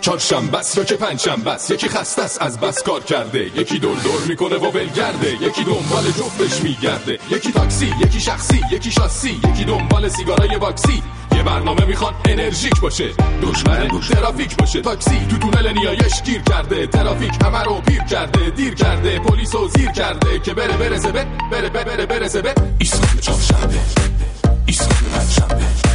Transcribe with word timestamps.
چهارشنبه 0.00 0.58
است 0.58 0.78
یا 0.78 0.84
که 0.84 0.96
پنجشنبه 0.96 1.50
است 1.50 1.70
یکی 1.70 1.88
خسته 1.88 2.22
است 2.22 2.42
از 2.42 2.60
بس 2.60 2.82
کار 2.82 3.00
کرده. 3.00 3.58
یکی 3.60 3.78
دور 3.78 3.96
دور 3.96 4.20
می‌کنه 4.28 4.56
و 4.56 4.70
ولگرده 4.70 5.32
یکی 5.32 5.64
دنبال 5.64 6.04
جفتش 6.04 6.62
میگرده. 6.62 7.18
یکی 7.30 7.52
تاکسی 7.52 7.94
یکی 8.00 8.20
شخصی 8.20 8.60
یکی 8.72 8.90
شاسی. 8.90 9.40
یکی 9.52 9.64
دنبال 9.64 10.08
سیگارای 10.08 10.58
باکسی 10.58 11.02
یه 11.36 11.42
برنامه 11.42 11.84
می‌خوان 11.84 12.14
انرژیک 12.24 12.80
باشه. 12.80 13.08
دشمن 13.42 13.88
ترافیک 13.88 14.56
باشه. 14.56 14.80
تاکسی 14.80 15.26
تو 15.30 15.38
تونل 15.38 15.72
نیایش 15.72 16.22
گیر 16.22 16.42
کرده. 16.42 16.86
ترافیک 16.86 17.32
همه 17.44 17.62
رو 17.62 17.80
پیر 17.80 18.02
کرده. 18.02 18.50
دیر 18.50 18.74
کرده. 18.74 19.18
پلیس 19.18 19.54
و 19.54 19.68
زیر 19.68 19.90
کرده. 19.90 20.38
که 20.38 20.54
بره 20.54 20.76
برسه 20.76 21.12
به 21.12 21.26
بره 21.52 21.68
بره 21.68 21.84
بره 21.84 22.06
برسه 22.06 22.42
به 22.42 22.54
ایستگاه 22.78 23.20
چهارشنبه. 23.20 23.78
ایستگاه 24.66 24.98
پنجشنبه 25.14 25.89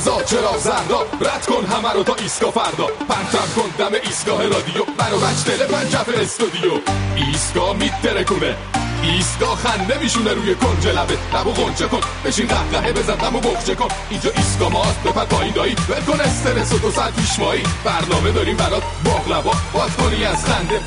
قرمزا 0.00 0.22
چرا 0.22 0.58
زردا 0.58 1.00
رد 1.20 1.46
کن 1.46 1.64
همه 1.66 1.92
رو 1.92 2.02
تا 2.02 2.14
ایسکا 2.14 2.50
فردا. 2.50 2.86
پرتم 2.86 3.48
کن 3.56 3.70
دم 3.78 3.94
ایستگاه 4.02 4.42
رادیو. 4.42 4.84
برو 4.98 5.18
بچ 5.18 5.44
دل 5.46 6.20
استودیو. 6.20 6.72
ایستگاه 7.16 7.76
میترکونه 7.76 8.56
ایستگاه 9.02 9.56
خنده 9.56 9.98
میشونه 9.98 10.32
روی 10.32 10.54
کنج 10.54 10.86
لبه. 10.86 11.18
لبو 11.34 11.50
غنچه 11.50 11.86
کن. 11.86 12.00
بشین 12.24 12.46
قهقهه 12.46 12.92
بزن 12.92 13.14
دمو 13.14 13.40
بخچه 13.40 13.74
کن. 13.74 13.88
اینجا 14.10 14.30
ایستگاه 14.36 14.72
ماست. 14.72 15.02
بپر 15.02 15.24
پایین 15.24 15.54
دایی. 15.54 15.76
ول 15.88 16.04
کن 16.04 16.20
استرس 16.20 16.72
و 16.72 16.78
دو 16.78 16.90
ساعت 16.90 17.16
پیش 17.16 17.38
مایی. 17.38 17.62
برنامه 17.84 18.30
داریم 18.32 18.56
برات 18.56 18.82
باقلبا 19.04 19.52
باز 19.72 19.96
کنی 19.96 20.24
از 20.24 20.44
خنده. 20.44 20.80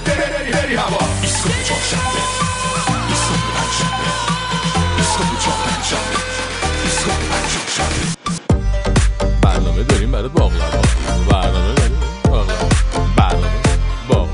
بری 0.51 0.75
هوا. 0.75 0.99
ایستگاه 1.21 1.63
چهارشنبه 1.63 2.21
ایستگاه 3.09 3.37
پنجشنبه 3.55 4.09
ایستگاه 4.97 5.39
چهارشنبه 5.39 6.17
پنجشنبه 7.31 8.22
برنامه 9.83 9.87
داریم 9.87 10.11
برای 10.11 10.29
باقلوا 10.29 10.81
برنامه 11.29 11.75
داریم 11.75 11.99
باقلوا 12.25 12.69
برنامه 13.17 13.63
پنجشنبه 14.09 14.29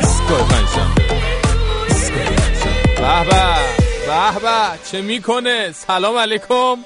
ایستگاه 0.00 0.48
پنجشنبه. 0.48 1.02
به 2.96 3.24
به 3.24 3.56
به 4.06 4.40
به 4.40 4.78
چه 4.90 5.02
می‌کنه 5.02 5.72
سلام 5.72 6.16
علیکم 6.16 6.76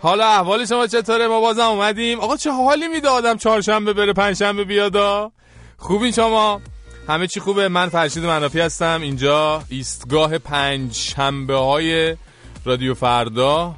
حالا 0.00 0.26
احوال 0.26 0.66
شما 0.66 0.86
چطوره 0.86 1.28
ما 1.28 1.40
بازم 1.40 1.62
اومدیم 1.62 2.20
آقا 2.20 2.36
چه 2.36 2.50
حالی 2.50 2.88
میده 2.88 3.08
آدم 3.08 3.36
چهارشنبه 3.36 3.92
بره 3.92 4.12
پنجشنبه 4.12 4.64
بیادا 4.64 5.32
خوبین 5.76 6.12
شما 6.12 6.60
همه 7.08 7.26
چی 7.26 7.40
خوبه 7.40 7.68
من 7.68 7.88
فرشید 7.88 8.24
منافی 8.24 8.60
هستم 8.60 9.00
اینجا 9.02 9.62
ایستگاه 9.68 10.38
پنج 10.38 10.94
شنبه 10.94 11.56
های 11.56 12.16
رادیو 12.64 12.94
فردا 12.94 13.74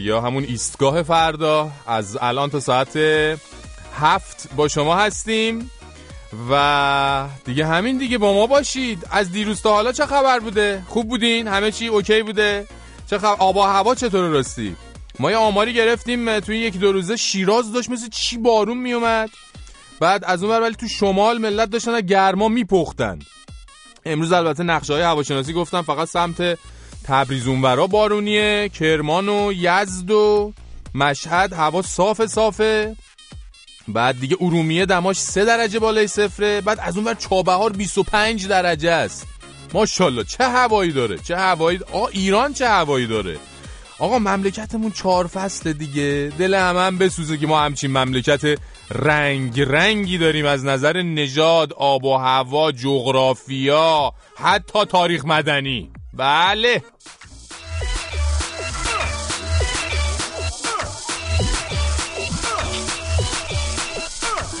یا 0.00 0.20
همون 0.20 0.44
ایستگاه 0.44 1.02
فردا 1.02 1.70
از 1.86 2.18
الان 2.20 2.50
تا 2.50 2.60
ساعت 2.60 2.96
هفت 3.96 4.48
با 4.56 4.68
شما 4.68 4.96
هستیم 4.96 5.70
و 6.50 7.28
دیگه 7.44 7.66
همین 7.66 7.98
دیگه 7.98 8.18
با 8.18 8.32
ما 8.32 8.46
باشید. 8.46 9.06
از 9.10 9.32
دیروز 9.32 9.62
تا 9.62 9.72
حالا 9.72 9.92
چه 9.92 10.06
خبر 10.06 10.38
بوده؟ 10.38 10.82
خوب 10.88 11.08
بودین؟ 11.08 11.48
همه 11.48 11.70
چی 11.70 11.86
اوکی 11.86 12.22
بوده؟ 12.22 12.66
چه 13.10 13.18
خبر 13.18 13.36
آب 13.38 13.56
و 13.56 13.62
هوا 13.62 13.94
چطور 13.94 14.28
راستی؟ 14.28 14.76
ما 15.18 15.30
یه 15.30 15.36
آماری 15.36 15.74
گرفتیم 15.74 16.40
توی 16.40 16.58
یک 16.58 16.78
دو 16.78 16.92
روزه 16.92 17.16
شیراز 17.16 17.72
داشت 17.72 17.90
مثل 17.90 18.08
چی 18.08 18.38
بارون 18.38 18.78
میومد؟ 18.78 19.30
بعد 20.00 20.24
از 20.24 20.42
اون 20.42 20.62
ولی 20.62 20.74
تو 20.74 20.88
شمال 20.88 21.38
ملت 21.38 21.70
داشتن 21.70 22.00
گرما 22.00 22.48
میپختن. 22.48 23.18
امروز 24.04 24.32
البته 24.32 24.62
نقشه 24.62 24.92
های 24.92 25.02
هواشناسی 25.02 25.52
گفتم 25.52 25.82
فقط 25.82 26.08
سمت 26.08 26.58
تبریز 27.10 27.46
اونورا 27.48 27.86
بارونیه 27.86 28.68
کرمان 28.68 29.28
و 29.28 29.52
یزد 29.52 30.10
و 30.10 30.52
مشهد 30.94 31.52
هوا 31.52 31.82
صاف 31.82 32.26
صافه. 32.26 32.96
بعد 33.88 34.20
دیگه 34.20 34.36
ارومیه 34.40 34.86
دماش 34.86 35.16
سه 35.16 35.44
درجه 35.44 35.78
بالای 35.78 36.06
صفره. 36.06 36.60
بعد 36.60 36.78
از 36.80 36.96
اون 36.96 37.06
ور 37.06 37.14
چابهار 37.14 37.72
25 37.72 38.46
درجه 38.48 38.90
است. 38.90 39.26
ماشاءالله 39.74 40.24
چه 40.24 40.44
هوایی 40.44 40.92
داره 40.92 41.18
چه 41.18 41.36
هوایی 41.36 41.80
آ 41.92 42.06
ایران 42.06 42.52
چه 42.52 42.68
هوایی 42.68 43.06
داره. 43.06 43.36
آقا 43.98 44.18
مملکتمون 44.18 44.90
چهار 44.90 45.26
فصل 45.26 45.72
دیگه. 45.72 46.32
دل 46.38 46.54
همه 46.54 46.80
هم 46.80 46.98
بسوزه 46.98 47.36
که 47.36 47.46
ما 47.46 47.60
همچین 47.60 47.90
مملکت 47.90 48.58
رنگ 48.90 49.60
رنگی 49.60 50.18
داریم. 50.18 50.46
از 50.46 50.64
نظر 50.64 51.02
نژاد 51.02 51.72
آب 51.72 52.04
و 52.04 52.16
هوا 52.16 52.72
جغرافیا 52.72 54.12
حتی 54.36 54.84
تاریخ 54.84 55.24
مدنی. 55.24 55.90
بله. 56.12 56.82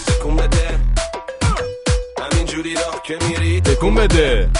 تکون 0.06 0.36
بده. 0.36 0.80
همینجوری 2.22 2.74
راه 2.74 3.02
که 3.02 3.18
میری 3.28 3.60
تکون 3.60 3.94
بده. 3.94 4.50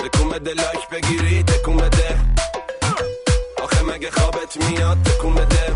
تکون 0.00 0.28
بده 0.28 0.54
لایک 0.54 0.88
بگیری 0.88 1.42
تکون 1.42 1.76
بده. 1.76 2.18
آخه 3.62 3.82
مگه 3.82 4.10
خوابت 4.10 4.56
میاد 4.56 4.98
تکون 5.02 5.34
بده. 5.34 5.74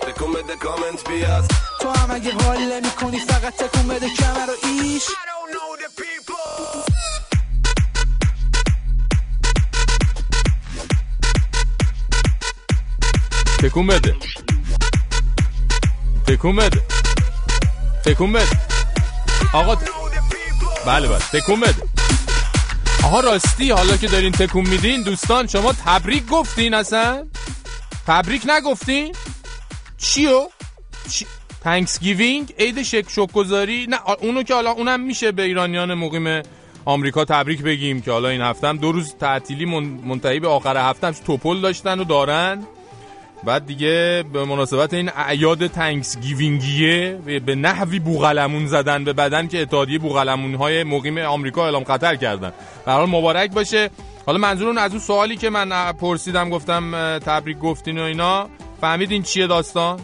تکون 0.00 0.32
بده 0.32 0.56
کامنت 0.56 1.08
بیاد. 1.08 1.44
تو 1.80 1.88
هم 1.88 2.10
اگه 2.10 2.32
حال 2.32 2.58
نمی 2.58 2.90
کنی 2.90 3.18
فقط 3.18 3.56
تکون 3.56 3.88
بده 3.88 4.08
کمر 4.08 4.46
رو 4.46 4.54
ایش. 4.62 5.04
تکون 13.62 13.86
بده 13.86 14.14
تکون 16.26 16.56
بده 16.56 16.80
تکون 18.04 18.32
بده 18.32 18.60
آقا 19.52 19.76
بله 20.86 21.08
بله. 21.08 21.18
تکون 21.18 21.60
بده 21.60 21.82
آها 23.04 23.20
راستی 23.20 23.70
حالا 23.70 23.96
که 23.96 24.06
دارین 24.06 24.32
تکون 24.32 24.68
میدین 24.68 25.02
دوستان 25.02 25.46
شما 25.46 25.72
تبریک 25.72 26.26
گفتین 26.26 26.74
اصلا؟ 26.74 27.26
تبریک 28.06 28.42
نگفتین؟ 28.46 29.14
چیو؟ 29.98 30.48
چی؟ 31.10 31.26
Thanksgiving 31.64 32.54
عید 32.58 32.82
شکر 32.82 33.04
شکرگزاری؟ 33.10 33.86
نه 33.88 33.98
اونو 34.20 34.42
که 34.42 34.54
حالا 34.54 34.70
اونم 34.70 35.00
میشه 35.00 35.32
به 35.32 35.42
ایرانیان 35.42 35.94
مقیم 35.94 36.42
آمریکا 36.84 37.24
تبریک 37.24 37.62
بگیم 37.62 38.00
که 38.02 38.10
حالا 38.12 38.28
این 38.28 38.40
هفته 38.40 38.68
هم 38.68 38.76
دو 38.76 38.92
روز 38.92 39.14
تعطیلی 39.20 39.64
من- 39.64 40.00
منتهی 40.04 40.40
به 40.40 40.48
آخر 40.48 40.76
هفته 40.90 41.06
هم 41.06 41.12
توپل 41.12 41.60
داشتن 41.60 42.00
و 42.00 42.04
دارن. 42.04 42.66
بعد 43.44 43.66
دیگه 43.66 44.24
به 44.32 44.44
مناسبت 44.44 44.94
این 44.94 45.10
اعیاد 45.16 45.66
Thanksgiving 45.66 46.18
یه 46.20 47.18
به- 47.46 47.54
نحوی 47.54 47.98
بوغلمون 47.98 48.66
زدن 48.66 49.04
به 49.04 49.12
بدن 49.12 49.48
که 49.48 49.62
اتحادیه 49.62 49.98
بوغلمون 49.98 50.54
های 50.54 50.84
مقیم 50.84 51.18
آمریکا 51.18 51.64
اعلام 51.64 51.84
خطر 51.84 52.16
کردن. 52.16 52.52
به 52.86 52.92
حال 52.92 53.08
مبارک 53.08 53.50
باشه. 53.52 53.90
حالا 54.26 54.38
منظور 54.38 54.68
اون 54.68 54.78
از 54.78 54.90
اون 54.90 55.00
سوالی 55.00 55.36
که 55.36 55.50
من 55.50 55.92
پرسیدم 55.92 56.50
گفتم 56.50 57.18
تبریک 57.18 57.58
گفتین 57.58 57.98
و 57.98 58.02
اینا. 58.02 58.48
فهمیدین 58.80 59.22
چیه 59.22 59.46
داستان؟ 59.46 60.00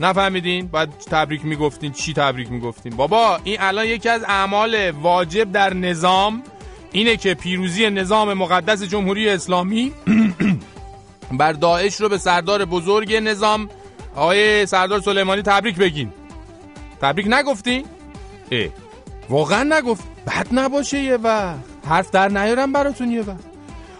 نفهمیدین؟ 0.00 0.66
بعد 0.66 0.88
تبریک 1.10 1.44
می‌گفتین 1.44 1.92
چی 1.92 2.12
تبریک 2.12 2.52
می‌گفتین؟ 2.52 2.96
بابا 2.96 3.38
این 3.44 3.56
الان 3.60 3.84
یکی 3.86 4.08
از 4.08 4.24
اعمال 4.28 4.90
واجب 4.90 5.52
در 5.52 5.74
نظام 5.74 6.42
اینه 6.92 7.16
که 7.16 7.34
پیروزی 7.34 7.90
نظام 7.90 8.34
مقدس 8.34 8.82
جمهوری 8.82 9.28
اسلامی 9.28 9.92
بر 11.32 11.52
داعش 11.52 12.00
رو 12.00 12.08
به 12.08 12.18
سردار 12.18 12.64
بزرگ 12.64 13.14
نظام 13.14 13.68
آقای 14.16 14.66
سردار 14.66 15.00
سلیمانی 15.00 15.42
تبریک 15.42 15.76
بگین. 15.76 16.12
تبریک 17.00 17.26
نگفتین؟ 17.30 17.84
اه 18.52 18.68
واقعا 19.28 19.78
نگفت. 19.78 20.04
بد 20.26 20.46
نباشه 20.52 20.98
یه 20.98 21.16
وقت. 21.16 21.58
حرف 21.88 22.10
در 22.10 22.28
نیارم 22.28 22.72
براتون 22.72 23.10
یه 23.10 23.20
وقت. 23.22 23.44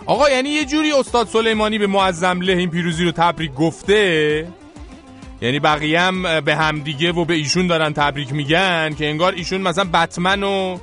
آقا 0.06 0.30
یعنی 0.30 0.48
یه 0.48 0.64
جوری 0.64 0.92
استاد 0.92 1.28
سلیمانی 1.28 1.78
به 1.78 1.86
معظم 1.86 2.40
له 2.40 2.52
این 2.52 2.70
پیروزی 2.70 3.04
رو 3.04 3.12
تبریک 3.12 3.54
گفته؟ 3.54 4.48
یعنی 5.40 5.60
بقیه 5.60 6.00
هم 6.00 6.40
به 6.40 6.56
همدیگه 6.56 7.12
و 7.12 7.24
به 7.24 7.34
ایشون 7.34 7.66
دارن 7.66 7.92
تبریک 7.92 8.32
میگن 8.32 8.94
که 8.98 9.06
انگار 9.06 9.32
ایشون 9.32 9.60
مثلا 9.60 9.84
بتمن 9.84 10.42
و 10.42 10.78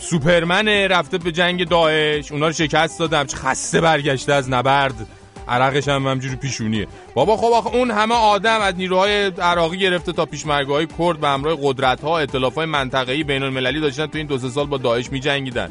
سوپرمن 0.00 0.68
رفته 0.68 1.18
به 1.18 1.32
جنگ 1.32 1.68
داعش. 1.68 2.32
اونا 2.32 2.46
رو 2.46 2.52
شکست 2.52 2.98
دادم. 2.98 3.26
خسته 3.26 3.80
برگشته 3.80 4.32
از 4.32 4.50
نبرد. 4.50 5.06
عرقش 5.48 5.88
هم 5.88 6.06
همجوری 6.06 6.36
پیشونیه. 6.36 6.86
بابا 7.14 7.36
خب 7.36 7.52
آخه 7.52 7.74
اون 7.74 7.90
همه 7.90 8.14
آدم 8.14 8.60
از 8.60 8.74
نیروهای 8.76 9.26
عراقی 9.26 9.78
گرفته 9.78 10.12
تا 10.12 10.26
پیشمرگهای 10.26 10.86
کرد 10.98 11.20
به 11.20 11.28
همراه 11.28 11.58
قدرت 11.62 12.00
ها 12.00 12.18
ائتلاف 12.18 12.54
های 12.54 12.66
منطقه‌ای 12.66 13.24
بین 13.24 13.42
المللی 13.42 13.80
داشتن 13.80 14.06
تو 14.06 14.18
این 14.18 14.26
دو 14.26 14.38
سه 14.38 14.48
سال 14.48 14.66
با 14.66 14.78
داعش 14.78 15.12
میجنگیدن. 15.12 15.70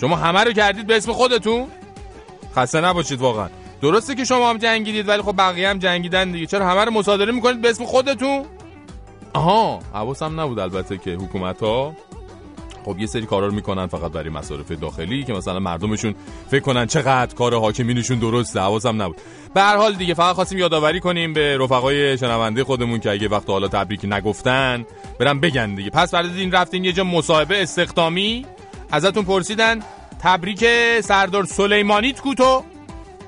شما 0.00 0.16
همه 0.16 0.44
رو 0.44 0.52
کردید 0.52 0.86
به 0.86 0.96
اسم 0.96 1.12
خودتون؟ 1.12 1.66
خسته 2.56 2.80
نباشید 2.80 3.20
واقعا. 3.20 3.48
درسته 3.82 4.14
که 4.14 4.24
شما 4.24 4.50
هم 4.50 4.58
جنگیدید 4.58 5.08
ولی 5.08 5.22
خب 5.22 5.34
بقیه 5.38 5.68
هم 5.68 5.78
جنگیدن 5.78 6.30
دیگه. 6.30 6.46
چرا 6.46 6.66
همه 6.66 6.84
رو 6.84 6.92
مصادره 6.92 7.32
می‌کنید 7.32 7.60
به 7.60 7.70
اسم 7.70 7.84
خودتون؟ 7.84 8.44
آها 9.34 9.78
حواسم 9.94 10.40
نبود 10.40 10.58
البته 10.58 10.98
که 10.98 11.10
حکومت 11.10 11.62
ها 11.62 11.94
خب 12.84 12.98
یه 12.98 13.06
سری 13.06 13.26
کارا 13.26 13.46
رو 13.46 13.54
می‌کنن 13.54 13.86
فقط 13.86 14.12
برای 14.12 14.28
مصارف 14.28 14.72
داخلی 14.72 15.24
که 15.24 15.32
مثلا 15.32 15.58
مردمشون 15.58 16.14
فکر 16.50 16.60
کنن 16.60 16.86
چقدر 16.86 17.34
کار 17.34 17.58
حاکمینشون 17.58 18.18
درسته 18.18 18.60
حواسم 18.60 19.02
نبود. 19.02 19.16
به 19.54 19.60
هر 19.60 19.76
حال 19.76 19.94
دیگه 19.94 20.14
فقط 20.14 20.34
خواستیم 20.34 20.58
یادآوری 20.58 21.00
کنیم 21.00 21.32
به 21.32 21.58
رفقای 21.58 22.18
شنونده 22.18 22.64
خودمون 22.64 23.00
که 23.00 23.10
اگه 23.10 23.28
وقت 23.28 23.50
حالا 23.50 23.68
تبریک 23.68 24.00
نگفتن 24.04 24.84
برم 25.18 25.40
بگن 25.40 25.74
دیگه. 25.74 25.90
پس 25.90 26.14
این 26.14 26.52
رفتین 26.52 26.84
یه 26.84 26.92
جا 26.92 27.04
مصاحبه 27.04 27.62
استخدامی. 27.62 28.46
ازتون 28.90 29.24
پرسیدن 29.24 29.80
تبریک 30.20 30.64
سردار 31.00 31.44
سلیمانی 31.44 32.12
کوتو. 32.12 32.62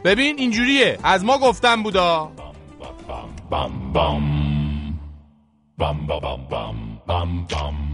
ببین 0.04 0.38
اینجوریه. 0.38 0.98
از 1.02 1.24
ما 1.24 1.38
گفتن 1.38 1.82
بودا. 1.82 2.30
بام 2.36 2.54
بام 3.50 3.92
بام 3.92 4.86
بام 5.78 6.06
بام 6.06 6.20
بام 6.20 6.46
بام 6.50 6.94
bum 7.06 7.44
ba 7.50 7.93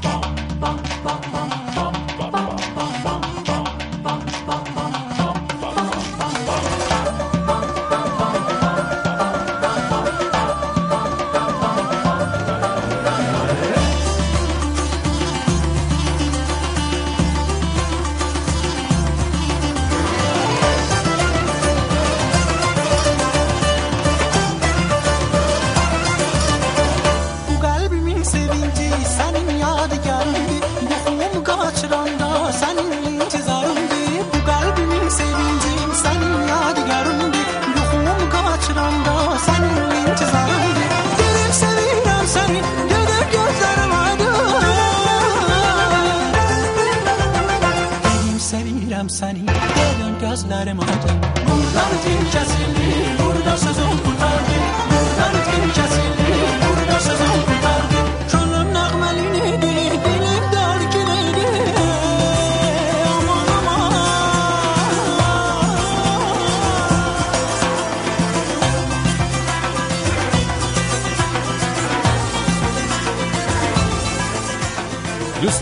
از 50.41 50.47
نر 50.47 50.73
مادر 50.73 51.13
مرارتیم 51.47 52.29
کسی 52.33 52.80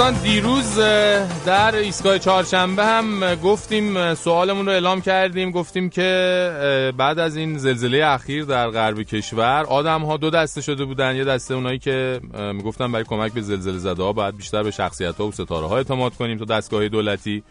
دوستان 0.09 0.23
دیروز 0.23 0.79
در 1.45 1.75
ایستگاه 1.75 2.19
چهارشنبه 2.19 2.85
هم 2.85 3.35
گفتیم 3.35 4.13
سوالمون 4.13 4.65
رو 4.65 4.71
اعلام 4.71 5.01
کردیم. 5.01 5.51
گفتیم 5.51 5.89
که 5.89 6.91
بعد 6.97 7.19
از 7.19 7.35
این 7.35 7.57
زلزله 7.57 8.05
اخیر 8.05 8.45
در 8.45 8.69
غرب 8.69 9.01
کشور 9.01 9.65
آدم 9.69 10.01
ها 10.01 10.17
دو 10.17 10.29
دسته 10.29 10.61
شده 10.61 10.85
بودن. 10.85 11.15
یه 11.15 11.23
دسته 11.23 11.53
اونایی 11.53 11.79
که 11.79 12.19
می‌گفتن 12.53 12.91
برای 12.91 13.05
کمک 13.05 13.33
به 13.33 13.41
زلزله 13.41 13.77
زده 13.77 14.03
ها 14.03 14.13
باید 14.13 14.37
بیشتر 14.37 14.63
به 14.63 14.71
شخصیت 14.71 15.15
ها 15.17 15.27
و 15.27 15.31
ستاره 15.31 15.67
ها 15.67 15.77
اعتماد 15.77 16.15
کنیم 16.15 16.37
تا 16.37 16.45
دستگاه 16.45 16.87
دولتی 16.89 17.43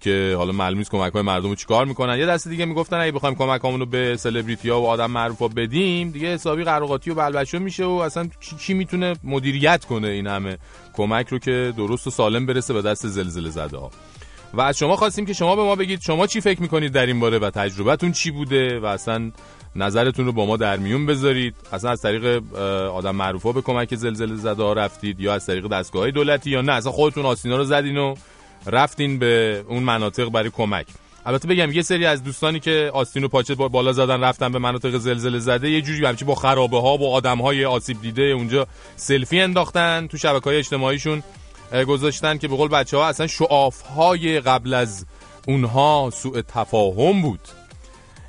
که 0.00 0.34
حالا 0.36 0.52
معلوم 0.52 0.78
نیست 0.78 0.90
کمک 0.90 1.12
های 1.12 1.22
مردم 1.22 1.48
رو 1.48 1.54
چیکار 1.54 1.84
می‌کنن. 1.84 2.18
یه 2.18 2.26
دسته 2.26 2.50
دیگه 2.50 2.64
می‌گفتن 2.64 2.96
اگه 2.96 3.12
بخوایم 3.12 3.34
کمک 3.34 3.88
به 3.90 4.16
سلبریتی 4.16 4.70
ها 4.70 4.80
و 4.82 4.86
آدم 4.86 5.10
معروف 5.10 5.38
ها 5.38 5.48
بدیم 5.48 6.10
دیگه 6.10 6.28
حسابی 6.34 6.64
قراقاتی 6.64 7.10
و 7.10 7.14
بلبشو 7.14 7.58
میشه 7.58 7.84
و 7.84 7.90
اصلا 7.90 8.28
کی 8.58 8.74
می‌تونه 8.74 9.14
مدیریت 9.24 9.84
کنه 9.84 10.08
این 10.08 10.26
همه. 10.26 10.58
کمک 10.94 11.28
رو 11.28 11.38
که 11.38 11.72
درست 11.76 12.06
و 12.06 12.10
سالم 12.10 12.46
برسه 12.46 12.74
به 12.74 12.82
دست 12.82 13.06
زلزله 13.06 13.50
زده 13.50 13.76
ها 13.76 13.90
و 14.54 14.60
از 14.60 14.78
شما 14.78 14.96
خواستیم 14.96 15.26
که 15.26 15.32
شما 15.32 15.56
به 15.56 15.62
ما 15.62 15.74
بگید 15.74 16.00
شما 16.00 16.26
چی 16.26 16.40
فکر 16.40 16.62
می‌کنید 16.62 16.92
در 16.92 17.06
این 17.06 17.20
باره 17.20 17.38
و 17.38 17.50
تجربتون 17.50 18.12
چی 18.12 18.30
بوده 18.30 18.80
و 18.80 18.86
اصلا 18.86 19.30
نظرتون 19.76 20.26
رو 20.26 20.32
با 20.32 20.46
ما 20.46 20.56
در 20.56 20.76
میون 20.76 21.06
بذارید. 21.06 21.54
اصلا 21.72 21.90
از 21.90 22.02
طریق 22.02 22.42
آدم 22.92 23.16
معروف 23.16 23.42
ها 23.42 23.52
به 23.52 23.62
کمک 23.62 23.94
زلزله 23.94 24.34
زده 24.34 24.62
ها 24.62 24.72
رفتید 24.72 25.20
یا 25.20 25.34
از 25.34 25.46
طریق 25.46 25.66
دستگاه 25.66 26.10
دولتی 26.10 26.50
یا 26.50 26.60
نه؟ 26.60 26.72
اصلا 26.72 26.92
خودتون 26.92 27.26
آسینا 27.26 27.56
رو 27.56 27.64
زدین 27.64 27.96
و 27.96 28.14
رفتین 28.68 29.18
به 29.18 29.64
اون 29.68 29.82
مناطق 29.82 30.28
برای 30.28 30.50
کمک. 30.50 30.86
البته 31.26 31.48
بگم 31.48 31.72
یه 31.72 31.82
سری 31.82 32.06
از 32.06 32.24
دوستانی 32.24 32.60
که 32.60 32.90
آستین 32.94 33.24
و 33.24 33.28
پاچه 33.28 33.54
بالا 33.54 33.92
زدن 33.92 34.20
رفتن 34.20 34.52
به 34.52 34.58
مناطق 34.58 34.98
زلزله 34.98 35.38
زده 35.38 35.70
یه 35.70 35.82
جوری 35.82 36.06
همچی 36.06 36.24
با 36.24 36.34
خرابه 36.34 36.80
ها 36.80 36.96
و 36.96 37.12
آدم 37.12 37.38
های 37.38 37.64
آسیب 37.64 38.00
دیده 38.00 38.22
اونجا 38.22 38.66
سلفی 38.96 39.40
انداختن 39.40 40.06
تو 40.06 40.16
شبکه 40.16 40.44
های 40.44 40.58
اجتماعیشون 40.58 41.22
گذاشتن 41.88 42.38
که 42.38 42.48
به 42.48 42.56
قول 42.56 42.68
بچه 42.68 42.96
ها 42.96 43.06
اصلا 43.06 43.26
show 43.26 43.58
off 43.58 43.82
های 43.82 44.40
قبل 44.40 44.74
از 44.74 45.06
اونها 45.46 46.10
سوء 46.14 46.42
تفاهم 46.42 47.22
بود. 47.22 47.40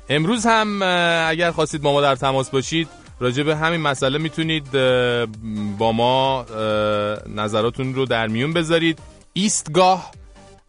امروز 0.08 0.46
هم 0.46 0.82
اگر 1.28 1.50
خواستید 1.50 1.82
با 1.82 1.92
ما 1.92 2.00
در 2.00 2.16
تماس 2.16 2.50
باشید 2.50 2.88
راجع 3.20 3.42
به 3.42 3.56
همین 3.56 3.80
مسئله 3.80 4.18
می‌تونید 4.18 4.70
با 5.78 5.92
ما 5.92 6.46
نظراتون 7.34 7.94
رو 7.94 8.06
در 8.06 8.26
میون 8.26 8.52
بذارید. 8.52 8.98
ایستگاه 9.32 10.10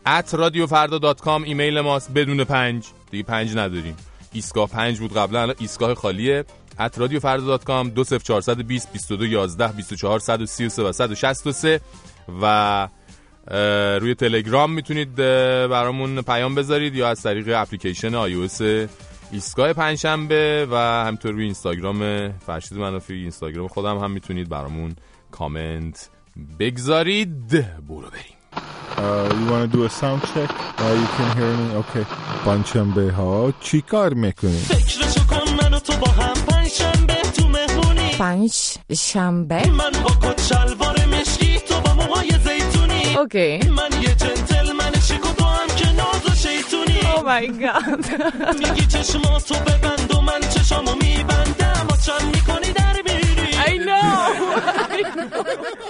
at 0.05 0.33
رادیو 0.33 0.67
فردا 0.67 0.97
dot 0.97 1.21
com 1.21 1.43
ایمیل 1.43 1.81
ماست. 1.81 2.13
بدون 2.13 2.43
پنج. 2.43 2.87
دیگه 3.11 3.23
پنج 3.23 3.57
نداریم. 3.57 3.95
ایستگاه 4.33 4.69
پنج 4.69 4.99
بود 4.99 5.13
قبلا. 5.13 5.41
الان 5.41 5.55
ایستگاه 5.59 5.95
خالیه. 5.95 6.45
at 6.79 6.99
رادیو 6.99 7.19
فردا 7.19 7.45
dot 7.45 7.63
com 7.63 7.89
دو 7.89 8.03
صفر 8.03 8.23
چارصد 8.23 8.61
بیست 8.61 8.93
بیست 8.93 9.11
و 9.11 9.15
دو 9.15 9.25
یازده 9.25 9.67
بیست 9.67 9.91
و 9.91 9.95
چهار 9.95 10.19
صد 10.19 10.41
و 10.41 10.45
سی 10.45 10.65
و 10.65 10.69
سه 10.69 10.83
و 10.83 10.91
صد 10.91 11.11
و 11.11 11.15
شست 11.15 11.47
و 11.47 11.51
سه. 11.51 11.81
و 12.41 12.87
روی 13.99 14.15
تلگرام 14.15 14.71
می‌تونید 14.71 15.15
برامون 15.15 16.21
پیام 16.21 16.55
بذارید 16.55 16.95
یا 16.95 17.09
از 17.09 17.21
طریق 17.21 17.53
اپلیکیشن 17.55 18.15
آی 18.15 18.49
ایستگاه 19.31 19.73
پنجشنبه 19.73 20.67
و 20.71 20.75
همینطور 21.05 21.31
روی 21.31 21.43
اینستاگرام 21.43 22.31
فرشید 22.31 22.77
منافی 22.77 23.13
اینستاگرام 23.13 23.67
خودم 23.67 23.97
هم 23.97 24.11
می‌تونید 24.11 24.49
برامون 24.49 24.95
کامنت 25.31 26.09
بگذارید. 26.59 27.49
برو 27.87 28.09
بریم. 28.09 28.40
Uh, 28.53 29.33
you 29.39 29.45
want 29.51 29.63
to 29.71 29.77
do 29.77 29.83
a 29.85 29.89
sound 29.89 30.21
check? 30.33 30.49
Uh, 30.79 30.93
you 31.01 31.07
can 31.17 31.37
hear 31.37 31.51
me? 31.57 31.75
Okay. 31.81 32.05
پنجشنبه 32.45 33.11
ها 33.11 33.53
چی 33.59 33.81
کار 33.81 34.13
می‌کنی؟ 34.13 34.57
فکرشو 34.57 35.25
کن 35.25 35.49
من 35.61 35.79
تو 35.79 35.93
با 35.93 36.11
هم 36.11 36.33
پنجشنبه 36.33 37.13
تو 37.35 37.47
مهمونی 37.47 38.09
پنج 38.19 38.53
شنبه 38.97 39.69
من 39.69 39.91
با 40.03 40.29
کت 40.29 40.41
شلوار 40.41 41.05
مشکی 41.05 41.59
تو 41.59 41.81
با 41.81 41.93
موهای 41.93 42.29
زیتونی 42.29 43.15
اوکی 43.17 43.57
من 43.69 44.01
یه 44.01 44.15
جنتلمن 44.15 44.93
شیک 45.07 45.25
و 45.25 45.33
تو 45.33 45.45
هم 45.45 45.67
که 45.75 45.91
ناز 45.91 46.25
و 46.31 46.35
شیطونی 46.35 46.99
او 47.15 47.23
مای 47.25 47.47
گاد 47.47 48.05
میگی 48.59 48.85
چشماتو 48.85 49.55
ببند 49.55 50.15
و 50.15 50.21
من 50.21 50.39
چشامو 50.53 50.91
میبندم 51.01 51.87
و 51.91 51.95
چند 52.05 52.35
می‌کنی 52.35 52.70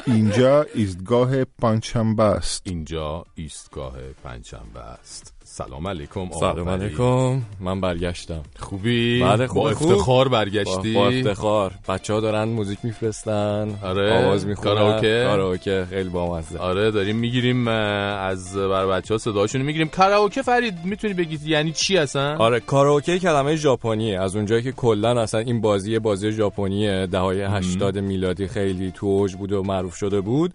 اینجا 0.05 0.65
ایستگاه 0.73 1.43
پنجشنبه 1.45 2.23
است. 2.23 2.61
اینجا 2.65 3.25
ایستگاه 3.35 3.97
پنجشنبه 4.23 4.79
است. 4.79 5.33
سلام 5.67 5.87
علیکم 5.87 6.29
سلام 6.39 6.69
علیکم. 6.69 7.41
من 7.59 7.81
برگشتم. 7.81 8.41
خوبی؟ 8.59 9.23
بله 9.23 9.47
خوب 9.47 9.63
با 9.63 9.69
افتخار 9.69 10.27
برگشتی؟ 10.27 10.93
با 10.93 11.07
افتخار. 11.07 11.71
بچه 11.89 12.13
ها 12.13 12.19
دارن 12.19 12.43
موزیک 12.43 12.79
میفرستن. 12.83 13.75
آره 13.83 14.25
آواز 14.25 14.45
می‌خونن. 14.45 14.75
کاراوکه. 14.75 15.23
کاراوکه. 15.27 15.85
خیلی 15.89 16.09
بامزه. 16.09 16.59
آره 16.59 16.91
داریم 16.91 17.15
می‌گیریم 17.15 17.67
از 17.67 18.57
بر 18.57 18.85
بچه 18.87 19.13
ها 19.13 19.17
صداشون 19.17 19.61
می‌گیریم. 19.61 19.87
کاراوکه 19.87 20.41
فرید 20.41 20.73
می‌تونی 20.85 21.13
بگید 21.13 21.47
یعنی 21.47 21.71
چی 21.71 21.97
اصلا؟ 21.97 22.37
آره 22.37 22.59
کاراوکه 22.59 23.19
کلمه 23.19 23.55
ژاپنیه. 23.55 24.19
از 24.19 24.35
اونجایی 24.35 24.63
که 24.63 24.71
کلا 24.71 25.21
اصلا 25.21 25.39
این 25.39 25.61
بازی 25.61 25.99
بازی 25.99 26.31
ژاپنیه. 26.31 27.07
دههای 27.07 27.41
80 27.41 27.97
میلادی 27.97 28.47
خیلی 28.47 28.91
تو 28.91 29.05
اوج 29.05 29.35
بود 29.35 29.51
و 29.51 29.63
معروف 29.63 29.95
شده 29.95 30.21
بود. 30.21 30.53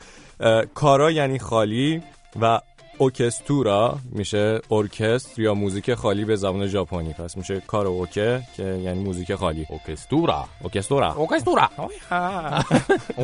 کارا 0.74 1.10
یعنی 1.10 1.38
خالی 1.38 2.02
و 2.40 2.60
اوکستورا 2.98 3.98
میشه 4.12 4.60
ارکستر 4.70 5.42
یا 5.42 5.54
موزیک 5.54 5.94
خالی 5.94 6.24
به 6.24 6.36
زبان 6.36 6.66
ژاپنی. 6.66 7.12
پس 7.12 7.36
میشه 7.36 7.60
کاراوکه 7.66 8.42
که 8.56 8.62
یعنی 8.62 9.04
موزیک 9.04 9.34
خالی. 9.34 9.66
اوکستورا 9.70 10.44
اوکستورا 10.62 11.12
اوکستورا 11.12 11.68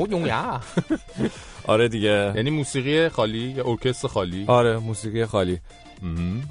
آره 1.67 1.88
دیگه. 1.88 2.33
یعنی 2.37 2.50
موسیقی 2.50 3.09
خالی 3.09 3.38
یا 3.38 3.64
ارکستر 3.67 4.09
خالی؟ 4.09 4.45
آره 4.49 4.79
موسیقی 4.79 5.25
خالی. 5.25 5.59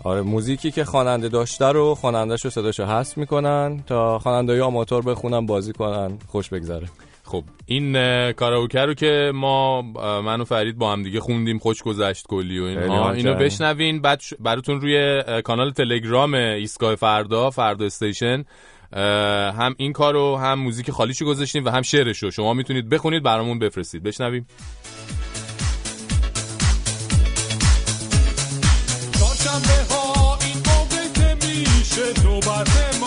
آره 0.03 0.21
موزیکی 0.21 0.71
که 0.71 0.85
خواننده 0.85 1.29
داشته 1.29 1.65
رو 1.65 1.95
خواننده‌شو 1.95 2.49
صداشو 2.49 2.85
حذف 2.85 3.17
می‌کنن 3.17 3.83
تا 3.87 4.19
خواننده‌های 4.19 4.61
آماتور 4.61 5.03
بخونن 5.03 5.45
بازی 5.45 5.73
کنن 5.73 6.17
خوش 6.27 6.49
بگذره. 6.49 6.87
خب 7.31 7.43
این 7.65 7.93
کاراوکه 8.31 8.79
رو 8.79 8.93
که 8.93 9.31
ما 9.35 9.81
من 10.21 10.41
و 10.41 10.45
فرید 10.45 10.77
با 10.77 10.91
هم 10.91 11.03
دیگه 11.03 11.19
خوندیم 11.19 11.59
خوش 11.59 11.83
گذشت 11.83 12.27
کلی 12.27 12.59
و 12.59 12.63
اینها. 12.63 13.11
اینو. 13.11 13.33
بشنوین 13.33 14.01
بعد 14.01 14.21
براتون 14.39 14.81
روی 14.81 15.23
کانال 15.43 15.71
تلگرام 15.71 16.33
ایستگاه 16.33 16.95
فردا 16.95 17.49
فردا 17.49 17.85
استیشن 17.85 18.43
هم 19.57 19.75
این 19.77 19.93
کارو 19.93 20.37
هم 20.37 20.59
موزیک 20.59 20.91
خالیشو 20.91 21.25
گذاشتیم 21.25 21.65
و 21.65 21.69
هم 21.69 21.81
شعرشو 21.81 22.31
شما 22.31 22.53
می‌تونید 22.53 22.89
بخونید 22.89 23.23
برامون 23.23 23.59
بفرستید. 23.59 24.03
بشنویم. 24.03 24.47
چهارشنبه 29.13 29.93
ها 29.93 30.37
این 30.41 30.57
موقع 30.57 31.13
که 31.15 31.47
میشه 31.47 32.23
نوبت 32.25 33.00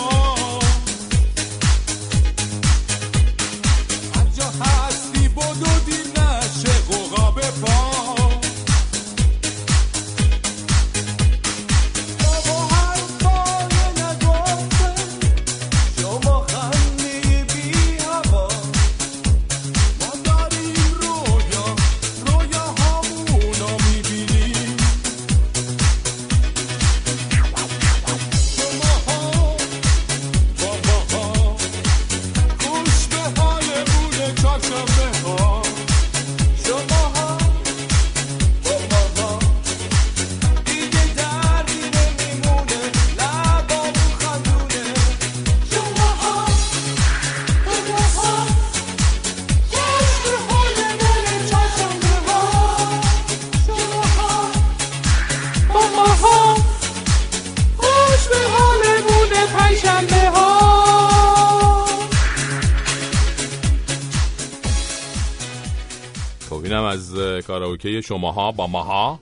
کاراوکه 67.85 68.01
شماها 68.01 68.51
با 68.51 68.67
ماها 68.67 69.19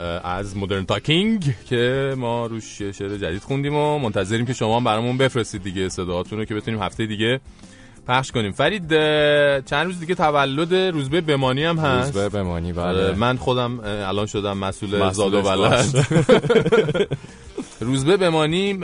اه، 0.00 0.26
از 0.26 0.56
مدرن 0.56 0.84
تاکینگ 0.84 1.54
که 1.68 2.14
ما 2.16 2.46
روش 2.46 2.82
شعر 2.82 3.16
جدید 3.16 3.42
خوندیم 3.42 3.74
و 3.74 3.98
منتظریم 3.98 4.46
که 4.46 4.52
شما 4.52 4.80
برامون 4.80 5.18
بفرستید 5.18 5.62
دیگه 5.62 5.88
صداهاتون 5.88 6.38
رو 6.38 6.44
که 6.44 6.54
بتونیم 6.54 6.82
هفته 6.82 7.06
دیگه 7.06 7.40
پخش 8.08 8.32
کنیم. 8.32 8.52
فرید 8.52 8.88
چند 9.64 9.86
روز 9.86 10.00
دیگه 10.00 10.14
تولد 10.14 10.74
روزبه 10.74 11.20
بمانی 11.20 11.64
هم 11.64 11.78
هست. 11.78 12.16
روزبه 12.16 12.38
بمانی 12.38 12.72
آره، 12.72 13.06
بله. 13.06 13.14
من 13.14 13.36
خودم 13.36 13.80
الان 13.84 14.26
شدم 14.26 14.58
مسئول 14.58 15.10
زاد 15.10 15.34
و 15.34 15.40
ولد. 15.40 16.06
روزبه 17.80 18.16
بمانی 18.16 18.74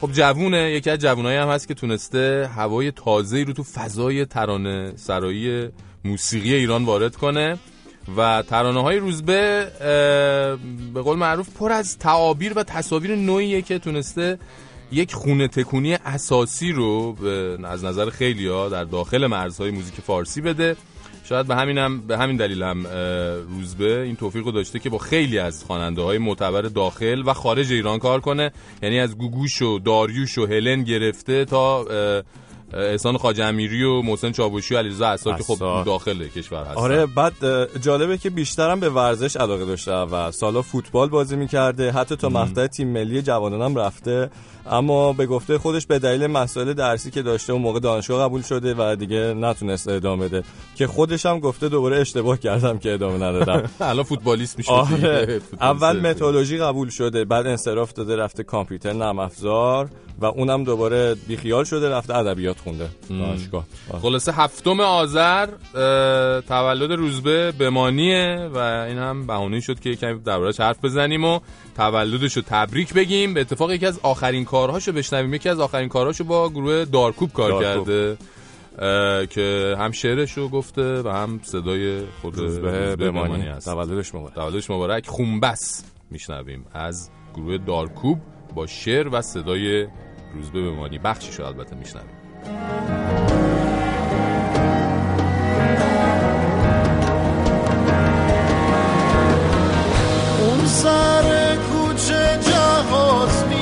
خب 0.00 0.12
جوونه 0.12 0.70
یکی 0.70 0.90
از 0.90 0.98
جوونایی 0.98 1.38
هم 1.38 1.48
هست 1.48 1.68
که 1.68 1.74
تونسته 1.74 2.50
هوای 2.56 2.90
تازه‌ای 2.90 3.44
رو 3.44 3.52
تو 3.52 3.62
فضای 3.62 4.24
ترانه 4.24 4.92
سرایی 4.96 5.68
موسیقی 6.04 6.54
ایران 6.54 6.84
وارد 6.84 7.16
کنه. 7.16 7.58
و 8.16 8.42
ترانه 8.42 8.82
های 8.82 8.98
روزبه 8.98 9.68
به 10.94 11.02
قول 11.02 11.18
معروف 11.18 11.48
پر 11.58 11.72
از 11.72 11.98
تعابیر 11.98 12.52
و 12.56 12.62
تصاویر 12.62 13.16
نوعیه 13.16 13.62
که 13.62 13.78
تونسته 13.78 14.38
یک 14.92 15.14
خونه 15.14 15.48
تکونی 15.48 15.94
اساسی 15.94 16.72
رو 16.72 17.16
از 17.64 17.84
نظر 17.84 18.10
خیلی 18.10 18.46
ها 18.46 18.68
در 18.68 18.84
داخل 18.84 19.26
مرزهای 19.26 19.70
موزیک 19.70 19.94
فارسی 19.94 20.40
بده. 20.40 20.76
شاید 21.24 21.46
به 21.46 21.56
همین 21.56 21.78
هم 21.78 22.00
به 22.00 22.18
همین 22.18 22.36
دلیل 22.36 22.62
هم 22.62 22.86
روزبه 23.56 24.02
این 24.02 24.16
توفیق 24.16 24.44
رو 24.44 24.52
داشته 24.52 24.78
که 24.78 24.90
با 24.90 24.98
خیلی 24.98 25.38
از 25.38 25.64
خواننده 25.64 26.02
های 26.02 26.18
معتبر 26.18 26.62
داخل 26.62 27.22
و 27.26 27.32
خارج 27.32 27.72
ایران 27.72 27.98
کار 27.98 28.20
کنه. 28.20 28.52
یعنی 28.82 29.00
از 29.00 29.18
گوگوش 29.18 29.62
و 29.62 29.78
داریوش 29.78 30.38
و 30.38 30.46
هلن 30.46 30.82
گرفته 30.82 31.44
تا 31.44 31.84
احسان 32.74 33.16
خواجه 33.16 33.44
امیری 33.44 33.82
و 33.82 34.02
محسن 34.02 34.32
چاوشی 34.32 34.74
و 34.74 34.78
علیرضا 34.78 35.08
عصار 35.08 35.36
که 35.36 35.42
خب. 35.42 35.84
داخل 35.84 36.28
کشور 36.28 36.64
هستن. 36.64 36.74
آره 36.74 37.06
بعد 37.06 37.32
جالبه 37.80 38.18
که 38.18 38.30
بیشترم 38.30 38.80
به 38.80 38.90
ورزش 38.90 39.36
علاقه 39.36 39.64
داشته 39.64 39.92
و 39.92 40.30
سالا 40.30 40.62
فوتبال 40.62 41.08
بازی 41.08 41.36
می‌کرده. 41.36 41.92
حتی 41.92 42.16
تا 42.16 42.28
مقطع 42.28 42.66
تیم 42.66 42.88
ملی 42.88 43.22
جوانان 43.22 43.62
هم 43.62 43.76
رفته. 43.76 44.30
اما 44.66 45.12
به 45.12 45.26
گفته 45.26 45.58
خودش 45.58 45.86
به 45.86 45.98
دلیل 45.98 46.26
مسائل 46.26 46.72
درسی 46.72 47.10
که 47.10 47.22
داشته 47.22 47.52
اون 47.52 47.62
موقع 47.62 47.80
دانشگاه 47.80 48.24
قبول 48.24 48.42
شده 48.42 48.74
و 48.78 48.96
دیگه 48.96 49.34
نتونست 49.34 49.88
ادامه 49.88 50.28
بده. 50.28 50.44
که 50.74 50.86
خودش 50.86 51.26
هم 51.26 51.40
گفته 51.40 51.68
دوباره 51.68 52.00
اشتباه 52.00 52.38
کردم 52.38 52.78
که 52.78 52.94
ادامه 52.94 53.16
ندادم. 53.16 53.70
الان 53.80 54.04
فوتبالیست 54.04 54.58
میشه. 54.58 54.72
آره. 54.72 55.40
اول 55.60 56.00
متولوژی 56.00 56.58
قبول 56.58 56.88
شده 56.88 57.24
بعد 57.24 57.46
انصراف 57.46 57.92
داده 57.92 58.16
رفته 58.16 58.42
کامپیوتر 58.42 58.92
نرم 58.92 59.18
افزار 59.18 59.88
و 60.18 60.26
اونم 60.26 60.64
دوباره 60.64 61.14
بیخیال 61.14 61.64
شده 61.64 61.90
رفته 61.90 62.16
ادبیات 62.16 62.60
خونده 62.60 62.88
دانشگاه. 63.08 63.64
خلاصه 64.02 64.32
هفتم 64.32 64.80
آذر 64.80 65.48
تولد 66.40 66.92
روزبه 66.92 67.52
بمانیه 67.52 68.50
و 68.54 68.58
این 68.58 68.98
هم 68.98 69.26
بهانه 69.26 69.60
شد 69.60 69.80
که 69.80 69.96
کمی 69.96 70.18
دربارش 70.18 70.60
حرف 70.60 70.84
بزنیم 70.84 71.24
و 71.24 71.40
تولدش 71.76 72.36
رو 72.36 72.42
تبریک 72.46 72.94
بگیم. 72.94 73.34
به 73.34 73.40
اتفاق 73.40 73.72
یکی 73.72 73.86
از 73.86 74.00
آخرین 74.02 74.44
کارهاشو 74.44 74.92
بشنویم. 74.92 75.34
یکی 75.34 75.48
از 75.48 75.60
آخرین 75.60 75.88
کارهاشو 75.88 76.24
با 76.24 76.50
گروه 76.50 76.84
دارکوب 76.84 77.32
کار 77.32 77.50
دارکوب. 77.50 77.86
کرده 77.86 78.18
که 79.26 79.76
هم 79.78 79.92
شعرش 79.92 80.32
رو 80.32 80.48
گفته 80.48 81.02
و 81.02 81.08
هم 81.08 81.40
صدای 81.42 82.02
خود 82.22 82.38
روزبه 82.38 82.96
بمانی 82.96 83.42
هست. 83.42 83.64
تولدش 83.64 84.14
مبارک. 84.14 84.34
تولدش 84.34 84.70
مبارک. 84.70 85.06
خونبس 85.06 85.84
میشنویم. 86.10 86.64
از 86.72 87.10
گروه 87.34 87.58
دارکوب 87.58 88.18
با 88.54 88.66
شعر 88.66 89.08
و 89.08 89.22
صدای 89.22 89.86
روزبه 90.34 90.70
بمانی. 90.70 90.98
بخشیش 90.98 91.34
رو 91.34 91.46
البته 91.46 91.76
میشنویم. 91.76 93.41
Lost 103.12 103.46
me. 103.48 103.61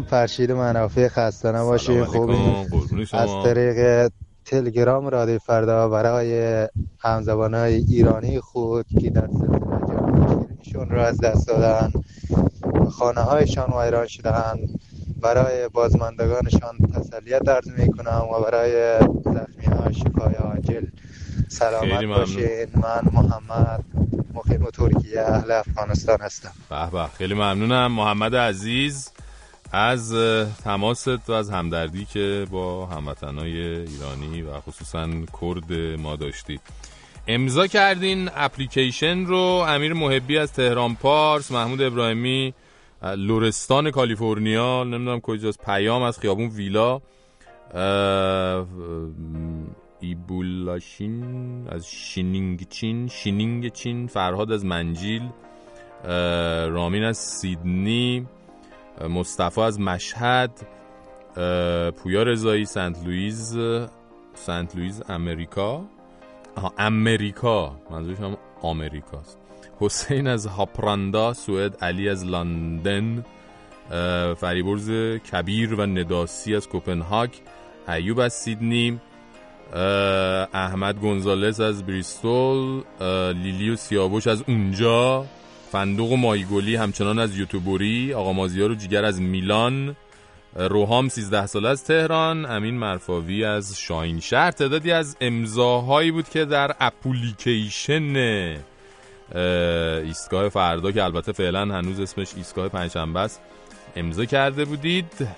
سلام 0.00 0.10
فرشید 0.10 0.52
منافع 0.52 1.08
خسته 1.08 1.52
نباشید 1.52 2.04
سلام 2.04 2.04
خوبی. 2.04 3.06
از 3.12 3.28
طریق 3.44 4.10
تلگرام 4.44 5.08
رادیو 5.08 5.38
فردا 5.38 5.88
برای 5.88 6.68
همزبان 6.98 7.54
های 7.54 7.74
ایرانی 7.74 8.40
خود 8.40 8.86
که 9.00 9.10
در 9.10 9.26
سلسله 9.26 9.58
جمعیشون 9.88 10.90
را 10.90 11.06
از 11.06 11.20
دست 11.20 11.48
دادن 11.48 11.92
خانه 12.90 13.20
هایشان 13.20 13.72
ویران 13.76 14.06
شدن 14.06 14.56
برای 15.20 15.68
بازماندگانشان 15.68 16.78
تسلیت 16.94 17.48
عرض 17.48 17.68
می 17.68 17.92
کنم 17.92 18.24
و 18.34 18.40
برای 18.40 18.98
زخمی 19.24 19.64
ها 19.66 19.92
شفای 19.92 20.34
عاجل 20.34 20.86
سلامت. 21.48 22.04
باشین. 22.04 22.66
من 22.74 23.00
محمد 23.12 23.84
مقیم 24.34 24.70
ترکیه 24.70 25.20
اهل 25.20 25.50
افغانستان 25.50 26.20
هستم. 26.20 26.52
به 26.70 26.90
به 26.92 27.06
خیلی 27.18 27.34
ممنونم. 27.34 27.92
محمد 27.92 28.36
عزیز. 28.36 29.10
از 29.72 30.14
تماست 30.64 31.30
و 31.30 31.32
از 31.32 31.50
همدردی 31.50 32.04
که 32.04 32.46
با 32.50 32.86
هموطنای 32.86 33.60
ایرانی 33.66 34.42
و 34.42 34.60
خصوصا 34.60 35.08
کرد 35.40 35.72
ما 35.98 36.16
داشتید. 36.16 36.60
امضا 37.26 37.66
کردین 37.66 38.30
اپلیکیشن 38.34 39.26
رو 39.26 39.36
امیر 39.68 39.92
محبی 39.92 40.38
از 40.38 40.52
تهران 40.52 40.94
پارس 40.94 41.52
محمود 41.52 41.82
ابراهیمی 41.82 42.54
اه، 43.02 43.14
لورستان 43.14 43.90
کالیفرنیا 43.90 44.84
نمی‌دونم 44.84 45.20
کجاست 45.20 45.64
پیام 45.64 46.02
از 46.02 46.18
خیابون 46.18 46.48
ویلا. 46.48 47.00
ایبولاشین 50.00 51.22
از 51.68 51.86
شینینگ 51.86 52.68
چین 52.68 53.08
شینینگ 53.08 53.72
چین 53.72 54.06
فرهاد 54.06 54.52
از 54.52 54.64
منجیل 54.64 55.22
رامین 56.74 57.04
از 57.04 57.18
سیدنی. 57.18 58.26
مصطفی 59.08 59.60
از 59.60 59.80
مشهد 59.80 60.50
پویا 61.96 62.22
رضایی 62.22 62.64
سنت 62.64 63.04
لوئیس 63.04 63.52
سنت 64.34 64.76
لوئیس 64.76 65.00
امریکا. 65.08 65.84
آها 66.56 66.74
امریکا. 66.78 67.76
منظورش 67.90 68.18
هم 68.18 68.36
آمریکاست. 68.62 69.38
حسین 69.80 70.26
از 70.26 70.46
هاپراندا 70.46 71.32
سوئد 71.32 71.84
علی 71.84 72.08
از 72.08 72.24
لندن 72.24 73.24
فریبرز 74.36 74.90
کبیر 75.32 75.74
و 75.74 75.86
نداسی 75.86 76.56
از 76.56 76.68
کوپنهاگ 76.68 77.30
ایوب 77.88 78.18
از 78.20 78.32
سیدنی 78.32 79.00
احمد 80.52 80.98
گونزالس 81.00 81.60
از 81.60 81.86
بریستول 81.86 82.82
اه، 83.00 83.32
لیلی 83.32 83.70
و 83.70 83.76
سیاوش 83.76 84.26
از 84.26 84.44
اونجا. 84.48 85.26
فندوق 85.72 86.12
و 86.12 86.16
مایگلی 86.16 86.76
همچنان 86.76 87.18
از 87.18 87.38
یوتیوبوری 87.38 88.14
آقا 88.14 88.32
مازیار 88.32 88.70
و 88.70 88.74
جیگر 88.74 89.04
از 89.04 89.20
میلان 89.20 89.96
اه، 90.56 90.66
روهام 90.66 91.08
13 91.08 91.46
ساله 91.46 91.68
از 91.68 91.84
تهران 91.84 92.46
امین 92.46 92.74
مرفاوی 92.74 93.44
از 93.44 93.78
شاهین 93.78 94.20
شهر. 94.20 94.50
تعدادی 94.50 94.92
از 94.92 95.16
امضاهایی 95.20 96.10
بود 96.10 96.28
که 96.28 96.44
در 96.44 96.76
اپلیکیشن 96.80 98.16
اه، 98.16 99.40
ایستگاه 100.04 100.48
فردا 100.48 100.92
که 100.92 101.04
البته 101.04 101.32
فعلا 101.32 101.60
هنوز 101.60 102.00
اسمش 102.00 102.28
ایستگاه 102.36 102.68
پنجشنبه 102.68 103.20
است 103.20 103.40
امضا 103.96 104.24
کرده 104.24 104.64
بودید. 104.64 105.28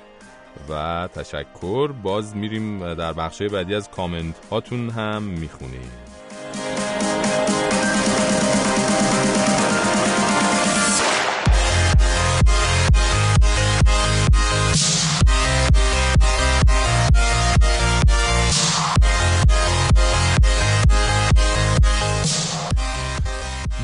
و 0.69 1.09
تشکر. 1.15 1.93
باز 2.03 2.37
میریم 2.37 2.95
در 2.95 3.13
بخشای 3.13 3.49
بعدی 3.49 3.75
از 3.75 3.91
کامنت 3.91 4.35
هاتون 4.51 4.91
هم 4.91 5.23
می‌خونیم. 5.23 5.91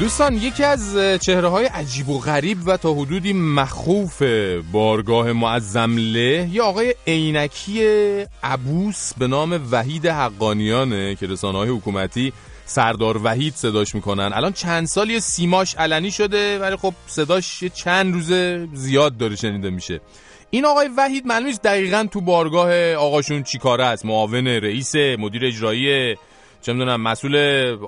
دوستان 0.00 0.34
یکی 0.34 0.64
از 0.64 0.96
چهره 1.20 1.48
های 1.48 1.66
عجیب 1.66 2.08
و 2.08 2.18
غریب 2.18 2.58
و 2.66 2.76
تا 2.76 2.92
حدودی 2.94 3.32
مخوف 3.32 4.22
بارگاه 4.72 5.32
معظم 5.32 5.96
له 5.96 6.48
یه 6.52 6.62
آقای 6.62 6.94
عینکی 7.06 7.82
عبوس 8.42 9.14
به 9.14 9.26
نام 9.26 9.60
وحید 9.70 10.06
حقانیانه 10.06 11.14
که 11.14 11.26
رسانه 11.26 11.58
های 11.58 11.68
حکومتی 11.68 12.32
سردار 12.66 13.20
وحید 13.24 13.54
صداش 13.54 13.94
می‌کنن. 13.94 14.30
الان 14.34 14.52
چند 14.52 14.86
سال 14.86 15.10
یه 15.10 15.18
سیماش 15.18 15.74
علنی 15.74 16.10
شده 16.10 16.58
ولی 16.58 16.76
خب 16.76 16.94
صداش 17.06 17.64
چند 17.64 18.14
روزه 18.14 18.68
زیاد 18.74 19.16
داره 19.16 19.36
شنیده 19.36 19.70
میشه. 19.70 20.00
این 20.50 20.64
آقای 20.64 20.88
وحید 20.96 21.26
معلوم 21.26 21.46
نیست 21.46 21.62
دقیقا 21.62 22.06
تو 22.12 22.20
بارگاه 22.20 22.92
آقاشون 22.94 23.42
چی 23.42 23.58
کاره 23.58 23.84
است. 23.84 24.04
معاون 24.04 24.46
رئیس 24.46 24.94
مدیر 24.94 25.46
اجرایی 25.46 26.16
چه 26.62 26.72
می‌دونم 26.72 27.00
مسئول 27.00 27.36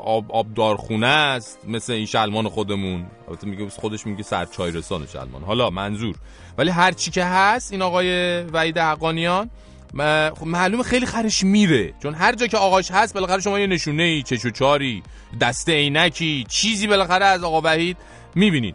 آب 0.04 0.32
آبدارخونه 0.32 1.06
است 1.06 1.58
مثل 1.68 1.92
این 1.92 2.06
شلمان 2.06 2.48
خودمون. 2.48 3.06
البته 3.28 3.46
میگه 3.46 3.68
خودش 3.68 4.06
میگه 4.06 4.22
سرچای 4.22 4.70
رسان 4.70 5.06
شلمان. 5.06 5.42
حالا 5.42 5.70
منظور. 5.70 6.16
ولی 6.58 6.70
هر 6.70 6.92
چی 6.92 7.10
که 7.10 7.24
هست 7.24 7.72
این 7.72 7.82
آقای 7.82 8.40
وحید 8.42 8.78
حقانیان 8.78 9.50
خب 10.38 10.46
معلومه 10.46 10.82
خیلی 10.82 11.06
خرش 11.06 11.44
میره. 11.44 11.94
چون 12.02 12.14
هر 12.14 12.34
جا 12.34 12.46
که 12.46 12.56
آقاش 12.56 12.90
هست 12.90 13.14
بالاخره 13.14 13.40
شما 13.40 13.58
یه 13.58 13.66
نشونه 13.66 14.02
ای 14.02 14.22
چش 14.22 14.44
و 14.44 14.50
چاری 14.50 15.02
دسته 15.40 15.72
عینکی 15.72 16.46
چیزی 16.48 16.86
بالاخره 16.86 17.24
از 17.24 17.44
آقا 17.44 17.60
وحید 17.60 17.96
می‌بینید. 18.34 18.74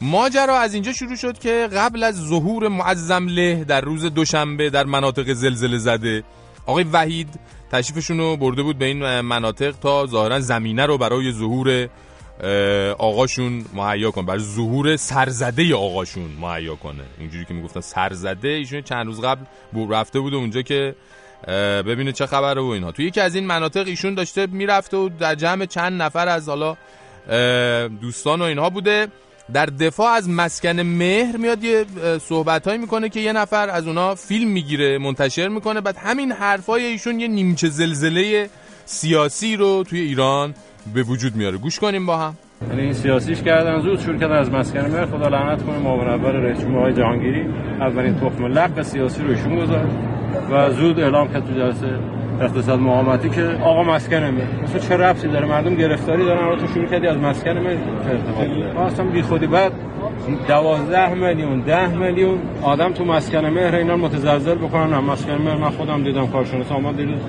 ماجرا 0.00 0.58
از 0.58 0.74
اینجا 0.74 0.92
شروع 0.92 1.16
شد 1.16 1.38
که 1.38 1.68
قبل 1.72 2.02
از 2.02 2.16
ظهور 2.16 2.68
معظم 2.68 3.28
له 3.28 3.64
در 3.64 3.80
روز 3.80 4.04
دوشنبه 4.04 4.70
در 4.70 4.84
مناطق 4.84 5.32
زلزله 5.32 5.78
زده 5.78 6.24
آقای 6.66 6.84
وحید 6.84 7.40
تشریفشون 7.74 8.18
رو 8.18 8.36
برده 8.36 8.62
بود 8.62 8.78
به 8.78 8.84
این 8.84 9.20
مناطق 9.20 9.74
تا 9.82 10.06
ظاهرا 10.06 10.40
زمینه 10.40 10.86
رو 10.86 10.98
برای 10.98 11.32
ظهور 11.32 11.88
آقاشون 12.98 13.64
مهیا 13.74 14.10
کنه 14.10 14.26
برای 14.26 14.40
ظهور 14.40 14.96
سرزده 14.96 15.74
آقاشون 15.74 16.30
مهیا 16.40 16.76
کنه. 16.76 17.02
اینجوری 17.18 17.44
که 17.44 17.54
می‌گفتن 17.54 17.80
سرزده 17.80 18.48
ایشون 18.48 18.82
چند 18.82 19.06
روز 19.06 19.20
قبل 19.20 19.44
رفته 19.90 20.20
بود 20.20 20.34
اونجا 20.34 20.62
که 20.62 20.94
ببینه 21.86 22.12
چه 22.12 22.26
خبره 22.26 22.60
و 22.60 22.64
اینها. 22.64 22.92
تو 22.92 23.02
یکی 23.02 23.20
از 23.20 23.34
این 23.34 23.46
مناطق 23.46 23.86
ایشون 23.86 24.14
داشته 24.14 24.46
می‌رفته 24.46 24.96
و 24.96 25.08
در 25.08 25.34
جمع 25.34 25.66
چند 25.66 26.02
نفر 26.02 26.28
از 26.28 26.48
حالا 26.48 26.76
دوستان 28.00 28.40
و 28.40 28.44
اینها 28.44 28.70
بوده. 28.70 29.08
در 29.52 29.66
دفاع 29.66 30.10
از 30.10 30.28
مسکن 30.28 30.80
مهر 30.80 31.36
میاد 31.36 31.64
یه 31.64 31.84
صحبت 32.20 32.66
هایی 32.66 32.78
می‌کنه 32.78 33.08
که 33.08 33.20
یه 33.20 33.32
نفر 33.32 33.68
از 33.68 33.86
اونا 33.86 34.14
فیلم 34.14 34.50
می‌گیره 34.50 34.98
منتشر 34.98 35.48
می‌کنه. 35.48 35.80
بعد 35.80 35.96
همین 35.96 36.32
حرفای 36.32 36.84
ایشون 36.84 37.20
یه 37.20 37.28
نیمچه 37.28 37.68
زلزله 37.68 38.48
سیاسی 38.84 39.56
رو 39.56 39.84
توی 39.84 40.00
ایران 40.00 40.54
به 40.94 41.02
وجود 41.02 41.36
میاره. 41.36 41.58
گوش 41.58 41.78
کنیم 41.78 42.06
با 42.06 42.16
هم. 42.16 42.36
یعنی 42.70 42.82
این 42.82 42.92
سیاسیش 42.92 43.42
کردن 43.42 43.80
زود 43.80 44.00
شروع 44.00 44.18
کردن 44.18 44.36
از 44.36 44.50
مسکن 44.50 44.80
مهر. 44.80 45.06
خدا 45.06 45.28
لعنت 45.28 45.62
کنه 45.62 45.78
معاون 45.78 46.08
اول 46.08 46.32
رئیس 46.32 46.60
جمهور 46.60 46.92
جهانگیری 46.92 47.40
اولین 47.80 48.14
تخم 48.14 48.46
لق 48.46 48.82
سیاسی 48.82 49.22
رو 49.22 49.30
ایشون 49.30 49.56
گذاشت 49.56 49.94
و 50.50 50.70
زود 50.70 51.00
اعلام 51.00 51.32
کرد 51.32 51.46
تو 51.46 51.54
جلسه. 51.54 51.98
اقتصاد 52.40 52.80
مقامتی 52.80 53.28
که 53.28 53.42
آقا 53.64 53.82
مسکن 53.82 54.16
مهر 54.16 54.62
مثلا 54.62 54.78
چه 54.78 54.96
ربطی 54.96 55.28
داره؟ 55.28 55.46
مردم 55.46 55.74
گرفتاری 55.74 56.24
دارن 56.24 56.48
رو 56.48 56.56
تو 56.56 56.66
شروع 56.66 56.86
کردی 56.86 57.06
از 57.06 57.16
مسکن 57.16 57.50
مهر 57.50 57.78
ارتباط 58.10 58.48
داره؟ 58.48 58.80
اصلا 58.80 59.06
بی 59.06 59.22
خودی. 59.22 59.46
بعد 59.46 59.72
دوازده 60.48 61.14
میلیون 61.14 61.60
ده 61.60 61.88
میلیون 61.88 62.38
آدم 62.62 62.92
تو 62.92 63.04
مسکن 63.04 63.46
مهر 63.46 63.74
اینا 63.74 63.96
متزلزل 63.96 64.54
بکنن. 64.54 64.90
نه 64.90 65.00
مسکن 65.00 65.32
مهر 65.32 65.56
من 65.56 65.70
خودم 65.70 66.02
دیدم 66.02 66.26
کارشناس. 66.26 66.72
آمد 66.72 66.96
دیروز 66.96 67.20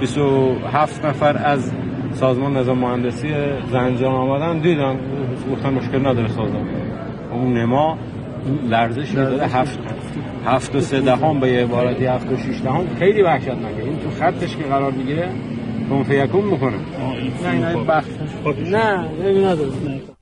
27 0.00 1.04
نفر 1.04 1.36
از 1.44 1.72
سازمان 2.12 2.56
نظام 2.56 2.78
مهندسی 2.78 3.28
زنجان 3.72 4.14
آمدن. 4.14 4.58
دیدن 4.58 4.96
گفتن 5.52 5.74
مشکل 5.74 5.98
نداره 5.98 6.28
سازمان. 6.28 6.66
اون 7.32 7.54
نما 7.54 7.98
لرزشی 8.68 9.14
داره. 9.14 9.46
هفت 9.46 9.78
هفت 10.46 10.76
و 10.76 10.80
سه 10.80 11.00
دهم 11.00 11.40
به 11.40 11.48
یه 11.48 11.62
عبارتی 11.62 12.06
هفت 12.06 12.32
و 12.32 12.36
شیش 12.36 12.62
دهم. 12.62 12.86
خیلی 12.98 13.22
وحشتناکه. 13.22 13.82
این 13.82 13.96
خطش 14.20 14.56
که 14.56 14.64
قرار 14.64 14.92
می‌گیره 14.92 15.32
کن 15.90 16.04
فیکون 16.04 16.44
می‌کنه 16.44 16.76
نه 17.42 17.84
بخت 17.84 18.10
نه 18.58 19.08
نمی 19.22 19.44
نداره 19.44 19.70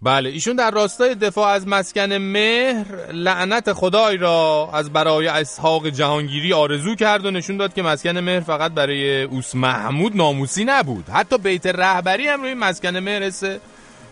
بله 0.03 0.29
ایشون 0.29 0.57
در 0.57 0.71
راستای 0.71 1.15
دفاع 1.15 1.49
از 1.49 1.69
مسکن 1.69 2.13
مهر 2.13 3.13
لعنت 3.13 3.73
خدای 3.73 4.17
را 4.17 4.71
از 4.75 4.93
برای 4.93 5.27
اسحاق 5.27 5.89
جهانگیری 5.89 6.53
آرزو 6.53 6.95
کرد 6.95 7.27
و 7.27 7.31
نشون 7.31 7.57
داد 7.57 7.75
که 7.75 7.83
مسکن 7.83 8.19
مهر 8.19 8.41
فقط 8.41 8.73
برای 8.73 9.23
اوس 9.23 9.55
محمود 9.55 10.17
ناموسی 10.17 10.65
نبود. 10.65 11.05
حتی 11.09 11.39
بیت 11.39 11.67
رهبری 11.67 12.27
هم 12.27 12.43
روی 12.43 12.55
مسکن 12.55 12.97
مهر 12.97 13.23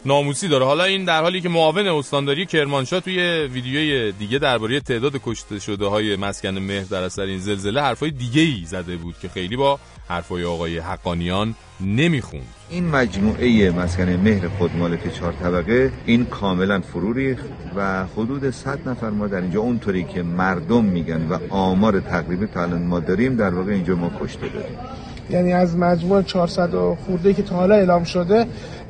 ناموسی 0.06 0.48
داره. 0.48 0.64
حالا 0.64 0.84
این 0.84 1.04
در 1.04 1.22
حالی 1.22 1.40
که 1.40 1.48
معاون 1.48 1.86
استانداری 1.86 2.46
کرمانشاه 2.46 3.00
توی 3.00 3.48
ویدیوی 3.52 4.12
دیگه 4.12 4.38
درباره 4.38 4.80
تعداد 4.80 5.12
کشته 5.24 5.58
شده 5.58 5.86
های 5.86 6.16
مسکن 6.16 6.58
مهر 6.58 6.84
در 6.84 7.02
اثر 7.02 7.22
این 7.22 7.38
زلزله 7.38 7.82
حرفای 7.82 8.10
دیگه 8.10 8.42
ای 8.42 8.62
زده 8.66 8.96
بود 8.96 9.14
که 9.22 9.28
خیلی 9.28 9.56
با 9.56 9.78
حرفای 10.08 10.44
آقای 10.44 10.78
حقانیان 10.78 11.54
نمی‌خوند. 11.80 12.46
این 12.70 12.88
مجموعه 12.88 13.70
مسکن 13.70 14.08
مهر 14.08 14.48
خودمالک 14.48 15.14
چهار 15.14 15.32
طبقه 15.32 15.92
این 16.06 16.24
کاملا 16.24 16.80
فرو 16.80 17.12
ریخت 17.12 17.44
و 17.76 18.04
حدود 18.04 18.50
100 18.50 18.88
نفر 18.88 19.10
ما 19.10 19.26
در 19.26 19.40
اینجا. 19.40 19.60
اونطوری 19.60 20.04
که 20.04 20.22
مردم 20.22 20.84
میگن 20.84 21.28
و 21.28 21.38
آمار 21.50 22.00
تقریبی 22.00 22.46
تا 22.46 22.62
الان 22.62 22.82
ما 22.82 23.00
داریم 23.00 23.36
در 23.36 23.54
واقع 23.54 23.72
اینجا 23.72 23.94
ما 23.94 24.10
کشته 24.20 24.48
داریم. 24.48 24.78
یعنی 25.30 25.52
از 25.52 25.76
مجموع 25.76 26.22
400 26.22 26.74
و 26.74 26.96
خورده 27.06 27.34
که 27.34 27.42
تا 27.42 27.56
حالا 27.56 27.74
اعلام 27.74 28.04
شده 28.04 28.46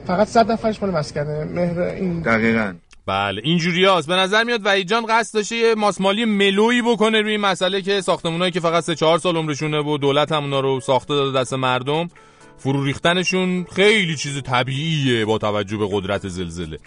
فقط 0.07 0.29
100 0.29 0.53
نفرش 0.53 0.83
مال 0.83 0.91
مسکنه. 0.91 1.45
مهر 1.45 1.81
این 1.81 2.23
دقیقاً. 2.23 2.75
بله 3.07 3.41
اینجوری 3.45 3.85
هست 3.85 4.09
به 4.09 4.15
نظر 4.15 4.45
میاد 4.45 4.61
وحید 4.65 4.89
جان 4.89 5.07
قصد 5.09 5.35
داشته 5.35 5.57
یه 5.57 5.75
ماسمالی 5.75 6.25
ملویی 6.25 6.83
بکنه 6.83 7.21
روی 7.21 7.31
این 7.31 7.41
مسئله 7.41 7.83
که 7.83 8.01
ساختمونایی 8.01 8.53
که 8.53 8.61
فقط 8.61 8.85
3 8.85 8.95
4 8.95 9.19
سال 9.19 9.37
عمرشونه 9.37 9.81
و 9.81 9.99
دولت 9.99 10.33
هم 10.33 10.45
اونا 10.45 10.61
رو 10.61 10.81
ساخته 10.81 11.15
داده 11.15 11.41
دست 11.41 11.53
مردم 11.53 12.09
فرو 12.59 12.85
ریختنشون 12.85 13.67
خیلی 13.73 14.17
چیز 14.17 14.43
طبیعیه 14.43 15.25
با 15.25 15.39
توجه 15.39 15.77
به 15.77 15.89
قدرت 15.93 16.29
زلزله. 16.29 16.79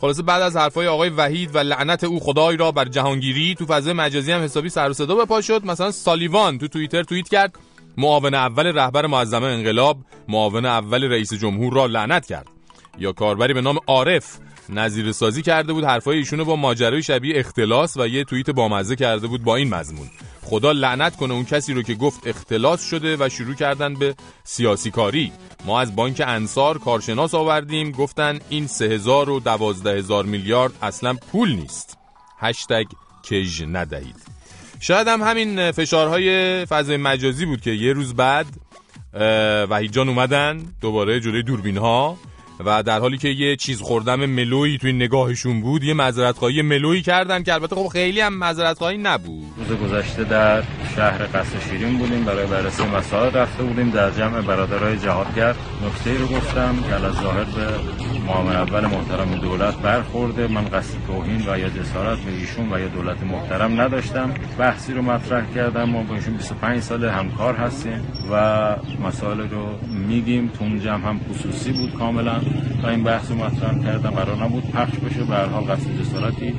خلاصه 0.00 0.22
بعد 0.22 0.42
از 0.42 0.56
حرفای 0.56 0.86
آقای 0.86 1.08
وحید 1.08 1.56
و 1.56 1.58
لعنت 1.58 2.04
او 2.04 2.20
خدای 2.20 2.56
را 2.56 2.72
بر 2.72 2.84
جهانگیری 2.84 3.54
تو 3.54 3.66
فضای 3.66 3.92
مجازی 3.92 4.32
هم 4.32 4.42
حسابی 4.42 4.68
سر 4.68 4.90
و 4.90 4.92
صدا 4.92 5.14
به 5.14 5.24
پا 5.24 5.40
شد. 5.40 5.64
مثلا 5.64 5.90
سالیوان 5.90 6.58
تو 6.58 6.68
توییتر 6.68 7.02
توییت 7.02 7.28
کرد 7.28 7.58
معاون 7.96 8.34
اول 8.34 8.66
رهبر 8.66 9.06
معظمه 9.06 9.46
انقلاب 9.46 9.98
معاون 10.28 10.64
اول 10.64 11.04
رئیس 11.04 11.34
جمهور 11.34 11.74
را 11.74 11.86
لعنت 11.86 12.26
کرد. 12.26 12.57
یا 12.98 13.12
کاربری 13.12 13.54
به 13.54 13.60
نام 13.60 13.78
عارف 13.86 14.38
نظیر 14.68 15.12
سازی 15.12 15.42
کرده 15.42 15.72
بود 15.72 15.84
حرفای 15.84 16.18
ایشونو 16.18 16.44
با 16.44 16.56
ماجرای 16.56 17.02
شبیه 17.02 17.38
اختلاس 17.38 17.96
و 17.96 18.08
یه 18.08 18.24
توییت 18.24 18.50
بامزه 18.50 18.96
کرده 18.96 19.26
بود 19.26 19.42
با 19.42 19.56
این 19.56 19.74
مضمون. 19.74 20.10
خدا 20.42 20.72
لعنت 20.72 21.16
کنه 21.16 21.34
اون 21.34 21.44
کسی 21.44 21.72
رو 21.72 21.82
که 21.82 21.94
گفت 21.94 22.26
اختلاس 22.26 22.88
شده 22.88 23.16
و 23.20 23.28
شروع 23.28 23.54
کردن 23.54 23.94
به 23.94 24.14
سیاسی 24.44 24.90
کاری. 24.90 25.32
ما 25.66 25.80
از 25.80 25.96
بانک 25.96 26.22
انصار 26.26 26.78
کارشناس 26.78 27.34
آوردیم 27.34 27.90
گفتن 27.90 28.38
این 28.48 28.66
سه 28.66 28.84
هزار 28.84 29.30
و 29.30 29.40
دوازده 29.40 29.98
هزار 29.98 30.24
میلیارد 30.24 30.72
اصلا 30.82 31.14
پول 31.32 31.52
نیست. 31.52 31.98
هشتگ 32.38 32.86
کج 33.30 33.62
ندهید. 33.72 34.16
شاید 34.80 35.08
هم 35.08 35.22
همین 35.22 35.72
فشارهای 35.72 36.64
فضای 36.64 36.96
مجازی 36.96 37.46
بود 37.46 37.60
که 37.60 37.70
یه 37.70 37.92
روز 37.92 38.14
بعد 38.14 38.46
وحید 39.70 39.92
جان 39.92 40.08
اومدن 40.08 40.62
دوباره 40.80 41.20
جلوی 41.20 41.42
دوربین 41.42 41.76
ها 41.76 42.16
و 42.64 42.82
در 42.82 42.98
حالی 42.98 43.18
که 43.18 43.28
یه 43.28 43.56
چیز 43.56 43.80
خوردم 43.80 44.26
ملویی 44.26 44.78
توی 44.78 44.92
نگاهشون 44.92 45.60
بود 45.60 45.84
یه 45.84 45.94
معذرت 45.94 46.36
خواهی 46.36 46.62
ملویی 46.62 47.02
کردن 47.02 47.42
که 47.42 47.54
البته 47.54 47.76
خب 47.76 47.86
خیلی 47.86 48.20
هم 48.20 48.34
معذرت 48.34 48.78
خواهی 48.78 48.98
نبود. 48.98 49.44
روز 49.56 49.78
گذشته 49.78 50.24
در 50.24 50.62
شهر 50.96 51.26
قصر 51.26 51.60
شیرین 51.70 51.98
بودیم 51.98 52.24
برای 52.24 52.46
بررسی 52.46 52.82
مسائل 52.82 53.32
رفته 53.32 53.62
بودیم. 53.62 53.90
در 53.90 54.10
جمع 54.10 54.40
برادرای 54.40 54.98
جهادگر 54.98 55.54
نکته 55.86 56.18
رو 56.18 56.26
گفتم. 56.26 56.76
که 56.88 56.94
از 56.94 57.14
ظاهر 57.14 57.44
به 57.44 57.66
معامل 58.26 58.56
اول 58.56 58.86
محترم 58.86 59.34
دولت 59.34 59.76
برخورده. 59.76 60.46
من 60.46 60.64
قصد 60.64 60.94
توهین 61.06 61.40
و 61.48 61.58
یا 61.58 61.68
جسارت 61.68 62.18
به 62.18 62.32
ایشون 62.32 62.72
و 62.72 62.80
یا 62.80 62.88
دولت 62.88 63.22
محترم 63.22 63.80
نداشتم. 63.80 64.34
بحثی 64.58 64.92
رو 64.92 65.02
مطرح 65.02 65.54
کردم. 65.54 65.84
ما 65.84 66.02
با 66.02 66.14
ایشون 66.14 66.34
25 66.34 66.82
سال 66.82 67.04
همکار 67.04 67.54
هستیم 67.54 68.06
و 68.32 68.76
مسائل 69.02 69.40
رو 69.40 69.78
میگیم. 70.08 70.48
تو 70.48 70.64
اون 70.64 70.80
جمع 70.80 71.08
هم 71.08 71.20
خصوصی 71.30 71.72
بود 71.72 71.94
کاملا. 71.94 72.40
و 72.82 72.86
این 72.86 73.04
بحث 73.04 73.30
مطرح 73.30 73.84
کردم 73.84 74.10
قرار 74.10 74.44
نبود 74.44 74.70
پخش 74.70 74.98
بشه. 74.98 75.24
به 75.24 75.34
هر 75.34 75.46
حال 75.46 75.64
قصد 75.64 75.86
جسارتی 76.00 76.54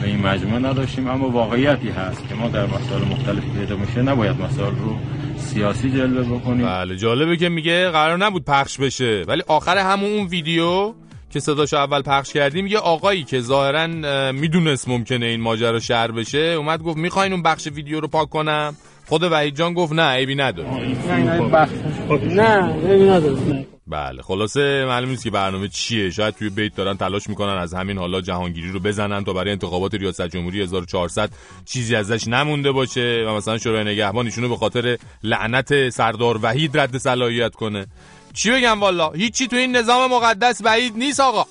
به 0.00 0.06
این 0.06 0.20
مجموعه 0.26 0.58
نداشتیم. 0.58 1.08
اما 1.08 1.28
واقعیتی 1.28 1.88
هست 1.88 2.28
که 2.28 2.34
ما 2.34 2.48
در 2.48 2.66
مسائل 2.66 3.04
مختلف 3.04 3.42
پیدا 3.58 3.76
میشه 3.76 4.02
نباید 4.02 4.40
مسائل 4.40 4.74
رو 4.74 4.96
سیاسی 5.36 5.90
جلوه 5.90 6.38
بکنیم. 6.38 6.66
بله 6.66 6.96
جالبه 6.96 7.36
که 7.36 7.48
میگه 7.48 7.90
قرار 7.90 8.18
نبود 8.18 8.44
پخش 8.44 8.78
بشه. 8.78 9.24
ولی 9.28 9.42
آخر 9.46 9.78
همون 9.78 10.12
اون 10.12 10.26
ویدیو 10.26 10.94
که 11.30 11.40
صداشو 11.40 11.76
اول 11.76 12.02
پخش 12.02 12.32
کردیم 12.32 12.66
یه 12.66 12.78
آقایی 12.78 13.24
که 13.24 13.40
ظاهرا 13.40 13.86
می‌دونست 14.32 14.88
ممکنه 14.88 15.26
این 15.26 15.40
ماجرا 15.40 15.80
شهر 15.80 16.10
بشه 16.10 16.38
اومد 16.38 16.82
گفت 16.82 16.96
می‌خواین 16.96 17.32
اون 17.32 17.42
بخش 17.42 17.66
ویدیو 17.66 18.00
رو 18.00 18.08
پاک 18.08 18.28
کنم؟ 18.28 18.76
خود 19.06 19.22
وحید 19.22 19.56
جان 19.56 19.74
گفت 19.74 19.92
نه 19.92 20.02
عیبی 20.02 20.34
نداره. 20.34 20.68
نه 22.28 22.74
عیبی 22.88 23.04
نداره. 23.04 23.66
بله 23.92 24.22
خلاصه 24.22 24.84
معلوم 24.84 25.10
نیست 25.10 25.24
که 25.24 25.30
برنامه 25.30 25.68
چیه. 25.68 26.10
شاید 26.10 26.34
توی 26.34 26.50
بیت 26.50 26.74
دارن 26.76 26.96
تلاش 26.96 27.28
می‌کنن 27.28 27.58
از 27.58 27.74
همین 27.74 27.98
حالا 27.98 28.20
جهانگیری 28.20 28.72
رو 28.72 28.80
بزنن 28.80 29.24
تا 29.24 29.32
برای 29.32 29.50
انتخابات 29.50 29.94
ریاست 29.94 30.28
جمهوری 30.28 30.62
1400 30.62 31.30
چیزی 31.64 31.96
ازش 31.96 32.28
نمونده 32.28 32.72
باشه 32.72 33.24
و 33.28 33.34
مثلا 33.34 33.58
شورای 33.58 33.84
نگهبان 33.84 34.26
ایشونو 34.26 34.48
به 34.48 34.56
خاطر 34.56 34.98
لعنت 35.22 35.88
سردار 35.88 36.38
وحید 36.42 36.78
رد 36.78 36.98
صلاحیت 36.98 37.54
کنه. 37.54 37.86
چی 38.34 38.50
بگم 38.50 38.80
والا؟ 38.80 39.10
هیچی 39.10 39.48
تو 39.48 39.56
این 39.56 39.76
نظام 39.76 40.10
مقدس 40.10 40.60
وحید 40.64 40.96
نیست 40.96 41.20
آقا. 41.20 41.46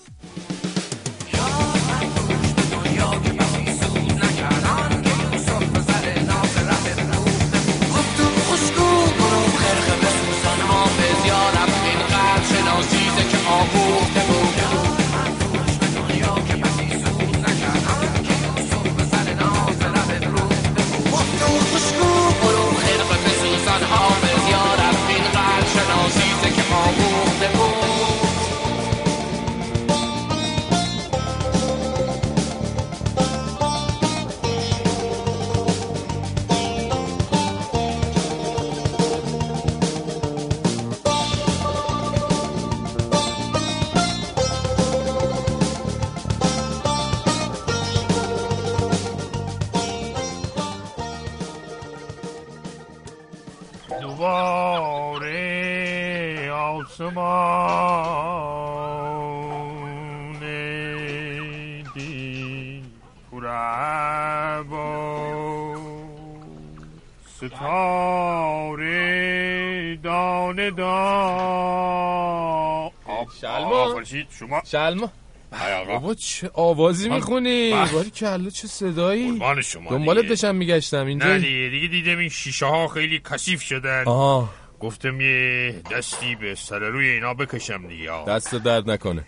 شما؟ 74.41 74.61
شلما 74.65 75.11
بابا 75.87 76.13
چه 76.13 76.49
آوازی 76.53 77.09
من- 77.09 77.15
می‌خونی. 77.15 77.71
باری 77.93 78.09
کلا 78.09 78.49
چه 78.49 78.67
صدایی؟ 78.67 79.31
قربان 79.31 79.61
شما 79.61 79.89
دنبالت. 79.89 80.27
داشتم 80.29 80.55
میگشتم 80.55 81.05
اینجا. 81.05 81.25
نه 81.27 81.39
دیگه 81.39 81.69
دیگه 81.69 81.87
دیدم 81.87 82.17
این 82.17 82.29
شیشه 82.29 82.65
ها 82.65 82.87
خیلی 82.87 83.21
کثیف 83.31 83.61
شدن. 83.61 84.03
آها. 84.05 84.49
گفتم 84.79 85.21
یه 85.21 85.75
دستی 85.91 86.35
به 86.35 86.55
سر 86.55 86.79
روی 86.79 87.07
اینا 87.07 87.33
بکشم 87.33 87.87
دیگه. 87.87 88.09
دست 88.27 88.55
درد 88.55 88.89
نکنه. 88.91 89.25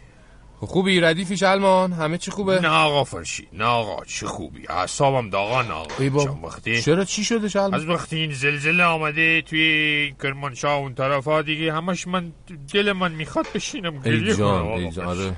خوبی 0.66 1.00
ردیفی 1.00 1.38
شلمان؟ 1.38 1.94
همه 1.94 2.18
چی 2.18 2.32
خوبه؟ 2.32 2.60
نه 2.60 2.68
آقا 2.68 3.04
فرشید 3.04 3.48
نه 3.54 3.66
آقا 3.66 4.06
چه 4.06 4.28
خوبی؟ 4.28 4.68
اعصابم 4.70 5.30
داغان 5.30 5.72
آقا. 5.72 5.96
ای 6.00 6.10
بابا. 6.10 6.48
وقتی 6.48 6.82
چرا 6.82 7.06
چی 7.06 7.24
شده 7.24 7.50
شلمان؟ 7.50 7.74
از 7.74 7.86
وقتی 7.86 8.16
این 8.16 8.32
زلزله 8.34 8.84
آمده 8.84 9.42
توی 9.42 10.14
کرمانشاه 10.24 10.74
اون 10.74 10.94
طرف 10.94 11.26
ها 11.26 11.42
دیگه 11.42 11.74
همش 11.74 12.08
من 12.08 12.32
دل 12.74 12.92
من 12.92 13.12
می‌خواد 13.12 13.46
بشینم 13.56 14.00
گریه 14.00 14.32
ای 14.32 14.38
کنم 14.38 14.38
جان 14.38 14.68
ای 14.68 14.92
جان. 14.92 15.06
آره. 15.06 15.34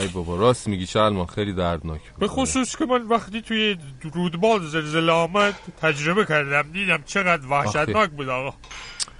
ای 0.00 0.06
بابا 0.08 0.36
راست 0.36 0.68
میگی 0.68 0.86
شلمان 0.86 1.26
خیلی 1.26 1.52
دردناک 1.52 2.00
به 2.18 2.28
خصوص 2.28 2.76
که 2.76 2.86
من 2.86 3.02
وقتی 3.02 3.42
توی 3.42 3.76
رودبال 4.14 4.66
زلزله 4.66 5.12
آمد 5.12 5.54
تجربه 5.82 6.24
کردم 6.24 6.72
دیدم 6.72 7.02
چقدر 7.06 7.46
وحشتناک 7.46 8.10
بود 8.10 8.28
آقا. 8.28 8.54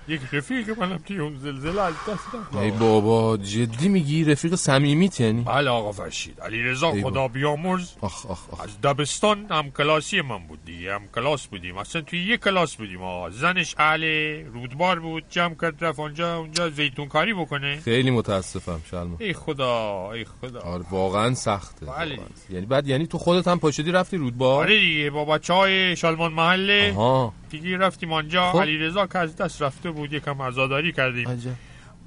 یک 0.08 0.20
رفیق 0.32 0.78
منم 0.78 1.00
توی 1.06 1.18
اون 1.18 1.36
زلزله 1.38 1.82
از 1.82 1.94
دست 2.08 2.54
ای 2.62 2.70
بابا 2.70 3.36
جدی 3.36 3.88
میگی 3.88 4.24
رفیق 4.24 4.54
صمیمیت 4.54 5.20
یعنی؟ 5.20 5.42
بله 5.42 5.70
آقا 5.70 5.92
فرشید. 5.92 6.40
علی 6.40 6.62
رضا 6.62 6.92
خدا 7.02 7.28
بیامرز. 7.28 7.92
آخ 8.00 8.26
آخ 8.26 8.40
آخ. 8.52 8.60
از 8.60 8.80
دبستان 8.80 9.46
هم 9.50 9.70
کلاسی 9.70 10.20
من 10.20 10.38
بود 10.38 10.64
دیگه. 10.64 10.94
هم 10.94 11.02
کلاس 11.14 11.46
بودیم. 11.46 11.78
اصلا 11.78 12.02
توی 12.02 12.18
یک 12.18 12.40
کلاس 12.40 12.76
بودیم 12.76 13.02
آقا. 13.02 13.30
زنش 13.30 13.74
اهل 13.78 14.04
رودبار 14.52 15.00
بود 15.00 15.24
جمع 15.30 15.54
کرد 15.54 15.84
رفت 15.84 15.98
اونجا 16.00 16.36
اونجا 16.38 16.70
زیتون 16.70 17.08
کاری 17.08 17.34
بکنه. 17.34 17.80
خیلی 17.84 18.10
متاسفم 18.10 18.80
شلمان 18.90 19.16
ای 19.20 19.32
خدا 19.32 20.10
ای 20.12 20.24
خدا. 20.24 20.60
آره 20.60 20.84
واقعا 20.90 21.34
سخته. 21.34 21.86
بله. 21.86 22.10
واقعاً. 22.16 22.28
یعنی 22.50 22.66
بعد 22.66 22.88
یعنی 22.88 23.06
تو 23.06 23.18
خودت 23.18 23.48
هم 23.48 23.58
پاشدی 23.58 23.92
رفتی 23.92 24.16
رودبار؟ 24.16 24.64
آره 24.64 24.80
دیگه 24.80 25.10
با 25.10 25.24
بچه 25.24 25.52
های 25.52 25.96
شالمان 25.96 26.32
محله. 26.32 26.92
آها. 26.96 27.32
دیگه 27.50 27.76
رفتیم 27.76 28.12
آنجا. 28.12 28.52
خب. 28.52 28.60
علیرضا 28.60 29.06
که 29.06 29.18
از 29.18 29.36
دست 29.36 29.62
رفته 29.62 29.90
بود 29.90 30.12
یکم 30.12 30.42
عزاداری 30.42 30.92
کردیم. 30.92 31.56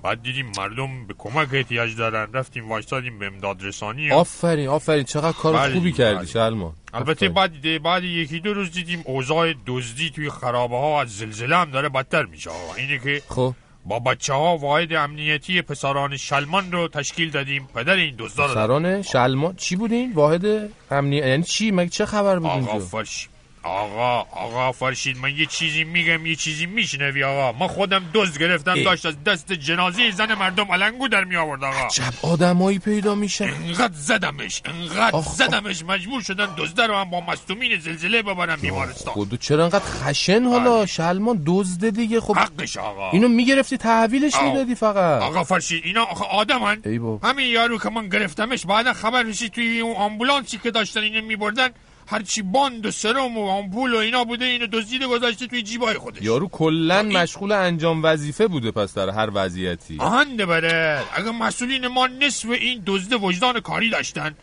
بعد 0.04 0.24
دیدیم 0.24 0.52
مردم 0.58 1.08
به 1.08 1.14
کمک 1.18 1.48
احتیاج 1.52 1.96
دارن. 1.96 2.34
رفتیم 2.34 2.70
وایسادیم 2.70 3.20
به 3.20 3.26
امداد 3.26 3.64
رسانی. 3.64 4.12
آفرین 4.12 4.68
آفرین. 4.68 5.04
چقدر 5.04 5.32
کار 5.32 5.54
بله، 5.54 5.74
خوبی 5.74 5.92
کردی 5.92 6.16
بله. 6.16 6.26
شلمان 6.26 6.74
البته 6.94 7.30
بعد 7.30 7.84
بعد 7.84 8.04
یکی 8.04 8.40
دو 8.40 8.54
روز 8.54 8.72
دیدیم 8.72 9.02
اوضاع 9.06 9.54
دزدی 9.68 10.10
توی 10.10 10.30
خرابه 10.30 10.78
ها 10.78 11.02
از 11.02 11.18
زلزله 11.18 11.58
هم 11.58 11.72
داره 11.72 11.90
بدتر 11.90 12.24
میشه. 12.24 12.50
اینه 12.78 13.00
که 13.00 13.22
خب. 13.30 13.54
با 13.86 14.00
بچه 14.00 14.34
ها 14.34 14.58
واحد 14.58 14.94
امنیتی 14.94 15.62
پسران 15.62 16.18
شلمان 16.18 16.72
رو 16.72 16.88
تشکیل 16.88 17.32
دادیم. 17.32 17.68
پدر 17.76 17.94
این 17.94 18.16
دزدا 18.20 18.46
رو 18.46 18.54
سران 18.54 19.02
شلمان 19.02 19.56
چی 19.56 19.76
بودین؟ 19.76 20.14
واحد 20.14 20.70
امنی 20.92 21.16
یعنی 21.16 21.44
چی؟ 21.44 21.72
مگه 21.72 21.90
چه 21.90 22.06
خبر 22.06 22.40
بود 22.40 22.48
آقا 22.48 22.80
فرش. 22.80 23.30
آقا 23.64 24.20
آقا 24.32 24.72
فرشید 24.72 25.18
من 25.18 25.36
یه 25.38 25.46
چیزی 25.46 25.84
میگم 25.84 26.26
یه 26.26 26.36
چیزی 26.36 26.66
میشنوی 26.66 27.24
آقا. 27.24 27.60
من 27.60 27.68
خودم 27.68 28.06
دزد 28.14 28.40
گرفتم 28.40 28.74
ای. 28.74 28.84
داشت 28.84 29.06
از 29.06 29.24
دست 29.24 29.54
جنازه 29.54 30.12
زن 30.12 30.34
مردم 30.34 30.72
علنگو 30.72 31.08
در 31.08 31.24
می 31.24 31.36
آورد 31.36 31.64
آقا. 31.64 31.88
جب 31.94 32.14
آدمایی 32.22 32.80
پیدا 32.80 33.16
میشن. 33.16 33.44
انقدر 33.68 33.94
زدمش 33.94 34.62
انقدر 34.66 35.16
آخ،. 35.16 35.36
زدمش. 35.36 35.84
مجبور 35.84 36.22
شدن 36.22 36.48
دزده 36.58 36.88
رو 36.88 36.96
هم 36.96 37.10
با 37.10 37.22
مستومین 37.22 37.80
زلزله 37.80 38.22
ببرن 38.22 38.56
بیمارستان. 38.56 39.14
خودو 39.14 39.38
چرا 39.38 39.64
انقدر 39.64 39.86
خشن 39.86 40.44
حالا؟ 40.44 40.86
شلمان 40.86 41.44
دزده 41.46 41.92
دیگه. 41.92 42.22
خب 42.22 42.38
حقش 42.38 42.78
آقا. 42.78 43.12
اینو 43.12 43.28
می‌گرفتی 43.28 43.78
تحویلش 43.78 44.36
آه. 44.36 44.44
می‌دادی 44.46 44.76
فقط. 44.76 45.22
آقا 45.22 45.44
فرشید 45.44 45.82
اینا 45.86 46.04
آخه 46.04 46.26
آدمن. 46.26 46.82
ای. 46.86 47.00
همین 47.24 47.48
یارو 47.48 47.78
که 47.78 47.90
من 47.90 48.10
گرفتمش 48.10 48.66
بعدا 48.66 48.94
خبر 48.94 49.24
رسید 49.24 49.52
توی 49.52 49.80
اون 49.80 49.96
آمبولانسی 49.96 50.58
که 50.58 50.72
داشتن 50.72 51.00
اینو 51.00 51.26
میبردن 51.26 51.70
هرچی 52.12 52.42
باند 52.42 52.86
و 52.86 52.92
سرم 52.92 53.38
و 53.38 53.50
آمپول 53.50 53.94
و 53.94 53.98
اینا 53.98 54.24
بوده 54.24 54.46
اینو 54.46 54.68
دزدیده 54.68 55.08
گذاشته 55.08 55.48
توی 55.48 55.62
جیبای 55.62 55.94
خودش. 55.94 56.22
یارو 56.22 56.48
کلا 56.48 57.04
مشغول 57.04 57.52
انجام 57.52 58.04
وظیفه 58.04 58.48
بوده 58.48 58.72
پس 58.72 58.94
در 58.94 59.10
هر 59.10 59.30
وضعیتی. 59.34 59.98
آهنده 60.00 60.46
بره. 60.46 61.04
اگه 61.16 61.32
مسئولین 61.32 61.88
ما 61.88 62.08
نصف 62.08 62.50
این 62.50 62.84
دزد 62.86 63.14
وجدان 63.14 63.60
کاری 63.60 63.90
داشتن 63.90 64.36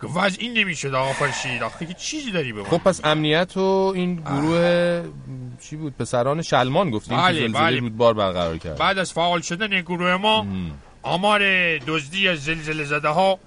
که 0.00 0.06
وضع 0.06 0.36
این 0.40 0.52
نمی‌شد 0.52 0.94
آقا 0.94 1.12
فرشید 1.12 1.62
آخه 1.62 1.86
که 1.86 1.94
چیزی 1.94 2.30
داری 2.30 2.52
به 2.52 2.64
خب 2.64 2.78
پس 2.78 3.00
امنیت 3.04 3.56
و 3.56 3.92
این 3.94 4.16
گروه 4.16 5.02
چی 5.62 5.76
بود؟ 5.76 5.96
پسران 5.96 6.42
شلمان 6.42 6.90
گفتیم 6.90 7.16
بله، 7.18 7.34
که 7.34 7.46
زلزله 7.46 7.60
بله. 7.60 7.80
رودبار 7.80 8.14
برقرار 8.14 8.58
کرد. 8.58 8.78
بعد 8.78 8.98
از 8.98 9.12
فعال 9.12 9.40
شدن 9.40 9.80
گروه 9.80 10.16
ما 10.16 10.46
آمار 11.02 11.42
دزدی 11.78 12.28
از 12.28 12.44
زلزله 12.44 12.84
زده 12.84 13.08
ها 13.08 13.38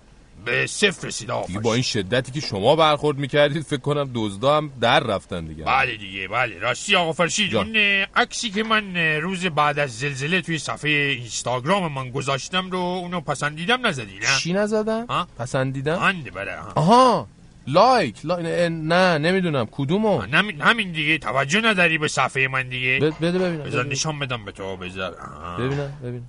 به 0.52 0.68
صفر 0.68 1.08
رسید 1.08 1.32
آقا 1.32 1.48
دیگه. 1.48 1.60
با 1.60 1.74
این 1.74 1.84
شدتی 1.84 2.32
که 2.32 2.40
شما 2.40 2.76
برخورد 2.76 3.18
می‌کردید 3.18 3.64
فکر 3.64 3.80
کنم 3.82 4.10
دزدا 4.16 4.58
هم 4.58 4.72
در 4.82 5.00
رفتن 5.00 5.46
دیگه 5.46 5.64
بله 5.64 5.96
دیگه 5.98 6.28
بله 6.28 6.60
راستی 6.60 6.96
آقا 6.96 7.14
فرشید 7.14 7.52
جان. 7.52 7.66
اون 7.68 8.06
عکسی 8.16 8.50
که 8.50 8.64
من 8.64 8.96
روز 8.98 9.46
بعد 9.46 9.80
از 9.80 10.00
زلزله 10.00 10.42
توی 10.42 10.58
صفحه 10.60 10.90
اینستاگرام 10.92 11.92
من 11.94 12.10
گذاشتم 12.12 12.72
رو 12.72 12.80
اونو 12.80 13.22
پسندیدم 13.22 13.88
نزدی 13.88 14.20
نه 14.20 14.38
چی؟ 14.40 14.56
پسندیدن؟ 15.40 15.94
آنده 15.96 16.32
بره 16.32 16.60
ها. 16.60 16.72
آها 16.76 17.28
لایک, 17.68 18.16
لایک. 18.26 18.46
نه 18.72 19.18
نمی‌دونم 19.18 19.68
کدومو 19.72 20.20
همین 20.22 20.62
همین 20.62 20.92
دیگه 20.92 21.18
توجه 21.18 21.62
نداری 21.62 21.98
به 21.98 22.08
صفحه 22.08 22.48
من 22.48 22.70
دیگه 22.70 23.00
ب- 23.00 23.26
بده 23.26 23.40
ببینم 23.40 23.64
بذار. 23.64 23.86
نشان 23.86 24.20
بدم 24.20 24.46
به 24.46 24.52
تو 24.52 24.78
بذار. 24.78 25.12
ببینم 25.60 25.92
ببینم 26.04 26.28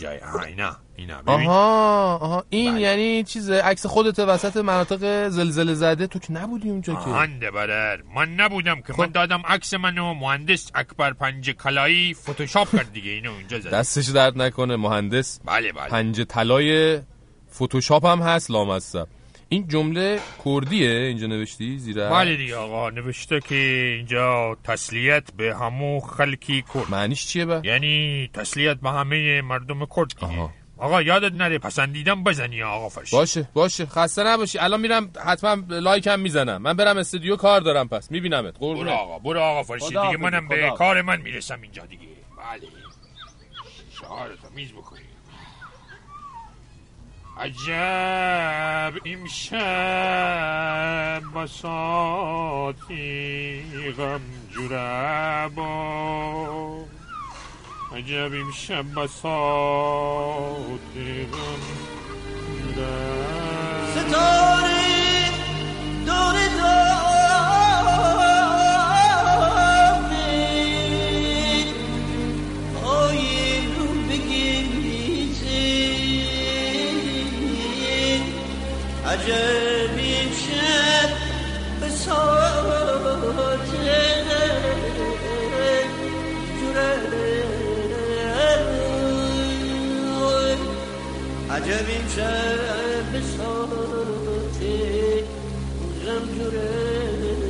جای 0.00 0.18
آها 0.18 0.40
اینا 0.42 0.76
اینا. 0.96 1.22
ببین. 1.22 1.46
آها 1.46 2.16
آها. 2.16 2.44
این 2.50 2.76
یعنی 2.76 3.24
چیز 3.24 3.50
عکس 3.50 3.86
خودت 3.86 4.18
وسط 4.18 4.56
مناطق 4.56 5.28
زلزله 5.28 5.74
زده. 5.74 6.06
تو 6.06 6.18
که 6.18 6.32
نبودی 6.32 6.70
اونجا 6.70 6.94
که. 6.94 7.00
آهنده 7.00 7.50
برر 7.50 8.02
من 8.14 8.34
نبودم 8.34 8.80
که. 8.80 8.94
من 8.98 9.06
دادم 9.06 9.42
عکس 9.44 9.74
منو. 9.74 10.14
مهندس 10.14 10.70
اکبر 10.74 11.12
پنج 11.12 11.50
کلایی 11.50 12.14
فتوشاپ 12.14 12.76
کرد 12.76 12.92
دیگه. 12.92 13.10
اینو 13.10 13.32
اونجا 13.32 13.60
زد 13.60 13.70
دستش 13.70 14.06
درد 14.06 14.42
نکنه 14.42 14.76
مهندس. 14.76 15.40
بله 15.44 15.72
بله. 15.72 15.88
پنج 15.88 16.22
طلای 16.22 17.00
فتوشاپ 17.54 18.06
هم 18.06 18.22
هست 18.22 18.50
لامصب. 18.50 19.08
این 19.48 19.68
جمله 19.68 20.20
کردیه 20.44 20.90
اینجا 20.90 21.26
نوشتی 21.26 21.78
زیرا؟ 21.78 22.10
بله 22.10 22.36
دیگه 22.36 22.56
آقا 22.56 22.90
نوشته 22.90 23.40
که 23.40 23.54
اینجا 23.96 24.56
تسلیت 24.64 25.32
به 25.36 25.56
همو 25.56 26.00
خلکی 26.00 26.64
کرد. 26.74 26.90
معنیش 26.90 27.26
چیه 27.26 27.44
با؟ 27.44 27.60
یعنی 27.64 28.30
تسلیت 28.34 28.76
به 28.76 28.90
همه 28.90 29.42
مردم 29.42 29.86
کرد 29.96 30.14
دیگه 30.20 30.48
آقا 30.78 31.02
یادت 31.02 31.32
نره 31.32 31.58
پسندیدم 31.58 32.24
بزنی 32.24 32.62
آقا 32.62 32.88
فرش 32.88 33.10
باشه 33.10 33.48
باشه. 33.54 33.86
خسته 33.86 34.24
نباشی. 34.24 34.58
الان 34.58 34.80
میرم 34.80 35.10
حتما 35.26 35.62
لایک 35.68 36.06
هم 36.06 36.20
می‌زنم. 36.20 36.62
من 36.62 36.72
برم 36.72 36.96
استودیو 36.96 37.36
کار 37.36 37.60
دارم 37.60 37.88
پس. 37.88 38.10
میبینمت. 38.10 38.58
برو 38.58 38.90
آقا 38.90 39.18
برو 39.18 39.40
آقا 39.40 39.62
فرشید 39.62 39.88
خدا 39.88 40.06
دیگه 40.06 40.22
منم 40.22 40.48
به. 40.48 40.72
کار 40.78 41.02
من 41.02 41.20
می‌رسم 41.20 41.62
اینجا 41.62 41.86
دیگه. 41.86 42.02
بله. 42.38 42.68
شعارتو 44.00 44.48
میز 44.54 44.72
بکنی 44.72 44.95
عجب 47.38 48.94
امشب 49.06 49.56
بساتی 51.34 52.92
غم 53.98 54.20
جربا 54.54 55.66
عجب 57.92 58.32
امشب 58.34 58.84
بساتی 58.94 60.26
غم 61.32 61.62
جربا 62.76 63.26
ستاره 63.94 65.30
دور 66.06 66.36
دامه 66.56 66.95
عجب 79.16 79.98
امشب 79.98 81.10
بساط 81.82 83.70
جوره 86.60 86.96
عجب 91.50 91.86
امشب 91.96 93.12
بساط 93.14 94.60
غم 96.06 96.24
جوره 96.38 97.45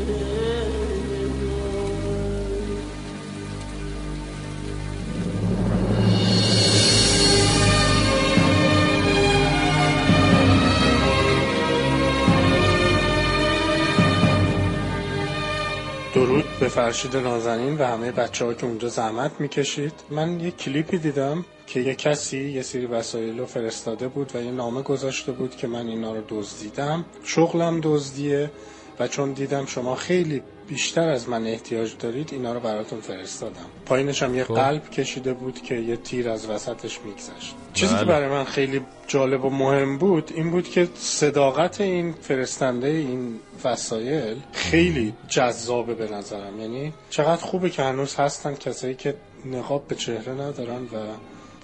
درود 16.16 16.44
به 16.60 16.68
فرشید 16.68 17.16
نازنین 17.16 17.78
و 17.78 17.84
همه 17.84 18.12
بچه 18.12 18.44
ها 18.44 18.54
که 18.54 18.66
اونجا 18.66 18.88
زحمت 18.88 19.30
می‌کشید. 19.38 19.92
من 20.10 20.40
یه 20.40 20.50
کلیپی 20.50 20.98
دیدم 20.98 21.44
که 21.66 21.80
یه 21.80 21.94
کسی 21.94 22.50
یه 22.50 22.62
سری 22.62 22.86
وسایل 22.86 23.38
رو 23.38 23.46
فرستاده 23.46 24.08
بود 24.08 24.36
و 24.36 24.42
یه 24.42 24.50
نامه 24.50 24.82
گذاشته 24.82 25.32
بود 25.32 25.56
که 25.56 25.66
من 25.66 25.86
اینا 25.88 26.14
رو 26.14 26.22
دزدیدم. 26.28 27.04
شغلم 27.24 27.80
دزدیه 27.82 28.50
و 28.98 29.08
چون 29.08 29.32
دیدم 29.32 29.66
شما 29.66 29.94
خیلی 29.94 30.42
بیشتر 30.68 31.08
از 31.08 31.28
من 31.28 31.46
احتیاج 31.46 31.96
دارید 31.98 32.28
اینا 32.32 32.52
رو 32.52 32.60
براتون 32.60 33.00
فرستادم. 33.00 33.66
پایینش 33.86 34.22
هم 34.22 34.34
یه 34.34 34.44
خب. 34.44 34.54
قلب 34.54 34.90
کشیده 34.90 35.32
بود 35.32 35.62
که 35.62 35.74
یه 35.74 35.96
تیر 35.96 36.30
از 36.30 36.50
وسطش 36.50 37.00
میگذشت. 37.04 37.54
چیزی 37.72 37.94
که 37.94 38.04
بله. 38.04 38.08
برای 38.08 38.28
من 38.28 38.44
خیلی 38.44 38.80
جالب 39.06 39.44
و 39.44 39.50
مهم 39.50 39.98
بود 39.98 40.32
این 40.34 40.50
بود 40.50 40.68
که 40.68 40.88
صداقت 40.94 41.80
این 41.80 42.12
فرستنده 42.12 42.88
این 42.88 43.40
وسایل 43.64 44.36
خیلی 44.52 45.14
جذابه 45.28 45.94
به 45.94 46.08
نظرم. 46.14 46.60
یعنی 46.60 46.92
چقدر 47.10 47.42
خوبه 47.42 47.70
که 47.70 47.82
هنوز 47.82 48.14
هستن 48.14 48.54
کسایی 48.54 48.94
که 48.94 49.16
نقاب 49.44 49.88
به 49.88 49.94
چهره 49.94 50.32
ندارن 50.32 50.82
و 50.82 50.96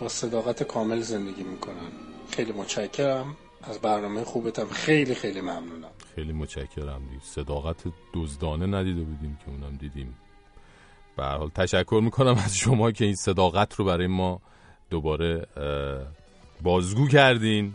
با 0.00 0.08
صداقت 0.08 0.62
کامل 0.62 1.00
زندگی 1.00 1.42
می‌کنن. 1.42 1.92
خیلی 2.30 2.52
متشکرم. 2.52 3.36
از 3.70 3.78
برنامه 3.78 4.24
خوبتم. 4.24 4.66
خیلی 4.68 5.14
خیلی 5.14 5.40
ممنونم. 5.40 5.90
خیلی 6.14 6.32
متشکرم 6.32 7.02
دیگه. 7.10 7.22
صداقت 7.22 7.84
دزدانه 8.14 8.66
ندیده 8.66 9.02
بودیم 9.02 9.38
که 9.44 9.50
اونم 9.50 9.76
دیدیم. 9.76 10.14
به 11.16 11.24
حال 11.24 11.48
تشکر 11.48 12.00
می‌کنم 12.04 12.34
از 12.44 12.56
شما 12.56 12.90
که 12.90 13.04
این 13.04 13.14
صداقت 13.14 13.74
رو 13.74 13.84
برای 13.84 14.06
ما 14.06 14.40
دوباره 14.90 15.46
بازگو 16.62 17.08
کردین. 17.08 17.74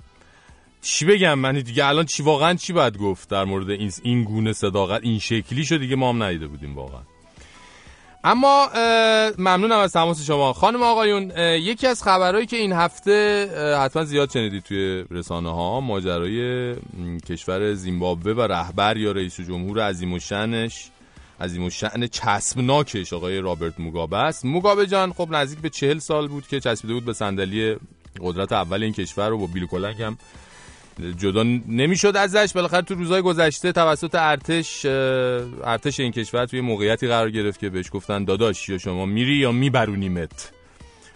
چی 0.81 1.05
بگم؟ 1.05 1.39
من 1.39 1.53
دیگه 1.53 1.85
الان 1.85 2.05
چی 2.05 2.23
واقعا 2.23 2.53
چی 2.53 2.73
باید 2.73 2.97
گفت 2.97 3.29
در 3.29 3.43
مورد 3.43 3.69
این 3.69 3.91
این 4.03 4.23
گونه 4.23 4.53
صداقت؟ 4.53 5.03
این 5.03 5.19
شکلی 5.19 5.65
شو 5.65 5.77
دیگه 5.77 5.95
ما 5.95 6.09
هم 6.09 6.23
ندیده 6.23 6.47
بودیم 6.47 6.75
واقعا. 6.75 7.01
اما 8.27 8.69
ممنونم 9.37 9.79
از 9.79 9.93
تماس 9.93 10.25
شما. 10.25 10.53
خانم 10.53 10.83
آقایون 10.83 11.31
یکی 11.37 11.87
از 11.87 12.03
خبرهایی 12.03 12.45
که 12.45 12.57
این 12.57 12.73
هفته 12.73 13.47
حتما 13.79 14.03
زیاد 14.03 14.31
شنیدید 14.31 14.63
توی 14.63 15.05
رسانه 15.11 15.53
ها 15.53 15.81
ماجرای 15.81 16.75
کشور 17.29 17.73
زیمبابوه 17.73 18.31
و 18.31 18.41
رهبر 18.41 18.97
یا 18.97 19.11
رئیس 19.11 19.39
جمهور 19.41 19.89
عظیم 19.89 20.13
و 20.13 20.19
شنش 20.19 20.89
عظیم 21.41 21.63
و 21.63 21.69
چسبناکش 22.11 23.13
آقای 23.13 23.39
رابرت 23.39 23.79
موگابه 23.79 24.17
است. 24.17 24.45
موگابه 24.45 24.87
جان 24.87 25.13
خب 25.13 25.27
نزدیک 25.31 25.59
به 25.59 25.69
چهل 25.69 25.99
سال 25.99 26.27
بود 26.27 26.47
که 26.47 26.59
چسبیده 26.59 26.93
بود 26.93 27.05
به 27.05 27.13
صندلی 27.13 27.75
قدرت 28.21 28.51
اول 28.51 28.83
این 28.83 28.93
کشور 28.93 29.29
رو 29.29 29.37
با 29.37 29.47
بیل 29.47 29.65
کلنگ 29.65 30.01
هم 30.01 30.17
جدا 31.17 31.43
نمی‌شد 31.67 32.17
ازش. 32.17 32.51
بالاخره 32.55 32.81
تو 32.81 32.95
روزهای 32.95 33.21
گذشته 33.21 33.71
توسط 33.71 34.15
ارتش 34.15 34.85
ارتش 35.65 35.99
این 35.99 36.11
کشور 36.11 36.45
توی 36.45 36.61
موقعیتی 36.61 37.07
قرار 37.07 37.31
گرفت 37.31 37.59
که 37.59 37.69
بهش 37.69 37.89
گفتن 37.91 38.23
داداش 38.23 38.69
یا 38.69 38.77
شما 38.77 39.05
میری 39.05 39.35
یا 39.35 39.51
میبرونیمت 39.51 40.51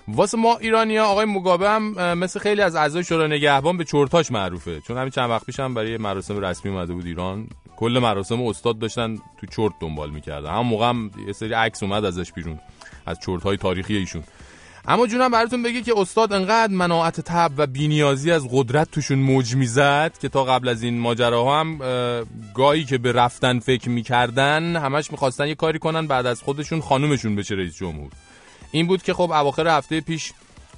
واسه 0.07 0.37
ما 0.37 0.57
ایرانیا 0.57 1.05
آقای 1.05 1.25
مگابه 1.25 1.69
هم 1.69 2.13
مثل 2.13 2.39
خیلی 2.39 2.61
از 2.61 2.75
اعضای 2.75 3.03
شورای 3.03 3.27
نگهبان 3.27 3.77
به 3.77 3.83
چرتاش 3.83 4.31
معروفه. 4.31 4.81
چون 4.87 4.97
همین 4.97 5.09
چند 5.09 5.29
وقت 5.29 5.45
پیش 5.45 5.59
برای 5.59 5.97
مراسم 5.97 6.37
رسمی 6.37 6.71
اومده 6.71 6.93
بود 6.93 7.05
ایران. 7.05 7.47
کل 7.77 7.99
مراسم 8.03 8.41
استاد 8.41 8.79
داشتن 8.79 9.15
تو 9.15 9.47
چرت 9.47 9.71
دنبال 9.79 10.09
می‌کردن. 10.09 10.49
هم 10.49 10.65
موقع 10.65 10.89
هم 10.89 11.11
یه 11.27 11.33
سری 11.33 11.53
عکس 11.53 11.83
اومد 11.83 12.05
ازش 12.05 12.31
بیرون 12.31 12.59
از 13.05 13.19
چرت 13.25 13.43
های 13.43 13.57
تاریخی 13.57 13.97
ایشون. 13.97 14.23
اما 14.87 15.07
جونم 15.07 15.31
براتون 15.31 15.63
بگه 15.63 15.81
که 15.81 15.93
استاد 15.97 16.33
انقدر 16.33 16.73
مناعت 16.73 17.21
تب 17.21 17.51
و 17.57 17.67
بینیازی 17.67 18.31
از 18.31 18.47
قدرت 18.51 18.91
توشون 18.91 19.19
موج 19.19 19.55
می‌زد 19.55 20.17
که 20.21 20.29
تا 20.29 20.43
قبل 20.43 20.69
از 20.69 20.83
این 20.83 20.99
ماجراها 20.99 21.59
هم 21.59 21.77
گاهی 22.53 22.83
که 22.83 22.97
به 22.97 23.11
رفتن 23.11 23.59
فکر 23.59 23.89
می‌کردن 23.89 24.75
همش 24.75 25.11
می‌خواستن 25.11 25.47
یه 25.47 25.55
کاری 25.55 25.79
کنن 25.79 26.07
بعد 26.07 26.25
از 26.25 26.41
خودشون 26.41 26.81
خانومشون 26.81 27.35
بشه 27.35 27.55
رئیس 27.55 27.75
جمهور. 27.75 28.11
این 28.71 28.87
بود 28.87 29.03
که 29.03 29.13
خب 29.13 29.31
اواخر 29.31 29.67
هفته 29.67 30.01
پیش 30.01 30.33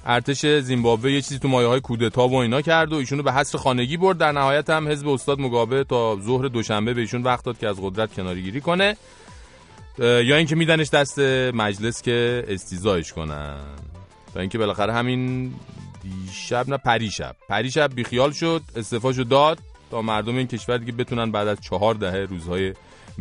ارتش 0.06 0.46
زیمبابوه 0.46 1.12
یه 1.12 1.20
چیزی 1.20 1.38
تو 1.38 1.48
مایه 1.48 1.68
های 1.68 1.80
کودتا 1.80 2.28
و 2.28 2.34
اینا 2.34 2.62
کرد 2.62 2.92
و 2.92 2.96
ایشونو 2.96 3.22
به 3.22 3.32
حصر 3.32 3.58
خانگی 3.58 3.96
برد. 3.96 4.18
در 4.18 4.32
نهایت 4.32 4.70
هم 4.70 4.88
حزب 4.88 5.08
استاد 5.08 5.40
مگابه 5.40 5.84
تا 5.84 6.18
ظهر 6.20 6.48
دوشنبه 6.48 6.94
به 6.94 7.00
ایشون 7.00 7.22
وقت 7.22 7.44
داد 7.44 7.58
که 7.58 7.68
از 7.68 7.76
قدرت 7.82 8.14
کناری 8.14 8.42
گیری 8.42 8.60
کنه 8.60 8.96
یا 9.98 10.36
اینکه 10.36 10.54
میدنش 10.54 10.90
دست 10.90 11.18
مجلس 11.54 12.02
که 12.02 12.44
استیزایش 12.48 13.12
کنن. 13.12 13.56
تا 14.34 14.40
اینکه 14.40 14.58
بالاخره 14.58 14.92
همین 14.92 15.52
دیشب 16.02 16.68
نه 16.68 16.76
پریشب. 16.76 17.36
پریشب 17.48 17.94
بیخیال 17.94 18.32
شد 18.32 18.62
استفاشو 18.76 19.22
داد 19.22 19.58
تا 19.90 20.02
مردم 20.02 20.36
این 20.36 20.46
کشور 20.46 20.76
دیگه 20.76 20.92
بتونن 20.92 21.30
بعد 21.30 21.48
از 21.48 21.60
چهار 21.60 21.94
دهه 21.94 22.16
روزهای 22.30 22.74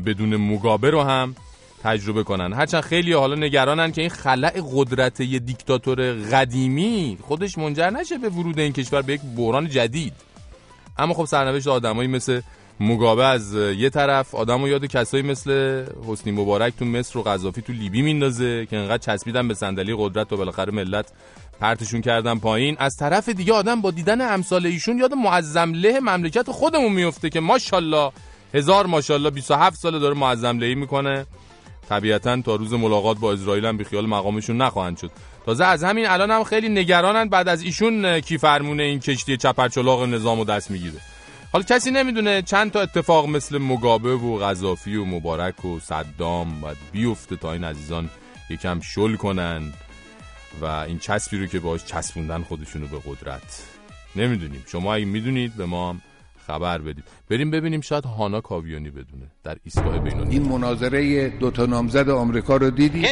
بدون 0.05 0.35
مگابه 0.35 0.89
رو 0.89 1.01
هم 1.01 1.35
تجربه 1.83 2.23
کنن. 2.23 2.53
هرچند 2.53 2.81
خیلی 2.81 3.13
حالا 3.13 3.35
نگرانن 3.35 3.91
که 3.91 4.01
این 4.01 4.09
خلع 4.09 4.61
قدرت 4.73 5.19
یه 5.19 5.39
دیکتاتور 5.39 6.13
قدیمی 6.13 7.17
خودش 7.21 7.57
منجر 7.57 7.89
نشه 7.89 8.17
به 8.17 8.29
ورود 8.29 8.59
این 8.59 8.73
کشور 8.73 9.01
به 9.01 9.13
یک 9.13 9.21
بحران 9.37 9.69
جدید. 9.69 10.13
اما 10.97 11.13
خب 11.13 11.25
سرنوشت 11.25 11.67
آدمایی 11.67 12.07
مثل 12.07 12.41
مگابه 12.79 13.25
از 13.25 13.53
یه 13.53 13.89
طرف 13.89 14.35
آدم 14.35 14.63
و 14.63 14.67
یاد 14.67 14.85
کسایی 14.85 15.23
مثل 15.23 15.85
حسنی 16.07 16.33
مبارک 16.33 16.73
تو 16.79 16.85
مصر 16.85 17.19
و 17.19 17.21
قذافی 17.21 17.61
تو 17.61 17.73
لیبی 17.73 18.01
میندازه 18.01 18.65
که 18.65 18.77
انقدر 18.77 18.97
چسبیدن 18.97 19.47
به 19.47 19.53
صندلی 19.53 19.95
قدرت 19.97 20.33
و 20.33 20.37
بالاخره 20.37 20.71
ملت 20.71 21.11
پرتشون 21.59 22.01
کردن 22.01 22.39
پایین. 22.39 22.75
از 22.79 22.95
طرف 22.97 23.29
دیگه 23.29 23.53
آدم 23.53 23.81
با 23.81 23.91
دیدن 23.91 24.33
امثال 24.33 24.65
ایشون 24.65 24.97
یاد 24.97 25.13
معظم 25.13 25.73
له 25.73 25.99
مملکت 25.99 26.51
خودمون 26.51 26.91
میفته 26.91 27.29
که 27.29 27.39
ماشاءالله 27.39 28.11
هزار 28.53 28.85
ماشاءالله 28.85 29.29
27 29.29 29.79
ساله 29.79 29.99
داره 29.99 30.15
معظم 30.15 30.57
لهی 30.57 30.75
می‌کنه. 30.75 31.25
طبیعتا 31.89 32.41
تا 32.41 32.55
روز 32.55 32.73
ملاقات 32.73 33.17
با 33.17 33.33
اسرائیل 33.33 33.65
هم 33.65 33.77
بیخیال 33.77 34.05
مقامشون 34.05 34.57
نخواهند 34.57 34.97
شد. 34.97 35.11
تازه 35.45 35.65
از 35.65 35.83
همین 35.83 36.07
الان 36.07 36.31
هم 36.31 36.43
خیلی 36.43 36.69
نگرانند 36.69 37.29
بعد 37.29 37.47
از 37.47 37.61
ایشون 37.61 38.19
کی 38.19 38.37
فرمونه 38.37 38.83
این 38.83 38.99
کشتی 38.99 39.37
چپرچلاق 39.37 40.03
نظام 40.03 40.39
و 40.39 40.45
دست 40.45 40.71
می‌گیره. 40.71 41.12
حالا 41.53 41.65
کسی 41.65 41.91
نمی‌دونه 41.91 42.41
چند 42.41 42.71
تا 42.71 42.81
اتفاق 42.81 43.27
مثل 43.27 43.57
مگابه 43.57 44.15
و 44.15 44.39
غذافی 44.39 44.95
و 44.95 45.05
مبارک 45.05 45.65
و 45.65 45.79
صدام 45.79 46.61
باید 46.61 46.77
بیفته 46.91 47.35
تا 47.35 47.53
این 47.53 47.63
عزیزان 47.63 48.09
یکم 48.49 48.79
شل 48.79 49.15
کنن 49.15 49.73
و 50.61 50.65
این 50.65 50.99
چسبی 50.99 51.37
رو 51.37 51.45
که 51.45 51.59
باش 51.59 51.85
چسبوندن 51.85 52.43
خودشونو 52.43 52.87
به 52.87 52.97
قدرت. 53.07 53.63
نمی‌دونیم. 54.15 54.63
شما 54.67 54.93
اگه 54.93 55.05
می‌دونید 55.05 55.55
به 55.55 55.65
ما 55.65 55.89
هم 55.89 56.01
خبر 56.47 56.77
بدید. 56.77 57.03
بریم 57.29 57.51
ببینیم 57.51 57.81
شاید 57.81 58.05
هانا 58.05 58.41
کاویانی 58.41 58.89
بدونه 58.89 59.25
در 59.43 59.57
ایستگاه 59.63 59.99
بینون 59.99 60.27
این 60.27 60.43
مناظره 60.43 61.29
دو 61.29 61.51
تا 61.51 61.65
نامزد 61.65 62.09
آمریکا 62.09 62.57
رو 62.57 62.69
دیدی؟ 62.69 63.05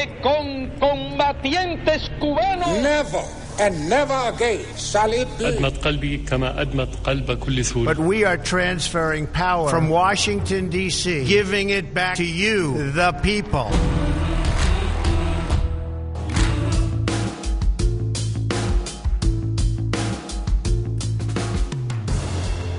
And 3.61 3.89
never 3.89 4.19
again 4.33 4.59
shall 4.75 5.11
it 5.13 5.27
be. 5.37 5.45
أدمت 5.45 5.77
قلبي 5.77 6.17
كما 6.17 6.61
أدمت 6.61 6.95
قلب 7.03 7.31
كل 7.31 7.65
سوري 7.65 7.85
But 7.85 7.99
we 7.99 8.23
are 8.25 8.37
transferring 8.37 9.27
power 9.27 9.69
from 9.69 9.89
Washington, 9.89 10.69
D.C., 10.69 11.25
giving 11.25 11.69
it 11.69 11.93
back 11.93 12.15
to 12.17 12.25
you, 12.25 12.91
the 12.91 13.11
people. 13.23 13.71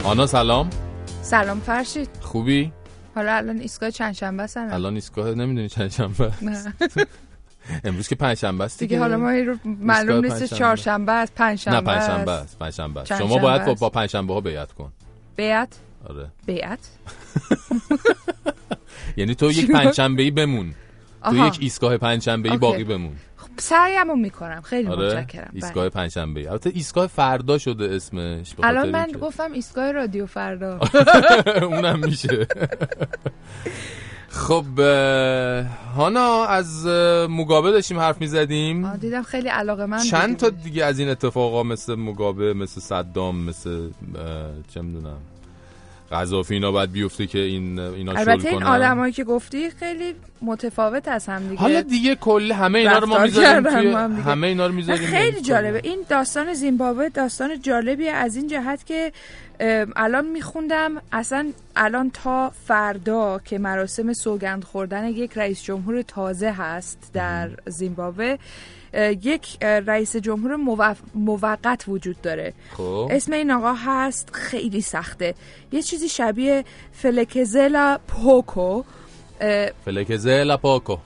آنا 0.04 0.26
سلام 0.26 0.70
سلام 1.22 1.60
فرشید 1.60 2.08
خوبی؟ 2.20 2.72
حالا 3.14 3.36
الان 3.36 3.60
ایستگاه 3.60 3.90
چند 3.90 4.14
شنبه 4.14 4.42
است 4.42 4.56
الان 4.56 4.94
ایستگاه 4.94 5.30
نمی‌دونی 5.34 5.68
چند 5.68 5.90
شنبه 5.90 6.32
نه 6.42 6.74
امروز 7.84 8.08
که 8.08 8.14
پنج 8.14 8.38
شنبه 8.38 8.64
است 8.64 8.78
دیگه 8.78 8.98
حالا 8.98 9.16
ما 9.16 9.30
رو 9.30 9.56
معلوم 9.64 10.24
نیست 10.24 10.36
پنجشنبه. 10.36 10.58
چهارشنبه 10.58 11.12
است 11.12 11.34
پنج 11.34 11.58
شنبه 11.58 11.76
نه 11.76 11.82
پنج 11.82 12.02
شنبه 12.02 12.32
است 12.32 12.58
پنج 12.58 12.72
شنبه 12.72 13.00
است. 13.00 13.08
چند 13.08 13.18
شما 13.18 13.38
باید 13.38 13.64
با. 13.64 13.74
با 13.74 13.90
پنج 13.90 14.10
شنبه 14.10 14.34
ها 14.34 14.40
بیعت 14.40 14.72
کن. 14.72 14.92
بیعت؟ 15.36 15.68
آره. 16.08 16.28
بیعت؟ 16.46 16.78
یعنی 19.16 19.34
تو 19.34 19.50
یک 19.50 19.70
پنج 19.70 19.94
شنبه 19.94 20.22
ای 20.22 20.30
بمون. 20.30 20.74
تو. 21.24 21.46
یک 21.46 21.58
ایستگاه 21.60 21.96
پنج 21.96 22.22
شنبه 22.22 22.50
ای. 22.50 22.56
باقی 22.56 22.84
بمون. 22.84 23.16
سعیمو 23.56 24.16
می‌کنم. 24.16 24.60
خیلی 24.60 24.88
آره. 24.88 25.14
متشکرم. 25.16 25.42
بله. 25.42 25.50
ایستگاه 25.54 25.88
پنج 25.88 26.10
شنبه 26.10 26.40
ای 26.40 26.46
البته 26.46 26.70
ایستگاه 26.74 27.06
فردا 27.06 27.58
شده 27.58 27.94
اسمش 27.94 28.54
الان 28.62 28.90
من 28.90 29.06
گفتم 29.20 29.52
ایستگاه 29.52 29.92
رادیو 29.92 30.26
فردا. 30.26 30.80
اونم 31.62 31.98
میشه. 31.98 32.46
خب 34.32 34.78
هانا 35.96 36.44
از 36.44 36.86
اه، 36.86 37.26
مگابه 37.26 37.70
داشتیم 37.70 37.98
حرف 37.98 38.20
می‌زدیم. 38.20 38.84
آه، 38.84 38.96
دیدم 38.96 39.22
خیلی 39.22 39.48
علاقه 39.48 39.86
من 39.86 40.02
چند 40.02 40.36
تا 40.36 40.48
دیگه 40.48 40.84
از 40.84 40.98
این 40.98 41.08
اتفاقا 41.08 41.62
مثل 41.62 41.94
مگابه 41.94 42.54
مثل 42.54 42.80
صدام 42.80 43.36
مثل 43.36 43.88
چه 44.74 44.82
می‌دونم. 44.82 45.16
قذافی 46.12 46.54
اینا 46.54 46.72
باید 46.72 46.92
بیفته 46.92 47.26
که 47.26 47.38
این 47.38 47.78
اینا 47.78 48.12
البته 48.12 48.48
این 48.48 48.62
آدمایی 48.62 49.12
که 49.12 49.24
گفتی 49.24 49.70
خیلی 49.70 50.14
متفاوت 50.42 51.08
از 51.08 51.26
هم 51.26 51.48
دیگه. 51.48 51.60
حالا 51.60 51.80
دیگه 51.80 52.14
کل 52.14 52.52
همه 52.52 52.78
اینا 52.78 52.98
رو 52.98 53.06
ما 53.06 53.18
می‌ذاریم 53.18 53.66
هم. 53.66 54.16
همه 54.16 54.46
اینا 54.46 54.66
رو 54.66 54.72
می‌ذاریم 54.72 55.06
خیلی 55.06 55.40
جالبه. 55.40 55.80
این 55.84 55.98
داستان 56.08 56.54
زیمبابوه 56.54 57.08
داستان 57.08 57.60
جالبیه 57.60 58.10
از 58.10 58.36
این 58.36 58.48
جهت 58.48 58.86
که 58.86 59.12
الان 59.96 60.26
میخوندم. 60.26 60.92
اصلا 61.12 61.52
الان 61.76 62.10
تا 62.10 62.52
فردا 62.66 63.40
که 63.44 63.58
مراسم 63.58 64.12
سوگند 64.12 64.64
خوردن 64.64 65.08
یک 65.08 65.38
رئیس 65.38 65.62
جمهور 65.62 66.02
تازه 66.02 66.50
هست 66.50 67.10
در 67.12 67.50
زیمبابوه 67.66 68.36
یک 69.22 69.62
رئیس 69.62 70.16
جمهور 70.16 70.56
موقت 71.14 71.84
وجود 71.88 72.20
داره. 72.20 72.52
خب. 72.72 73.08
اسم 73.10 73.32
این 73.32 73.50
آقا 73.50 73.72
هست 73.72 74.30
خیلی 74.32 74.80
سخته. 74.80 75.34
یه 75.72 75.82
چیزی 75.82 76.08
شبیه 76.08 76.64
فلکزلا 76.92 77.98
پوکو. 78.08 78.82
اه، 79.40 79.70
فلکزه 79.84 80.44
لاپاکو 80.44 80.96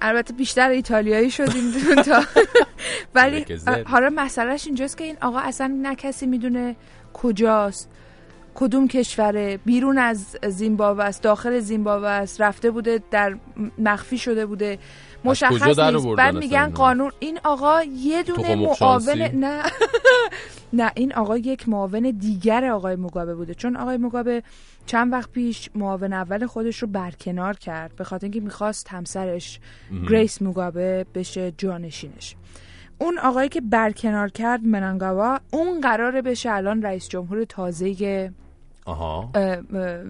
البته 0.00 0.34
بیشتر 0.34 0.68
ایتالیایی 0.68 1.30
شدیم 1.30 1.72
تا. 2.02 2.22
ولی. 3.14 3.44
حالا 3.86 4.10
مسئلهش 4.16 4.66
اینجاست 4.66 4.96
که 4.96 5.04
این 5.04 5.16
آقا 5.20 5.38
اصلا 5.38 5.66
نه 5.66 5.94
کسی 5.94 6.26
می‌دونه 6.26 6.76
کجاست. 7.12 7.88
کدوم 8.54 8.88
کشوره؟ 8.88 9.58
بیرون 9.64 9.98
از 9.98 10.36
زیمبابوه 10.48 11.04
است 11.04 11.22
داخل 11.22 11.58
زیمبابوه 11.58 12.08
است 12.08 12.40
رفته 12.40 12.70
بوده 12.70 13.00
در 13.10 13.36
مخفی 13.78 14.18
شده 14.18 14.46
بوده. 14.46 14.78
مشخص 15.24 15.62
نیست 15.62 16.06
بعد 16.16 16.36
میگن؟ 16.36 16.70
قانون 16.70 17.12
این 17.18 17.38
آقا 17.44 17.82
یه 17.82 18.22
دونه؟ 18.22 18.54
معاون 18.54 19.22
نه 19.22 19.62
نه 20.72 20.92
این 20.94 21.14
آقا 21.14 21.38
یک 21.38 21.68
معاون 21.68 22.10
دیگر 22.10 22.70
آقای 22.70 22.96
موگابه 22.96 23.34
بوده 23.34 23.54
چون 23.54 23.76
آقای 23.76 23.96
موگابه 23.96 24.42
چند 24.86 25.12
وقت 25.12 25.30
پیش 25.30 25.70
معاون 25.74 26.12
اول 26.12 26.46
خودش 26.46 26.78
رو 26.78 26.88
برکنار 26.88 27.56
کرد 27.56 27.96
به 27.96 28.04
خاطر 28.04 28.24
اینکه 28.24 28.40
می‌خواست 28.40 28.88
همسرش. 28.88 29.60
گریس 30.10 30.42
موگابه 30.42 31.06
بشه 31.14 31.52
جانشینش 31.58 32.36
اون 32.98 33.18
آقایی 33.18 33.48
که 33.48 33.60
برکنار 33.60 34.28
کرد 34.28 34.64
منانگاوا 34.64 35.38
اون 35.50 35.80
قراره 35.80 36.22
بشه 36.22 36.50
الان 36.50 36.82
رئیس 36.82 37.08
جمهور 37.08 37.44
تازه 37.44 38.30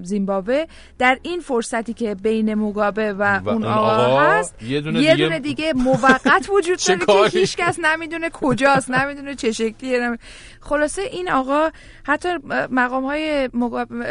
زیمبابوه 0.02 0.64
در 0.98 1.18
این 1.22 1.40
فرصتی 1.40 1.92
که 1.92 2.14
بین 2.14 2.54
موگابه 2.54 3.12
و, 3.12 3.38
و 3.38 3.48
اون 3.48 3.64
آقا, 3.64 3.88
آقا 3.88 4.20
هست 4.20 4.62
یه 4.62 4.80
دونه 4.80 5.00
یه 5.02 5.12
دیگه- 5.12 5.24
دونه 5.24 5.40
دیگه 5.40 5.72
موقت 5.72 6.48
وجود 6.52 6.78
داره؟ 7.06 7.30
که 7.30 7.38
هیچ 7.38 7.56
کس 7.56 7.78
نمی‌دونه 7.80 8.30
کجاست 8.30 8.90
نمی‌دونه 8.90 9.34
چه 9.34 9.52
شکلیه 9.52 10.00
نمی- 10.00 10.16
خلاصه 10.60 11.02
این 11.02 11.30
آقا 11.30 11.68
حتی 12.04 12.28
مقام 12.70 13.04
های 13.04 13.50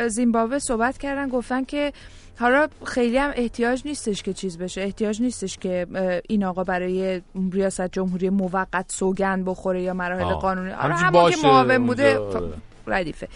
زیمبابوه 0.07 0.59
صحبت 0.59 0.97
کردن 0.97 1.29
گفتن 1.29 1.63
که 1.63 1.93
حالا 2.39 2.67
خیلی 2.85 3.17
هم 3.17 3.31
احتیاج 3.35 3.81
نیستش 3.85 4.23
که 4.23 4.33
چیز 4.33 4.57
بشه 4.57 4.81
احتیاج 4.81 5.21
نیستش 5.21 5.57
که 5.57 5.87
این 6.29 6.43
آقا 6.43 6.63
برای 6.63 7.21
ریاست 7.51 7.81
جمهوری 7.91 8.29
موقت 8.29 8.85
سوگن 8.91 9.43
بخوره 9.43 9.81
یا 9.81 9.93
مراحل 9.93 10.23
آه. 10.23 10.39
قانونی 10.41 10.71
آره 10.71 10.93
همون 10.93 11.31
که 11.31 11.37
معاون 11.43 11.87
بوده. 11.87 12.19
ردیفه 12.91 13.27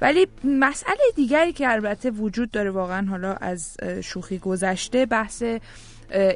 ولی 0.00 0.26
مسئله 0.44 0.96
دیگری 1.16 1.52
که 1.52 1.72
البته 1.72 2.10
وجود 2.10 2.50
داره 2.50 2.70
واقعا 2.70 3.06
حالا 3.06 3.32
از 3.32 3.76
شوخی 4.00 4.38
گذشته 4.38 5.06
بحث 5.06 5.42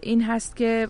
این 0.02 0.22
هست 0.22 0.56
که 0.56 0.88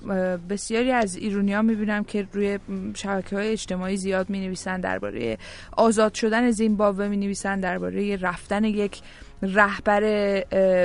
بسیاری 0.51 0.93
از 0.93 1.17
ایرونی 1.17 1.53
ها 1.53 1.63
می‌بینم 1.63 2.05
که 2.05 2.27
روی 2.33 2.59
شبکه 2.95 3.37
های 3.37 3.53
اجتماعی 3.53 3.97
زیاد 3.97 4.31
می 4.31 4.41
نویسن 4.41 4.81
درباره 4.81 5.39
آزاد 5.77 6.15
شدن 6.15 6.51
زیمبابوه 6.51 7.09
می 7.09 7.17
نویسن 7.17 7.61
درباره 7.61 8.17
رفتن 8.17 8.65
یک 8.65 9.01
رهبر 9.43 10.03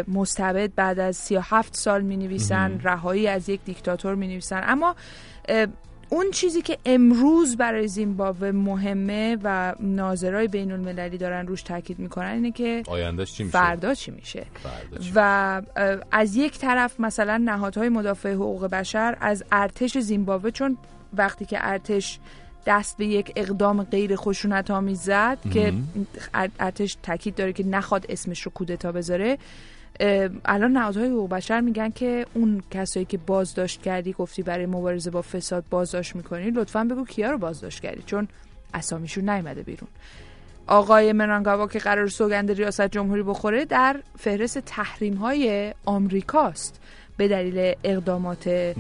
مستبد 0.08 0.76
بعد 0.76 1.00
از 1.00 1.16
37 1.18 1.76
سال 1.76 2.02
می 2.02 2.18
نویسن. 2.18 2.80
رهایی 2.84 3.28
از 3.28 3.50
یک 3.50 3.64
دیکتاتور 3.66 4.16
می 4.16 4.28
نویسن 4.28 4.62
اما 4.64 4.96
اون 6.14 6.32
چیزی 6.32 6.62
که 6.62 6.78
امروز 6.86 7.58
برای 7.58 7.88
زیمبابوه 7.88 8.52
مهمه 8.52 9.38
و 9.44 9.76
ناظرای 9.80 10.48
بین 10.48 10.72
المللی 10.72 11.18
دارن 11.18 11.48
روش 11.48 11.62
تاکید 11.62 12.00
می‌کنن 12.00 12.28
اینه 12.28 12.52
که 12.52 12.84
آیندهش 12.88 13.34
چی 13.34 13.44
میشه؟ 13.44 13.58
فردا 13.58 13.94
چی 13.94 14.12
میشه؟ 14.12 14.46
و 15.16 15.62
از 16.12 16.36
یک 16.36 16.60
طرف 16.60 17.00
مثلا 17.00 17.38
نهادهای 17.38 17.90
مدافع 17.90 18.34
حقوق 18.34 18.66
بشر 18.66 19.18
از 19.22 19.44
ارتش 19.52 19.98
زیمبابوه 19.98 20.52
چون 20.52 20.78
وقتی 21.14 21.46
که 21.46 21.58
ارتش 21.62 22.20
دست 22.66 22.98
به 22.98 23.06
یک 23.06 23.32
اقدام 23.36 23.84
غیر 23.84 24.16
خشونت 24.16 24.72
آمیز 24.72 25.00
زد 25.00 25.38
که 25.54 25.74
ارتش 26.60 26.98
تاکید 27.04 27.36
داره 27.36 27.54
که 27.54 27.66
نخواد 27.68 28.06
اسمش 28.10 28.42
رو 28.42 28.52
کودتا 28.52 28.92
بذاره 28.92 29.38
الان 30.46 30.72
نهادهای 30.72 31.08
حقوق 31.08 31.30
بشر 31.30 31.62
میگن 31.62 31.90
که 31.90 32.26
اون 32.34 32.64
کسایی 32.72 33.06
که 33.06 33.18
بازداشت 33.18 33.82
کردی 33.82 34.14
گفتی 34.14 34.44
برای 34.44 34.66
مبارزه 34.66 35.12
با 35.12 35.22
فساد 35.22 35.64
بازداشت 35.70 36.16
می‌کنی 36.16 36.52
لطفا 36.52 36.84
بگو 36.84 37.06
کیا 37.06 37.32
رو 37.32 37.38
بازداشت 37.38 37.80
کردی 37.80 38.04
چون 38.06 38.28
اسامیشون 38.74 39.30
نیومده 39.30 39.64
بیرون 39.64 39.90
آقای 40.68 41.12
منانگاوا 41.12 41.68
که 41.68 41.80
قرار 41.80 42.08
سوگند 42.08 42.52
ریاست 42.52 42.88
جمهوری 42.88 43.24
بخوره 43.24 43.66
در 43.66 44.00
فهرست 44.18 44.58
تحریم 44.58 45.14
های 45.14 45.74
آمریکاست 45.86 46.80
به 47.18 47.28
دلیل 47.28 47.76
اقدامات 47.84 48.76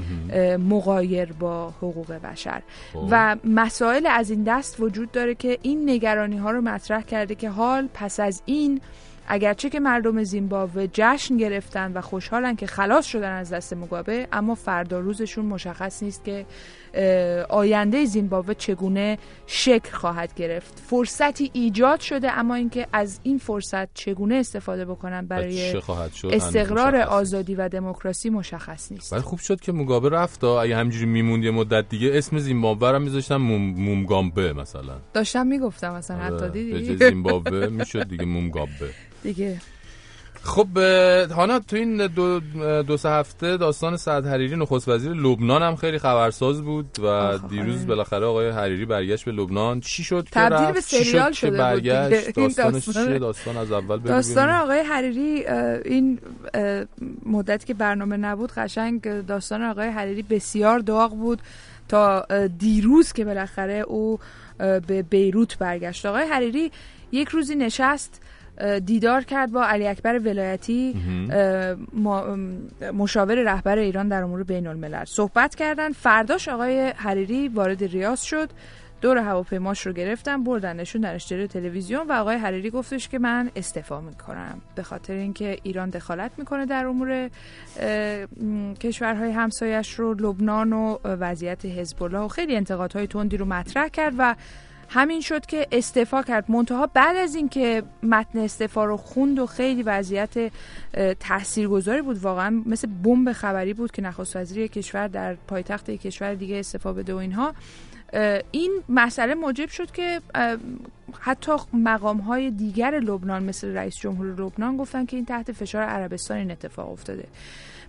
مغایر 0.59 1.33
با 1.33 1.69
حقوق 1.69 2.11
بشر 2.13 2.61
خب. 2.93 3.07
و 3.11 3.35
مسائل 3.43 4.07
از 4.07 4.29
این 4.29 4.43
دست 4.43 4.79
وجود 4.79 5.11
داره 5.11 5.35
که 5.35 5.59
این 5.61 5.89
نگرانی 5.89 6.37
ها 6.37 6.51
رو 6.51 6.61
مطرح 6.61 7.01
کرده 7.01 7.35
که 7.35 7.49
حال 7.49 7.89
پس 7.93 8.19
از 8.19 8.41
این 8.45 8.81
اگرچه 9.27 9.69
که 9.69 9.79
مردم 9.79 10.23
زیمبابوه 10.23 10.87
جشن 10.93 11.37
گرفتن 11.37 11.91
و 11.93 12.01
خوشحالن 12.01 12.55
که 12.55 12.67
خلاص 12.67 13.05
شدن 13.05 13.31
از 13.31 13.53
دست 13.53 13.73
مگابه 13.73 14.27
اما 14.31 14.55
فردا 14.55 14.99
روزشون 14.99 15.45
مشخص 15.45 16.03
نیست 16.03 16.23
که 16.23 16.45
آینده 17.49 18.05
زیمبابوه 18.05 18.53
چگونه 18.53 19.17
شکل 19.47 19.91
خواهد 19.91 20.33
گرفت؟ 20.35 20.81
فرصتی 20.85 21.51
ایجاد 21.53 21.99
شده 21.99 22.31
اما 22.31 22.55
اینکه 22.55 22.87
از 22.93 23.19
این 23.23 23.37
فرصت 23.37 23.93
چگونه 23.93 24.35
استفاده 24.35 24.85
بکنن 24.85 25.25
برای 25.25 25.81
استقرار 26.31 26.95
آزادی 26.95 27.55
و 27.55 27.69
دموکراسی 27.69 28.29
مشخص 28.29 28.91
نیست. 28.91 29.13
ولی 29.13 29.21
خوب 29.21 29.39
شد 29.39 29.61
که 29.61 29.71
موگابه 29.71 30.09
رفت. 30.09 30.43
اگه 30.43 30.75
همینجوری 30.77 31.05
میموند 31.05 31.43
یه 31.43 31.51
مدت 31.51 31.89
دیگه 31.89 32.11
اسم 32.13 32.39
زیمبابوه 32.39 32.91
رو 32.91 32.99
میذاشتن 32.99 33.35
مومگامبه 33.35 34.53
مثلا. 34.53 34.93
داشتم 35.13 35.47
می‌گفتم 35.47 35.93
مثلا 35.93 36.17
حتی 36.17 36.33
آره، 36.33 36.47
به 36.47 36.49
دیدی؟ 36.49 36.97
زیمبابوه 36.97 37.67
می‌شد 37.67 38.07
دیگه 38.09 38.25
مومگامبه. 38.25 38.89
دیگه. 39.23 39.61
خب 40.45 40.77
هانا 41.31 41.59
تو 41.59 41.75
این 41.75 42.07
دو, 42.07 42.39
دو 42.83 42.97
سه 42.97 43.09
هفته 43.09 43.57
داستان 43.57 43.97
سعد 43.97 44.25
حریری 44.25 44.55
نخست 44.55 44.89
وزیر 44.89 45.11
لبنان 45.11 45.63
هم 45.63 45.75
خیلی 45.75 45.97
خبرساز 45.99 46.61
بود 46.61 46.97
و 47.03 47.37
دیروز. 47.49 47.87
بالاخره 47.87 48.25
آقای 48.25 48.49
حریری 48.49 48.85
برگشت 48.85 49.25
به 49.25 49.31
لبنان 49.31 49.79
چی 49.79 50.03
شد 50.03 50.23
که 50.23 50.29
تبدیل 50.31 50.57
رفت؟ 50.67 50.73
به 50.73 50.81
سریال 50.81 51.31
شد 51.31 51.37
شده 51.37 51.49
بود 51.49 51.59
برگشت. 51.59 52.37
این 52.37 52.47
داستانش 52.47 52.85
داستان- 52.85 53.07
چیه 53.07 53.19
داستان 53.19 53.57
از 53.57 53.71
اول 53.71 53.97
بگو 53.97 54.07
داستان. 54.07 54.49
آقای 54.49 54.79
حریری 54.79 55.45
این 55.85 56.19
اه، 56.53 56.85
مدتی 57.25 57.65
که 57.67 57.73
برنامه 57.73 58.17
نبود 58.17 58.51
قشنگ 58.51 59.25
داستان 59.25 59.63
آقای 59.63 59.87
حریری 59.87 60.21
بسیار 60.21 60.79
داغ 60.79 61.11
بود 61.11 61.41
تا 61.89 62.25
دیروز 62.57 63.13
که 63.13 63.25
بالاخره 63.25 63.73
او 63.79 64.19
به 64.87 65.01
بیروت 65.09 65.57
برگشت 65.57 66.05
آقای 66.05 66.23
حریری 66.23 66.71
یک 67.11 67.27
روزی 67.29 67.55
نشست 67.55 68.21
دیدار 68.85 69.23
کرد 69.23 69.51
با 69.51 69.65
علی 69.65 69.87
اکبر 69.87 70.19
ولایتی 70.19 70.95
مشاور 72.93 73.35
رهبر 73.35 73.77
ایران 73.77 74.07
در 74.07 74.23
امور 74.23 74.43
بین 74.43 74.67
الملل 74.67 75.05
صحبت 75.05 75.55
کردن. 75.55 75.91
فرداش 75.91 76.47
آقای 76.47 76.79
حریری 76.79 77.47
وارد 77.47 77.83
ریاض 77.83 78.21
شد. 78.21 78.49
دور 79.01 79.17
هواپیماش 79.17 79.87
رو 79.87 79.93
گرفتن 79.93 80.43
بردنشون 80.43 81.01
در 81.01 81.15
اشتری 81.15 81.47
تلویزیون 81.47 82.07
و 82.07 82.11
آقای 82.11 82.35
حریری 82.35 82.69
گفتش 82.69 83.09
که 83.09 83.19
من 83.19 83.51
استعفا 83.55 84.01
می‌کنم. 84.01 84.61
به 84.75 84.83
خاطر 84.83 85.13
اینکه 85.13 85.57
ایران 85.63 85.89
دخالت 85.89 86.31
می‌کنه 86.37 86.65
در 86.65 86.85
امور 86.85 87.29
کشورهای 88.79 89.31
همسایش 89.31 89.93
رو 89.93 90.13
لبنان 90.13 90.73
و 90.73 90.97
وضعیت 91.03 91.65
حزب 91.65 92.03
الله 92.03 92.19
و 92.19 92.27
خیلی 92.27 92.55
انتقادهای 92.55 93.07
تندی 93.07 93.37
رو 93.37 93.45
مطرح 93.45 93.87
کرد 93.87 94.13
و 94.17 94.35
همین 94.93 95.21
شد 95.21 95.45
که 95.45 95.67
استعفا 95.71 96.21
کرد. 96.21 96.51
منتها 96.51 96.87
بعد 96.87 97.15
از 97.15 97.35
اینکه 97.35 97.83
متن 98.03 98.39
استعفا 98.39 98.85
رو 98.85 98.97
خوند 98.97 99.39
و 99.39 99.45
خیلی 99.45 99.83
وضعیت 99.83 100.51
تاثیرگذاری 101.19 102.01
بود 102.01 102.17
واقعا 102.17 102.63
مثل 102.65 102.87
بمب 103.03 103.31
خبری 103.31 103.73
بود 103.73 103.91
که 103.91 104.01
نخست 104.01 104.35
وزیر 104.35 104.67
کشور 104.67 105.07
در 105.07 105.35
پایتخت 105.35 105.89
کشور 105.89 106.33
دیگه 106.33 106.59
استعفا 106.59 106.93
بده 106.93 107.13
و 107.13 107.17
اینها. 107.17 107.53
این 108.51 108.71
مسئله 108.89 109.33
موجب 109.33 109.69
شد 109.69 109.91
که 109.91 110.21
حتی 111.19 111.51
مقام 111.73 112.17
های 112.17 112.51
دیگر 112.51 112.99
لبنان 112.99 113.43
مثل 113.43 113.75
رئیس 113.75 113.95
جمهور 113.95 114.27
لبنان 114.27 114.77
گفتن 114.77 115.05
که 115.05 115.15
این 115.15 115.25
تحت 115.25 115.51
فشار 115.51 115.83
عربستان 115.83 116.37
این 116.37 116.51
اتفاق 116.51 116.91
افتاده. 116.91 117.25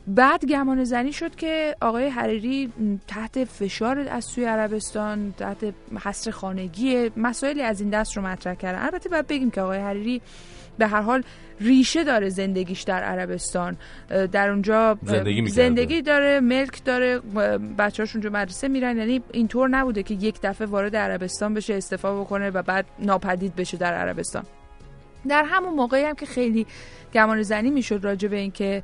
بعد 0.06 0.44
گمان 0.44 0.84
زنی 0.84 1.12
شد 1.12 1.34
که 1.34 1.76
آقای 1.80 2.08
حریری 2.08 2.72
تحت 3.08 3.44
فشار 3.44 3.98
از 3.98 4.24
سوی 4.24 4.44
عربستان 4.44 5.34
تحت 5.38 5.74
حصر 6.04 6.30
خانگی 6.30 7.10
مسائلی 7.16 7.62
از 7.62 7.80
این 7.80 7.90
دست 7.90 8.16
رو 8.16 8.22
مطرح 8.22 8.54
کردن. 8.54 8.82
البته 8.82 9.08
باید 9.08 9.26
بگیم 9.26 9.50
که 9.50 9.60
آقای 9.60 9.78
حریری 9.78 10.22
به 10.78 10.86
هر 10.86 11.00
حال 11.00 11.22
ریشه 11.60 12.04
داره 12.04 12.28
زندگیش 12.28 12.82
در 12.82 13.02
عربستان. 13.02 13.76
در 14.32 14.50
اونجا 14.50 14.98
زندگی. 15.02 15.46
زندگی 15.46 16.02
داره 16.02 16.40
ملک 16.40 16.84
داره 16.84 17.18
بچه‌هاش 17.78 18.14
اونجا 18.14 18.30
مدرسه 18.30 18.68
میرن. 18.68 18.98
یعنی 18.98 19.22
اینطور 19.32 19.68
نبوده 19.68 20.02
که 20.02 20.14
یک 20.14 20.40
دفعه 20.42 20.66
وارد 20.66 20.96
عربستان 20.96 21.54
بشه 21.54 21.74
استعفا 21.74 22.20
بکنه 22.20 22.50
و 22.50 22.62
بعد 22.62 22.86
ناپدید 22.98 23.56
بشه 23.56 23.76
در 23.76 23.94
عربستان. 23.94 24.44
در 25.28 25.44
همون 25.44 25.74
موقعی 25.74 26.04
هم 26.04 26.14
که 26.14 26.26
خیلی 26.26 26.66
گمان 27.14 27.42
زنی 27.42 27.70
می‌شد 27.70 28.04
راجع 28.04 28.28
به 28.28 28.36
اینکه 28.36 28.82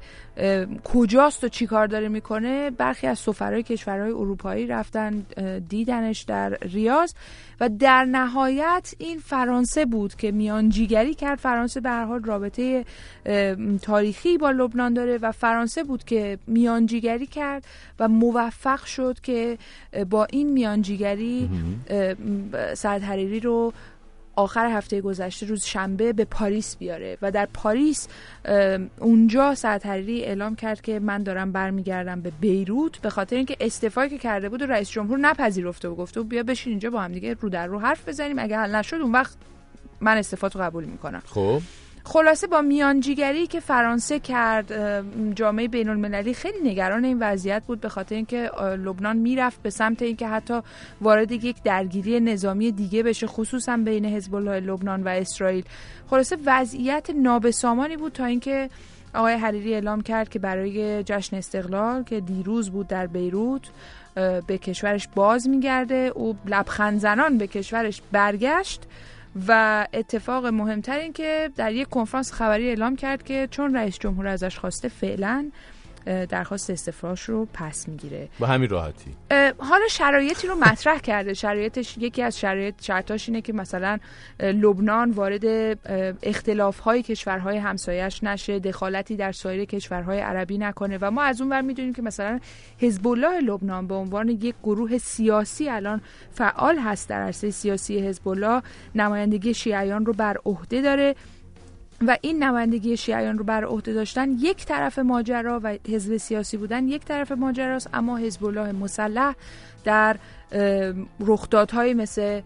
کجاست 0.85 1.45
و 1.45 1.49
چی 1.49 1.67
کار 1.67 1.87
داره 1.87 2.09
می‌کنه. 2.09 2.71
برخی 2.71 3.07
از 3.07 3.19
سفرهای 3.19 3.63
کشورهای 3.63 4.11
اروپایی 4.11 4.67
رفتن 4.67 5.27
دیدنش 5.69 6.23
در 6.23 6.59
ریاض 6.63 7.13
و 7.61 7.69
در 7.69 8.05
نهایت 8.05 8.95
این 8.99 9.19
فرانسه 9.19 9.87
بود 9.87 10.15
که 10.15 10.33
میانجیگری 10.33 11.15
کرد. 11.15 11.39
فرانسه 11.39 11.81
به 11.81 11.91
هر 11.91 12.05
حال 12.05 12.23
رابطه 12.23 12.85
تاریخی 13.83 14.39
با 14.39 14.51
لبنان 14.51 14.95
داره 14.95 15.19
و 15.23 15.33
فرانسه 15.33 15.85
بود 15.85 16.05
که 16.05 16.39
میانجیگری 16.47 17.27
کرد 17.27 17.65
و 17.99 18.09
موفق 18.09 18.85
شد 18.85 19.21
که 19.23 19.59
با 20.11 20.25
این 20.25 20.53
میانجیگری 20.53 21.51
سعد 22.75 23.03
حریری 23.03 23.41
رو 23.41 23.73
آخر 24.41 24.67
هفته 24.67 25.01
گذشته 25.01 25.47
روز 25.47 25.65
شنبه 25.65 26.13
به 26.13 26.25
پاریس 26.25 26.77
بیاره 26.77 27.19
و 27.23 27.31
در 27.31 27.49
پاریس 27.55 28.09
اونجا 28.99 29.55
سعد 29.55 29.87
حریری 29.87 30.25
اعلام 30.25 30.57
کرد 30.57 30.81
که 30.81 30.99
من 30.99 31.23
دارم 31.23 31.53
برمیگردم 31.53 32.21
به 32.21 32.33
بیروت 32.41 32.99
به 32.99 33.11
خاطر 33.11 33.37
اینکه 33.37 33.57
استعفایی 33.61 34.11
که 34.11 34.19
کرده 34.19 34.49
بود 34.49 34.63
و 34.63 34.67
رئیس 34.67 34.91
جمهور 34.91 35.19
نپذیرفته 35.19 35.89
و 35.89 35.95
گفته 35.95 36.21
بود 36.21 36.29
بیا 36.29 36.43
بشین 36.43 36.71
اینجا 36.71 36.91
با 36.91 37.01
هم 37.01 37.13
دیگه 37.13 37.37
رو 37.41 37.49
در 37.49 37.67
رو 37.67 37.79
حرف 37.79 38.09
بزنیم 38.09 38.39
اگه 38.39 38.59
حل 38.59 38.75
نشد 38.75 38.97
اون 38.97 39.13
وقت 39.13 39.37
من 40.01 40.17
استعفاتو 40.17 40.59
قبول 40.59 40.85
می‌کنم. 40.85 41.23
خب. 41.27 41.63
خلاصه 42.05 42.47
با 42.47 42.61
میانجیگری 42.61 43.47
که 43.47 43.61
فرانسه 43.61 44.21
کرد 44.21 44.73
جامعه 45.35 45.69
بین 45.69 45.89
المللی 45.89 46.35
خیلی 46.35 46.71
نگران 46.71 47.05
این 47.05 47.19
وضعیت 47.21 47.63
بود 47.67 47.81
به 47.81 47.89
خاطر 47.89 48.15
اینکه 48.15 48.51
لبنان 48.61 49.17
می‌رفت 49.17 49.63
به 49.63 49.71
سمت 49.71 50.03
اینکه 50.03 50.29
حتی 50.29 50.61
وارد 51.01 51.33
یک 51.33 51.63
درگیری 51.63 52.21
نظامی 52.21 52.73
دیگه 52.73 53.03
بشه 53.03 53.27
خصوصا 53.27 53.77
بین 53.77 54.05
حزب 54.05 54.35
الله 54.35 54.61
لبنان 54.61 55.03
و 55.03 55.09
اسرائیل. 55.09 55.65
خلاصه 56.11 56.37
وضعیت 56.47 57.11
نابسامانی 57.11 57.97
بود 57.97 58.13
تا 58.13 58.25
اینکه 58.25 58.71
آقای 59.15 59.35
حریری 59.35 59.75
اعلام 59.75 60.01
کرد 60.01 60.29
که 60.29 60.39
برای 60.39 61.03
جشن 61.03 61.37
استقلال 61.37 62.03
که 62.03 62.21
دیروز 62.21 62.71
بود 62.71 62.89
در 62.89 63.07
بیروت 63.07 63.63
به 64.47 64.59
کشورش 64.59 65.09
باز 65.15 65.49
میگرده. 65.49 66.13
او 66.15 66.37
لبخند 66.47 67.01
زنان 67.01 67.39
به 67.39 67.47
کشورش 67.47 68.03
برگشت. 68.13 68.83
و 69.49 69.87
اتفاق 69.93 70.47
مهمتر 70.47 70.99
این 70.99 71.13
که 71.13 71.51
در 71.57 71.73
یک 71.73 71.89
کنفرانس 71.89 72.33
خبری 72.33 72.69
اعلام 72.69 72.97
کرد 72.97 73.23
که 73.23 73.49
چون 73.51 73.77
رئیس 73.77 73.99
جمهور 73.99 74.27
ازش 74.27 74.59
خواسته 74.59 74.89
فعلا 74.89 75.51
درخواست 76.07 76.71
استعفاش 76.71 77.23
رو 77.23 77.49
پس 77.55 77.89
می‌گیره. 77.89 78.29
با 78.39 78.47
همین 78.47 78.69
راحتی. 78.69 79.17
حالا 79.59 79.89
شرایطی 79.91 80.47
رو 80.47 80.55
مطرح 80.55 80.99
کرده. 80.99 81.35
شرایطش 81.35 81.99
یکی 81.99 82.23
از 82.23 82.39
شرایط 82.39 82.75
شرطاش 82.83 83.29
اینه 83.29 83.41
که 83.41 83.53
مثلا 83.53 83.99
لبنان 84.41 85.11
وارد 85.11 85.45
اختلاف 86.23 86.79
های 86.79 87.03
کشورهای 87.03 87.57
همسایش 87.57 88.25
نشه 88.25 88.59
دخالتی 88.59 89.17
در 89.17 89.33
سایر 89.33 89.65
کشورهای 89.65 90.21
عربی 90.21 90.59
نکنه. 90.59 90.99
و 91.01 91.11
ما 91.11 91.23
از 91.23 91.41
اون 91.41 91.51
ور 91.51 91.61
می‌دونیم 91.61 91.93
که 91.93 92.03
مثلا 92.03 92.41
حزب 92.79 93.09
الله 93.09 93.41
لبنان 93.41 93.87
به 93.87 93.95
عنوان 93.95 94.29
یک 94.29 94.55
گروه 94.63 94.99
سیاسی 94.99 95.69
الان 95.69 96.01
فعال 96.33 96.79
هست 96.79 97.09
در 97.09 97.23
عرصه 97.23 97.51
سیاسی 97.51 97.99
حزب 98.09 98.29
الله 98.29 98.63
نمایندگی 98.95 99.55
شیعیان 99.55 100.07
رو 100.07 100.13
بر 100.13 100.37
عهده 100.47 100.83
داره. 100.83 101.15
و 102.07 102.19
این 102.21 102.43
نمایندگی 102.43 102.97
شیعیان 102.97 103.39
رو 103.39 103.45
بر 103.45 103.65
عهده 103.65 103.93
داشتن 103.93 104.31
یک 104.31 104.67
طرف 104.67 104.99
ماجرا 104.99 105.61
و 105.63 105.79
حزب 105.89 106.17
سیاسی 106.17 106.57
بودن 106.57 106.89
یک 106.89 107.05
طرف 107.05 107.33
ماجراست 107.33 107.91
اما 107.93 108.17
حزب 108.17 108.45
الله 108.45 108.73
مسلح 108.73 109.35
در 109.85 110.17
اه، 110.53 110.95
رخدادهایی 111.21 111.95
مثل 111.95 112.41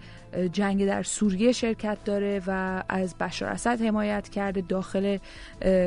جنگ 0.52 0.86
در 0.86 1.02
سوریه 1.02 1.52
شرکت 1.52 1.98
داره 2.04 2.42
و 2.46 2.82
از 2.88 3.14
بشار 3.14 3.48
اسد 3.48 3.82
حمایت 3.82 4.28
کرده 4.28 4.60
داخل 4.60 5.18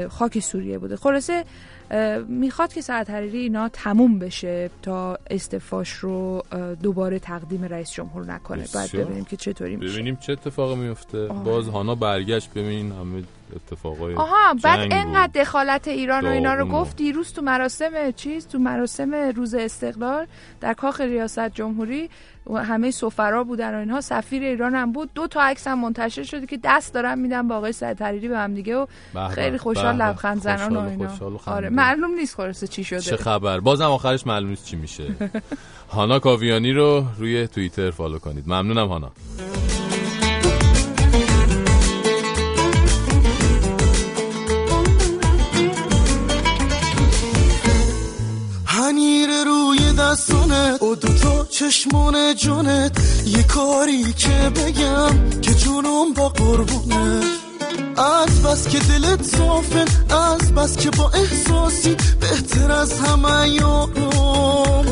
خاک 0.09 0.39
سوریه 0.39 0.79
بوده. 0.79 0.95
خلاصه 0.95 1.43
می‌خواد 2.27 2.73
که 2.73 2.81
سعد 2.81 3.09
حریری 3.09 3.37
اینا 3.37 3.69
تموم 3.69 4.19
بشه 4.19 4.69
تا 4.81 5.17
استفاش 5.29 5.89
رو 5.89 6.43
دوباره 6.83 7.19
تقدیم 7.19 7.63
رئیس 7.63 7.91
جمهور 7.91 8.25
نکنه. 8.25 8.61
بسیار. 8.61 9.05
ببینیم 9.05 9.25
که 9.25 9.35
چطوری 9.35 9.75
میشه. 9.75 9.93
ببینیم 9.93 10.15
چه 10.15 10.33
اتفاقی 10.33 10.75
میفته 10.75 11.27
آره. 11.27 11.39
باز 11.39 11.67
هانا 11.67 11.95
برگشت. 11.95 12.53
ببین 12.53 12.91
همه 12.91 13.23
اتفاقای 13.55 14.15
آها 14.15 14.53
بعد 14.63 14.87
انقدر 14.91 15.41
دخالت 15.41 15.87
ایران 15.87 16.25
و 16.25 16.29
اینا 16.29 16.53
رو 16.53 16.65
گفت 16.65 16.95
دیروز 16.95 17.33
تو 17.33 17.41
مراسم 17.41 18.11
چیز 18.11 18.47
تو 18.47 18.59
مراسم 18.59 19.13
روز 19.35 19.53
استقلال 19.53 20.27
در 20.61 20.73
کاخ 20.73 21.01
ریاست 21.01 21.49
جمهوری 21.49 22.09
همه 22.55 22.91
سفرا 22.91 23.43
بودن 23.43 23.75
و 23.75 23.79
اینها 23.79 24.01
سفیر 24.01 24.43
ایران 24.43 24.75
هم 24.75 24.91
بود. 24.91 25.09
دو 25.15 25.27
تا 25.27 25.41
عکس 25.41 25.67
هم 25.67 25.79
منتشر 25.79 26.23
شده 26.23 26.45
که 26.45 26.59
دست 26.63 26.93
دارن 26.93 27.19
میدن 27.19 27.47
با 27.47 27.55
آقای 27.57 27.71
سعید 27.71 28.01
حریری 28.01 28.27
به 28.27 28.37
هم 28.37 28.53
دیگه 28.53 28.75
و 28.75 28.85
به 28.85 28.93
به، 29.13 29.27
خیلی 29.27 29.57
خوشحال. 29.57 29.95
لبخند 29.95 30.41
زنان 30.41 30.77
و 30.77 30.89
اینا. 30.89 31.39
آره. 31.45 31.69
معلوم 31.69 32.11
نیست 32.11 32.35
خلاصه 32.35 32.67
چی 32.67 32.83
شده. 32.83 32.99
چه 32.99 33.17
خبر؟ 33.17 33.59
بازم 33.59 33.85
آخرش 33.85 34.27
معلوم 34.27 34.49
نیست 34.49 34.65
چی 34.65 34.75
میشه. 34.75 35.03
هانا 35.89 36.19
کاویانی 36.19 36.71
رو 36.71 37.05
روی 37.17 37.47
توییتر 37.47 37.91
فالو 37.91 38.19
کنید. 38.19 38.43
ممنونم 38.47 38.87
هانا. 38.87 39.11
روی 50.07 50.15
دستانت 50.15 50.83
و 50.83 50.95
دوتا 50.95 51.45
چشمان 51.45 52.35
جانت 52.35 52.91
یه 53.25 53.43
کاری 53.43 54.13
که 54.13 54.51
بگم 54.55 55.39
که 55.41 55.53
جونم 55.53 56.13
با 56.15 56.29
قربونه. 56.29 57.21
از 57.97 58.41
بس 58.43 58.67
که 58.67 58.79
دلت 58.79 59.23
صافه 59.23 59.85
از 60.15 60.53
بس 60.53 60.77
که 60.77 60.89
با 60.89 61.11
احساسی 61.13 61.95
بهتر 62.19 62.71
از 62.71 62.99
همه 62.99 63.49
یارم 63.49 64.85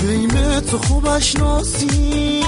بیم 0.00 0.60
تو 0.60 0.78
خوب 0.78 1.06
اشناسی 1.06 2.42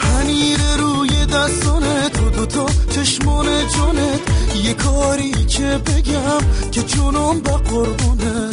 هنیر 0.00 0.60
روی 0.78 1.26
دستانت 1.26 2.20
و 2.20 2.30
دوتا 2.30 2.66
چشمان 2.90 3.46
جانت 3.46 4.20
یه 4.64 4.74
کاری 4.74 5.44
که 5.44 5.80
بگم 5.86 6.70
که 6.70 6.82
جونم 6.82 7.40
با 7.40 7.52
قربونه. 7.52 8.50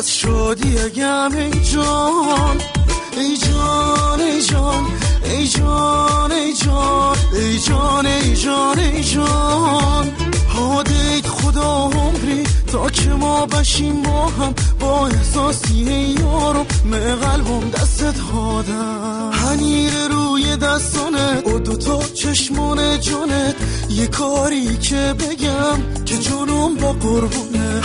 از 0.00 0.10
شادی 0.10 0.78
اگم 0.78 1.32
ای 1.32 1.50
جان 1.50 2.60
ای 3.16 3.36
جان 3.36 4.20
ای 4.20 4.42
جان 4.42 4.80
ای 5.24 5.48
جان 5.48 6.32
ای 6.32 6.54
جان 6.54 7.26
ای 7.34 7.58
جان 7.58 8.06
ای 8.06 8.36
جان 8.36 8.78
ای 8.78 9.04
جان. 9.04 9.90
خدا 11.50 11.90
عمری 11.94 12.44
تا 12.72 12.90
که 12.90 13.10
ما 13.10 13.46
بشیم 13.46 14.02
با 14.02 14.26
هم 14.26 14.54
با 14.80 15.06
احساسی 15.06 15.88
ای 15.88 16.02
یارو 16.02 16.64
من 16.84 17.14
قلبم 17.14 17.70
دستت 17.70 18.18
هادم 18.18 19.30
هنیر 19.32 19.92
روی 20.10 20.56
دستانه 20.56 21.40
و 21.40 21.58
دوتا 21.58 22.02
چشمان 22.14 23.00
جانت 23.00 23.56
یه 23.90 24.06
کاری 24.06 24.76
که 24.76 25.14
بگم 25.18 26.04
که 26.04 26.16
جونم 26.18 26.74
با 26.74 26.92
قربونه. 26.92 27.80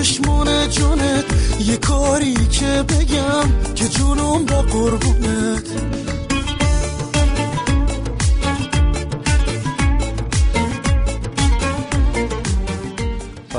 دوتا 0.00 0.12
چشمان 0.12 0.68
جانت 0.70 1.24
یه 1.60 1.76
کاری 1.76 2.34
که 2.34 2.84
بگم 2.88 3.74
که 3.74 3.88
جونم 3.88 4.44
با 4.44 4.62
قربونت. 4.62 5.66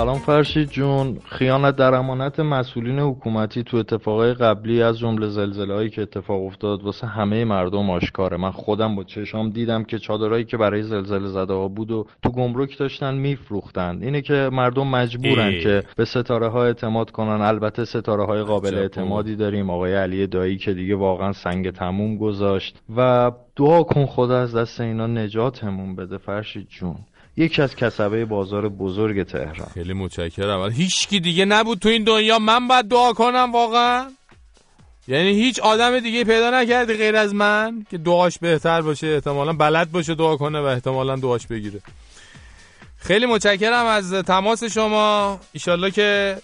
سلام 0.02 0.18
فرشید 0.18 0.70
جون. 0.70 1.18
خیانت 1.26 1.76
در 1.76 1.94
امانت 1.94 2.40
مسئولین 2.40 3.00
حکومتی 3.00 3.64
تو 3.64 3.78
اتفاقای 3.78 4.34
قبلی 4.34 4.82
از 4.82 5.00
جمله 5.00 5.28
زلزله 5.28 5.74
هایی 5.74 5.90
که 5.90 6.02
اتفاق 6.02 6.46
افتاد 6.46 6.84
واسه 6.84 7.08
همه 7.08 7.46
مردم 7.46 7.90
آشکاره. 7.90 8.38
من 8.38 8.52
خودم 8.52 8.96
با 8.96 9.04
چشام 9.04 9.50
دیدم 9.50 9.84
که 9.84 10.00
چادرهایی 10.00 10.46
که 10.46 10.58
برای 10.58 10.84
زلزله 10.84 11.28
زده 11.28 11.54
ها 11.54 11.68
بود 11.68 11.92
و 11.92 12.06
تو 12.24 12.30
گمرک 12.30 12.78
داشتن 12.78 13.14
میفروختن. 13.14 14.00
اینه 14.02 14.22
که 14.22 14.50
مردم 14.52 14.88
مجبورن 14.88 15.48
ای. 15.48 15.64
که 15.64 15.84
به 15.96 16.06
ستاره 16.06 16.48
ها 16.48 16.66
اعتماد 16.66 17.12
کنن. 17.12 17.42
البته 17.42 17.86
ستاره 17.86 18.26
های 18.26 18.42
قابل. 18.42 18.76
اعتمادی 18.76 19.36
داریم. 19.36 19.70
آقای 19.70 19.94
علی 19.94 20.28
دایی 20.28 20.58
که 20.58 20.74
دیگه 20.74 20.96
واقعا 20.96 21.32
سنگ 21.32 21.72
تموم 21.72 22.18
گذاشت. 22.18 22.82
و 22.96 23.32
دعا 23.56 23.84
کن 23.84 24.06
خدا 24.06 24.38
از 24.38 24.56
دست 24.56 24.82
اینا 24.82 25.08
نجاتمون 25.08 25.96
بده 25.96 26.18
فرشید 26.18 26.68
جون. 26.70 26.96
یکی 27.38 27.62
از 27.62 27.76
کسبه 27.76 28.26
بازار 28.26 28.70
بزرگ 28.70 29.24
تهران. 29.24 29.70
خیلی 29.74 29.94
متشکرم. 29.94 30.72
هیچ 30.72 31.08
کی 31.08 31.20
دیگه 31.20 31.46
نبود 31.46 31.80
تو 31.80 31.90
این 31.90 32.04
دنیا. 32.04 32.40
من 32.40 32.68
باید 32.68 32.88
دعا 32.88 33.14
کنم 33.14 33.52
واقعا. 33.54 34.12
یعنی 35.08 35.30
هیچ 35.30 35.60
آدم 35.60 36.00
دیگه 36.00 36.24
پیدا 36.24 36.62
نکردی 36.62 36.94
غیر 36.94 37.16
از 37.16 37.34
من 37.34 37.86
که 37.92 37.98
دعاش 37.98 38.40
بهتر 38.40 38.82
باشه 38.82 39.08
احتمالا 39.08 39.54
بلد 39.54 39.92
باشه 39.92 40.16
دعا 40.16 40.38
کنه 40.38 40.60
و 40.60 40.64
احتمالا 40.64 41.16
دعاش 41.16 41.48
بگیره. 41.48 41.82
خیلی 42.98 43.26
متشکرم 43.26 43.86
از 43.86 44.14
تماس 44.14 44.64
شما. 44.64 45.40
ایشالله 45.52 45.92
که 45.92 46.38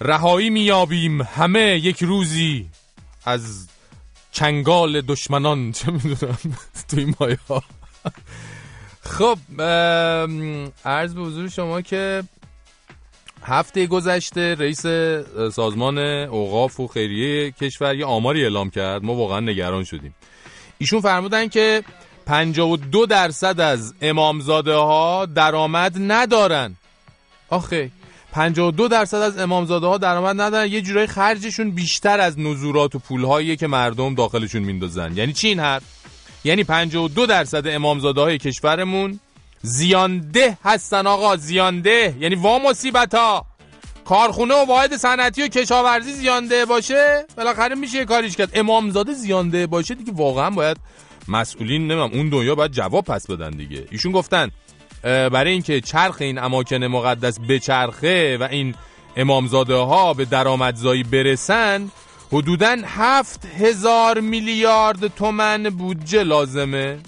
رهایی 0.00 0.50
میابیم 0.50 1.22
همه 1.22 1.80
یک 1.82 2.02
روزی 2.02 2.66
از 3.24 3.68
چنگال 4.32 5.00
دشمنان. 5.00 5.72
چه 5.72 5.90
می‌دونم. 5.90 6.38
تو 6.88 6.96
این 6.96 7.14
مایه 7.20 7.38
ها 7.48 7.62
خب 9.08 9.38
عرض 10.84 11.14
به 11.14 11.20
حضور 11.20 11.48
شما 11.48 11.80
که 11.80 12.22
هفته 13.42 13.86
گذشته 13.86 14.54
رئیس 14.54 14.86
سازمان 15.52 15.98
اوقاف 15.98 16.80
و 16.80 16.86
خیریه 16.86 17.50
کشور 17.50 17.94
یه 17.94 18.04
آماری 18.04 18.42
اعلام 18.42 18.70
کرد. 18.70 19.04
ما 19.04 19.14
واقعا 19.14 19.40
نگران 19.40 19.84
شدیم. 19.84 20.14
ایشون 20.78 21.00
فرمودن 21.00 21.48
که 21.48 21.84
52 22.26 23.06
درصد 23.06 23.60
از 23.60 23.94
امامزاده 24.00 24.74
ها 24.74 25.26
درآمد 25.26 25.96
ندارن. 25.98 26.76
آخه 27.48 27.90
52 28.32 28.88
درصد 28.88 29.16
از 29.16 29.38
امامزاده 29.38 29.86
ها 29.86 29.98
درآمد 29.98 30.40
ندارن. 30.40 30.72
یه 30.72 30.80
جورایی 30.80 31.06
خرجشون 31.06 31.70
بیشتر 31.70 32.20
از 32.20 32.38
نزورات 32.38 32.94
و 32.94 32.98
پولهایی 32.98 33.56
که 33.56 33.66
مردم 33.66 34.14
داخلشون 34.14 34.62
میندازن. 34.62 35.16
یعنی 35.16 35.32
چی 35.32 35.48
این 35.48 35.60
حرف؟ 35.60 35.97
یعنی 36.44 36.64
52 36.64 37.26
درصد 37.26 37.66
امامزاده 37.66 38.20
های 38.20 38.38
کشورمون 38.38 39.20
زیانده 39.62 40.58
هستن 40.64 41.06
آقا 41.06 41.36
زیانده. 41.36 42.14
یعنی 42.20 42.34
وا 42.34 42.58
مصیبت 42.58 43.14
ها 43.14 43.46
کارخونه 44.04 44.54
و 44.54 44.64
واحد 44.64 44.96
صنعتی 44.96 45.42
و 45.42 45.48
کشاورزی 45.48 46.12
زیانده 46.12 46.64
باشه؟ 46.64 47.26
بالاخره 47.36 47.74
میشه 47.74 48.04
کاریش 48.04 48.36
کرد. 48.36 48.50
امامزاده 48.54 49.12
زیانده 49.12 49.66
باشه 49.66 49.94
دیگه 49.94 50.12
واقعا 50.12 50.50
باید 50.50 50.76
مسئولین 51.28 51.86
نمیم 51.86 52.18
اون 52.18 52.28
دنیا 52.28 52.54
باید 52.54 52.70
جواب 52.70 53.04
پس 53.04 53.30
بدن 53.30 53.50
دیگه. 53.50 53.84
ایشون 53.90 54.12
گفتن 54.12 54.50
برای 55.02 55.50
اینکه 55.52 55.80
چرخ 55.80 56.16
این 56.20 56.38
اماکن 56.38 56.84
مقدس 56.84 57.38
بچرخه 57.48 58.38
و 58.40 58.48
این 58.50 58.74
امامزاده 59.16 59.74
ها 59.74 60.14
به 60.14 60.24
درآمدزایی 60.24 61.02
برسن 61.02 61.90
حدوداً 62.32 62.76
هفت 62.84 63.46
هزار 63.46 64.20
میلیارد 64.20 65.06
تومن 65.14 65.62
بودجه 65.62 66.22
لازمه. 66.22 66.98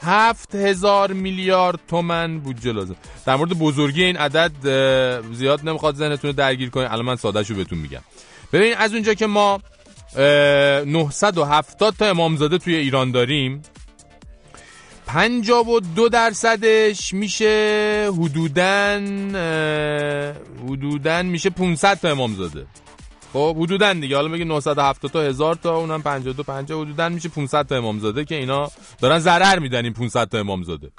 هفت 0.00 0.54
هزار 0.54 1.12
میلیارد 1.12 1.78
تومن 1.88 2.40
بودجه 2.40 2.72
لازم 2.72 2.96
در 3.26 3.36
مورد 3.36 3.58
بزرگی 3.58 4.04
این 4.04 4.16
عدد 4.16 4.52
زیاد 5.32 5.68
نمی‌خواد 5.68 5.94
ذهنتون 5.94 6.30
رو 6.30 6.36
درگیر 6.36 6.70
کنید 6.70 6.88
الان 6.90 7.04
من 7.04 7.16
سادهشو 7.16 7.54
بهتون 7.54 7.78
میگم. 7.78 8.00
ببین 8.52 8.74
از 8.76 8.92
اونجا 8.92 9.14
که 9.14 9.26
ما 9.26 9.60
اه، 10.16 10.84
970 10.84 11.94
تا 11.98 12.06
امامزاده 12.06 12.58
توی 12.58 12.74
ایران 12.74 13.10
داریم 13.10 13.62
52 15.06 16.08
درصدش 16.08 17.14
میشه 17.14 18.10
حدودن 18.12 19.30
حدودن 20.66 21.26
میشه 21.26 21.50
500 21.50 22.00
تا 22.00 22.08
امامزاده. 22.08 22.66
خب 23.32 23.56
حدودن 23.60 24.00
دیگه. 24.00 24.16
حالا 24.16 24.28
میگه 24.28 24.44
970 24.44 25.10
تا 25.10 25.22
1000 25.22 25.54
تا 25.54 25.76
اونم 25.76 26.02
52 26.02 26.42
50 26.42 26.80
حدودن 26.82 27.12
میشه 27.12 27.28
500 27.28 27.66
تا 27.66 27.76
امامزاده 27.76 28.24
که 28.24 28.34
اینا 28.34 28.70
دارن 29.00 29.18
ضرر 29.18 29.58
میدن 29.58 29.84
این 29.84 29.92
500 29.92 30.28
تا 30.28 30.38
امامزاده. 30.38 30.90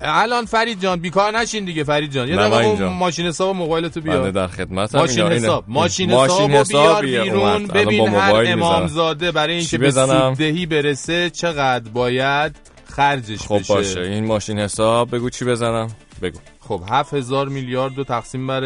الان 0.00 0.44
فرید 0.44 0.80
جان 0.82 1.00
بیکار 1.00 1.38
نشین 1.38 1.64
دیگه 1.64 1.84
فرید 1.84 2.12
جان. 2.12 2.28
یه 2.28 2.36
دقیقه. 2.36 2.88
ماشین 2.88 3.26
حساب 3.26 3.48
و 3.50 3.52
موبایلتو 3.52 4.00
بنده 4.00 4.18
بیار 4.18 4.30
در 4.30 4.46
خدمتم. 4.46 4.98
ماشین 4.98 5.22
اینا- 5.22 5.34
اینا- 5.34 5.46
حساب. 5.46 5.64
ماشین 5.68 6.10
ماشین 6.10 6.50
حساب 6.50 7.02
بیار 7.04 7.24
بیرون 7.24 7.66
ببین 7.66 8.08
هر 8.08 8.26
موبایل. 8.28 8.52
امامزاده 8.52 9.32
برای 9.32 9.54
اینکه 9.56 9.78
به؟ 9.78 9.90
سوددهی 9.90 10.66
برسه 10.66 11.30
چقدر 11.30 11.90
باید 11.90 12.56
خرجش 12.84 13.38
خب 13.38 13.58
بشه؟ 13.58 13.74
باشه. 13.74 14.00
این 14.00 14.24
ماشین 14.26 14.58
حساب. 14.58 15.14
بگو 15.14 15.30
چی 15.30 15.44
بزنم. 15.44 15.88
بگو. 16.22 16.38
خب 16.68 16.82
7000 16.90 17.48
میلیارد 17.48 17.96
رو 17.98 18.04
تقسیم 18.04 18.46
بر 18.46 18.60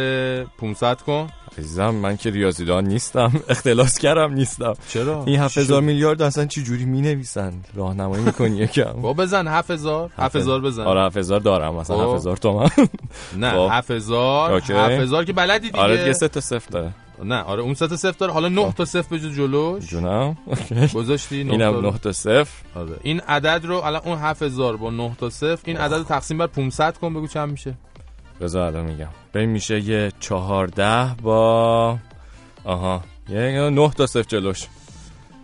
500 0.44 1.00
کن. 1.00 1.26
عزیزم 1.58 1.90
من 1.94 2.16
که 2.16 2.30
ریاضیدان 2.30 2.84
نیستم 2.84 3.32
اختلاس 3.48 3.98
کردم 3.98 4.32
نیستم. 4.34 4.74
چرا؟ 4.88 5.24
این 5.26 5.36
چی 5.36 5.42
7000 5.44 5.80
شد؟ 5.80 5.84
میلیارد 5.86 6.22
اصلا 6.22 6.46
چی 6.46 6.62
جوری 6.62 6.84
می 6.84 7.00
نویسن 7.00 7.52
راهنمایی 7.74 8.24
می‌کنی 8.24 8.56
یکم. 8.56 8.92
با 9.02 9.12
بزن 9.12 9.46
7000 9.48 10.10
7000 10.18 10.60
بزن. 10.60 10.82
آره 10.82 11.06
7000 11.06 11.40
دارم 11.40 11.74
مثلا. 11.74 11.96
خب. 11.96 12.02
7000 12.02 12.36
تومن. 12.36 12.68
نه 13.36 13.50
خب. 13.50 13.68
7000 13.72 14.52
اوکی. 14.52 14.72
7000 14.72 15.24
که 15.24 15.32
بلدی 15.32 15.70
دیگه. 15.70 15.80
آره 15.82 15.96
دیگه 15.96 16.12
سه 16.12 16.28
تا 16.28 16.40
صفر 16.40 16.70
داره. 16.70 16.92
نه 17.24 17.42
آره 17.42 17.62
اون 17.62 17.74
سه 17.74 17.88
تا 17.88 17.96
صفر 17.96 18.18
داره. 18.18 18.32
حالا 18.32 18.48
9 18.48 18.72
تا 18.72 18.84
صفر 18.84 19.16
بجز 19.16 19.36
جلوش. 19.36 19.86
جونم. 19.86 20.36
گذاشتی 20.94 21.44
نه 21.44 21.52
اینم 21.52 21.80
9 21.86 21.98
تا 21.98 22.12
صفر. 22.12 22.48
آره. 22.74 22.92
این 23.02 23.20
عدد 23.20 23.60
رو 23.64 23.76
الان 23.76 24.02
اون 24.04 24.18
7000 24.18 24.76
با 24.76 24.90
9 24.90 25.16
تا 25.20 25.30
صفر 25.30 25.62
این 25.64 25.76
عدد 25.76 25.94
رو 25.94 26.02
تقسیم 26.04 26.38
بر 26.38 26.46
500 26.46 26.96
کن 26.98 27.14
بگو 27.14 27.26
چند 27.26 27.50
میشه. 27.50 27.74
بذار 28.40 28.62
الان 28.62 28.84
میگم. 28.84 29.08
ببین 29.34 29.48
میشه 29.48 29.80
یه 29.80 30.12
14 30.20 31.14
با 31.22 31.98
آها. 32.64 33.02
یه 33.28 33.70
9 33.70 33.90
تا 33.90 34.06
صفر 34.06 34.22
جلوش. 34.22 34.66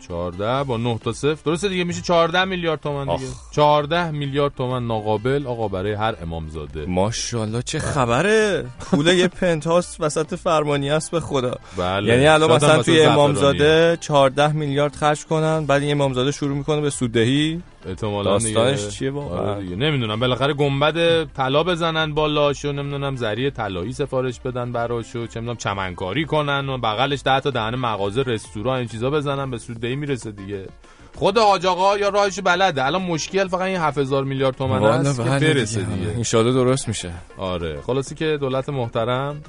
14 0.09 0.65
با 0.65 0.77
9 0.77 0.99
تا 0.99 1.13
صفر. 1.13 1.39
درسته 1.45 1.69
دیگه 1.69 1.85
میشه 1.85 2.01
14 2.03 2.45
میلیارد 2.45 2.81
تومن 2.81 3.17
دیگه. 3.17 3.29
14 3.51 4.11
میلیارد 4.11 4.55
تومن 4.55 4.87
ناقابل 4.87 5.47
آقا 5.47 5.69
برای 5.69 5.93
هر 5.93 6.15
امامزاده. 6.23 6.87
ماشاءالله 6.87 7.63
چه 7.63 7.79
خبره. 7.79 8.65
پول 8.81 9.07
یه 9.07 9.29
پنتهاست 9.29 10.01
وسط 10.01 10.35
فرمانی 10.35 10.91
است 10.91 11.11
به 11.11 11.21
خدا. 11.21 11.55
بله. 11.77 12.13
یعنی 12.13 12.27
الان 12.27 12.53
مثلا 12.53 12.83
توی. 12.83 13.03
امامزاده 13.03 13.97
14 14.01 14.53
میلیارد 14.53 14.95
خرج 14.95 15.25
کنن 15.25 15.67
بعد 15.67 15.83
این 15.83 15.91
امامزاده 15.91 16.33
شروع 16.33 16.57
می‌کنه 16.57 16.81
به 16.81 16.91
سوددهی. 16.91 17.63
احتمالاً 17.87 18.31
داستانش. 18.31 18.89
چیه 18.89 19.11
واقعا؟ 19.11 19.55
آره. 19.55 19.65
نمی‌دونم. 19.65 20.21
بالاخره 20.21 20.55
گنبد 20.55 21.25
طلا 21.25 21.63
بزنن 21.63 22.15
بالاشو 22.15 22.73
نمی‌دونم 22.73 23.17
زری 23.17 23.51
طلایی 23.51 23.93
سفارش 23.93 24.41
بدن 24.41 24.73
براشو 24.73 25.27
چه 25.27 25.41
می‌دونم 25.41 25.57
چمنکاری 25.57 26.25
کنن 26.25 26.69
و 26.69 26.79
بغلش 26.79 27.21
ده 27.25 27.41
تا 27.41 27.51
دهن 27.51 27.75
مغازه 27.75 28.23
رستوران 28.23 28.79
این 28.79 28.89
چیزا 28.89 29.11
بزنن. 29.11 29.51
به 29.51 29.59
سوددهی 29.59 29.97
می‌رسه 29.97 30.33
دیگه. 30.33 30.67
خود 31.15 31.39
حاج 31.39 31.67
آقا 31.67 31.99
یا 31.99 32.09
راهش 32.09 32.41
بلده. 32.41 32.85
الان 32.85 33.03
مشکل 33.03 33.49
فقط 33.49 33.61
این 33.61 33.77
7000 33.77 34.25
میلیارد 34.25 34.57
تومن 34.57 34.83
است 34.85 35.17
که 35.17 35.25
برسه 35.25 35.81
دیگه. 35.83 36.09
انشالله 36.17 36.53
درست 36.53 36.89
میشه. 36.89 37.13
آره. 37.39 37.81
خلاصی 37.81 38.15
که 38.15 38.37
دولت 38.41 38.69
محترم 38.69 39.43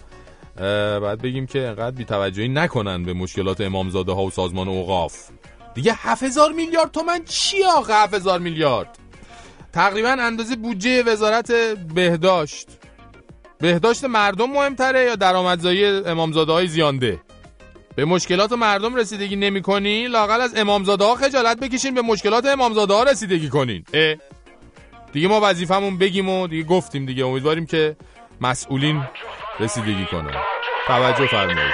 باید 1.02 1.22
بگیم 1.22 1.46
که 1.46 1.68
انقدر 1.68 1.96
بی‌توجهی 1.96 2.48
نکنن 2.48 3.04
به 3.04 3.14
مشکلات 3.14 3.62
امامزاده 3.62 4.12
ها 4.12 4.24
و 4.24 4.30
سازمان 4.30 4.68
اوقاف. 4.68 5.30
دیگه 5.78 5.94
7000 5.94 6.52
میلیارد 6.52 6.92
تومن 6.92 7.24
چی 7.26 7.64
آقا 7.64 7.94
7000 7.94 8.40
میلیارد؟ 8.40 8.98
تقریبا 9.74 10.10
اندازه 10.10 10.56
بودجه 10.56 11.04
وزارت 11.04 11.52
بهداشت. 11.96 12.68
بهداشت 13.60 14.04
مردم 14.04 14.50
مهمتره 14.50 15.06
یا 15.06 15.16
درآمدزایی 15.16 15.86
امامزاده 15.86 16.52
های 16.52 16.68
زیانده؟ 16.68 17.20
به 17.96 18.06
مشکلات 18.06 18.52
مردم 18.52 18.96
رسیدگی 18.96 19.36
نمی 19.36 19.62
کنی 19.62 20.08
لاقل 20.08 20.42
از 20.42 20.54
امامزاده 20.56 21.06
ها 21.06 21.16
خجالت 21.16 21.60
بکشین 21.60 21.94
به 21.94 22.02
مشکلات 22.02 22.46
امامزاده 22.46 22.94
ها 22.94 23.04
رسیدگی 23.04 23.50
کنین. 23.50 23.84
اه. 23.94 24.16
دیگه 25.14 25.28
ما 25.28 25.40
وظیفمون 25.44 25.98
بگیم 25.98 26.30
و 26.30 26.48
دیگه 26.48 26.64
گفتیم 26.64 27.06
دیگه 27.06 27.26
امیدواریم 27.26 27.66
که 27.66 27.96
مسئولین 28.42 29.04
رسیدگی 29.60 30.06
کنن. 30.06 30.36
توجه 30.88 31.28
فرمایید. 31.28 31.74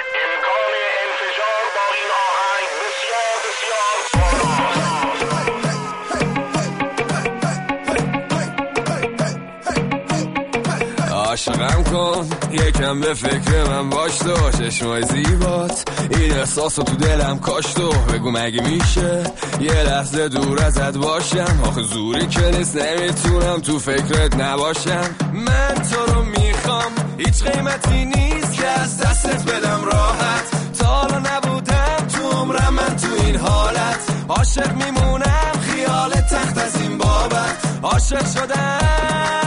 عاشقم 11.48 11.82
کن. 11.82 12.28
یکم 12.52 13.00
به 13.00 13.14
فکر 13.14 13.64
من 13.70 13.90
باش 13.90 14.18
تو 14.18 14.50
چشمای 14.50 15.02
زیبات. 15.02 15.84
این 16.10 16.32
احساس 16.32 16.74
تو 16.74 16.82
دلم 16.82 17.38
کاش 17.38 17.64
تو 17.64 17.88
بگو 17.88 18.30
مگه 18.30 18.62
میشه؟ 18.62 19.22
یه 19.60 19.72
لحظه 19.72 20.28
دور 20.28 20.62
ازت 20.62 20.96
باشم. 20.96 21.60
آخه 21.64 21.82
زوری 21.82 22.26
که 22.26 22.50
نیست 22.50 22.76
نمی‌تونم 22.76 23.60
تو 23.60 23.78
فکرت 23.78 24.34
نباشم. 24.36 25.04
من 25.32 25.74
تو 25.74 26.12
رو 26.12 26.22
می‌خوام. 26.24 26.92
هیچ 27.18 27.42
قیمتی 27.42 28.04
نیست 28.04 28.54
که 28.54 28.66
از 28.66 28.98
دستت 28.98 29.50
بدم 29.50 29.84
راحت. 29.84 30.74
تا 30.78 30.86
حالا 30.86 31.18
نبودم 31.18 32.06
تو 32.14 32.38
عمرم 32.38 32.74
من 32.74 32.96
تو 32.96 33.24
این 33.24 33.36
حالت. 33.36 34.00
عاشق 34.28 34.72
میمونم 34.72 35.52
خیال 35.60 36.10
تخت 36.10 36.58
از 36.58 36.80
این 36.80 36.98
بابت. 36.98 37.56
عاشق 37.82 38.26
شدم. 38.34 39.43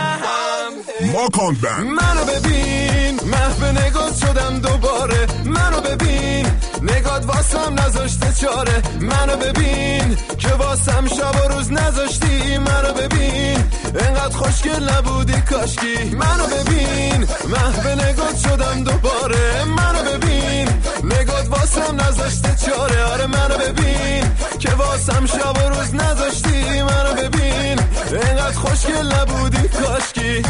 ماکان 1.18 1.54
بند. 1.54 1.86
منو 1.86 2.24
ببین 2.26 3.20
محو 3.34 3.72
نگات 3.72 4.18
شدم 4.18 4.60
دوباره. 4.60 5.28
منو 5.46 5.82
ببین 5.82 6.46
نگات 6.82 7.26
واسم 7.26 7.74
نذاشته 7.80 8.34
چاره. 8.42 8.82
منو 9.02 9.36
ببین 9.38 10.18
که 10.38 10.54
واسم 10.54 11.08
شب 11.08 11.36
و 11.36 11.54
روز 11.54 11.72
نذاشتی. 11.72 12.58
منو 12.58 12.94
ببین 12.94 13.64
انقدر 14.00 14.38
خوشگل 14.38 14.90
نبودی 14.90 15.42
کاشکی. 15.42 16.16
منو 16.16 16.46
ببین 16.48 17.28
محو 17.48 17.90
نگات 17.90 18.38
شدم 18.44 18.84
دوباره. 18.84 19.64
منو 19.64 20.02
ببین 20.12 20.68
نگات 21.04 21.48
واسم 21.50 22.02
نذاشته 22.02 22.56
چاره. 22.66 23.04
آره 23.04 23.28
منو 23.28 23.58
ببین 23.58 24.24
که 24.60 24.70
واسم 24.70 25.26
شب 25.26 25.58
و 25.58 25.70
روز 25.70 25.96
نذاشتی. 25.96 26.82
منو 26.82 27.14
ببین 27.14 27.80
انقدر 28.12 28.60
خوشگل 28.60 29.14
نبودی 29.14 29.68
کاشکی. 29.68 30.44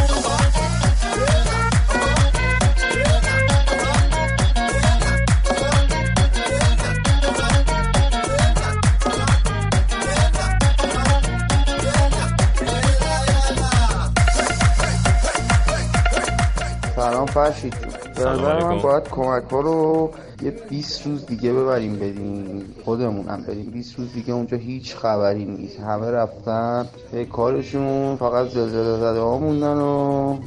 سلام 16.97 17.25
فرشید. 17.25 17.73
به 18.15 18.25
نظر 18.25 18.63
من 18.63 18.79
باید 18.81 19.03
کمک 19.03 19.43
ها 19.43 19.59
رو 19.61 20.11
یه 20.41 20.51
20 20.69 21.07
روز 21.07 21.25
دیگه 21.25 21.53
ببریم 21.53 21.95
بدیم 21.95 22.65
خودمونم 22.85 23.43
بریم. 23.47 23.65
20 23.65 23.95
روز 23.99 24.13
دیگه 24.13 24.33
اونجا 24.33 24.57
هیچ 24.57 24.95
خبری 24.95 25.45
نیست. 25.45 25.79
همه 25.79 26.11
رفتن. 26.11 26.87
به 27.11 27.25
کارشون 27.25 28.15
فقط 28.15 28.47
زلزله 28.47 28.97
زده 28.97 29.19
ها 29.19 29.37
موندن 29.37 29.77
و 29.77 30.37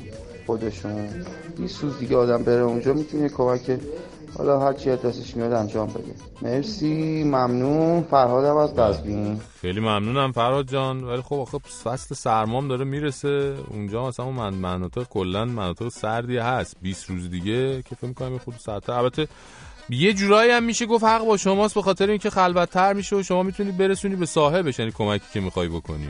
خودشون. 0.47 1.09
20 1.57 1.83
روز 1.83 1.99
دیگه 1.99 2.17
آدم 2.17 2.43
بره 2.43 2.63
اونجا 2.63 2.93
می‌تونه 2.93 3.29
کمک 3.29 3.81
حالا 4.39 4.61
هر 4.61 4.73
چی 4.73 4.91
دستش 4.91 5.37
میاد 5.37 5.53
انجام 5.53 5.87
بده. 5.89 6.15
مرسی 6.43 7.23
ممنون. 7.25 8.03
فرهادم 8.03 8.57
از 8.57 8.77
قزوین 8.77 9.41
خیلی 9.61 9.81
ممنونم 9.81 10.33
فراد 10.33 10.69
جان. 10.69 11.05
ولی 11.05 11.23
خب 11.23 11.35
آخه 11.35 11.59
فصل 11.59 12.15
سرمام 12.15 12.69
داره 12.69 12.85
می‌رسه. 12.85 13.57
اونجا 13.71 14.09
مثلا 14.09 14.31
من- 14.31 14.55
مناطق 14.55 15.05
کلا 15.05 15.45
مناطق 15.45 15.89
سردی 15.89 16.39
هست. 16.39 16.77
20 16.83 17.11
روز 17.11 17.31
دیگه 17.31 17.83
که 17.83 17.95
فکر 17.95 18.07
می‌کنم 18.07 18.39
خود 18.39 18.55
سردتر 18.59 18.93
البته 18.93 19.29
یه 19.91 20.13
جورایی 20.13 20.51
هم 20.51 20.63
میشه 20.63 20.87
گفت 20.87 21.05
حق 21.05 21.25
با 21.27 21.37
شماست 21.37 21.75
به 21.75 21.83
خاطر 21.83 22.09
اینکه 22.11 22.31
خلوتتر 22.31 22.93
میشه 22.93 23.17
و 23.17 23.23
شما 23.23 23.43
می‌تونید 23.43 23.77
برسونی 23.77 24.17
به 24.17 24.27
صاحبش 24.27 24.79
یعنی 24.79 24.93
کمکی 24.93 25.25
که 25.33 25.41
می‌خوای 25.41 25.69
بکنی. 25.69 26.09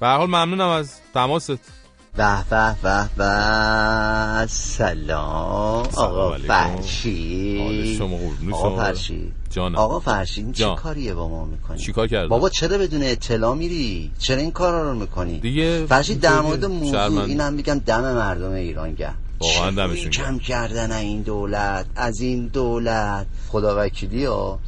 به 0.00 0.06
هر 0.06 0.16
حال 0.16 0.26
ممنونم 0.26 0.68
از 0.68 1.00
تماست. 1.14 1.83
به 2.16 2.44
به 2.50 2.74
به 2.82 3.08
به 3.16 4.46
سلام 4.46 5.86
آقا 5.96 6.34
علیکم. 6.34 6.52
حال 6.52 6.76
فرشی 6.76 7.96
شما 7.98 8.16
قربون 8.16 8.52
آقا 8.52 8.68
شما. 8.68 8.76
فرشی 8.76 9.32
جانم. 9.50 9.74
آقا 9.76 10.00
فرشی 10.00 10.40
این 10.40 10.52
چه 10.52 10.58
جان. 10.64 10.76
کاریه 10.76 11.14
با 11.14 11.28
ما 11.28 11.44
می‌کنی 11.44 11.78
چیکار 11.78 12.08
کردم؟ 12.08 12.28
بابا 12.28 12.48
چرا 12.48 12.78
بدون 12.78 13.02
اطلاع 13.02 13.54
میری 13.54 14.10
چرا 14.18 14.40
این 14.40 14.50
کارا 14.50 14.90
رو 14.90 14.98
می‌کنی 14.98 15.40
دیگه 15.40 15.86
فرشی 15.86 16.14
در 16.14 16.40
مورد. 16.40 16.64
موضوع. 16.64 17.22
اینم 17.22 17.52
میگم 17.52 17.78
دم 17.78 18.00
مردم 18.00 18.52
ایران 18.52 18.94
گرم 18.94 19.14
واقعا 19.40 19.70
دمشون. 19.70 20.10
کم 20.10 20.38
کردن 20.38 20.92
این 20.92 21.22
دولت 21.22 21.86
از 21.96 22.20
این 22.20 22.46
دولت 22.46 23.26
خدا 23.48 23.74
وکیلی 23.78 24.24
ها 24.24 24.58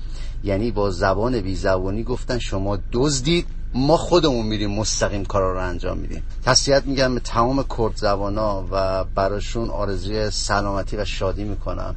یعنی 0.45 0.71
با 0.71 0.91
زبان 0.91 1.41
بی 1.41 1.55
زبانی 1.55 2.03
گفتن 2.03 2.39
شما 2.39 2.79
دزدید 2.93 3.47
ما 3.77 3.97
خودمون 3.97 4.47
میریم 4.47 4.71
مستقیم 4.71 5.25
کارا 5.25 5.53
رو 5.53 5.59
انجام 5.59 5.99
میدیم. 5.99 6.23
تسلیت 6.45 6.87
میگم 6.87 7.15
به 7.15 7.21
تمام 7.21 7.65
کرد 7.79 7.97
زبانا 7.97 8.65
و 8.71 9.05
براشون 9.05 9.71
آرزوی 9.71 10.31
سلامتی 10.31 10.97
و 10.97 11.05
شادی 11.05 11.45
می‌کنم. 11.45 11.97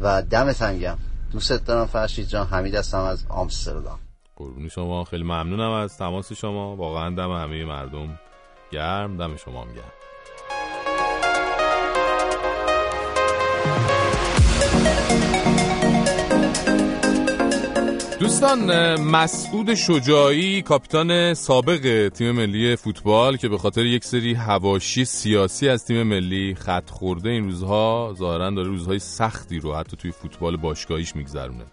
و 0.00 0.22
دمت 0.22 0.78
گم 0.80 0.98
دوستت 1.32 1.64
دارم 1.64 1.86
فرشید 1.86 2.26
جان. 2.26 2.46
حمید 2.46 2.74
هستم 2.74 3.00
از 3.00 3.24
آمستردام. 3.28 3.98
قربون 4.36 4.68
شما. 4.68 5.04
خیلی 5.04 5.24
ممنونم 5.24 5.70
از 5.70 5.98
تماس 5.98 6.32
شما. 6.32 6.76
واقعا 6.76 7.10
دم 7.10 7.32
همه 7.32 7.64
مردم 7.64 8.18
گرم. 8.70 9.16
دم 9.16 9.36
شما 9.36 9.62
هم 9.62 9.68
گرم. 9.74 9.92
دوستان 18.24 19.00
مسعود 19.00 19.74
شجاعی 19.74 20.62
کاپیتان 20.62 21.34
سابق 21.34 22.08
تیم 22.08 22.30
ملی 22.30 22.76
فوتبال 22.76 23.36
که 23.36 23.48
به 23.48 23.58
خاطر 23.58 23.86
یک 23.86 24.04
سری 24.04 24.34
هواشی 24.34 25.04
سیاسی 25.04 25.68
از 25.68 25.84
تیم 25.84 26.02
ملی 26.02 26.54
خط 26.54 26.90
خورده 26.90 27.28
این 27.28 27.44
روزها 27.44 28.14
ظاهرا 28.18 28.50
داره 28.50 28.68
روزهای 28.68 28.98
سختی 28.98 29.58
رو 29.58 29.74
حتی 29.74 29.96
توی 29.96 30.10
فوتبال 30.10 30.56
باشگاهیش 30.56 31.16
میگذرونه. 31.16 31.64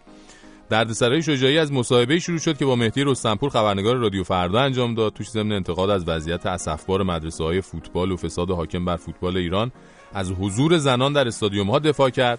دردسرای 0.70 1.22
شجاعی 1.22 1.58
از 1.58 1.72
مصاحبه 1.72 2.18
شروع 2.18 2.38
شد 2.38 2.58
که 2.58 2.64
با 2.64 2.76
مهدی 2.76 3.04
رستنپور 3.04 3.50
خبرنگار 3.50 3.96
رادیو 3.96 4.24
فردا 4.24 4.60
انجام 4.60 4.94
داد. 4.94 5.12
توش 5.12 5.30
ضمن 5.30 5.52
انتقاد 5.52 5.90
از 5.90 6.08
وضعیت 6.08 6.46
اسفبار 6.46 7.02
مدرسه 7.02 7.44
های 7.44 7.60
فوتبال 7.60 8.12
و 8.12 8.16
فساد 8.16 8.50
حاکم 8.50 8.84
بر 8.84 8.96
فوتبال 8.96 9.36
ایران 9.36 9.72
از 10.14 10.32
حضور 10.32 10.78
زنان 10.78 11.12
در 11.12 11.28
استادیوم 11.28 11.70
ها 11.70 11.78
دفاع 11.78 12.10
کرد. 12.10 12.38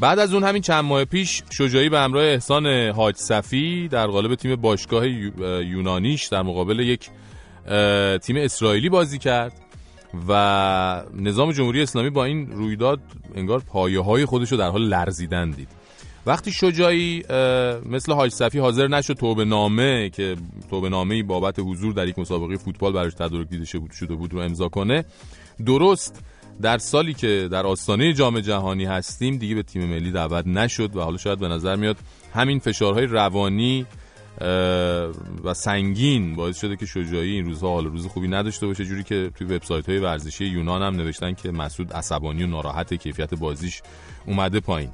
بعد 0.00 0.18
از 0.18 0.34
اون 0.34 0.44
همین 0.44 0.62
چند 0.62 0.84
ماه 0.84 1.04
پیش 1.04 1.42
شجاعی 1.50 1.88
به 1.88 1.98
همراه 1.98 2.24
احسان 2.24 2.66
حاج 2.90 3.16
صفی 3.16 3.88
در 3.88 4.06
قالب 4.06 4.34
تیم 4.34 4.56
باشگاه 4.56 5.08
یو- 5.08 5.62
یونانیش 5.62 6.26
در 6.26 6.42
مقابل 6.42 6.80
یک 6.80 7.10
تیم 8.22 8.36
اسرائیلی 8.36 8.88
بازی 8.88 9.18
کرد 9.18 9.52
و 10.28 11.02
نظام 11.14 11.52
جمهوری 11.52 11.82
اسلامی 11.82 12.10
با 12.10 12.24
این 12.24 12.52
رویداد 12.52 13.00
انگار 13.34 13.60
پایه 13.60 14.00
های 14.00 14.24
خودش 14.24 14.52
رو 14.52 14.58
در 14.58 14.68
حال 14.68 14.88
لرزیدن 14.88 15.50
دید. 15.50 15.68
وقتی 16.26 16.52
شجاعی 16.52 17.22
مثل 17.86 18.12
حاج 18.12 18.32
صفی 18.32 18.58
حاضر 18.58 18.88
نشد 18.88 19.14
توبه 19.14 19.44
نامه 19.44 20.10
که 20.10 20.36
توبه 20.70 20.88
نامه 20.88 21.22
بابت 21.22 21.58
حضور 21.58 21.92
در 21.92 22.08
یک 22.08 22.18
مسابقه 22.18 22.56
فوتبال 22.56 22.92
براش 22.92 23.14
تدارک 23.14 23.48
دیده 23.48 23.64
شده 23.92 24.14
بود 24.14 24.32
رو 24.32 24.40
امضا 24.40 24.68
کنه 24.68 25.04
درست 25.66 26.20
در 26.62 26.78
سالی 26.78 27.14
که 27.14 27.48
در 27.50 27.66
آستانه 27.66 28.12
جام 28.12 28.40
جهانی 28.40 28.84
هستیم 28.84 29.36
دیگه 29.36 29.54
به 29.54 29.62
تیم 29.62 29.84
ملی 29.84 30.12
دعوت 30.12 30.46
نشد 30.46 30.96
و 30.96 31.00
حالا 31.00 31.16
شاید 31.16 31.38
به 31.38 31.48
نظر 31.48 31.76
میاد 31.76 31.96
همین 32.34 32.58
فشارهای 32.58 33.06
روانی 33.06 33.86
و 35.44 35.54
سنگین 35.54 36.34
باعث 36.34 36.60
شده 36.60 36.76
که 36.76 36.86
شجاعی 36.86 37.30
این 37.30 37.44
روزها 37.44 37.68
حال 37.68 37.86
روز 37.86 38.06
خوبی 38.06 38.28
نداشته 38.28 38.66
باشه. 38.66 38.84
جوری 38.84 39.02
که 39.02 39.30
توی 39.34 39.46
وبسایت 39.46 39.88
های 39.88 39.98
ورزشی 39.98 40.44
یونان 40.44 40.82
هم 40.82 40.96
نوشتن 40.96 41.34
که 41.34 41.50
مسعود 41.50 41.92
عصبانی 41.92 42.44
و 42.44 42.46
ناراحت 42.46 42.94
کیفیت 42.94 43.34
بازیش 43.34 43.82
اومده 44.26 44.60
پایین. 44.60 44.90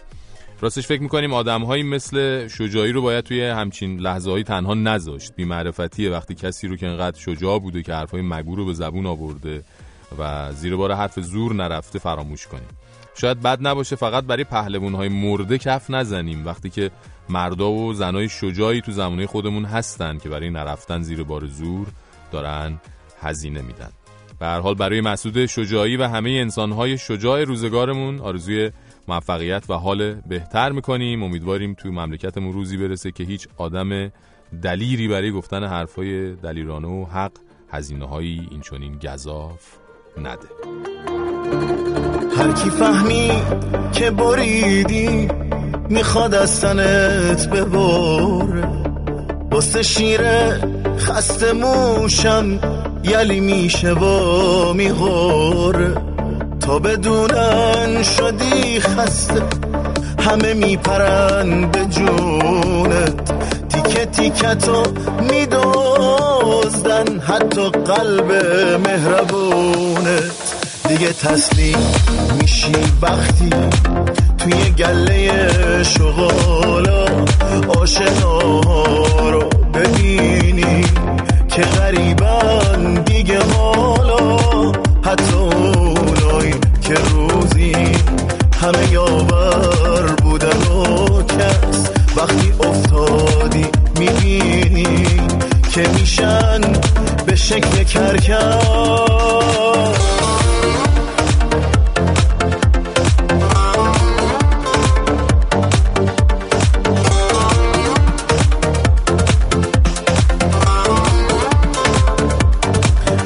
راستش 0.61 0.87
فکر 0.87 1.03
می‌کنیم 1.03 1.33
آدم 1.33 1.63
مثل 1.83 2.49
شجاعی 2.49 2.93
رو 2.93 3.03
باید 3.03 3.25
توی 3.25 3.43
همچین 3.43 4.01
لحظه 4.01 4.31
هایی 4.31 4.45
تنها 4.45 4.75
نذاشت. 4.75 5.33
بیمعرفتیه. 5.37 6.11
وقتی 6.11 6.35
کسی 6.35 6.69
رو 6.69 6.77
که 6.77 6.87
انقدر 6.87 7.19
شجاع 7.19 7.59
بوده 7.59 7.83
که 7.83 7.93
حرفای 7.93 8.23
مگو 8.23 8.57
رو 8.57 8.67
به 8.67 8.73
زبون 8.73 9.07
آورده 9.07 9.63
و 10.19 10.53
زیر 10.53 10.77
بار 10.77 10.93
حرف 10.93 11.21
زور 11.21 11.55
نرفته 11.55 11.99
فراموش 11.99 12.47
کنیم. 12.47 12.69
شاید 13.15 13.43
بد 13.43 13.67
نباشه 13.67 13.97
فقط 13.97 14.25
برای 14.25 14.45
پهلوان 14.45 14.95
های 14.95 15.09
مرده 15.09 15.59
کف 15.59 15.91
نزنیم. 15.91 16.47
وقتی 16.47 16.71
که 16.71 16.91
مردا 17.29 17.71
و 17.71 17.95
زنای 17.95 18.29
شجاعی 18.29 18.81
تو 18.81 18.93
زمانه 18.93 19.27
خودمون 19.27 19.65
هستن 19.65 20.19
که 20.19 20.29
برای 20.29 20.51
نرفتن 20.51 21.03
زیر 21.03 21.23
بار 21.23 21.47
زور 21.47 21.87
دارن 22.33 22.81
هزینه 23.21 23.63
میدن. 23.63 23.91
به 24.39 24.47
هر 24.47 24.61
حال 24.61 24.75
برای 24.75 25.01
مسعود 25.01 25.47
شجاعی 25.47 25.97
و 25.97 26.09
همه 26.09 26.31
انسانهای 26.31 26.99
شجاع 26.99 27.45
روزگارمون 27.45 28.19
آرزوی 28.21 28.71
موفقیت 29.09 29.65
و 29.69 29.75
حال 29.75 30.15
بهتر 30.15 30.73
می‌کنیم. 30.73 31.23
امیدواریم 31.23 31.75
تو 31.75 31.89
مملکتمون 31.89 32.53
روزی 32.53 32.77
برسه 32.77 33.11
که 33.11 33.25
هیچ 33.25 33.49
آدم 33.57 34.13
دلیری 34.63 35.09
برای 35.09 35.33
گفتن 35.33 35.65
حرفای 35.65 36.35
دلیرانه 36.35 36.89
و 36.89 37.05
حق 37.05 37.33
هزینه 37.71 38.09
هایی 38.09 38.49
این 38.51 38.61
چنین 38.61 38.99
گذاف 38.99 39.80
نده. 40.17 40.49
هر 42.39 42.53
کی 42.53 42.71
فهمی 42.71 43.31
که 43.93 44.11
بریدی 44.11 45.29
می‌خواد 45.89 46.35
از 46.35 46.61
تنت 46.61 47.49
ببره. 47.49 48.69
واسه 49.51 49.83
شیره 49.83 50.61
خسته 50.99 51.53
موشم 51.53 52.59
یلی 53.05 53.41
میشه 53.41 53.93
و 53.93 54.75
تا 56.61 56.79
بدونن 56.79 58.03
شدی 58.03 58.81
خسته 58.81 59.43
همه 60.21 60.55
میپرن 60.55 61.71
به 61.71 61.85
جونت. 61.85 63.33
تیکه 63.69 64.07
تیکتو 64.07 64.83
میدوزدن 66.71 67.21
حتی 67.21 67.71
قلب 67.71 68.33
مهربونت. 68.87 70.33
دیگه 70.89 71.13
تسلیم 71.13 71.79
میشی 72.41 72.73
وقتی 73.03 73.51
توی 74.39 74.71
گله 74.79 75.31
شغالا 75.83 77.05
آشناها 77.69 79.31
رو 79.31 79.49
ببینی 79.75 80.85
که 81.49 81.63
غریبن 81.63 82.95
دیگه 83.05 83.39
حالا 83.43 84.37
حتی 85.05 85.35
اونایی 85.35 86.55
که 86.83 86.95
روزی 86.95 87.73
همه 88.63 88.93
یاور 88.93 90.15
بودن 90.23 90.49
و 90.49 91.23
کس 91.23 91.91
وقتی 92.17 92.53
افتادی 92.61 93.67
می‌بینی. 93.99 95.20
که 95.73 95.89
میشن 95.89 96.61
به 97.27 97.37
شکل 97.37 97.85
کرکس 97.85 98.31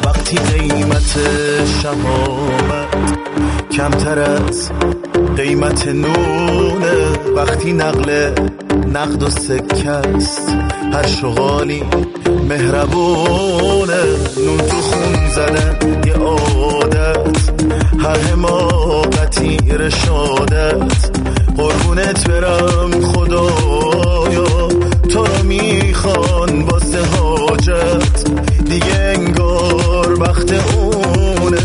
وقتی 0.05 0.37
قیمت 0.37 1.19
شهامت 1.83 3.19
کمتر 3.77 4.19
از 4.19 4.71
قیمت 5.37 5.89
نونه 5.89 7.19
وقتی 7.37 7.73
نقل 7.73 8.31
نقد 8.93 9.23
و 9.23 9.31
سکه 9.31 9.91
است. 9.91 10.64
هر 10.95 11.07
شغالی 11.07 11.83
مهربونه 12.49 14.03
نون 14.45 14.59
تو 14.59 14.77
خون 14.77 15.31
زدن 15.31 15.77
یه 16.07 16.13
عادت. 16.13 17.51
هر 17.99 18.17
حماقتی 18.19 19.57
رشادت 19.79 21.11
قربون 21.57 21.99
پیشت 21.99 22.29
برم 22.29 22.91
خدایا 23.01 24.69
تو 25.13 25.25
رو 25.25 25.43
می‌خوان 25.45 26.63
واسه 26.63 27.01
حاجت. 27.05 28.25
دیگه 28.65 28.95
انگار 28.95 30.23
وقت 30.23 30.53
اونه. 30.53 31.59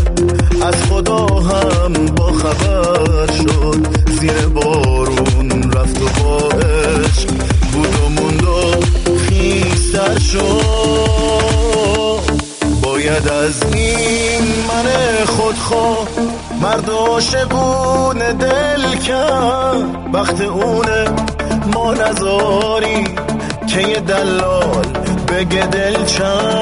از 0.66 0.74
خدا 0.90 1.26
هم 1.26 1.92
با 2.16 2.32
خبر 2.32 3.32
شد 3.32 3.86
زیر 4.20 4.46
بارون. 4.54 5.19
شد 10.32 12.20
باید 12.82 13.28
از 13.28 13.62
این 13.74 14.42
من 14.68 14.86
خودخواه 15.26 16.08
مرد 16.62 16.90
عاشقون 16.90 18.18
دل 18.18 18.96
کرد. 18.96 20.14
وقت 20.14 20.40
اونه 20.40 21.04
ما 21.74 21.94
نزاری 21.94 23.04
که 23.68 23.80
یه 23.88 24.00
دلال 24.00 24.86
بگه 25.28 25.66
دل 25.66 26.04
چند. 26.04 26.60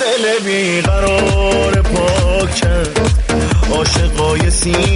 دل 0.00 0.44
بیقرار 0.44 1.82
پاک 1.82 2.54
کرد 2.54 3.00
عاشقای 3.74 4.50
سینه 4.50 4.91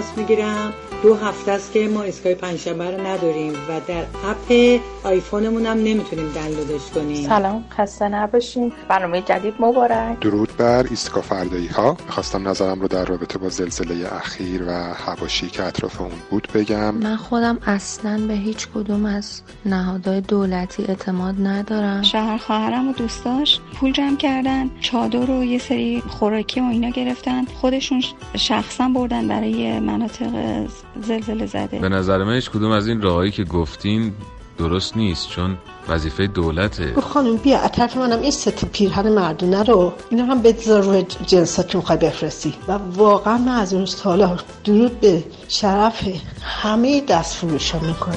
تماس 0.00 0.18
می‌گیرم. 0.18 0.72
دو 1.02 1.14
هفته 1.14 1.52
است 1.52 1.72
که 1.72 1.88
ما 1.88 2.02
اسکای 2.02 2.34
پنجشنبه 2.34 2.90
رو 2.90 3.06
نداریم 3.06 3.52
و 3.52 3.80
در 3.88 4.04
اپ 4.24 4.80
آیفونمون 5.04 5.66
هم 5.66 5.76
نمی‌تونیم 5.76 6.32
دانلودش 6.32 6.90
کنیم. 6.94 7.28
سلام 7.28 7.64
خسته 7.70 8.08
نباشین. 8.08 8.72
برنامه 8.88 9.20
جدید 9.20 9.54
مبارک. 9.60 10.20
درود 10.20 10.56
بر 10.56 10.86
ایستگاه 10.90 11.22
فردایی 11.22 11.66
ها 11.66 11.96
می‌خواستم 12.06 12.48
نظرم 12.48 12.80
رو 12.80 12.88
در 12.88 13.04
رابطه 13.04 13.38
با 13.38 13.48
زلزله 13.48 14.14
اخیر 14.14 14.64
و 14.66 14.94
هواشی 14.94 15.46
که 15.46 15.64
اطراف 15.64 16.00
اون 16.00 16.10
بود 16.30 16.48
بگم. 16.54 16.94
من 16.94 17.16
خودم 17.16 17.58
اصلا 17.66 18.20
به 18.28 18.34
هیچ 18.34 18.68
کدوم 18.74 19.04
از 19.06 19.42
نهادهای 19.66 20.20
دولتی 20.20 20.84
اعتماد 20.84 21.34
ندارم. 21.42 22.02
شوهر 22.02 22.38
خواهرم 22.38 22.88
و 22.88 22.92
دوستاش 22.92 23.60
پول 23.80 23.92
جمع 23.92 24.16
کردن 24.16 24.70
چادر 24.80 25.30
و 25.30 25.44
یه 25.44 25.58
سری 25.58 26.02
خوراکی 26.08 26.60
و 26.60 26.64
اینا 26.64 26.90
گرفتن. 26.90 27.44
خودشون 27.44 28.02
شخصا 28.36 28.88
بردن 28.88 29.28
برای 29.28 29.80
مناطق 29.80 30.66
زلزله 31.02 31.46
زده. 31.46 31.78
به 31.78 31.88
نظر 31.88 32.24
من 32.24 32.34
هیچ 32.34 32.50
کدوم 32.50 32.70
از 32.70 32.88
این 32.88 33.02
راهایی 33.02 33.30
که 33.30 33.44
گفتین 33.44 34.12
درست 34.58 34.96
نیست 34.96 35.28
چون 35.28 35.56
وظیفه 35.88 36.26
دولته. 36.26 36.94
خانم 37.00 37.36
بیا 37.36 37.60
اطراف 37.60 37.96
منم 37.96 38.20
این 38.20 38.30
ست 38.30 38.64
پیرهن 38.64 39.08
مردونه 39.08 39.62
رو 39.62 39.92
اینا 40.10 40.24
هم 40.24 40.42
بذار 40.42 40.82
روی 40.82 41.02
جنسات 41.26 41.74
می‌خوای 41.74 41.98
بفرستی. 41.98 42.54
و 42.68 42.72
واقعا 42.72 43.38
من 43.38 43.52
از 43.52 43.74
اون 43.74 43.86
سالا 43.86 44.36
درود 44.64 45.00
به 45.00 45.24
شرف 45.48 46.08
همه 46.42 47.00
دست 47.00 47.36
فروشا 47.36 47.78
می‌کنه 47.78 48.14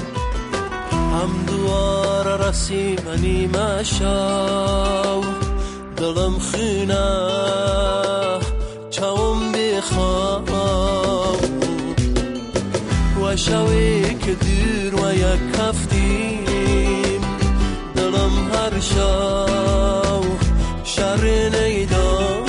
هم 1.12 1.46
دوار 1.46 2.48
رسی 2.48 2.96
منی 3.06 3.46
مشاو. 3.46 5.33
دڵم 6.04 6.36
خوێنە 6.46 7.08
چاوم 8.94 9.40
بێخام 9.52 10.44
وە 13.20 13.32
شەوێککە 13.44 14.34
دوورواە 14.42 15.34
کەفتیم 15.54 17.22
دڵم 17.96 18.34
هەرشە 18.52 19.14
شەڕێنەیدام 20.92 22.43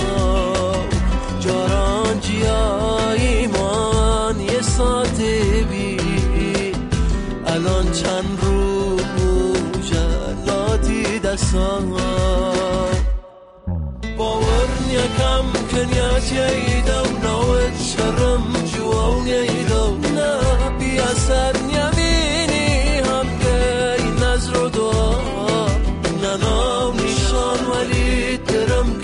یکم 15.75 15.87
کنیات 15.87 16.31
ییدم 16.31 17.09
نوت 17.23 17.75
شرم 17.81 18.43
جوان 18.65 19.27
ییدم 19.27 20.15
نه 20.15 20.69
بی 20.79 20.99
اثر 20.99 21.53
نیمینی 21.57 22.99
هم 22.99 23.27
گی 23.41 24.25
نظر 24.25 24.57
و 24.57 24.69
دعا 24.69 25.67
ننام 26.23 26.95
نیشان 26.95 27.59
ولی 27.71 28.37
درم 28.37 29.01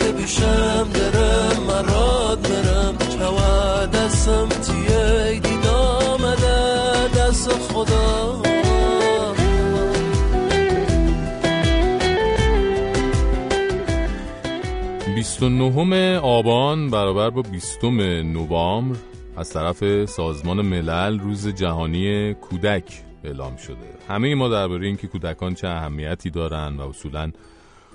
29 15.41 16.17
آبان 16.17 16.89
برابر 16.89 17.29
با 17.29 17.41
20 17.41 17.83
نوامبر 17.83 18.97
از 19.37 19.53
طرف 19.53 20.05
سازمان 20.05 20.61
ملل 20.61 21.19
روز 21.19 21.47
جهانی 21.47 22.33
کودک 22.33 23.01
اعلام 23.23 23.55
شده. 23.55 23.75
همه 24.07 24.35
ما 24.35 24.49
درباره 24.49 24.87
اینکه 24.87 25.07
کودکان 25.07 25.53
چه 25.53 25.67
اهمیتی 25.67 26.29
دارن 26.29 26.77
و 26.77 26.81
اصولا 26.81 27.31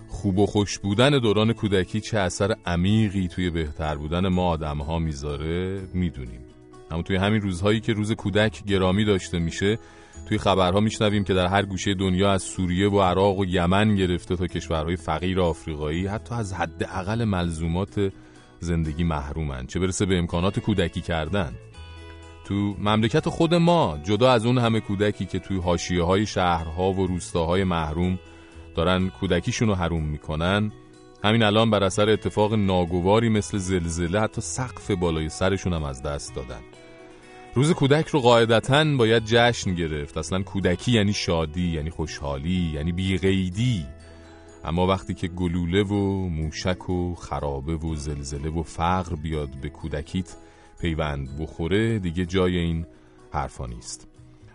خوب 0.08 0.38
و 0.38 0.46
خوش 0.46 0.78
بودن 0.78 1.10
دوران 1.10 1.52
کودکی 1.52 2.00
چه 2.00 2.18
اثر 2.18 2.56
عمیقی 2.66 3.28
توی 3.28 3.50
بهتر 3.50 3.96
بودن 3.96 4.28
ما 4.28 4.48
آدم 4.48 4.78
ها 4.78 4.98
می‌ذاره 4.98 5.80
می‌دونیم. 5.94 6.40
اما 6.90 7.02
توی 7.02 7.16
همین 7.16 7.40
روزهایی 7.40 7.80
که 7.80 7.92
روز 7.92 8.12
کودک 8.12 8.64
گرامی 8.64 9.04
داشته 9.04 9.38
میشه 9.38 9.78
توی 10.26 10.38
خبرها 10.38 10.80
میشنویم 10.80 11.24
که 11.24 11.34
در 11.34 11.46
هر 11.46 11.62
گوشه 11.62 11.94
دنیا 11.94 12.32
از 12.32 12.42
سوریه 12.42 12.90
و 12.90 13.00
عراق 13.00 13.38
و 13.38 13.44
یمن 13.44 13.94
گرفته 13.94 14.36
تا 14.36 14.46
کشورهای 14.46 14.96
فقیر 14.96 15.40
آفریقایی 15.40 16.06
حتی 16.06 16.34
از 16.34 16.52
حداقل 16.52 17.24
ملزومات 17.24 18.12
زندگی 18.60 19.04
محرومن. 19.04 19.66
چه 19.66 19.80
برسه 19.80 20.06
به 20.06 20.18
امکانات 20.18 20.60
کودکی 20.60 21.00
کردن. 21.00 21.52
تو 22.44 22.54
مملکت 22.78 23.28
خود 23.28 23.54
ما 23.54 23.98
جدا 24.04 24.32
از 24.32 24.46
اون 24.46 24.58
همه 24.58 24.80
کودکی 24.80 25.26
که 25.26 25.38
توی 25.38 25.60
حاشیه 25.60 26.02
های 26.02 26.26
شهرها 26.26 26.92
و 26.92 27.06
روستاهای 27.06 27.64
محروم 27.64 28.18
دارن 28.74 29.08
کودکیشون 29.08 29.68
رو 29.68 29.74
حروم 29.74 30.04
می‌کنن 30.04 30.72
همین 31.24 31.42
الان 31.42 31.70
بر 31.70 31.84
اثر 31.84 32.10
اتفاق 32.10 32.54
ناگواری 32.54 33.28
مثل 33.28 33.58
زلزله 33.58 34.20
حتی 34.20 34.40
سقف 34.40 34.90
بالای 34.90 35.28
سرشون 35.28 35.72
هم 35.72 35.84
از 35.84 36.02
دست 36.02 36.34
دادن. 36.34 36.60
روز 37.56 37.72
کودک 37.72 38.08
رو 38.08 38.20
قاعدتا 38.20 38.84
باید 38.84 39.22
جشن 39.24 39.74
گرفت. 39.74 40.18
اصلا 40.18 40.42
کودکی 40.42 40.92
یعنی 40.92 41.12
شادی 41.12 41.68
یعنی 41.68 41.90
خوشحالی 41.90 42.72
یعنی 42.74 42.92
بیقیدی. 42.92 43.86
اما 44.64 44.86
وقتی 44.86 45.14
که 45.14 45.28
گلوله 45.28 45.82
و 45.82 46.28
موشک 46.28 46.90
و 46.90 47.14
خرابه 47.14 47.76
و 47.76 47.94
زلزله 47.94 48.48
و 48.50 48.62
فقر 48.62 49.16
بیاد 49.16 49.48
به 49.62 49.68
کودکیت 49.68 50.36
پیوند 50.80 51.38
بخوره 51.38 51.98
دیگه 51.98 52.26
جای 52.26 52.58
این 52.58 52.86
حرفا 53.32 53.66
نیست. 53.66 54.08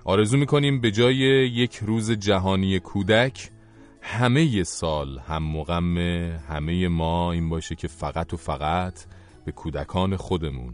آرزو 0.04 0.38
می‌کنیم 0.38 0.82
به 0.82 0.92
جای 0.92 1.16
یک 1.50 1.76
روز 1.76 2.12
جهانی 2.12 2.80
کودک 2.80 3.50
همه 4.02 4.64
سال 4.64 5.20
هم 5.20 5.44
مقم 5.44 5.98
همه 6.50 6.88
ما 6.88 7.32
این 7.32 7.50
باشه 7.50 7.76
که 7.76 7.88
فقط 7.88 8.34
و 8.34 8.38
فقط 8.38 9.06
به 9.46 9.52
کودکان 9.52 10.16
خودمون 10.16 10.74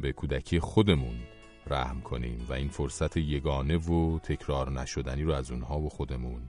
به 0.00 0.12
کودکی 0.12 0.60
خودمون 0.60 1.35
رحم 1.70 2.00
کنیم 2.00 2.46
و 2.48 2.52
این 2.52 2.68
فرصت 2.68 3.16
یگانه 3.16 3.76
و 3.76 4.18
تکرار 4.18 4.70
نشدنی 4.70 5.22
رو 5.22 5.32
از 5.32 5.50
اونها 5.50 5.78
و 5.78 5.88
خودمون 5.88 6.40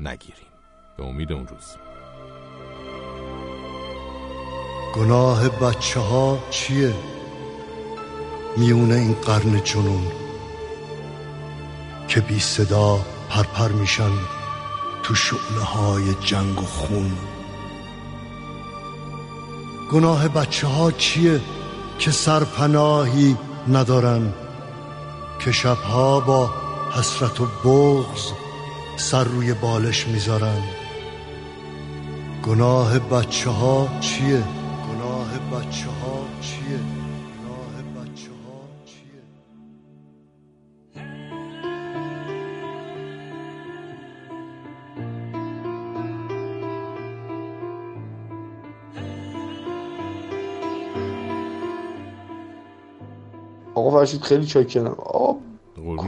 نگیریم. 0.00 0.46
به 0.96 1.04
امید 1.04 1.32
اون 1.32 1.46
روز. 1.46 1.76
گناه 4.94 5.48
بچه 5.48 6.00
ها 6.00 6.38
چیه؟ 6.50 6.94
میونه 8.56 8.94
این 8.94 9.12
قرن 9.12 9.60
جنون 9.64 10.06
که 12.08 12.20
بی 12.20 12.40
صدا 12.40 13.00
پرپر 13.30 13.68
میشن 13.68 14.10
تو 15.02 15.14
شعله 15.14 15.64
های 15.64 16.14
جنگ 16.14 16.60
و 16.60 16.64
خون. 16.64 17.12
گناه 19.92 20.28
بچه 20.28 20.66
ها 20.66 20.90
چیه 20.90 21.40
که 21.98 22.10
سرپناهی 22.10 23.36
ندارن؟ 23.68 24.32
که 25.38 25.52
شبها 25.52 26.20
با 26.20 26.50
حسرت 26.92 27.40
و 27.40 27.46
بغز 27.64 28.32
سر 28.96 29.24
روی 29.24 29.54
بالش 29.54 30.06
می‌ذارن 30.06 30.62
گناه 32.42 32.98
بچه 32.98 33.50
ها 33.50 33.88
چیه؟ 34.00 34.42
گناه 34.88 35.28
بچه 35.52 35.86
ها 35.86 35.95
فرشید 54.06 54.22
خیلی 54.22 54.46
چاکرم. 54.46 54.94
آب 54.98 55.40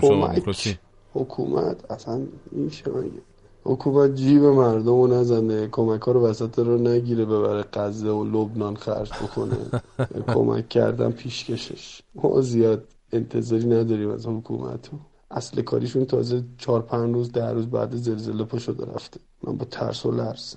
کمک. 0.00 0.78
حکومت 1.14 1.90
اصلا 1.90 2.26
میشه 2.52 2.90
مگه؟ 2.90 3.22
حکومت 3.64 4.14
جیب 4.14 4.42
مردم 4.42 4.86
رو 4.86 5.06
نزنه 5.06 5.68
کمک 5.68 6.00
ها 6.00 6.12
رو 6.12 6.20
وسط 6.20 6.58
رو 6.58 6.78
نگیره 6.78 7.24
ببره 7.24 7.64
غزه 7.72 8.08
و 8.10 8.24
لبنان 8.24 8.76
خرج 8.76 9.12
بکنه. 9.12 9.56
کمک 10.34 10.68
کردن 10.68 11.10
پیشکشش. 11.10 12.02
ما 12.14 12.40
زیاد 12.40 12.88
انتظاری 13.12 13.66
نداریم 13.66 14.10
از 14.10 14.26
حکومت 14.26 14.88
رو. 14.92 14.98
اصل 15.30 15.62
کاریشون 15.62 16.04
تازه 16.04 16.44
چهار 16.58 16.82
پنج 16.82 17.14
روز 17.14 17.32
ده 17.32 17.50
روز 17.50 17.66
بعد 17.66 17.96
زلزله 17.96 18.44
پا 18.44 18.58
شده 18.58 18.86
رفته. 18.94 19.20
من 19.42 19.56
با 19.56 19.64
ترس 19.64 20.06
و 20.06 20.12
لرز. 20.12 20.54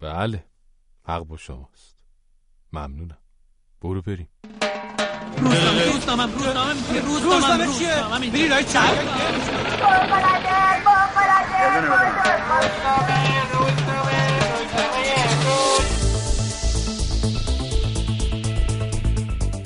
بله 0.00 0.44
حق 1.02 1.22
با 1.24 1.36
شماست. 1.36 1.96
ممنونم. 2.72 3.18
برو 3.80 4.02
بریم. 4.02 4.28
روزنامه 5.38 5.92
روزنامه 5.92 6.24
روزنامه 6.32 7.34
روزنامه 7.34 7.66
چیه؟ 7.78 8.30
بری 8.32 8.48
لای 8.48 8.64
چپ؟ 8.64 8.94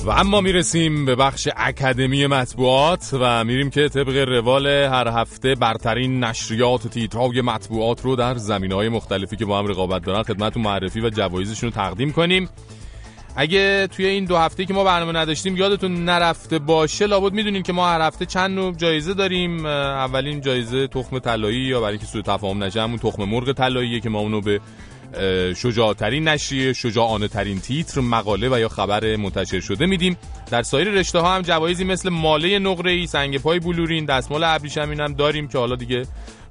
و 0.09 0.11
اما 0.11 0.41
می‌رسیم 0.41 1.05
به 1.05 1.15
بخش 1.15 1.49
اکادمی 1.57 2.27
مطبوعات 2.27 3.11
و 3.13 3.45
میریم 3.45 3.71
که 3.71 3.89
طبق 3.89 4.17
روال 4.29 4.67
هر 4.67 5.09
هفته 5.09 5.55
برترین 5.55 6.25
نشریات 6.25 6.87
و 6.87 6.89
تیترهای 6.89 7.41
مطبوعات 7.41 8.05
رو 8.05 8.17
در 8.17 8.35
زمین 8.35 8.73
های 8.73 8.89
مختلفی 8.89 9.37
که 9.37 9.45
با 9.45 9.59
هم 9.59 9.67
رقابت 9.67 10.05
دارن 10.05 10.23
خدمتتون 10.23 10.63
معرفی 10.63 11.01
و 11.01 11.11
جوایزشون 11.11 11.71
رو 11.71 11.77
تقدیم 11.77 12.13
کنیم. 12.13 12.49
اگه 13.37 13.87
توی 13.87 14.07
این 14.07 14.25
دو 14.25 14.37
هفته 14.37 14.65
که 14.65 14.75
ما 14.75 14.85
برنامه 14.85 15.13
نداشتیم 15.13 15.57
یادتون 15.57 16.05
نرفته 16.05 16.59
باشه 16.59 17.07
لابد 17.07 17.33
می‌دونین 17.33 17.63
که 17.63 17.73
ما 17.73 17.89
هر 17.89 18.01
هفته 18.01 18.27
چند 18.27 18.55
نوع 18.55 18.75
جایزه 18.75 19.15
داریم. 19.15 19.67
اولین 19.67 20.41
جایزه 20.41 20.87
تخم 20.87 21.19
طلایی 21.19 21.61
یا 21.61 21.81
برای 21.81 21.93
اینکه 21.93 22.07
سوء 22.07 22.23
تفاهم 22.23 22.65
نشه 22.65 22.83
همون 22.83 22.99
تخم 22.99 23.25
مرغ 23.25 23.53
طلاییه 23.53 24.01
که 24.01 24.09
ما 24.09 24.19
اونو 24.19 24.41
به 24.41 24.61
شجاعترین 25.57 26.29
نشریه 26.29 26.73
شجاعانه 26.73 27.29
ترین 27.29 27.61
تیتر 27.61 28.01
مقاله 28.01 28.49
و 28.49 28.59
یا 28.59 28.69
خبر 28.69 29.17
منتشر 29.17 29.61
شده 29.61 29.87
میدیم. 29.87 30.17
در 30.51 30.63
سایر 30.63 30.91
رشته 30.91 31.19
ها 31.19 31.35
هم 31.35 31.43
جوایزی 31.43 31.85
مثل 31.85 32.09
ماله 32.09 32.59
نقره 32.59 32.93
ای 32.93 33.07
سنگ 33.07 33.39
پای 33.39 33.59
بلورین 33.61 34.05
دستمال 34.05 34.45
ابریشمین 34.45 35.01
هم 35.01 35.13
داریم 35.13 35.49
که 35.49 35.59
حالا 35.59 35.77
دیگه 35.77 36.03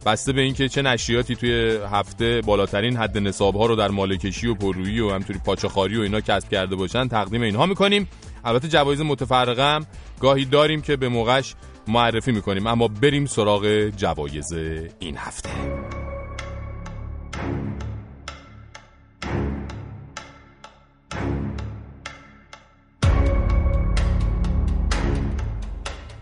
بسته 0.08 0.34
به 0.34 0.42
اینکه 0.42 0.70
چه 0.70 0.82
نشریاتی 0.82 1.36
توی 1.36 1.80
هفته 1.92 2.42
بالاترین 2.46 2.98
حد 2.98 3.18
نصاب 3.18 3.56
ها 3.56 3.66
رو 3.66 3.76
در 3.76 3.88
مالکشی 3.88 4.48
و 4.48 4.54
پررویی 4.54 5.00
و 5.00 5.10
همطوری 5.10 5.40
پاچخاری 5.46 5.98
و 5.98 6.02
اینا 6.02 6.22
کسب 6.22 6.50
کرده 6.50 6.76
باشن 6.76 7.08
تقدیم 7.08 7.42
اینها 7.42 7.66
می‌کنیم. 7.66 8.10
البته 8.46 8.68
جوایز 8.68 9.02
متفرقه 9.02 9.64
هم 9.64 9.86
گاهی 10.20 10.46
داریم 10.46 10.82
که 10.82 10.96
به 10.96 11.10
موقعش 11.10 11.56
معرفی 11.88 12.32
می‌کنیم 12.32 12.68
اما 12.68 12.88
بریم 12.88 13.26
سراغ 13.26 13.90
جوایز 13.90 14.54
این 15.00 15.18
هفته. 15.18 15.50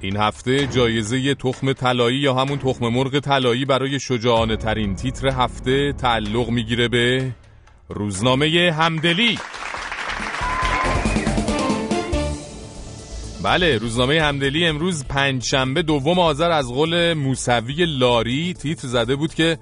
این 0.06 0.18
هفته 0.18 0.68
جایزه 0.68 1.36
تخم 1.36 1.74
طلایی 1.74 2.18
یا 2.18 2.34
همون 2.34 2.58
تخم 2.58 2.88
مرغ 2.88 3.20
طلایی 3.20 3.66
برای 3.66 4.00
شجاعانه 4.00 4.56
ترین 4.58 4.96
تیتر 4.96 5.28
هفته 5.28 5.94
تعلق 5.94 6.50
می‌گیره 6.50 6.88
به 6.88 7.32
روزنامه 7.90 8.74
همدلی. 8.78 9.40
بله 13.44 13.78
روزنامه 13.78 14.22
همدلی 14.22 14.66
امروز 14.66 15.06
پنجشنبه 15.06 15.82
دوم 15.82 16.20
آذر 16.20 16.52
از 16.52 16.68
قول 16.68 17.14
موسوی 17.14 17.86
لاری 17.86 18.54
تیتر 18.54 18.88
زده 18.88 19.16
بود 19.16 19.34
که 19.34 19.58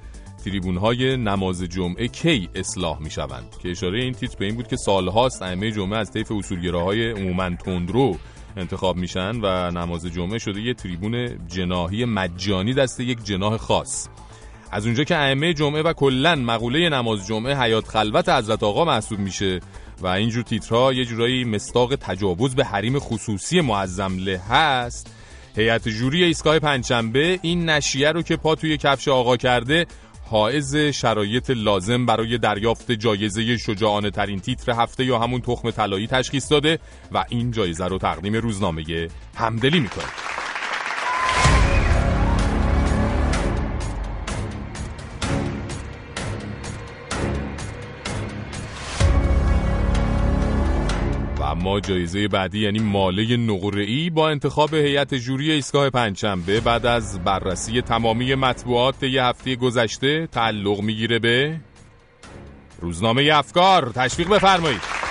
تریبون 0.46 0.78
های 0.78 1.18
نماز 1.18 1.64
جمعه 1.64 2.08
کی 2.08 2.50
اصلاح 2.56 3.02
می 3.02 3.10
شوند 3.10 3.56
که 3.64 3.72
اشاره 3.72 4.00
این 4.00 4.14
تیتر 4.14 4.36
به 4.39 4.46
این 4.46 4.56
بود 4.56 4.68
که 4.68 4.76
سالهاست 4.78 5.41
ائمه 5.41 5.72
جمعه 5.72 5.98
از 5.98 6.12
طیف 6.12 6.32
اصولگراهای 6.32 7.12
عموما 7.12 7.50
تندرو 7.50 8.18
انتخاب 8.58 8.95
میشن 8.97 9.39
و 9.41 9.72
نماز 9.72 10.06
جمعه 10.06 10.38
شده 10.38 10.62
یه 10.62 10.74
تریبون 10.74 11.47
جناهی 11.47 12.06
مجانی 12.06 12.74
دست 12.74 12.99
یک 12.99 13.24
جناح 13.24 13.58
خاص. 13.58 14.08
از 14.72 14.86
اونجا 14.86 15.04
که 15.04 15.18
ائمه 15.18 15.54
جمعه 15.54 15.82
و 15.82 15.93
کلا 15.93 16.36
مقوله 16.36 16.89
نماز 16.89 17.28
جمعه 17.28 17.62
حیات 17.62 17.88
خلوت 17.88 18.30
حضرت 18.30 18.64
آقا 18.64 18.86
محسوب 18.86 19.20
میشه 19.20 19.60
و 20.01 20.08
اینجور 20.08 20.43
تیترها 20.43 20.93
یه 20.93 21.06
جورایی 21.06 21.43
مستاق 21.43 21.95
تجاوز 21.95 22.56
به 22.56 22.66
حریم 22.66 22.99
خصوصی 22.99 23.62
معظم 23.62 24.18
له 24.18 24.41
هست. 24.49 25.14
هیئت 25.56 25.89
جوری 25.89 26.24
ایستگاه 26.24 26.60
پنجشنبه 26.60 27.39
این 27.41 27.70
نشیه 27.70 28.12
رو 28.12 28.22
که 28.22 28.36
پا 28.36 28.56
توی 28.56 28.78
کفش 28.78 29.08
آقا 29.08 29.38
کرده 29.38 29.86
حائز 30.30 30.76
شرایط 30.76 31.49
لازم 31.49 32.05
برای 32.05 32.38
دریافت 32.38 32.91
جایزه 32.91 33.57
شجاعانه 33.57 34.11
ترین 34.11 34.39
تیتر 34.39 34.71
هفته 34.71 35.05
یا 35.05 35.19
همون 35.19 35.41
تخم 35.41 35.71
طلایی 35.71 36.07
تشخیص 36.07 36.51
داده 36.51 36.80
و 37.11 37.26
این 37.30 37.51
جایزه 37.51 37.88
رو 37.88 37.97
تقدیم 37.97 38.36
روزنامه 38.36 38.84
همدلی 39.36 39.80
می‌کنه. 39.80 40.43
اما 51.64 51.80
جایزه 51.80 52.28
بعدی 52.28 52.59
یعنی 52.59 52.80
ماله 52.80 53.38
نقره‌ای 53.38 54.09
با 54.09 54.30
انتخاب 54.30 54.74
هیئت 54.74 55.16
جوری 55.16 55.51
ایستگاه 55.51 55.89
پنجشنبه 55.89 56.59
بعد 56.59 56.86
از 56.86 57.24
بررسی 57.24 57.82
تمامی 57.82 58.36
مطبوعات 58.36 59.03
یه 59.03 59.24
هفته 59.24 59.55
گذشته 59.55 60.28
تعلق 60.28 60.82
می‌گیره 60.82 61.20
به 61.20 61.59
روزنامه 62.80 63.30
افکار. 63.34 63.91
تشویق 63.95 64.30
بفرمایید. 64.30 65.03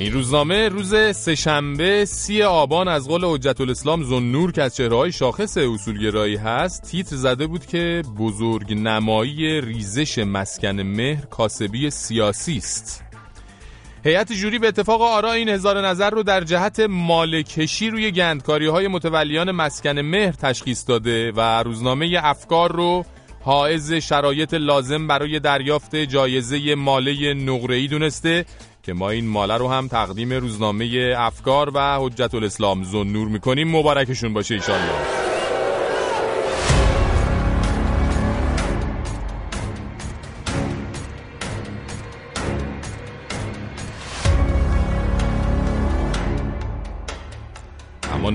این 0.00 0.12
روزنامه 0.12 0.68
روز 0.68 0.94
سهشنبه 1.16 2.04
سی 2.04 2.42
آبان 2.42 2.88
از 2.88 3.08
قول 3.08 3.24
حجت 3.24 3.60
الاسلام 3.60 4.02
زنور 4.02 4.52
که 4.52 4.62
از 4.62 4.76
چهرههای 4.76 5.12
شاخص 5.12 5.58
اصولگرایی 5.58 6.36
هست 6.36 6.82
تیتر 6.82 7.16
زده 7.16 7.46
بود 7.46 7.66
که 7.66 8.02
بزرگ 8.18 8.72
نمایی 8.72 9.60
ریزش 9.60 10.18
مسکن 10.18 10.80
مهر 10.80 11.24
کاسبی 11.26 11.90
سیاسی 11.90 12.56
است. 12.56 13.04
هیئت 14.04 14.32
جوری 14.32 14.58
به 14.58 14.68
اتفاق 14.68 15.02
آرا 15.02 15.32
این 15.32 15.48
هزار 15.48 15.86
نظر 15.86 16.10
رو 16.10 16.22
در 16.22 16.44
جهت 16.44 16.80
مالکشی 16.80 17.90
روی 17.90 18.10
گندکاری 18.10 18.66
های 18.66 18.88
متولیان 18.88 19.50
مسکن 19.50 19.98
مهر 19.98 20.32
تشخیص 20.32 20.88
داده 20.88 21.32
و 21.32 21.62
روزنامه 21.62 22.20
افکار 22.22 22.72
رو 22.72 23.04
حائز 23.42 23.92
شرایط 23.92 24.54
لازم 24.54 25.06
برای 25.06 25.40
دریافت 25.40 25.96
جایزه 25.96 26.74
ماله 26.74 27.34
نقره‌ای 27.34 27.88
دونسته 27.88 28.44
که 28.82 28.92
ما 28.92 29.10
این 29.10 29.28
ماله 29.28 29.56
رو 29.56 29.68
هم 29.68 29.88
تقدیم 29.88 30.32
روزنامه 30.32 31.14
افکار 31.18 31.70
و 31.74 31.98
حجت 32.00 32.34
الاسلام 32.34 32.84
زنور 32.84 33.28
می‌کنیم. 33.28 33.76
مبارکشون 33.76 34.34
باشه 34.34 34.54
ایشالله. 34.54 35.09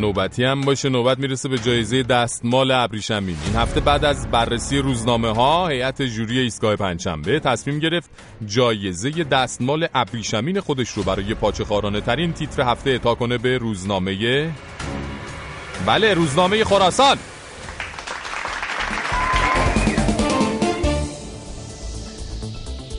نوبتی 0.05 0.43
هم 0.43 0.61
باشه 0.61 0.89
نوبت 0.89 1.19
می‌رسه 1.19 1.49
به 1.49 1.57
جایزه 1.57 2.03
دستمال 2.03 2.71
ابریشمین. 2.71 3.37
این 3.45 3.55
هفته 3.55 3.79
بعد 3.79 4.05
از 4.05 4.31
بررسی 4.31 4.77
روزنامه 4.77 5.35
ها 5.35 5.67
هیئت 5.67 6.01
جوری 6.01 6.39
ایستگاه 6.39 6.75
پنجشنبه 6.75 7.39
تصمیم 7.39 7.79
گرفت 7.79 8.09
جایزه 8.45 9.09
دستمال 9.09 9.87
ابریشمین 9.93 10.59
خودش 10.59 10.89
رو 10.89 11.03
برای 11.03 11.33
پاچه 11.33 11.65
ترین 12.01 12.33
تیتر 12.33 12.61
هفته 12.61 12.89
اعطا 12.89 13.15
کنه 13.15 13.37
به 13.37 13.57
روزنامه 13.57 14.49
بله 15.85 16.13
روزنامه 16.13 16.63
خراسان. 16.63 17.17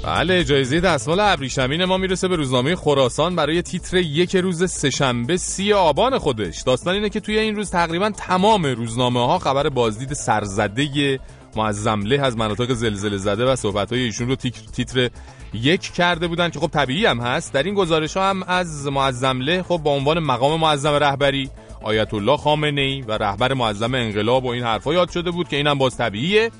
بله 0.07 0.45
جایزه 0.45 0.81
دستمال 0.81 1.21
ابریشمین 1.21 1.85
ما 1.85 1.97
می‌رسه 1.97 2.29
به 2.29 2.37
روزنامه 2.37 2.77
خراسان. 2.77 3.37
برای 3.37 3.63
تیتر 3.63 3.97
یک 3.97 4.37
روز 4.37 4.71
سهشنبه 4.71 5.37
سی 5.37 5.73
آبان 5.73 6.19
خودش. 6.19 6.63
داستان 6.63 6.95
اینه 6.95 7.09
که 7.09 7.21
توی 7.21 7.39
این 7.39 7.57
روز 7.57 7.71
تقریبا 7.71 8.11
تمام 8.11 8.67
روزنامه 8.67 9.27
ها 9.27 9.39
خبر 9.39 9.69
بازدید 9.69 10.13
سرزده 10.13 11.21
معظمله 11.57 12.21
از 12.21 12.37
مناطق 12.37 12.73
زلزله 12.73 13.17
زده 13.17 13.45
و 13.45 13.57
صحبت 13.57 13.93
های 13.93 14.03
ایشون 14.03 14.29
رو 14.29 14.35
تیتر 14.35 15.11
یک 15.55 15.81
کرده 15.81 16.27
بودن 16.27 16.51
که 16.51 16.61
خب 16.61 16.69
طبیعی 16.69 17.07
هم 17.07 17.21
هست. 17.21 17.53
در 17.53 17.63
این 17.63 17.75
گزارش 17.75 18.17
ها 18.17 18.31
هم 18.31 18.43
از 18.43 18.87
معظمله 18.87 19.63
خب 19.63 19.81
با 19.85 19.91
عنوان 19.91 20.19
مقام 20.19 20.61
معظم 20.61 20.93
رهبری 20.93 21.51
آیت 21.83 22.15
الله 22.15 22.37
خامنه 22.37 22.81
ای 22.81 23.03
و 23.03 23.13
رهبر 23.13 23.55
معظم 23.55 23.95
انقلاب 23.95 24.45
و 24.45 24.49
این 24.49 24.63
حرفا 24.63 24.95
یاد 24.95 25.11
شده 25.11 25.31
بود 25.31 25.49
که 25.49 25.57
اینم 25.57 25.79
باز 25.79 25.97
طبیعیه. 25.97 26.51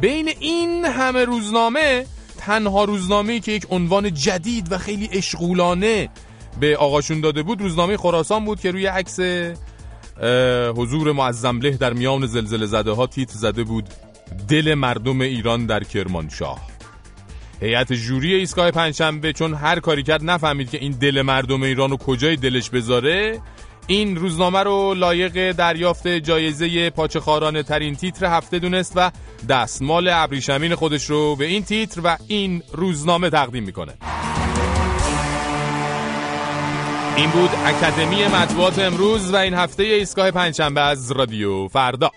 بین 0.00 0.28
این 0.40 0.84
همه 0.84 1.24
روزنامه 1.24 2.04
تنها 2.46 2.84
روزنامه‌ای 2.84 3.40
که 3.40 3.52
یک 3.52 3.66
عنوان 3.70 4.14
جدید 4.14 4.72
و 4.72 4.78
خیلی 4.78 5.08
اشغولانه 5.12 6.08
به 6.60 6.76
آقاشون 6.76 7.20
داده 7.20 7.42
بود 7.42 7.60
روزنامه 7.60 7.96
خراسان 7.96 8.44
بود 8.44 8.60
که 8.60 8.70
روی 8.70 8.86
عکس 8.86 9.20
حضور 10.76 11.12
معظم 11.12 11.60
له 11.60 11.70
در 11.70 11.92
میان 11.92 12.26
زلزله 12.26 12.66
زده 12.66 12.90
ها 12.90 13.06
تیتر 13.06 13.34
زده 13.34 13.64
بود 13.64 13.88
دل 14.48 14.74
مردم 14.74 15.20
ایران 15.20 15.66
در 15.66 15.84
کرمانشاه. 15.84 16.60
هیئت 17.60 17.92
جوری 17.92 18.34
ایستگاه 18.34 18.70
پنجشنبه 18.70 19.32
چون 19.32 19.54
هر 19.54 19.80
کاری 19.80 20.02
کرد 20.02 20.24
نفهمید 20.24 20.70
که 20.70 20.78
این 20.78 20.92
دل 20.92 21.22
مردم 21.22 21.62
ایران 21.62 21.90
رو 21.90 21.96
کجای 21.96 22.36
دلش 22.36 22.70
بذاره. 22.70 23.40
این 23.86 24.16
روزنامه 24.16 24.62
رو 24.62 24.94
لایق 24.94 25.52
دریافت 25.52 26.08
جایزه 26.08 26.90
پاچخارانه 26.90 27.62
ترین 27.62 27.94
تیتر 27.94 28.26
هفته 28.26 28.58
دونست 28.58 28.92
و 28.96 29.10
دستمال 29.48 30.08
ابریشمین 30.08 30.74
خودش 30.74 31.10
رو 31.10 31.36
به 31.36 31.44
این 31.44 31.64
تیتر 31.64 32.00
و 32.04 32.16
این 32.28 32.62
روزنامه 32.72 33.30
تقدیم 33.30 33.64
می‌کنه. 33.64 33.94
این 37.16 37.30
بود 37.30 37.50
اکادمی 37.64 38.24
مطبوعات 38.24 38.78
امروز 38.78 39.32
و 39.32 39.36
این 39.36 39.54
هفته 39.54 39.82
ایستگاه 39.82 40.30
پنجشنبه 40.30 40.80
از 40.80 41.12
رادیو 41.12 41.68
فردا. 41.68 42.10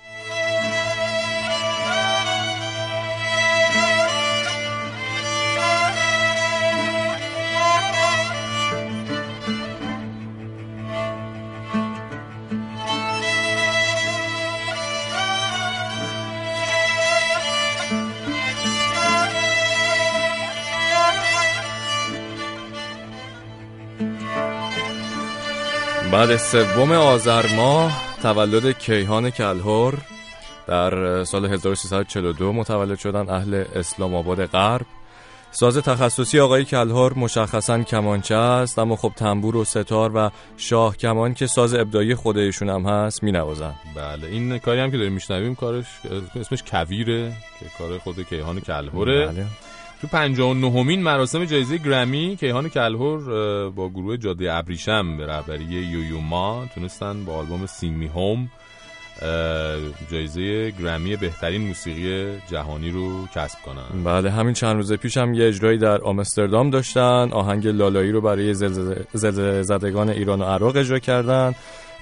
بعد 26.16 26.36
سوم 26.36 26.92
آذر 26.92 27.56
ماه 27.56 28.16
تولد 28.22 28.78
کیهان 28.78 29.30
کلهور 29.30 29.98
در 30.68 31.24
سال 31.24 31.46
1342 31.46 32.54
متولد 32.54 33.00
شدن 33.00 33.30
اهل 33.30 33.64
اسلام 33.76 34.16
آباد 34.16 34.46
غرب 34.46 34.86
ساز 35.52 35.78
تخصصی 35.78 36.40
آقای 36.40 36.66
کلهور 36.66 37.14
مشخصا 37.14 37.84
کمانچه 37.84 38.36
است 38.36 38.80
اما 38.80 38.96
خب 38.96 39.12
تنبور 39.16 39.56
و 39.56 39.64
ستار 39.64 40.12
و 40.16 40.32
شاه 40.58 40.98
کمان 40.98 41.34
که 41.34 41.48
ساز 41.48 41.74
ابداعی 41.74 42.16
خودشون 42.16 42.70
هم 42.70 42.86
هست 42.86 43.24
می 43.24 43.32
نوازن. 43.32 43.74
بله 43.96 44.28
این 44.28 44.60
کاری 44.60 44.80
هم 44.80 44.92
که 44.92 44.98
داریم 44.98 45.14
میشنویم 45.14 45.56
کارش 45.56 45.86
اسمش 46.36 46.64
کویره 46.64 47.32
که 47.60 47.66
کار 47.78 47.98
خود 47.98 48.30
کیهان 48.30 48.60
کلهوره 48.60 49.28
بله. 49.28 49.46
تو 50.02 50.08
59 50.08 50.96
مراسم 50.98 51.46
جایزه 51.46 51.78
گرمی 51.78 52.36
کیهان 52.40 52.70
کلهور 52.70 53.20
با 53.70 53.90
گروه 53.90 54.18
جاده 54.18 54.54
ابریشم 54.54 55.18
به 55.18 55.26
رهبری 55.26 55.64
یویوما 55.64 56.66
تونستن 56.76 57.26
با 57.26 57.34
آلبوم 57.34 57.66
سینگ 57.66 58.08
هوم 58.08 58.50
جایزه 60.12 60.72
گرمی 60.72 61.16
بهترین 61.16 61.62
موسیقی 61.62 62.38
جهانی 62.52 62.92
رو 62.92 63.28
کسب 63.28 63.58
کنن. 63.66 64.04
بله 64.04 64.32
همین 64.32 64.54
چند 64.54 64.76
روز 64.76 64.94
پیش 64.94 65.18
هم 65.18 65.34
یه 65.34 65.48
اجرایی 65.48 65.78
در 65.78 66.02
آمستردام 66.02 66.70
داشتن 66.70 67.30
آهنگ 67.32 67.68
لالایی 67.68 68.12
رو 68.12 68.22
برای 68.22 68.54
زلزله 68.54 69.62
زدگان 69.62 70.10
ایران 70.10 70.42
و 70.42 70.46
عراق 70.46 70.76
اجرا 70.76 71.00
کردن. 71.00 71.56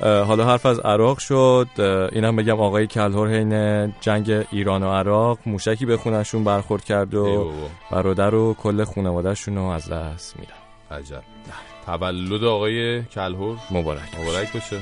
حالا 0.04 0.45
حرف 0.45 0.66
از 0.66 0.80
عراق 0.80 1.18
شد. 1.18 1.68
اینم 2.12 2.36
بگم 2.36 2.60
آقای 2.60 2.88
کلهور 2.88 3.30
حین 3.30 3.93
جنگ 4.01 4.45
ایران 4.51 4.84
و 4.84 4.91
عراق 4.91 5.39
موشکی 5.45 5.86
به 5.86 5.97
خونشون 5.97 6.43
برخورد 6.43 6.84
کرد 6.84 7.14
و 7.14 7.51
برادر 7.91 8.36
و 8.36 8.54
کل 8.54 8.84
خانوادهشون 8.84 9.56
رو 9.56 9.64
از 9.64 9.89
دست 9.89 10.39
میدن. 10.39 10.54
عجب. 10.91 11.24
تولد 11.86 12.43
آقای 12.43 13.04
کلهور 13.04 13.58
مبارک. 13.72 14.20
مبارک 14.22 14.54
باشه. 14.54 14.78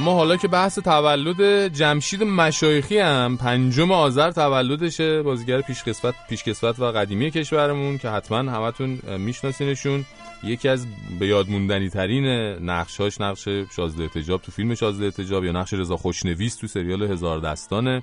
اما 0.00 0.14
حالا 0.14 0.36
که 0.36 0.48
بحث 0.48 0.78
تولد 0.78 1.68
جمشید 1.68 2.22
مشایخی 2.22 2.98
هم 2.98 3.36
پنجم 3.36 3.92
آذر 3.92 4.30
تولدشه 4.30 5.22
بازیگر 5.22 5.60
پیشکسوت 5.60 6.14
پیشکسوت 6.28 6.80
و 6.80 6.84
قدیمی 6.84 7.30
کشورمون 7.30 7.98
که 7.98 8.08
حتما 8.08 8.38
همتون 8.38 8.98
میشناسینشون. 9.18 10.04
یکی 10.44 10.68
از 10.68 10.86
به 11.20 11.26
یاد 11.26 11.50
موندنی 11.50 11.88
ترین 11.88 12.26
نقشاش 12.70 13.20
نقش 13.20 13.48
شازده 13.76 14.08
تجاب 14.08 14.42
تو 14.42 14.52
فیلم 14.52 14.74
شازده 14.74 15.10
تجاب 15.10 15.44
یا 15.44 15.52
نقش 15.52 15.74
رضا 15.74 15.96
خوشنویس 15.96 16.56
تو 16.56 16.66
سریال 16.66 17.02
هزار 17.02 17.40
دستانه 17.40 18.02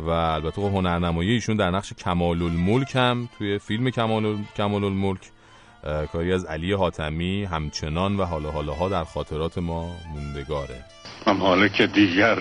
و 0.00 0.08
البته 0.10 0.62
خب 0.62 0.68
هنرنمایی 0.68 1.30
ایشون 1.30 1.56
در 1.56 1.70
نقش 1.70 1.92
کمال 1.92 2.42
الملک 2.42 2.96
هم 2.96 3.28
توی 3.38 3.58
فیلم 3.58 3.90
کمال, 3.90 4.38
کمال 4.56 4.84
الملک 4.84 5.30
کاری 6.12 6.32
از 6.32 6.44
علی 6.44 6.72
حاتمی 6.72 7.44
همچنان 7.44 8.16
و 8.16 8.24
حالا 8.24 8.50
حالاها 8.50 8.88
در 8.88 9.04
خاطرات 9.04 9.58
ما 9.58 9.96
موندگاره. 10.14 10.91
ممالک 11.26 11.82
دیگر 11.82 12.38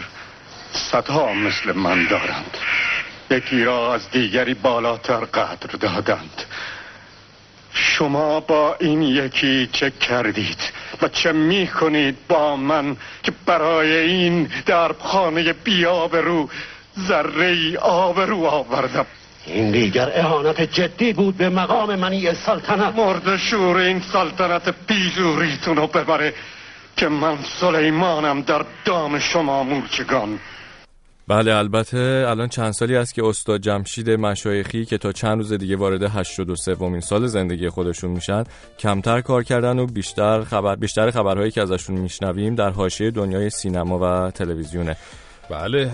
صدها 0.72 1.34
مثل 1.34 1.72
من 1.72 2.08
دارند. 2.08 2.58
یکی 3.30 3.64
را 3.64 3.94
از 3.94 4.12
دیگری 4.12 4.53
بالاتر 4.53 5.20
قدر 5.26 5.78
دادند. 5.80 6.44
شما 7.74 8.40
با 8.40 8.76
این 8.80 9.02
یکی 9.02 9.70
چه 9.72 9.91
کردید 9.91 10.58
و 11.02 11.08
چه 11.08 11.32
می 11.32 11.68
کنید 11.68 12.18
با 12.28 12.56
من 12.56 12.98
که 13.24 13.32
برای 13.45 13.98
این 13.98 14.49
دربخانه 14.66 15.53
بیاب 15.53 16.16
رو 16.16 16.49
ذره 16.99 17.45
ای 17.45 17.78
آب 17.78 18.20
رو 18.20 18.45
آوردم؟ 18.45 19.06
این 19.45 19.72
دیگر 19.72 20.12
اهانت 20.16 20.62
جدی 20.62 21.14
بود 21.14 21.38
به 21.38 21.49
مقام 21.49 21.95
منی 21.95 22.34
سلطنت. 22.34 22.95
مرد 22.95 23.38
شور 23.38 23.78
این 23.78 24.02
سلطنت 24.14 24.76
بیزوریتون 24.88 25.76
رو 25.76 25.88
ببره. 25.88 26.34
که 26.97 27.07
من 27.07 27.38
سلیمانم 27.59 28.41
در 28.41 28.65
دام 28.85 29.19
شما 29.19 29.63
مورچگان. 29.63 30.39
بله 31.27 31.55
البته 31.55 32.26
الان 32.27 32.47
چند 32.47 32.72
سالی 32.72 32.95
است 32.95 33.13
که 33.13 33.26
استاد 33.26 33.61
جمشید 33.61 34.09
مشایخی 34.09 34.85
که 34.85 34.97
تا 34.97 35.11
چند 35.11 35.38
روز 35.38 35.53
دیگه 35.53 35.76
وارد 35.76 36.03
83 36.03 36.73
ومین 36.73 37.01
سال 37.01 37.27
زندگی 37.27 37.69
خودشون 37.69 38.11
میشن 38.11 38.43
کمتر 38.80 39.22
کار 39.22 39.43
کردن 39.43 39.80
و 39.80 39.85
بیشتر 39.85 40.43
خبر 40.43 40.76
بیشتر 40.76 41.11
خبرهایی 41.11 41.51
که 41.51 41.61
ازشون 41.61 41.97
میشنویم 41.97 42.55
در 42.55 42.69
حاشیه 42.69 43.11
دنیای 43.11 43.49
سینما 43.49 43.99
و 43.99 44.31
تلویزیونه. 44.31 44.95
بله 45.49 45.91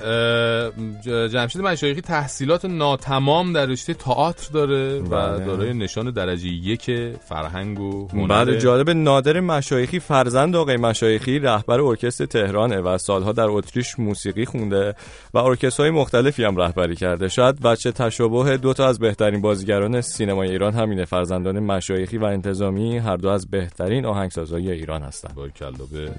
جمشید 1.31 1.61
مشایخی 1.61 2.01
تحصیلات 2.01 2.65
ناتمام 2.65 3.53
در 3.53 3.65
رشته 3.65 3.93
تئاتر 3.93 4.49
داره 4.53 4.99
و 4.99 5.09
بله. 5.09 5.45
دارای 5.45 5.73
نشان 5.73 6.11
درجه 6.11 6.47
یک 6.47 6.91
فرهنگ 7.29 7.79
و 7.79 8.07
هنر 8.07 8.27
بله 8.27 8.57
جالب 8.57 8.89
نادر 8.89 9.39
مشایخی 9.39 9.99
فرزند 9.99 10.55
آقای 10.55 10.77
مشایخی 10.77 11.39
رهبر 11.39 11.81
ارکستر 11.81 12.25
تهرانه 12.25 12.81
و 12.81 12.97
سالها 12.97 13.31
در 13.31 13.47
اتریش 13.47 13.99
موسیقی 13.99 14.45
خونده 14.45 14.95
و 15.33 15.37
ارکسترهای 15.37 15.91
مختلفی 15.91 16.43
هم 16.43 16.57
رهبری 16.57 16.95
کرده 16.95 17.27
شاید 17.27 17.61
بچه 17.61 17.91
تشابه 17.91 18.57
دو 18.57 18.73
تا 18.73 18.87
از 18.87 18.99
بهترین 18.99 19.41
بازیگران 19.41 20.01
سینمای 20.01 20.49
ایران 20.49 20.73
همینه 20.73 21.05
فرزندان 21.05 21.59
مشایخی 21.59 22.17
و 22.17 22.23
انتظامی 22.23 22.97
هر 22.97 23.17
دو 23.17 23.29
از 23.29 23.49
بهترین 23.49 24.05
آهنگسازهای 24.05 24.71
ایران 24.71 25.01
هستند 25.01 25.35
باریکلا 25.35 25.71
به 25.91 26.11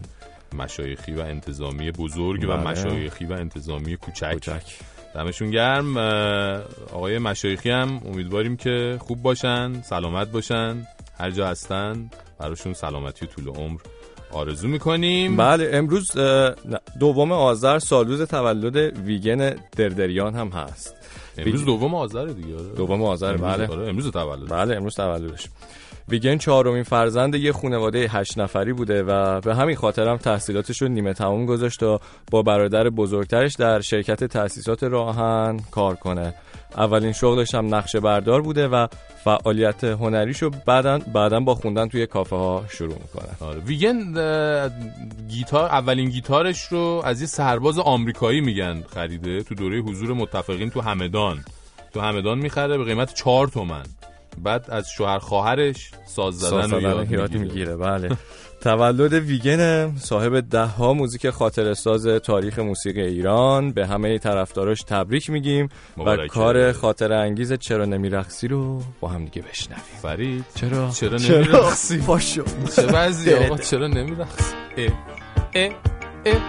مشایخی 0.54 1.12
و 1.12 1.20
انتظامی 1.20 1.90
بزرگ 1.90 2.44
و 2.44 2.46
بله. 2.46 2.70
مشایخی 2.70 3.24
و 3.24 3.32
انتظامی 3.32 3.96
کوچک. 3.96 4.62
دمشون 5.14 5.50
گرم. 5.50 5.96
آقای 6.92 7.18
مشایخی 7.18 7.70
هم 7.70 8.00
امیدواریم 8.06 8.56
که 8.56 8.98
خوب 9.00 9.22
باشن 9.22 9.82
سلامت 9.82 10.30
باشن. 10.30 10.86
هر 11.18 11.30
جا 11.30 11.48
هستن 11.48 12.10
براشون 12.38 12.72
سلامتی 12.72 13.26
و 13.26 13.28
طول 13.28 13.48
عمر 13.48 13.80
آرزو 14.32 14.68
می‌کنیم. 14.68 15.36
بله 15.36 15.70
امروز 15.72 16.12
دوم 17.00 17.32
آذر 17.32 17.78
سالروز 17.78 18.22
تولد 18.22 18.76
ویگن 18.98 19.56
دردریان 19.76 20.34
هم 20.34 20.48
هست. 20.48 20.94
امروز 21.38 21.64
دوم 21.64 21.94
آذر 21.94 22.26
دیگه. 22.26 22.54
آره. 22.54 22.68
دوم 22.68 23.02
آذر 23.02 23.36
بله. 23.36 23.66
آره، 23.66 23.88
امروز 23.88 24.10
تولد 24.10 24.48
بله 24.48 24.76
امروز 24.76 24.94
تولدش. 24.94 25.46
ویگن 26.10 26.36
چهارمین 26.36 26.82
فرزند 26.82 27.34
یه 27.34 27.52
خانواده 27.52 28.08
هشت 28.10 28.38
نفری 28.38 28.72
بوده 28.72 29.02
و 29.02 29.40
به 29.40 29.54
همین 29.54 29.76
خاطر 29.76 30.08
هم 30.08 30.16
تحصیلاتش 30.16 30.82
رو 30.82 30.88
نیمه 30.88 31.12
تمام 31.12 31.46
گذاشت 31.46 31.82
و 31.82 31.98
با 32.30 32.42
برادر 32.42 32.90
بزرگترش 32.90 33.54
در 33.54 33.80
شرکت 33.80 34.24
تأسیسات 34.24 34.82
راهن 34.82 35.60
کار 35.70 35.94
کنه. 35.94 36.34
اولین 36.76 37.12
شغلش 37.12 37.54
هم 37.54 37.74
نقشه 37.74 38.00
بردار 38.00 38.42
بوده 38.42 38.68
و 38.68 38.86
فعالیت 39.24 39.84
هنریشو 39.84 40.50
بعدا 40.66 40.98
بعدا 40.98 41.40
با 41.40 41.54
خوندن 41.54 41.88
توی 41.88 42.06
کافه 42.06 42.36
ها 42.36 42.64
شروع 42.68 42.98
می‌کنه. 42.98 43.48
آره. 43.50 43.60
ویگن 43.60 44.12
گیتار 45.28 45.64
اولین 45.64 46.08
گیتارش 46.08 46.64
رو 46.64 47.02
از 47.04 47.20
یه 47.20 47.26
سرباز 47.26 47.78
آمریکایی 47.78 48.40
میگن 48.40 48.82
خریده 48.94 49.42
تو 49.42 49.54
دوره 49.54 49.80
حضور 49.80 50.12
متفقین 50.12 50.70
تو 50.70 50.80
همدان. 50.80 51.44
تو 51.94 52.00
همدان 52.00 52.38
می‌خره 52.38 52.78
به 52.78 52.84
قیمت 52.84 53.14
چهار 53.14 53.48
تومن. 53.48 53.82
بعد 54.38 54.64
از 54.70 54.88
شوهر 54.90 55.18
خواهرش 55.18 55.90
ساز 56.06 56.34
زدن 56.38 56.74
می‌گیره. 57.38 57.76
بله. 57.76 58.08
تولد 58.60 59.12
ویگن 59.12 59.96
صاحب 59.96 60.40
ده 60.40 60.64
ها 60.64 60.92
موزیک 60.92 61.30
خاطر 61.30 61.74
ساز 61.74 62.06
تاریخ 62.06 62.58
موسیقی 62.58 63.02
ایران. 63.02 63.72
به 63.72 63.86
همه 63.86 64.18
طرفداراش 64.18 64.78
تبریک 64.82 65.30
میگیم 65.30 65.68
و. 65.98 66.26
کار 66.26 66.72
خاطر 66.72 67.12
انگیز 67.12 67.52
چرا 67.52 67.84
نمیرقصی 67.84 68.48
رو 68.48 68.82
با 69.00 69.08
هم 69.08 69.24
دیگه 69.24 69.42
بشنویم. 69.42 69.82
فرید 70.02 70.44
چرا؟ 70.54 70.90
چرا؟ 70.90 71.18
نمیرقصی؟ 71.18 71.98
پاشو 71.98 72.42
چه 72.76 72.82
بعضی. 72.86 73.34
آقا؟ 73.34 73.56
چرا 73.70 73.86
نمیرقصی؟ 73.86 74.54
اه 74.76 74.92
اه 75.54 75.70
اه. 76.26 76.40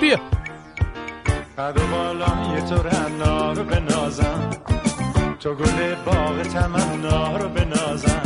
بیا. 0.00 0.16
قد 1.58 1.78
و 1.78 1.86
بالای 1.90 2.62
تو 2.68 2.74
رنا 2.74 3.52
رو 3.52 3.64
بنازم. 3.64 4.50
تو 5.44 5.54
گل 5.54 5.94
باغ 6.04 6.42
تمنا 6.42 7.36
رو 7.36 7.48
بنازم. 7.48 8.22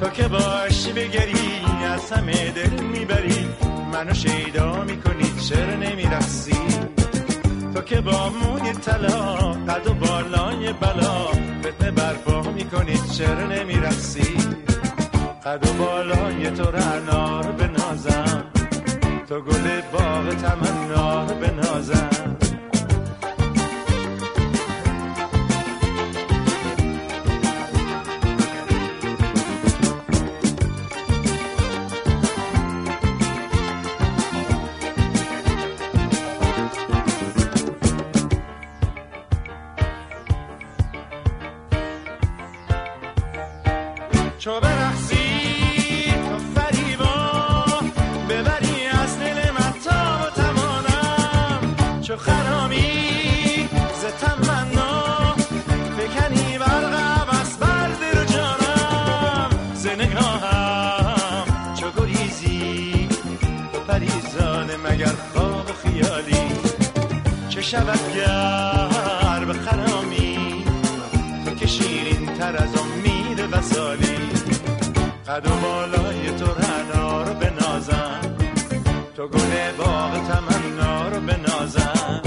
تو 0.00 0.08
که 0.08 0.28
باشی 0.28 0.92
بگری 0.92 1.60
از 1.94 2.12
همه 2.12 2.50
دل 2.50 2.82
می‌بری. 2.82 3.48
منو 3.92 4.14
شیدا 4.14 4.84
می‌کنی 4.84 5.32
چرا 5.48 5.74
نمیرقصی؟ 5.74 6.56
تو 7.74 7.80
که 7.80 8.00
با 8.00 8.28
موی 8.28 8.72
طلا 8.72 9.34
قد 9.68 9.86
و 9.86 9.94
بالای 9.94 10.72
بلا 10.72 11.26
فتنه 11.60 11.90
برپا 11.90 12.42
می‌کنی 12.42 12.98
چرا 13.12 13.46
نمیرقصی؟ 13.46 14.36
قد 15.44 15.68
و 15.68 15.72
بالای 15.72 16.50
تو 16.50 16.70
رنا 16.70 17.40
رو 17.40 17.52
بنازم. 17.52 18.44
تو 19.28 19.40
گل 19.40 19.80
باغ 19.92 20.34
تمنا 20.34 21.24
رو 21.24 21.34
بنازم. 21.34 22.35
چو 44.46 44.60
برقصی 44.60 46.14
تو 46.28 46.60
فریبا 46.60 47.64
ببری 48.28 48.86
از 49.02 49.18
دل 49.18 49.50
من 49.50 49.72
تا 49.84 50.30
توانم 50.30 51.76
چو 52.02 52.16
خرامی 52.16 53.68
ز 54.00 54.04
تمنا 54.24 55.34
بکنی 55.98 56.58
برقم 56.58 57.38
از 57.40 57.58
بر 57.58 57.88
دل 57.88 58.20
و 58.20 58.24
جانم. 58.24 59.74
ز 59.74 59.86
نگاهم 59.86 61.74
چو 61.80 61.86
گریزی 62.00 63.08
تو 63.72 63.80
پریزان 63.80 64.70
مگر 64.76 65.14
خواب 65.32 65.70
خیالی. 65.82 66.52
چه 67.48 67.62
شود 67.62 68.00
گر 68.14 69.44
به 69.44 69.52
خرامی 69.52 70.64
تو 71.44 71.54
که 71.54 71.66
شیرین 71.66 72.26
تر 72.26 72.56
از 72.56 72.75
قد 75.36 75.46
و 75.46 75.50
بالای 75.50 76.30
تو 76.30 76.44
رنا 76.44 77.22
رو 77.22 77.34
بنازم 77.34 78.20
تو 79.16 79.28
گل 79.28 79.72
باغ 79.78 80.26
تمنا 80.28 81.08
رو 81.08 81.20
بنازم 81.20 82.22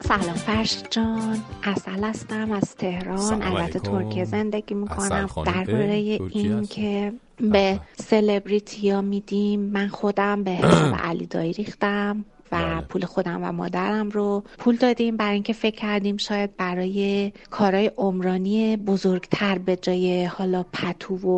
سلام 0.00 0.34
فرش 0.34 0.82
جان 0.90 1.38
اصل 1.62 2.04
هستم 2.04 2.50
از 2.52 2.76
تهران 2.76 3.42
البته. 3.42 3.78
ترکیه 3.78 4.24
زندگی 4.24 4.74
می‌کنم. 4.74 5.28
درباره 5.46 6.04
اه، 6.10 6.18
ترکیه 6.18 6.42
این. 6.42 6.66
که 6.66 7.12
به 7.40 7.80
سلبریتی 7.96 8.90
ها 8.90 9.00
میدیم 9.00 9.60
من 9.60 9.88
خودم 9.88 10.42
به 10.44 10.50
حساب 10.50 10.94
علی 10.94 11.26
دایی 11.26 11.52
ریختم 11.52 12.24
و 12.52 12.82
پول 12.88 13.04
خودم 13.04 13.38
و 13.42 13.52
مادرم 13.52 14.10
رو 14.10 14.44
پول 14.58 14.76
دادیم. 14.76 15.16
برای 15.16 15.34
اینکه 15.34 15.52
فکر 15.52 15.76
کردیم 15.76 16.16
شاید 16.16 16.56
برای 16.56 17.32
کارهای 17.50 17.90
عمرانی 17.96 18.76
بزرگتر 18.76 19.58
به 19.58 19.76
جای 19.76 20.24
حالا 20.24 20.64
پتو 20.72 21.16
و 21.16 21.30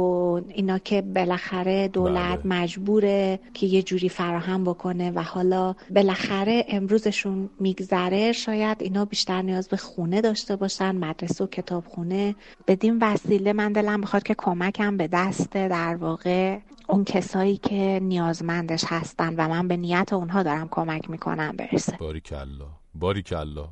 اینا 0.48 0.78
که 0.78 1.02
بالاخره 1.02 1.88
دولت 1.88 2.38
مجبوره 2.44 3.40
که 3.54 3.66
یه 3.66 3.82
جوری 3.82 4.08
فراهم 4.08 4.64
بکنه 4.64 5.10
و 5.10 5.22
حالا 5.22 5.74
بالاخره 5.90 6.64
امروزشون 6.68 7.50
میگذره 7.60 8.32
شاید 8.32 8.76
اینا 8.80 9.04
بیشتر 9.04 9.42
نیاز 9.42 9.68
به 9.68 9.76
خونه 9.76 10.20
داشته 10.20 10.56
باشن 10.56 10.96
مدرسه 10.96 11.44
و 11.44 11.46
کتابخونه. 11.46 12.34
بدین 12.66 12.98
وسیله 13.00 13.52
من 13.52 13.72
دلم 13.72 14.00
می‌خواد 14.00 14.22
که 14.22 14.34
کمکم 14.38 14.96
به 14.96 15.08
دست 15.12 15.52
در 15.52 15.96
واقع 15.96 16.58
اون 16.92 17.04
کسایی 17.04 17.56
که 17.56 18.00
نیازمندش 18.02 18.84
هستن 18.88 19.34
و 19.34 19.48
من 19.48 19.68
به 19.68 19.76
نیت 19.76 20.12
اونها 20.12 20.42
دارم 20.42 20.68
کمک 20.70 21.10
می‌کنم. 21.10 21.56
برسه. 21.56 21.96
باریکلا 21.96 22.68
باریکلا. 22.94 23.68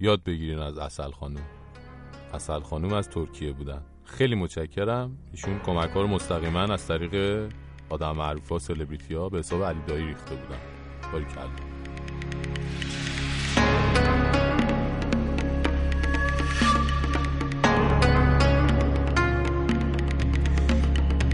یاد 0.00 0.24
بگیرین 0.24 0.58
از 0.58 0.78
اصل 0.78 1.10
خانوم 1.10 1.42
اصل 2.34 2.60
خانوم 2.60 2.92
از 2.92 3.08
ترکیه 3.08 3.52
بودن. 3.52 3.82
خیلی 4.04 4.34
متشکرم. 4.34 5.18
ایشون 5.32 5.58
کمک 5.58 5.90
ها 5.90 6.02
رو 6.02 6.08
مستقیما 6.08 6.60
از 6.60 6.86
طریق 6.86 7.46
آدم 7.90 8.12
معروف 8.12 8.48
ها 8.48 8.58
سلبریتی 8.58 9.14
ها 9.14 9.28
به 9.28 9.38
حساب 9.38 9.62
علی 9.64 9.80
دایی 9.86 10.06
ریخته 10.06 10.34
بودن. 10.34 10.58
باریکلا. 11.12 11.48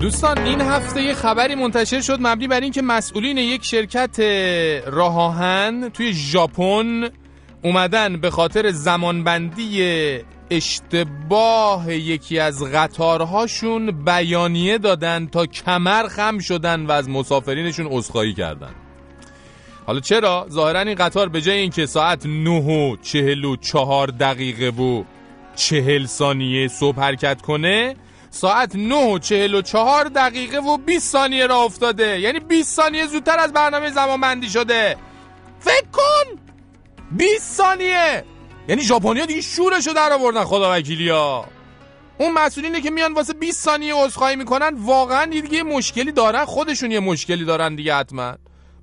دوستان 0.01 0.39
این 0.39 0.61
هفته 0.61 1.03
یه 1.03 1.15
خبری 1.15 1.55
منتشر 1.55 2.01
شد 2.01 2.19
مبنی 2.21 2.49
بر 2.49 2.61
اینکه 2.61 2.83
مسئولین 2.83 3.39
یک 3.39 3.65
شرکت 3.65 4.21
راه 4.87 5.19
آهن 5.19 5.89
توی 5.89 6.13
ژاپن 6.13 7.09
اومدن 7.63 8.21
به 8.21 8.31
خاطر 8.31 8.71
زمانبندی 8.71 9.85
اشتباه 10.51 11.95
یکی 11.95 12.39
از 12.39 12.63
قطارهاشون 12.63 14.05
بیانیه 14.05 14.79
دادن 14.79 15.27
تا 15.27 15.47
کمر 15.47 16.09
خم 16.09 16.39
شدن 16.39 16.87
و 16.87 16.93
از 16.93 17.09
مسافرینشون 17.09 17.87
عذرخواهی 17.87 18.35
کردن 18.35 18.75
حالا 19.87 20.01
چرا؟ 20.01 20.47
ظاهرا 20.51 20.81
این 20.81 20.95
قطار 20.95 21.29
به 21.29 21.41
جای 21.41 21.59
اینکه 21.59 21.87
ساعت 21.87 22.27
9 22.27 22.51
و 22.51 22.97
44 23.03 24.07
دقیقه 24.07 24.83
و 24.83 25.05
40 25.57 26.07
ثانیه 26.07 26.69
صبح 26.69 27.01
حرکت 27.01 27.43
کنه 27.43 27.97
ساعت 28.31 28.77
9 28.77 28.95
و 28.95 29.19
44 29.19 30.05
دقیقه 30.05 30.59
و 30.59 30.77
20 30.77 31.13
ثانیه 31.13 31.47
را 31.47 31.63
افتاده. 31.63 32.21
یعنی 32.21 32.41
20 32.41 32.77
ثانیه 32.77 33.07
زودتر 33.07 33.39
از 33.39 33.53
برنامه 33.53 33.91
زمان 33.91 34.21
بندی 34.21 34.49
شده. 34.49 34.97
فکر 35.61 35.87
کن! 35.93 36.41
20 37.11 37.57
ثانیه! 37.57 38.25
یعنی 38.69 38.83
ژاپنیا 38.83 39.27
دیگه 39.27 39.41
شورشو 39.41 39.93
در 39.93 40.13
آوردن 40.13 40.45
خدا 40.45 40.73
وکیلیا. 40.73 41.45
اون 42.19 42.33
مسئولینه 42.33 42.81
که 42.81 42.91
میان 42.91 43.13
واسه 43.13 43.33
20 43.33 43.65
ثانیه 43.65 43.95
عذرخواهی 43.95 44.37
می‌کنن 44.37 44.75
واقعا 44.75 45.25
دیگه 45.25 45.55
یه 45.55 45.63
مشکلی 45.63 46.13
دارن. 46.13 46.45
خودشون 46.45 46.91
یه 46.91 47.01
مشکلی 47.01 47.45
دارن 47.45 47.75
دیگه 47.75 47.95
حتما. 47.95 48.35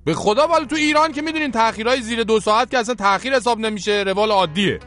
به 0.04 0.14
خدا 0.14 0.46
والا 0.46 0.64
تو 0.64 0.76
ایران 0.76 1.12
که 1.12 1.22
می‌دونین 1.22 1.52
تاخیرای 1.52 2.00
زیر 2.00 2.22
دو 2.22 2.40
ساعت 2.40 2.70
که 2.70 2.78
اصلا 2.78 2.94
تاخیر 2.94 3.36
حساب 3.36 3.58
نمیشه 3.58 4.04
روال 4.06 4.30
عادیه. 4.30 4.80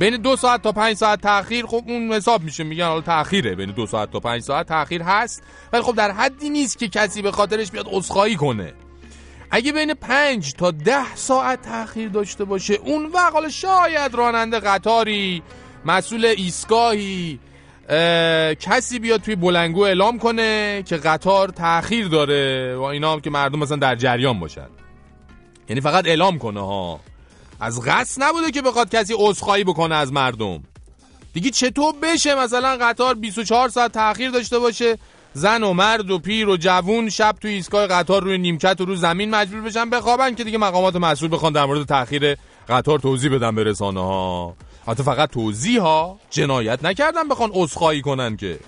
بین 0.00 0.16
دو 0.16 0.36
ساعت 0.36 0.62
تا 0.62 0.72
پنج 0.72 0.96
ساعت 0.96 1.20
تاخیر 1.20 1.66
خب 1.66 1.84
اون 1.86 2.12
حساب 2.12 2.42
میشه 2.42 2.64
میگن 2.64 2.86
حالا 2.86 3.00
تاخیره. 3.00 3.54
بین 3.54 3.70
دو 3.70 3.86
ساعت 3.86 4.10
تا 4.10 4.20
پنج 4.20 4.42
ساعت 4.42 4.66
تاخیر 4.66 5.02
هست. 5.02 5.42
ولی 5.72 5.82
خب 5.82 5.94
در 5.94 6.10
حدی 6.10 6.50
نیست 6.50 6.78
که 6.78 6.88
کسی 6.88 7.22
به 7.22 7.30
خاطرش 7.32 7.70
بیاد 7.70 7.86
عذرخواهی 7.90 8.36
کنه. 8.36 8.72
اگه 9.50 9.72
بین 9.72 9.94
پنج 9.94 10.52
تا 10.52 10.70
ده 10.70 11.14
ساعت 11.14 11.62
تاخیر 11.62 12.08
داشته 12.08 12.44
باشه 12.44 12.74
اون 12.74 13.06
وقت 13.06 13.32
حالا 13.32 13.48
شاید 13.48 14.14
راننده 14.14 14.60
قطاری 14.60 15.42
مسئول 15.84 16.24
ایستگاهی 16.24 17.38
کسی 18.60 18.98
بیاد 18.98 19.20
توی 19.20 19.36
بلنگو 19.36 19.82
اعلام 19.82 20.18
کنه 20.18 20.82
که 20.86 20.96
قطار 20.96 21.48
تاخیر 21.48 22.08
داره 22.08 22.76
و 22.76 22.82
اینا 22.82 23.12
هم 23.12 23.20
که 23.20 23.30
مردم 23.30 23.58
مثلا 23.58 23.76
در 23.76 23.94
جریان 23.94 24.40
باشن. 24.40 24.68
یعنی 25.68 25.80
فقط 25.80 26.06
اعلام 26.06 26.38
کنه 26.38 26.60
ها. 26.60 27.00
از 27.60 27.80
قصد 27.80 28.22
نبوده 28.22 28.50
که 28.50 28.62
بخواد 28.62 28.90
کسی 28.90 29.14
عذرخواهی 29.18 29.64
بکنه 29.64 29.94
از 29.94 30.12
مردم. 30.12 30.62
دیگه 31.34 31.50
چطور 31.50 31.94
بشه 32.02 32.34
مثلا 32.34 32.78
قطار 32.80 33.14
24 33.14 33.68
ساعت 33.68 33.92
تاخیر 33.92 34.30
داشته 34.30 34.58
باشه؟ 34.58 34.98
زن 35.32 35.62
و 35.62 35.72
مرد 35.72 36.10
و 36.10 36.18
پیر 36.18 36.48
و 36.48 36.56
جوون 36.56 37.08
شب 37.08 37.36
توی 37.40 37.50
ایستگاه 37.50 37.86
قطار 37.86 38.22
روی 38.22 38.38
نیمکت 38.38 38.80
و 38.80 38.84
رو 38.84 38.96
زمین 38.96 39.30
مجبور 39.30 39.60
بشن 39.60 39.90
بخوابن 39.90 40.34
که 40.34 40.44
دیگه 40.44 40.58
مقامات 40.58 40.96
مسئول 40.96 41.32
بخوان 41.32 41.52
در 41.52 41.64
مورد 41.66 41.86
تاخیر 41.86 42.36
قطار 42.68 42.98
توضیح 42.98 43.34
بدن 43.34 43.54
به 43.54 43.64
رسانه 43.64 44.00
ها 44.00 44.56
حتی 44.86 45.02
فقط 45.02 45.30
توضیح 45.30 45.80
ها 45.80 46.18
جنایت 46.30 46.84
نکردن 46.84 47.28
بخوان 47.28 47.50
عذرخواهی 47.54 48.00
کنن 48.00 48.36
که. 48.36 48.58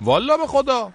والا 0.00 0.36
به 0.36 0.46
خدا. 0.46 0.92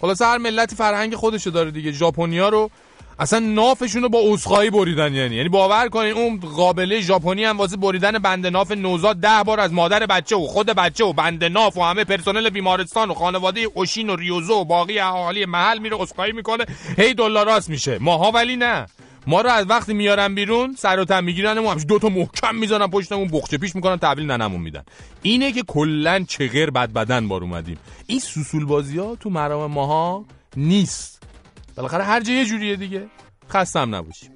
خلاص 0.00 0.22
هر 0.22 0.38
ملتی 0.38 0.76
فرهنگ 0.76 1.14
خودشو 1.14 1.50
داره 1.50 1.70
دیگه. 1.70 1.92
ژاپنیا 1.92 2.48
رو 2.48 2.70
اصلا 3.18 3.38
نافشون 3.38 4.02
رو 4.02 4.08
با 4.08 4.20
عذرخواهی 4.22 4.70
بریدن 4.70 5.14
یعنی. 5.14 5.36
یعنی 5.36 5.48
باور 5.48 5.88
کنین 5.88 6.12
اون 6.12 6.40
قابله 6.40 7.00
ژاپنی 7.00 7.44
هم 7.44 7.58
واسه 7.58 7.76
بریدن 7.76 8.18
بند 8.18 8.46
ناف 8.46 8.70
نوزاد 8.70 9.16
ده 9.16 9.42
بار 9.42 9.60
از 9.60 9.72
مادر 9.72 10.06
بچه 10.06 10.36
و 10.36 10.46
خود 10.46 10.66
بچه 10.66 11.04
و 11.04 11.12
بند 11.12 11.44
ناف 11.44 11.76
و 11.76 11.82
همه 11.82 12.04
پرسنل 12.04 12.50
بیمارستان 12.50 13.10
و 13.10 13.14
خانواده 13.14 13.60
اوشین 13.60 14.10
و 14.10 14.16
ریوزو 14.16 14.54
و 14.54 14.64
باقی 14.64 14.98
اهالی 14.98 15.44
محل 15.44 15.78
میره 15.78 15.96
عذرخواهی 15.96 16.32
می‌کنه. 16.32 16.64
هی 16.98 17.14
دلار 17.14 17.46
راست 17.46 17.70
میشه. 17.70 17.98
ماها 17.98 18.30
ولی 18.30 18.56
نه. 18.56 18.86
ما 19.26 19.40
رو 19.40 19.50
از 19.50 19.66
وقتی 19.68 19.94
میارن 19.94 20.34
بیرون 20.34 20.74
سر 20.78 21.00
و 21.00 21.04
تن 21.04 21.24
می‌گیرن 21.24 21.58
و 21.58 21.74
دو 21.74 21.98
تا 21.98 22.08
محکم 22.08 22.54
می‌زنن 22.54 22.86
پشتمون 22.86 23.28
بخچه 23.28 23.58
پیش 23.58 23.76
می‌کنن 23.76 23.96
تحویل 23.96 24.26
ننمون 24.26 24.60
میدن. 24.60 24.82
اینه 25.22 25.52
که 25.52 25.62
کلا 25.62 26.24
چغر 26.28 26.70
بد 26.70 26.92
بدن 26.92 27.28
بار 27.28 27.42
اومدیم. 27.42 27.78
این 28.06 28.20
سوسول 28.20 28.64
بازی 28.64 28.98
ها 28.98 29.16
تو 29.20 29.30
مرام 29.30 29.70
ماها 29.70 30.24
نیست. 30.56 31.15
بالاخره 31.76 32.04
هر 32.04 32.20
جا 32.20 32.32
یه 32.32 32.44
جوریه 32.44 32.76
دیگه. 32.76 33.06
خستم 33.50 33.94
نباشیم 33.94 34.35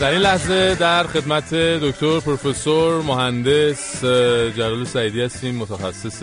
در 0.00 0.10
این 0.10 0.20
لحظه 0.20 0.74
در 0.74 1.06
خدمت 1.06 1.54
دکتر 1.54 2.20
پروفسور 2.20 3.02
مهندس 3.02 4.04
جلال 4.56 4.84
سعیدی 4.84 5.22
هستیم 5.22 5.54
متخصص 5.54 6.22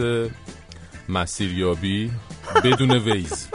مسیریابی 1.10 2.12
بدون 2.64 2.91
Waze. 2.91 3.48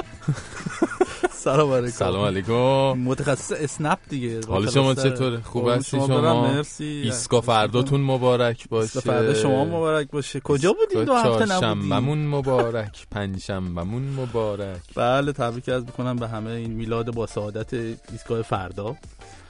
سلام 1.31 1.73
علیکم. 1.73 1.97
سلام 1.97 2.25
علیکم. 2.25 2.93
متخصص 2.99 3.53
اسنپ 3.53 3.99
دیگه. 4.09 4.41
حال 4.49 4.71
شما 4.71 4.95
چطوره؟ 4.95 5.41
خوب 5.41 5.63
قربون 5.63 5.79
هستی 5.79 5.97
شما 5.97 6.43
مرسی. 6.43 7.03
ایستگاه 7.05 7.41
فرداتون 7.41 8.01
مبارک 8.01 8.69
باشه. 8.69 8.83
ایستگاه 8.83 9.01
فردا 9.01 9.35
شما 9.35 9.65
مبارک 9.65 10.11
باشه. 10.11 10.41
کجا 10.41 10.73
بودین؟ 10.73 11.05
دو 11.05 11.15
هفته 11.15 11.45
نبودین. 11.45 11.61
شنبمون 11.61 12.27
مبارک. 12.27 13.07
پنج 13.11 13.41
شنبمون 13.41 14.03
مبارک. 14.03 14.81
بله 14.95 15.33
تبریک 15.33 15.69
عرض 15.69 15.85
می‌کنم 15.85 16.17
به 16.17 16.29
همه 16.29 16.51
این 16.51 16.71
میلاد 16.71 17.15
با 17.15 17.27
سعادت 17.27 17.75
ایستگاه 18.13 18.43
فردا. 18.43 18.97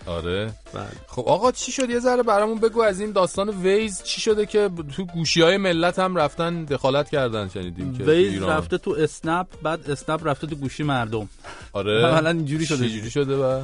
آره. 0.06 0.52
بله. 0.74 0.86
خب 1.06 1.22
آقا 1.22 1.52
چی 1.52 1.72
شد؟ 1.72 1.90
یه 1.90 1.98
ذره 1.98 2.22
برامون 2.22 2.58
بگو 2.58 2.82
از 2.82 3.00
این 3.00 3.12
داستان 3.12 3.48
Waze 3.48 4.02
چی 4.02 4.20
شده 4.20 4.46
که 4.46 4.70
تو 4.96 5.04
گوشی 5.04 5.42
های 5.42 5.56
ملت 5.56 5.98
هم 5.98 6.16
رفتن 6.16 6.64
دخالت 6.64 7.10
کردن 7.10 7.48
شنیدیم 7.48 7.92
که 7.96 8.04
Waze 8.05 8.32
ایران. 8.32 8.50
رفته 8.50 8.78
تو 8.78 8.90
اسنپ 8.98 9.46
بعد 9.62 9.90
اسنپ 9.90 10.20
رفته 10.28 10.46
تو 10.46 10.56
گوشی 10.56 10.82
مردم. 10.82 11.28
آره. 11.72 12.06
عملا 12.06 12.30
اینجوری 12.30 12.66
شده. 12.66 12.88
چجوری 12.88 13.10
شده 13.10 13.36
با 13.36 13.62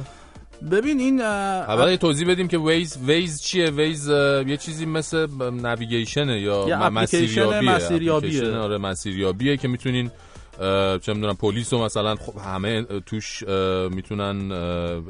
ببین 0.71 0.99
این 0.99 1.21
اول 1.21 1.95
توضیح 1.95 2.31
بدیم 2.31 2.47
که 2.47 2.57
Waze 2.57 2.97
Waze 3.07 3.41
چیه؟ 3.41 3.69
Waze 3.69 4.07
یه 4.47 4.57
چیزی 4.57 4.85
مثل 4.85 5.27
navigation 5.51 6.33
ه 6.33 6.41
یا 6.41 6.89
مسیریابیه. 6.89 7.61
مسیریابیه. 7.61 8.51
آره 8.51 8.77
مسیریابیه 8.77 9.57
که 9.57 9.67
می‌تونین 9.67 10.11
چه 11.01 11.13
می‌دونم 11.13 11.35
پلیس 11.35 11.73
رو 11.73 11.83
مثلا 11.85 12.15
خب 12.15 12.37
همه 12.37 12.83
توش 12.83 13.43
می‌تونن 13.91 14.51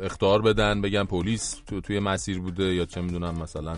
اختار 0.04 0.42
بدن 0.42 0.82
بگن 0.82 1.04
پلیس 1.04 1.62
تو 1.68 1.82
توی 1.82 2.00
مسیر 2.00 2.40
بوده 2.40 2.64
یا 2.64 2.86
چه 2.86 3.02
می‌دونم 3.02 3.36
مثلا 3.42 3.76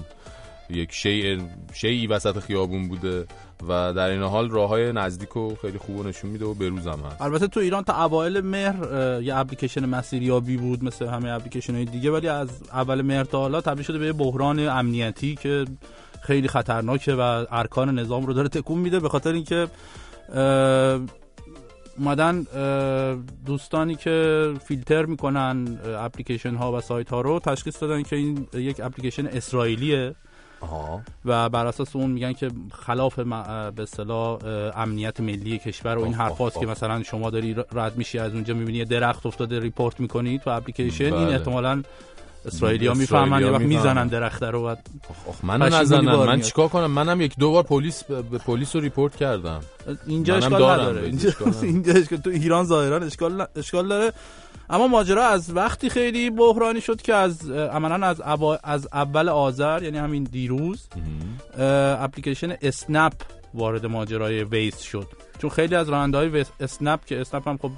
یک 0.70 0.92
شیء 0.92 1.40
شیعی 1.74 2.08
وسط 2.08 2.40
خیابون 2.40 2.88
بوده 2.88 3.26
و 3.68 3.94
در 3.94 4.10
این 4.10 4.22
حال 4.22 4.50
راه 4.50 4.70
های 4.70 4.94
نزدیک 4.94 5.38
و 5.38 5.56
خیلی 5.62 5.78
خوب 5.78 6.08
نشون 6.08 6.32
میده 6.32 6.46
و 6.46 6.54
بروز 6.54 6.88
هم 6.88 7.00
هست. 7.00 7.22
البته 7.22 7.48
تو 7.48 7.60
ایران 7.60 7.84
تا 7.84 8.04
اوایل 8.04 8.42
مهر 8.42 8.76
یه 9.22 9.36
اپلیکیشن 9.36 9.86
مسیریابی 9.86 10.58
بود 10.58 10.84
مثل 10.84 11.08
همه 11.08 11.30
اپلیکیشن 11.30 11.76
های 11.76 11.86
دیگه 11.86 12.12
ولی 12.12 12.28
از 12.28 12.50
اول 12.74 13.02
مهر 13.02 13.24
تا 13.24 13.40
حالا 13.40 13.62
تبدیل 13.62 13.84
شده 13.84 13.98
به 14.00 14.06
یه 14.06 14.14
بحران 14.14 14.60
امنیتی 14.60 15.36
که 15.36 15.66
خیلی 16.22 16.48
خطرناکه 16.48 17.14
و 17.14 17.46
ارکان 17.52 18.00
نظام 18.00 18.26
رو 18.26 18.34
داره 18.34 18.50
تکون 18.50 18.78
میده 18.78 19.00
به 19.00 19.10
خاطر 19.10 19.34
اینکه 19.34 19.68
اومدن 21.98 22.46
دوستانی 23.46 23.96
که 23.96 24.48
فیلتر 24.66 25.06
می‌کنن 25.06 25.80
اپلیکیشن 25.86 26.56
ها 26.56 26.72
و 26.72 26.82
سایت 26.82 27.10
ها 27.10 27.22
رو 27.22 27.40
تشخیص 27.40 27.82
دادن 27.82 28.04
که 28.04 28.16
این 28.16 28.48
یک 28.54 28.80
اپلیکیشن 28.80 29.28
اسرائیلیه 29.28 30.16
و 31.26 31.50
بر 31.50 31.66
اساس 31.66 31.96
اون 31.96 32.12
میگن 32.12 32.34
که 32.34 32.52
خلاف 32.72 33.20
به 33.20 33.84
اصطلاح 33.84 34.40
امنیت 34.76 35.20
ملی 35.20 35.58
کشور 35.58 35.98
و 35.98 36.04
این 36.04 36.14
حرفاست 36.14 36.60
که. 36.60 36.66
مثلا 36.66 37.04
شما 37.04 37.30
داری 37.30 37.56
رد 37.74 37.98
میشی 37.98 38.20
از 38.20 38.34
اونجا 38.34 38.54
می‌بینی 38.54 38.86
درخت 38.86 39.26
افتاده 39.26 39.60
report 39.60 40.00
می‌کنی 40.00 40.40
تو 40.40 40.50
اپلیکیشن 40.50 41.04
این 41.04 41.26
بله. 41.26 41.34
احتمالا 41.34 41.84
اسرائیلیا 42.46 42.92
اسرائیلیا 42.92 42.94
می‌فهمن 42.94 43.42
یه 43.42 43.48
وقت. 43.48 43.62
می‌زنن 43.62 44.08
درخت 44.08 44.44
رو 44.44 44.76
منو 45.44 45.66
پشیمونی 45.66 45.82
نزنن. 45.82 46.16
بار 46.16 46.28
من. 46.28 46.42
چیکار 46.42 46.68
کنم؟ 46.68 46.92
منم 46.92 47.22
یک 47.22 47.36
دو 47.40 47.52
بار 47.52 47.64
پلیس 47.64 48.04
به 48.04 48.38
پلیس 48.38 48.76
رو 48.76 48.82
report 48.82 49.16
کردم. 49.16 49.60
اینجا 50.08 50.36
اشکال 50.36 50.80
نداره. 50.80 51.02
اینجا. 51.06 51.30
اینجا 51.62 51.94
اشکال 51.94 52.20
تو 52.20 52.30
ایران 52.30 52.66
ظاهرا 52.66 52.98
اشکال 52.98 53.42
ن- 53.42 53.48
اشکال 53.56 53.88
داره. 53.88 54.14
اما 54.70 54.88
ماجرا 54.88 55.26
از 55.26 55.56
وقتی 55.56 55.90
خیلی 55.90 56.30
بحرانی 56.30 56.82
شد 56.82 57.02
که 57.02 57.14
از 57.14 57.52
عملا 57.52 58.08
از 58.08 58.22
از 58.64 58.88
اول 58.94 59.30
آذر 59.30 59.84
یعنی 59.84 59.98
همین 59.98 60.24
دیروز 60.24 60.88
اپلیکیشن 61.60 62.56
اسنپ 62.62 63.14
وارد 63.54 63.86
ماجرای 63.86 64.44
ویز 64.44 64.78
شد. 64.78 65.08
چون 65.42 65.50
خیلی 65.50 65.76
از 65.76 65.90
راننده 65.90 66.18
های 66.18 66.46
اسنپ 66.60 67.06
که 67.06 67.22
اسنپ 67.22 67.48
هم 67.48 67.58
خب 67.58 67.72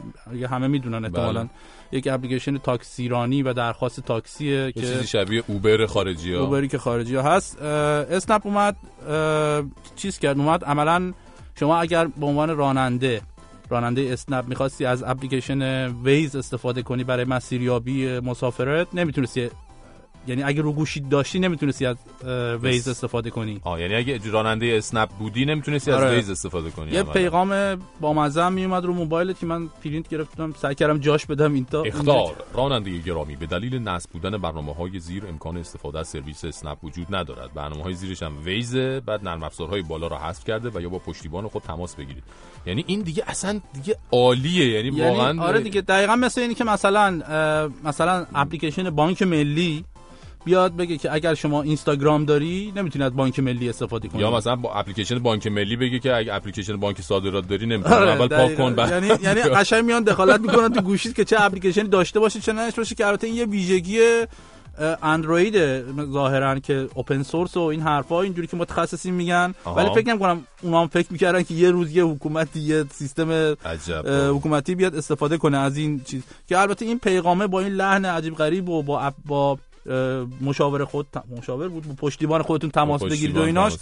همه 0.50 0.68
می‌دونن 0.68 1.06
احتمالاً 1.06 1.44
بله. 1.44 1.50
یک 1.92 2.08
اپلیکیشن 2.08 2.58
تاکسیرانی 2.58 3.44
و 3.44 3.54
درخواست 3.54 4.00
تاکسیه 4.00 4.52
یه 4.52 4.72
که 4.72 4.82
چیزی 4.82 5.08
شبیه 5.08 5.44
اوبر 5.48 5.86
خارجی 5.86 6.34
ها 6.34 6.42
اوبری 6.42 6.68
که 6.68 6.78
خارجی 6.78 7.16
ها 7.16 7.22
هست 7.22 7.62
اسنپ 7.62 8.42
اومد 8.46 8.76
چیز 9.96 10.20
کرد؟ 10.20 10.38
اومد 10.40 10.64
عملا 10.66 11.14
شما 11.60 11.78
اگر 11.78 12.08
به 12.08 12.26
عنوان 12.26 12.58
راننده 12.58 13.22
راننده 13.70 14.10
اسنپ 14.12 14.48
می‌خواستی 14.48 14.86
از 14.86 15.04
application 15.04 15.88
Waze 16.04 16.36
استفاده 16.36 16.82
کنی 16.82 17.04
برای 17.04 17.26
مسیریابی 17.26 18.20
مسافرت 18.20 18.88
نمی‌تونستی 18.94 19.50
یعنی 20.28 20.44
اگه 20.44 20.62
رو 20.62 20.74
گوشی 20.74 21.00
داشتی 21.00 21.40
نمی‌تونستی 21.40 21.86
از 21.86 21.98
Waze 22.62 22.88
استفاده 22.88 23.30
کنی. 23.30 23.62
آه 23.64 23.82
یعنی 23.82 23.96
اگه 23.96 24.32
راننده 24.32 24.66
اسنپ 24.78 25.10
بودی 25.10 25.46
نمی‌تونستی 25.46 25.92
از 25.92 25.98
آره. 25.98 26.16
Waze 26.16 26.30
استفاده 26.30 26.70
کنی 26.70 26.92
یه 26.92 27.00
عملاً. 27.00 27.14
پیغام 27.14 27.76
با 28.02 28.14
مزه 28.14 28.50
میومد 28.50 28.86
رو 28.86 28.94
موبایلت 28.94 29.40
که 29.40 29.46
من 29.46 29.70
پرینت 29.84 30.08
گرفتم. 30.08 30.54
سعی 30.58 30.76
کردم 30.76 30.98
جاش 30.98 31.26
بدم 31.26 31.54
این 31.54 31.66
تا. 31.66 31.84
اخطار. 31.84 32.36
راننده 32.54 32.98
گرامی. 32.98 33.36
به 33.36 33.46
دلیل 33.46 33.80
نصب 33.80 34.10
بودن 34.10 34.38
برنامه 34.38 34.74
های 34.74 35.00
زیر 35.00 35.28
امکان 35.28 35.58
استفاده 35.58 36.00
از 36.00 36.08
سرویس 36.08 36.46
اسنپ 36.46 36.84
وجود 36.84 37.16
ندارد. 37.16 37.54
برنامه 37.54 37.84
های 37.84 37.94
زیرش 37.94 38.24
هم 38.24 38.34
Waze 38.46 38.89
ه 38.89 39.00
بعد 39.00 39.24
نرم 39.24 39.44
افزارهای 39.44 39.82
بالا 39.82 40.08
را 40.08 40.18
حذف 40.18 40.46
کرده 40.46 40.70
و 40.70 40.82
یا 40.82 40.90
با 40.90 41.00
پشتیبان 41.00 41.48
خود 41.48 41.62
تماس 41.62 41.96
بگیرید. 41.96 42.24
یعنی 42.66 42.84
این 42.88 43.02
دیگه 43.02 43.24
اصلا 43.28 43.62
دیگه 43.74 43.98
عالیه. 44.12 44.66
یعنی, 44.66 44.88
یعنی 44.88 45.02
واقعا 45.02 45.44
آره 45.44 45.60
دیگه 45.60 45.82
دقیقا 45.82 46.16
مثل 46.16 46.42
اینی 46.42 46.56
که 46.56 46.64
مثلا 46.64 47.22
مثلا 47.84 48.26
اپلیکیشن 48.36 48.90
بانک 48.90 49.22
ملی 49.22 49.86
بیاد 50.46 50.76
بگه 50.76 50.98
که 50.98 51.14
اگر 51.14 51.34
شما 51.34 51.62
اینستاگرام 51.62 52.26
داری 52.26 52.74
نمی‌تونی 52.76 53.06
از 53.06 53.16
بانک 53.16 53.40
ملی 53.40 53.70
استفاده 53.70 54.08
کنی 54.08 54.22
یا 54.22 54.32
مثلا 54.32 54.56
با 54.56 54.74
اپلیکیشن 54.74 55.20
بانک 55.20 55.48
ملی 55.48 55.76
بگه 55.76 56.00
که 56.00 56.16
اگه 56.16 56.34
اپلیکیشن 56.34 56.78
بانک 56.78 57.02
صادرات 57.02 57.48
داری 57.48 57.66
نمی‌تونی. 57.66 57.96
آره، 57.96 58.12
اول 58.12 58.28
پاک. 58.28 58.58
کن 58.58 58.76
بعد 58.76 59.04
یعنی 59.04 59.24
یعنی 59.24 59.42
قشنگ 59.60 59.86
میان 59.86 60.04
دخالت 60.04 60.40
می‌کنن 60.40 60.74
تو 60.74 60.82
گوشیت 60.82 61.16
که 61.16 61.26
چه 61.26 61.36
اپلیکیشنی 61.40 61.88
داشته 61.88 62.20
باشه 62.20 62.40
چه 62.40 62.54
نداشته 62.54 62.82
باشه 62.82 62.96
که 62.96 63.08
البته 63.08 63.28
این 63.28 63.36
یه 63.36 63.46
ویژگی 63.46 64.00
اندروید 65.04 65.56
ظاهرا 66.12 66.60
که 66.60 66.88
اوپن 66.94 67.24
سورس 67.24 67.58
و 67.58 67.60
این 67.60 67.82
حرفا 67.82 68.22
اینجوری 68.22 68.48
که 68.48 68.58
متخصصین 68.58 69.14
میگن. 69.14 69.54
آها. 69.64 69.76
ولی 69.76 69.90
فکر 69.96 70.08
نمی‌کنم 70.08 70.48
اونا 70.62 70.82
هم 70.82 70.88
فکر 70.88 71.08
می‌کردن 71.10 71.44
که 71.44 71.54
یه 71.54 71.72
روز 71.72 71.96
یه 71.96 72.04
حکومتی 72.04 72.60
یه 72.60 72.86
سیستم 72.92 73.56
حکومتی 74.06 74.76
بیاد 74.76 74.96
استفاده 74.96 75.38
کنه 75.38 75.58
از 75.58 75.78
این 75.78 76.02
چیز. 76.06 76.24
که 76.50 76.60
البته 76.60 76.86
این 76.86 77.00
پیغامه 77.00 77.48
با 77.48 77.60
این 77.60 77.74
لحن 77.74 78.06
عجیب 78.06 78.36
غریب 78.36 78.70
و 78.70 78.84
با 78.84 79.14
با 79.26 79.58
مشاور 80.42 80.86
خود 80.86 81.08
مشاور 81.38 81.68
بود 81.68 81.88
با 81.88 81.94
پشتیبان 81.94 82.42
خودتون 82.42 82.70
تماس 82.70 83.04
بگیرید 83.04 83.38
و 83.38 83.42
ایناش. 83.42 83.74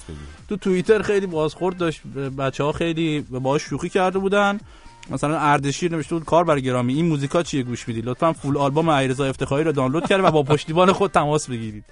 تو 0.50 0.58
توییتر 0.58 1.02
خیلی 1.02 1.26
بازخورد 1.26 1.78
داشت 1.78 2.02
بچه 2.38 2.64
ها 2.64 2.72
خیلی 2.72 3.22
باهاش 3.22 3.62
شوخی 3.62 3.90
کرده 3.90 4.20
بودن. 4.20 4.60
مثلا 5.10 5.40
اردشیر 5.40 5.92
نوشته 5.92 6.16
بود 6.16 6.26
کار 6.26 6.44
بر 6.44 6.60
گرامی 6.60 6.94
این 6.94 7.06
موزیکا 7.06 7.44
چیه 7.44 7.64
گوش 7.64 7.88
می‌دید 7.88 8.06
لطفا 8.06 8.34
فول 8.34 8.58
آلبوم 8.58 8.90
علیرضا 8.90 9.26
افتخاری 9.26 9.64
رو 9.64 9.72
دانلود 9.72 10.08
کرد 10.08 10.24
و 10.24 10.32
با 10.32 10.44
پشتیبان 10.44 10.92
خود 10.92 11.12
تماس 11.12 11.50
بگیرید. 11.50 11.84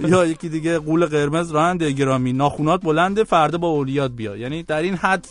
یا 0.00 0.26
یکی 0.26 0.48
دیگه 0.48 0.78
قول 0.78 1.06
قرمز 1.06 1.50
راننده 1.50 1.92
گرامی 1.92 2.32
ناخونات 2.32 2.82
بلنده 2.82 3.24
فردا 3.24 3.58
با 3.58 3.68
اولیات 3.68 4.10
بیا. 4.10 4.36
یعنی 4.36 4.62
در 4.62 4.82
این 4.82 4.94
حد 4.94 5.26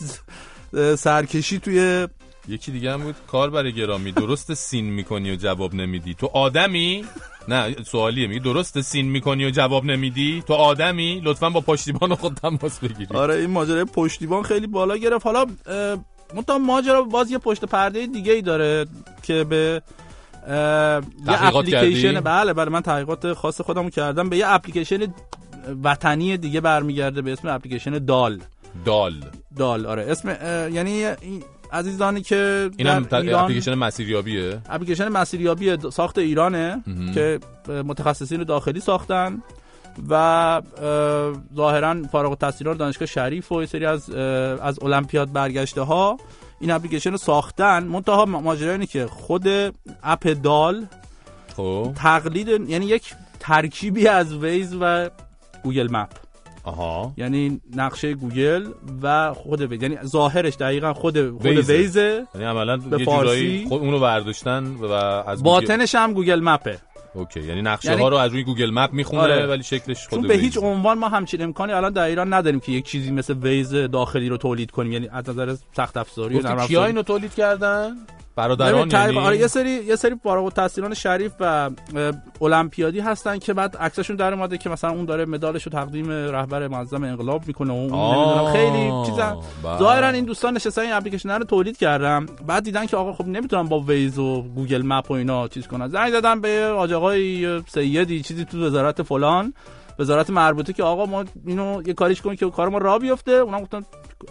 سرکشی 0.96 1.58
توی 1.58 2.08
یکی 2.48 2.72
دیگه 2.72 2.92
هم 2.92 3.02
بود 3.02 3.14
کار 3.26 3.50
برای 3.50 3.72
گرامی. 3.72 4.12
درست 4.12 4.54
سین 4.54 4.84
می‌کنی 4.84 5.32
و 5.32 5.36
جواب 5.36 5.74
نمیدی. 5.74 6.14
تو 6.14 6.30
آدمی؟ 6.32 7.04
نه 7.48 7.76
سوالیه 7.86 8.26
میگه 8.26 8.40
درست 8.40 8.80
سین 8.80 9.06
می‌کنی 9.06 9.46
و 9.46 9.50
جواب 9.50 9.84
نمیدی؟ 9.84 10.42
تو 10.46 10.54
آدمی؟ 10.54 11.20
لطفا 11.24 11.50
با 11.50 11.60
پشتیبان 11.60 12.14
خود 12.14 12.34
تماس 12.34 12.78
بگیری. 12.78 13.16
آره 13.16 13.34
این 13.34 13.50
ماجرای 13.50 13.84
پشتیبان 13.84 14.42
خیلی 14.42 14.66
بالا 14.66 14.96
گرفت. 14.96 15.26
حالا 15.26 15.46
منتها 16.34 16.58
ماجرا 16.58 17.02
باز 17.02 17.30
یه 17.30 17.38
پشت 17.38 17.64
پرده 17.64 18.06
دیگه 18.06 18.32
ای 18.32 18.42
داره 18.42 18.86
که 19.22 19.44
به 19.44 19.82
یه 20.48 21.46
اپلیکیشن 21.46 22.12
کردی؟ 22.12 22.20
بله 22.20 22.52
بله 22.52 22.70
من 22.70 22.80
تحقیقات 22.80 23.32
خاص 23.32 23.60
خودمو 23.60 23.90
کردم. 23.90 24.28
به 24.28 24.36
یه 24.36 24.44
اپلیکیشن 24.48 25.14
وطنی 25.84 26.36
دیگه 26.36 26.60
برمیگرده 26.60 27.22
به 27.22 27.32
اسم 27.32 27.48
اپلیکیشن 27.48 28.04
دال. 28.04 28.40
دال. 28.84 29.14
دال 29.58 29.86
آره. 29.86 30.02
اسم 30.02 30.28
یعنی 30.72 31.04
عزیزانی 31.72 32.22
که 32.22 32.70
اینم 32.76 33.02
در 33.02 33.20
ایران 33.20 33.44
اپلیکیشن 33.44 33.74
مسیریابیه. 33.74 34.60
اپلیکیشن 34.68 35.08
مسیریابی 35.08 35.76
ساخت 35.90 36.18
ایرانه 36.18 36.82
مهم. 36.86 37.12
که 37.12 37.40
متخصصین 37.68 38.44
داخلی 38.44 38.80
ساختن 38.80 39.42
و 40.08 40.14
اه، 40.14 40.62
ظاهرا 41.56 42.02
فارغ 42.12 42.30
التحصیلان 42.30 42.76
دانشگاه 42.76 43.06
شریف 43.06 43.52
و 43.52 43.66
سری 43.66 43.86
از 43.86 44.10
از 44.10 44.82
المپیاد 44.82 45.32
برگشته 45.32 45.80
ها 45.80 46.16
این 46.60 46.70
اپلیکیشن 46.70 47.10
رو 47.10 47.16
ساختن. 47.16 47.84
منتها 47.84 48.24
ماجرا 48.24 48.72
اینه 48.72 48.86
که 48.86 49.06
خود 49.06 49.48
اپ 50.02 50.42
دال 50.42 50.86
خب. 51.56 51.92
تقلید 51.96 52.48
یعنی 52.48 52.86
یک 52.86 53.14
ترکیبی 53.40 54.08
از 54.08 54.34
ویز 54.34 54.76
و 54.80 55.10
Google 55.62 55.88
Map. 55.90 56.25
آها 56.66 57.12
یعنی 57.16 57.60
نقشه 57.76 58.14
گوگل 58.14 58.66
و 59.02 59.34
خود 59.34 59.60
Waze 59.60 59.82
یعنی 59.82 59.96
ظاهرش 60.04 60.54
دقیقا 60.56 60.92
خود 60.94 61.30
خود 61.30 61.46
Waze 61.46 61.76
ه. 61.76 61.90
Waze 61.90 62.19
ه 62.19 62.26
یعنی 62.34 62.46
عملا 62.46 62.76
به 62.76 62.98
فارسی. 63.04 63.66
خود 63.68 63.80
اونو 63.82 64.00
برداشتن 64.00 64.64
و 64.66 64.92
از 64.92 65.38
Google- 65.38 65.42
باطنش 65.44 65.94
هم 65.94 66.12
Google 66.12 66.40
Map 66.40 66.68
ه 66.68 66.78
OK 67.14 67.40
یعنی 67.40 67.62
نقشه 67.62 67.88
یعنی- 67.90 68.02
ها 68.02 68.08
رو 68.08 68.16
از 68.16 68.32
روی 68.32 68.42
Google 68.44 68.70
Map 68.70 68.92
می‌خونه 68.92 69.22
آره. 69.22 69.46
ولی 69.46 69.62
شکلش 69.62 70.08
خود 70.08 70.18
چون 70.18 70.28
به. 70.28 70.34
هیچ 70.34 70.58
عنوان 70.62 70.98
ما 70.98 71.08
همچین 71.08 71.42
امکانی 71.42 71.72
الان 71.72 71.92
در 71.92 72.02
ایران 72.04 72.34
نداریم 72.34 72.60
که 72.60 72.72
یک 72.72 72.84
چیزی 72.84 73.10
مثل 73.10 73.34
Waze 73.34 73.74
داخلی 73.74 74.28
رو 74.28 74.36
تولید 74.36 74.70
کنیم 74.70 74.92
یعنی 74.92 75.08
از 75.12 75.28
نظر 75.30 75.56
سخت 75.76 75.96
افزاری 75.96 76.34
و 76.38 76.42
نرم 76.42 76.62
افزاری. 76.62 76.86
اینو 76.86 77.02
تولید 77.02 77.34
کردن 77.34 77.96
برادران 78.36 78.90
یعنی؟ 78.90 79.18
آره 79.18 79.38
یه 79.38 79.46
سری 79.46 79.70
یه 79.70 79.96
سری 79.96 80.14
فارغ 80.22 80.44
التحصیلان 80.44 80.94
شریف 80.94 81.32
و 81.40 81.70
المپیادی 82.42 83.00
هستن 83.00 83.38
که 83.38 83.54
بعد 83.54 83.76
عکسشون 83.76 84.16
در 84.16 84.34
اومده 84.34 84.58
که 84.58 84.70
مثلا 84.70 84.90
اون 84.90 85.04
داره 85.04 85.24
مدالش 85.24 85.62
رو 85.62 85.72
تقدیم 85.72 86.10
رهبر 86.10 86.68
معظم 86.68 87.04
انقلاب 87.04 87.42
می‌کنه 87.46 87.72
و 87.72 87.94
اون 87.94 88.52
خیلی 88.52 88.92
چیزا. 89.06 89.42
بله. 89.64 89.78
ظاهرا 89.78 90.08
این 90.08 90.24
دوستان 90.24 90.54
نشستن 90.54 90.82
این 90.82 90.92
اپلیکیشن 90.92 91.30
رو 91.30 91.44
تولید 91.44 91.76
کردن 91.76 92.26
بعد 92.46 92.64
دیدن 92.64 92.86
که 92.86 92.96
آقا 92.96 93.12
خب 93.12 93.26
نمی‌تونن 93.26 93.68
با 93.68 93.80
Waze 93.80 94.18
و 94.18 94.42
Google 94.42 94.82
Map 94.84 95.10
و 95.10 95.14
اینا 95.14 95.48
چیز 95.48 95.66
کنن. 95.66 95.88
زنگ 95.88 96.12
زدن 96.12 96.40
به 96.40 96.66
آقای 96.66 97.60
سیدی 97.66 98.22
چیزی 98.22 98.44
تو 98.44 98.66
وزارت 98.66 99.02
فلان. 99.02 99.54
وزارت 99.98 100.30
مربوطه 100.30 100.72
که 100.72 100.82
آقا 100.82 101.06
ما 101.06 101.24
اینو 101.46 101.82
یه 101.86 101.94
کاریش 101.94 102.20
کنیم 102.20 102.36
که 102.36 102.50
کار 102.50 102.68
ما 102.68 102.78
راه 102.78 102.98
بیفته 102.98 103.32
اونم 103.32 103.60
گفتن 103.60 103.82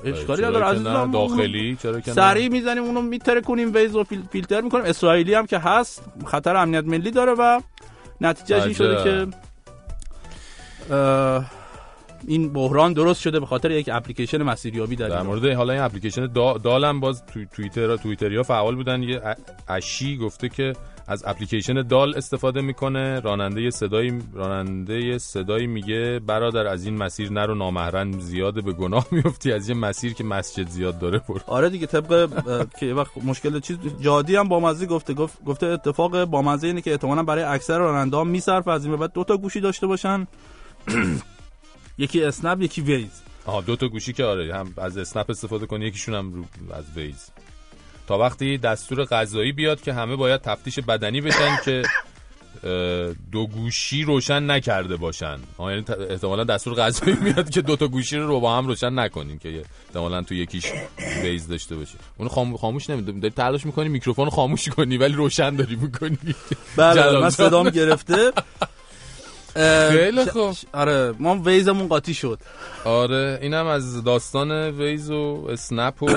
اشکالی 0.03 0.41
چرا 0.41 0.49
نداره 0.49 0.65
عزیزم؟ 0.65 1.11
داخلی 1.11 1.77
چرا 1.81 1.99
که؟ 1.99 2.11
سریع 2.11 2.49
می‌زنیم 2.49 2.83
اونو 2.83 3.01
فیلتره 3.01 3.41
کنیم 3.41 3.73
Waze 3.73 3.95
رو 3.95 4.03
فیلتر 4.03 4.61
می‌کنیم 4.61 4.85
اسرائیلی 4.85 5.33
هم 5.33 5.45
که 5.45 5.57
هست 5.57 6.03
خطر 6.25 6.55
امنیت 6.55 6.85
ملی 6.85 7.11
داره 7.11 7.33
و 7.39 7.61
نتیجهش 8.21 8.63
این 8.63 8.73
شده. 8.73 9.03
که 9.03 9.27
این 12.27 12.53
بحران 12.53 12.93
درست 12.93 13.21
شده 13.21 13.39
به 13.39 13.45
خاطر 13.45 13.71
یک 13.71 13.89
اپلیکیشن 13.93 14.43
مسیریابی 14.43 14.95
در 14.95 15.09
در. 15.09 15.21
مورد 15.21 15.45
حالا 15.45 15.73
این 15.73 15.81
اپلیکیشن 15.81 16.27
دا 16.27 16.57
دالم 16.57 16.99
باز 16.99 17.25
تو 17.25 17.45
توییتر 17.45 17.97
توییتریا 17.97 18.43
فعال 18.43 18.75
بودن 18.75 19.03
یه 19.03 19.21
اشی 19.67 20.17
گفته 20.17 20.49
که 20.49 20.73
از 21.07 21.23
اپلیکیشن 21.27 21.81
دال 21.81 22.15
استفاده 22.17 22.61
می‌کنه. 22.61 23.19
راننده 23.19 23.69
صدایی 23.69 24.19
راننده 24.33 25.17
صدایی 25.17 25.67
میگه 25.67 26.19
برادر 26.27 26.67
از 26.67 26.85
این 26.85 26.97
مسیر 26.97 27.31
نرو 27.31 27.55
نامحرم 27.55 28.19
زیاده 28.19 28.61
به 28.61 28.73
گناه 28.73 29.07
میفتی 29.11 29.51
از 29.51 29.69
یه 29.69 29.75
مسیر 29.75 30.13
که 30.13 30.23
مسجد 30.23 30.67
زیاد 30.67 30.99
داره 30.99 31.21
برو. 31.29 31.39
آره 31.47 31.69
دیگه 31.69 31.87
طبق 31.87 32.29
که 32.79 32.93
وقت 32.93 33.17
مشکل 33.23 33.59
چیز 33.59 33.77
جادی 34.01 34.35
هم 34.35 34.47
بامزه 34.47 34.85
گفته 34.85 35.13
گفت 35.13 35.43
گفته 35.43 35.65
اتفاق 35.65 36.25
بامزه 36.25 36.67
اینه 36.67 36.81
که 36.81 36.91
احتمالاً 36.91 37.23
برای 37.23 37.43
اکثر 37.43 37.79
راننده 37.79 38.17
ها 38.17 38.23
میصرف 38.23 38.67
از 38.67 38.85
این 38.85 38.95
بعد 38.95 39.13
دو 39.13 39.23
تا 39.23 39.37
گوشی 39.37 39.61
داشته 39.61 39.87
باشن. 39.87 40.27
یکی 41.97 42.23
اسنپ 42.23 42.61
یکی 42.61 42.81
Waze. 42.81 43.21
آها 43.45 43.61
دو 43.61 43.75
تا 43.75 43.87
گوشی 43.87 44.13
که 44.13 44.23
آره 44.23 44.55
هم 44.55 44.73
از 44.77 44.97
اسنپ 44.97 45.29
استفاده 45.29 45.65
کنی 45.65 45.85
یکیشون 45.85 46.15
هم 46.15 46.33
رو 46.33 46.43
از 46.73 46.85
Waze. 46.95 47.31
تا 48.07 48.17
وقتی 48.17 48.57
دستور 48.57 49.05
غذایی 49.05 49.51
بیاد 49.51 49.81
که 49.81 49.93
همه 49.93 50.15
باید 50.15 50.41
تفتیش 50.41 50.79
بدنی 50.79 51.21
بشن 51.21 51.57
که 51.65 51.83
دو 53.31 53.47
گوشی 53.47 54.03
روشن 54.03 54.51
نکرده 54.51 54.95
باشن. 54.97 55.39
آه، 55.57 55.71
یعنی 55.71 55.85
احتمالا 56.09 56.43
دستور 56.43 56.73
غذایی 56.73 57.17
میاد 57.21 57.49
که 57.49 57.61
دو 57.61 57.75
تا 57.75 57.87
گوشی 57.87 58.17
رو 58.17 58.39
با 58.39 58.57
هم 58.57 58.67
روشن 58.67 58.99
نکنیم 58.99 59.37
که 59.39 59.63
احتمالا 59.87 60.21
تو 60.21 60.33
یکیش 60.33 60.65
Waze 61.23 61.47
داشته 61.47 61.75
باشه. 61.75 61.97
خام... 62.29 62.57
خاموش 62.57 62.89
نمی‌دونم 62.89 63.19
داری 63.19 63.33
تلاش 63.33 63.65
می‌کنی 63.65 63.89
میکروفون 63.89 64.25
رو 64.25 64.31
خاموش 64.31 64.69
کنی 64.69 64.97
ولی 64.97 65.13
روشن 65.13 65.55
داری 65.55 65.75
می‌کنی. 65.75 66.17
بله 66.75 67.19
من 67.19 67.29
صدام 67.29 67.69
گرفته. 67.69 68.31
خیلی 69.91 70.25
ش- 70.25 70.29
خوب 70.29 70.55
آره 70.73 71.13
ما 71.19 71.35
ویزمون 71.45 71.87
قاطی 71.87 72.13
شد. 72.13 72.39
آره 72.85 73.39
اینم 73.41 73.67
از 73.67 74.03
داستان 74.03 74.51
ویز 74.51 75.11
و 75.11 75.47
اسنپ 75.49 76.03
و 76.03 76.07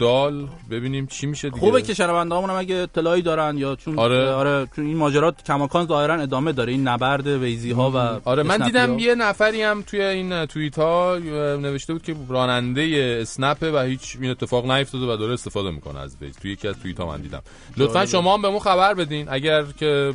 دال. 0.00 0.48
ببینیم 0.70 1.06
چی 1.06 1.26
میشه 1.26 1.48
دیگه. 1.50 1.60
خوبه 1.60 1.82
که 1.82 1.94
شنوندهامون 1.94 2.50
هم 2.50 2.56
اگه 2.56 2.74
اطلاعی 2.76 3.22
دارن 3.22 3.58
یا 3.58 3.76
چون 3.76 3.98
آره. 3.98 4.30
آره 4.30 4.66
چون 4.76 4.86
این 4.86 4.96
ماجرات 4.96 5.42
کماکان 5.44 5.86
ظاهرا 5.86 6.14
ادامه 6.14 6.52
داره. 6.52 6.72
این 6.72 6.88
نبرد 6.88 7.26
ویزی 7.26 7.70
ها 7.72 7.90
و 7.90 7.96
آره 8.28 8.42
من 8.42 8.58
دیدم 8.58 8.92
ها. 8.94 9.00
یه 9.00 9.14
نفری 9.14 9.62
هم 9.62 9.82
توی 9.82 10.02
این 10.02 10.46
توییت 10.46 10.78
ها 10.78 11.18
نوشته 11.60 11.92
بود 11.92 12.02
که 12.02 12.14
راننده 12.28 13.18
اسنپه 13.22 13.70
و 13.72 13.78
هیچ 13.78 14.16
این 14.20 14.30
اتفاق 14.30 14.70
نیفتاده 14.70 15.06
و 15.12 15.16
داره 15.16 15.32
استفاده 15.32 15.70
می‌کنه 15.70 16.00
از 16.00 16.16
ویز. 16.20 16.36
توی 16.38 16.52
یکی 16.52 16.68
از 16.68 16.74
توییت 16.82 17.00
ها 17.00 17.06
من 17.06 17.20
دیدم. 17.20 17.42
لطفا. 17.76 18.06
شما 18.06 18.34
هم 18.34 18.42
به 18.42 18.48
ما 18.50 18.58
خبر 18.58 18.94
بدین. 18.94 19.26
اگر 19.28 19.64
که 19.78 20.14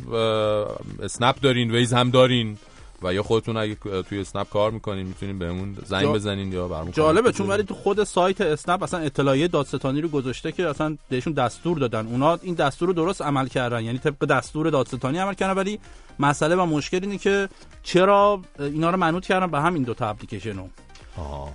اسنپ 1.02 1.40
دارین 1.40 1.70
Waze 1.70 1.92
هم 1.92 2.10
دارین 2.10 2.58
و 3.02 3.14
یا 3.14 3.22
خودتون 3.22 3.56
اگه 3.56 3.74
توی 4.02 4.20
اسنپ 4.20 4.48
کار 4.50 4.70
می‌کنین 4.70 5.06
می‌تونین 5.06 5.38
بهمون 5.38 5.76
زنگ 5.86 6.02
جا- 6.02 6.12
بزنین 6.12 6.52
یا 6.52 6.68
برامون 6.68 6.92
جالبه 6.92 7.32
چون. 7.32 7.48
ولی 7.48 7.62
تو 7.62 7.74
خود 7.74 8.04
سایت 8.04 8.40
اسنپ 8.40 8.82
اصلا 8.82 9.00
اطلاعیه 9.00 9.48
دادستانی 9.48 10.00
رو 10.00 10.08
گذاشته 10.08 10.52
که 10.52 10.68
اصلا 10.68 10.96
بهشون 11.08 11.32
دستور 11.32 11.78
دادن. 11.78 12.06
اونا 12.06 12.38
این 12.42 12.54
دستور 12.54 12.88
رو 12.88 12.94
درست 12.94 13.22
عمل 13.22 13.48
کردن. 13.48 13.84
یعنی 13.84 13.98
طبق 13.98 14.24
دستور 14.24 14.70
دادستانی 14.70 15.18
عمل 15.18 15.34
کردن. 15.34 15.54
ولی 15.54 15.78
مسئله 16.18 16.56
و 16.56 16.66
مشکل 16.66 16.98
اینه 17.02 17.18
که 17.18 17.48
چرا 17.82 18.40
اینا 18.58 18.90
رو 18.90 18.96
منوط 18.96 19.26
کردن 19.26 19.46
به 19.46 19.60
همین 19.60 19.82
دو 19.82 19.94
تا 19.94 20.08
اپلیکیشن 20.08 20.56
رو. 20.56 20.68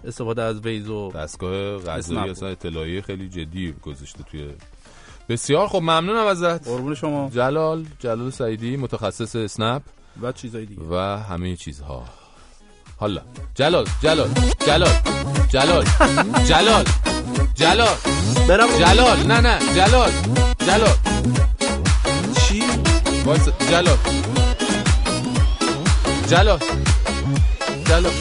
استفاده 0.07 0.41
از 0.41 0.61
Waze 0.61 0.89
و 0.89 1.11
دستگاه 1.11 1.53
اسنپ. 1.89 2.29
اصلا 2.29 2.49
اطلاعیه 2.49 3.01
خیلی 3.01 3.29
جدی 3.29 3.73
گذاشته 3.81 4.23
توی 4.23 4.49
بسیار 5.29 5.67
خب 5.67 5.77
ممنونم 5.77 6.25
ازت. 6.25 6.67
قربون 6.67 6.95
شما. 6.95 7.29
جلال 7.33 7.85
جلال 7.99 8.29
سعیدی 8.29 8.77
متخصص 8.77 9.35
اسنپ. 9.35 9.81
و 10.21 10.31
چیزای 10.31 10.65
دیگه. 10.65 10.81
و 10.81 10.95
همه 11.29 11.55
چیزها. 11.55 12.03
حالا 12.99 13.21
جلال 13.55 13.85
جلال 14.03 14.29
جلال 14.67 14.93
جلال 15.49 15.85
جلال 16.45 16.85
جلال 17.55 17.95
برم. 18.47 18.67
جلال 18.79 19.23
نه 19.23 19.39
نه 19.39 19.59
جلال 19.75 20.11
جلال. 20.67 20.95
چی؟ 22.47 22.63
وایس 23.25 23.41
جلال. 23.69 23.97
جلال. 26.29 26.59
جلال. 27.85 28.11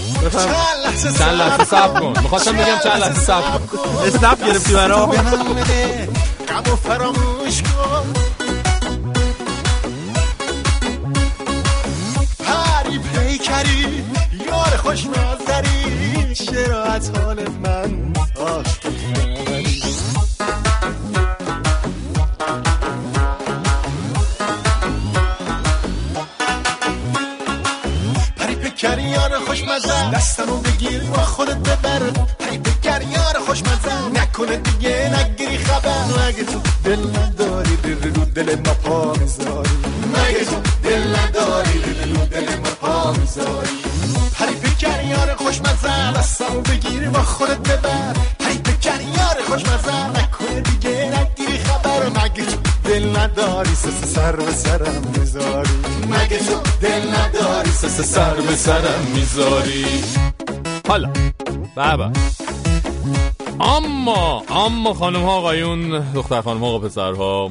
چند 1.18 1.40
لحظه 1.40 1.64
صبر 1.64 2.00
کن. 2.00 2.22
می‌خواستم 2.22 2.52
بگم 2.52 2.78
چند 2.84 3.00
لحظه 3.00 3.20
صبر 3.20 3.58
کن. 3.58 3.98
اسنپ 4.06 4.46
گرفتی 4.46 4.74
برام. 4.74 5.10
غم 6.48 6.72
و 6.72 6.76
فراموش 6.76 7.62
کن. 7.62 8.35
یار 14.86 14.94
خوش 14.94 15.06
نازدری 15.06 16.34
چرا 16.34 16.84
از 16.84 17.10
حال 17.10 17.48
من 17.62 18.12
آشتی 18.40 18.88
پری 28.36 28.54
پیکری 28.54 29.02
یار 29.02 29.38
خوشمزه 29.38 30.10
دستمو 30.14 30.56
بگیر 30.56 31.02
با 31.02 31.22
خودت 31.22 31.56
ببر. 31.56 32.00
پری 32.38 32.58
پیکری 32.58 33.04
یار 33.04 33.38
خوشمزه 33.46 34.08
نکنه 34.14 34.56
دیگه 34.56 35.10
نگیری 35.18 35.58
خبر. 35.58 36.04
مگه 36.04 36.44
تو 36.44 36.60
دل 36.84 37.18
نداری 37.18 37.76
دل 37.76 38.14
رو 38.14 38.24
دل 38.24 38.54
ما 38.54 38.74
پا 38.74 39.12
می‌ذاری. 39.12 39.70
مگه 40.12 40.44
تو 40.44 40.60
دل 40.82 41.16
نداری 41.16 41.78
دل 41.78 42.16
رو 42.16 42.26
دل 42.26 42.56
ما 42.56 42.70
پا 42.80 43.12
می‌ذاری. 43.12 43.65
با 47.16 47.22
خودت 47.22 47.58
ببر. 47.58 48.12
پری 48.38 48.58
پیکری 48.58 49.04
یار 49.04 49.42
خوشمزه 49.48 50.08
نکنه 50.08 50.60
دیگه. 50.60 51.12
نگیری 51.20 51.58
خبر 51.58 52.08
مگه 52.08 52.44
تو 52.44 52.56
دل 52.84 53.16
نداری 53.16 53.74
سس 53.74 54.14
سر 54.14 54.36
به 54.36 54.52
سرم 54.52 55.02
می‌ذاری. 55.18 55.70
مگه 56.10 56.38
تو 56.38 56.60
دل 56.80 57.14
نداری 57.14 57.70
سس 57.70 58.00
سر 58.00 58.34
به 58.34 58.56
سرم 58.56 59.06
می‌ذاری. 59.14 59.86
حالا 60.88 61.12
بابا. 61.76 62.12
اما 63.60 64.42
اما 64.50 64.94
خانم 64.94 65.22
ها 65.22 65.36
آقایون 65.36 66.12
دختر 66.14 66.40
خانم 66.40 66.60
ها 66.60 66.66
آقا 66.66 66.78
پسرها. 66.78 67.50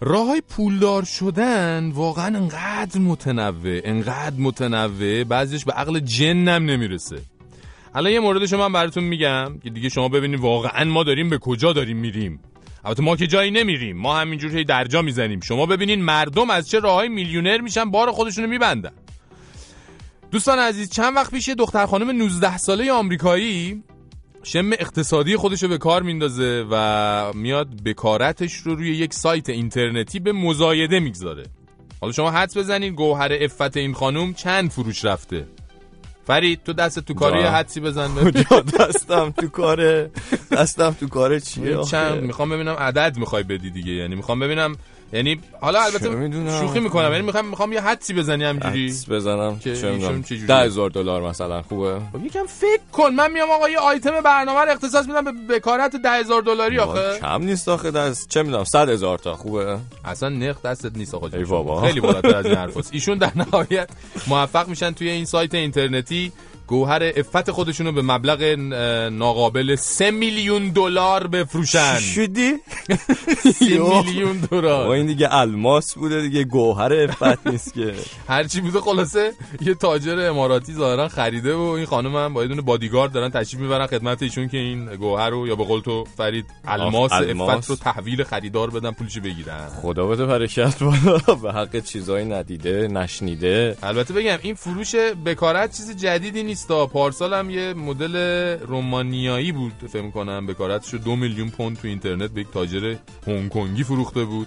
راه 0.00 0.40
پولدار 0.40 1.04
شدن 1.04 1.90
واقعا 1.94 2.26
انقدر 2.26 3.00
متنوع 3.00 3.80
انقدر 3.84 4.36
متنوع 4.38 5.24
بعضیش 5.24 5.64
به 5.64 5.72
عقل 5.72 6.00
جنم 6.00 6.70
نمی‌رسه. 6.70 7.18
الان 7.96 8.12
یه 8.12 8.20
موردش 8.20 8.52
من 8.52 8.72
براتون 8.72 9.04
میگم 9.04 9.58
که 9.64 9.70
دیگه 9.70 9.88
شما 9.88 10.08
ببینید 10.08 10.40
واقعا 10.40 10.84
ما 10.84 11.04
داریم 11.04 11.30
به 11.30 11.38
کجا 11.38 11.72
داریم 11.72 11.96
میریم. 11.96 12.40
البته 12.84 13.02
ما 13.02 13.16
که 13.16 13.26
جایی 13.26 13.50
نمیریم. 13.50 13.96
ما 13.96 14.16
همینجور 14.16 14.56
هی 14.56 14.64
درجا 14.64 15.02
می‌زنیم. 15.02 15.40
شما 15.40 15.66
ببینین 15.66 16.02
مردم 16.02 16.50
از 16.50 16.68
چه 16.68 16.78
راههای 16.78 17.08
میلیونر 17.08 17.60
میشن 17.60 17.90
بار 17.90 18.12
خودشونو 18.12 18.46
میبندن. 18.46 18.92
دوستان 20.30 20.58
عزیز 20.58 20.90
چند 20.90 21.16
وقت 21.16 21.30
پیش 21.30 21.48
دختر 21.48 21.86
خانم 21.86 22.10
19 22.10 22.56
ساله 22.56 22.92
آمریکایی 22.92 23.82
شم 24.42 24.72
اقتصادی 24.72 25.36
خودش 25.36 25.62
رو 25.62 25.68
به 25.68 25.78
کار 25.78 26.02
میندازه 26.02 26.66
و 26.70 27.32
میاد 27.34 27.82
بکارتش 27.84 28.54
رو 28.54 28.74
روی 28.74 28.96
یک 28.96 29.14
سایت 29.14 29.48
اینترنتی 29.48 30.20
به 30.20 30.32
مزایده 30.32 31.00
می‌گذاره. 31.00 31.44
حالا 32.00 32.12
شما 32.12 32.30
حدس 32.30 32.56
بزنید 32.56 32.94
گوهر 32.94 33.32
افت 33.40 33.76
این 33.76 33.94
خانم 33.94 34.34
چند 34.34 34.70
فروش 34.70 35.04
رفته؟ 35.04 35.46
فرید 36.26 36.60
تو 36.64 36.72
دست 36.72 36.98
تو 36.98 37.14
کاری. 37.14 37.42
حدسی 37.42 37.80
بزن 37.80 38.08
کجا 38.24 38.60
دستم 38.60 39.30
تو 39.30 39.48
کاره 39.48 40.10
دستم 40.50 40.90
تو 40.90 41.08
کاره 41.08 41.40
چیه؟ 41.40 41.82
چند 41.82 42.22
می‌خوام 42.22 42.50
ببینم 42.50 42.74
عدد 42.74 43.16
می‌خوای 43.18 43.42
بدی 43.42 43.70
دیگه 43.70 43.92
یعنی 43.92 44.14
می‌خوام 44.14 44.40
ببینم 44.40 44.76
یعنی 45.12 45.40
حالا 45.60 45.82
البته؟ 45.82 46.30
شوخی 46.60 46.80
می‌کنم. 46.80 47.12
یعنی 47.12 47.22
می‌خوام 47.22 47.48
می‌خوام 47.48 47.72
یه 47.72 47.80
حدسی 47.80 48.14
بزنی 48.14 48.44
همجوری 48.44 48.86
حدس 48.86 49.10
بزنم. 49.10 49.58
چه 49.58 49.70
می‌دونم؟ 49.70 50.22
چجوریه؟ 50.22 50.46
ده 50.46 50.56
هزار 50.56 50.90
دلار 50.90 51.22
مثلا. 51.22 51.62
خوبه؟ 51.62 52.00
خب 52.12 52.24
یکم 52.24 52.46
فکر 52.46 52.80
کن. 52.92 53.14
من 53.14 53.32
میام 53.32 53.50
آقا 53.50 53.68
یه 53.68 53.78
آیتم 53.78 54.20
برنامه 54.20 54.60
رو 54.60 54.70
اختصاص 54.70 55.06
میدم 55.06 55.24
به 55.24 55.32
بکارت 55.54 55.96
ده 55.96 56.10
هزار 56.10 56.42
دلاری 56.42 56.78
آخه. 56.78 57.18
کم 57.20 57.42
نیست 57.42 57.68
آخه. 57.68 57.90
دست 57.90 58.28
چه 58.28 58.42
می‌دونم؟ 58.42 58.64
صد 58.64 58.88
هزار 58.88 59.18
تا. 59.18 59.36
خوبه؟ 59.36 59.78
اصلا 60.04 60.28
نرخ 60.28 60.62
دستت 60.62 60.96
نیست 60.96 61.14
آقا 61.14 61.28
جان. 61.28 61.40
ای 61.40 61.46
بابا. 61.46 61.80
خیلی 61.80 62.00
بالاتر 62.00 62.36
از 62.36 62.46
این 62.46 62.54
حرفاست 62.54 62.90
ایشون 62.92 63.18
در 63.18 63.32
نهایت 63.36 63.88
موفق 64.26 64.68
میشن 64.68 64.90
توی 64.90 65.08
این 65.08 65.24
سایت 65.24 65.54
اینترنتی. 65.54 66.32
گوهر 66.66 67.12
افت 67.16 67.50
خودشونو 67.50 67.92
به 67.92 68.02
مبلغ 68.02 68.42
ناقابل 69.12 69.76
3 69.76 70.10
میلیون 70.10 70.68
دلار 70.68 71.26
بفروشن. 71.26 71.98
شدی؟ 71.98 72.52
3 73.58 73.64
میلیون 74.04 74.36
دلار. 74.50 74.88
این 74.88 75.06
دیگه 75.06 75.34
الماس 75.34 75.94
بوده 75.94 76.20
دیگه 76.20 76.44
گوهر 76.44 76.92
افت 76.92 77.46
نیست 77.46 77.74
که. 77.74 77.94
هرچی 78.28 78.60
بوده 78.60 78.80
خلاصه 78.80 79.32
یه 79.60 79.74
تاجر 79.74 80.20
اماراتی 80.20 80.72
ظاهرا 80.72 81.08
خریده 81.08 81.54
و 81.54 81.60
این 81.60 81.86
خانم 81.86 82.16
هم 82.16 82.34
با 82.34 82.42
یه 82.42 82.48
دونه 82.48 82.62
بادیگارد 82.62 83.12
دارن 83.12 83.30
تشریف 83.30 83.62
می‌برن 83.62 83.86
خدمت 83.86 84.22
ایشون 84.22 84.48
که 84.48 84.56
این 84.58 84.96
گوهر 84.96 85.30
رو 85.30 85.48
یا 85.48 85.56
به 85.56 85.64
قول 85.64 85.80
تو 85.80 86.04
فرید 86.16 86.46
الماس. 86.64 87.12
افت 87.12 87.70
رو 87.70 87.76
تحویل 87.76 88.24
خریدار 88.24 88.70
بدن 88.70 88.90
پولش 88.90 89.18
بگیرن. 89.18 89.68
خدا 89.82 90.06
بده 90.06 90.26
برکت 90.26 90.82
بالا. 90.82 91.18
به 91.42 91.52
حق 91.52 91.80
چیزایی 91.80 92.24
ندیده 92.24 92.88
نشنیده. 92.88 93.76
البته 93.82 94.14
بگم 94.14 94.38
این 94.42 94.54
فروش 94.54 94.94
بکارت 95.26 95.76
چیز 95.76 95.96
جدیدی 95.96 96.42
نیست. 96.42 96.55
پارسال 96.92 97.34
هم 97.34 97.50
یه 97.50 97.74
مدل 97.74 98.16
رومانیایی 98.60 99.52
بود 99.52 99.72
فکر 99.88 100.10
کنم 100.10 100.46
بکارتش 100.46 100.92
رو 100.92 100.98
دو 100.98 101.16
میلیون 101.16 101.50
پوند 101.50 101.76
تو 101.76 101.88
اینترنت 101.88 102.30
به 102.30 102.40
یک 102.40 102.46
تاجر 102.52 102.96
هنگ 103.26 103.48
کنگی 103.48 103.84
فروخته 103.84 104.24
بود. 104.24 104.46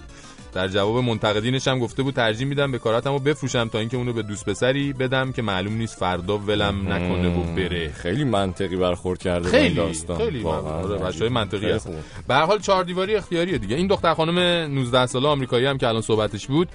در 0.52 0.68
جواب 0.68 0.96
منتقدینش 0.96 1.68
هم 1.68 1.78
گفته 1.78 2.02
بود 2.02 2.14
ترجیح 2.14 2.46
میدم 2.46 2.72
بکارتمو 2.72 3.18
بفروشم 3.18 3.68
تا 3.68 3.78
اینکه 3.78 3.96
اونو 3.96 4.12
به 4.12 4.22
دوست 4.22 4.48
پسری 4.48 4.92
بدم 4.92 5.32
که 5.32 5.42
معلوم 5.42 5.72
نیست 5.72 5.98
فردا 5.98 6.38
ولم 6.38 6.92
نکنه 6.92 7.38
و 7.38 7.54
بره. 7.54 7.92
خیلی 7.92 8.24
منطقی 8.24 8.76
برخورد 8.76 9.18
کرده 9.18 9.48
خیلی 9.48 9.74
داستان. 9.74 10.18
خیلی 10.18 10.38
واقعاً. 10.38 10.72
آره 10.72 10.98
بچهای 10.98 11.28
منطقی 11.28 11.60
خیلی 11.60 11.72
هست. 11.72 11.88
به 12.28 12.34
هر 12.34 12.44
حال 12.46 12.58
چهار 12.58 12.84
دیواری 12.84 13.14
اختیاریه 13.14 13.58
دیگه. 13.58 13.76
این 13.76 13.86
دختر 13.86 14.14
خانم 14.14 14.38
19 14.38 15.06
ساله 15.06 15.28
آمریکایی 15.28 15.66
هم 15.66 15.78
که 15.78 15.88
الان 15.88 16.02
صحبتش 16.02 16.46
بود 16.46 16.68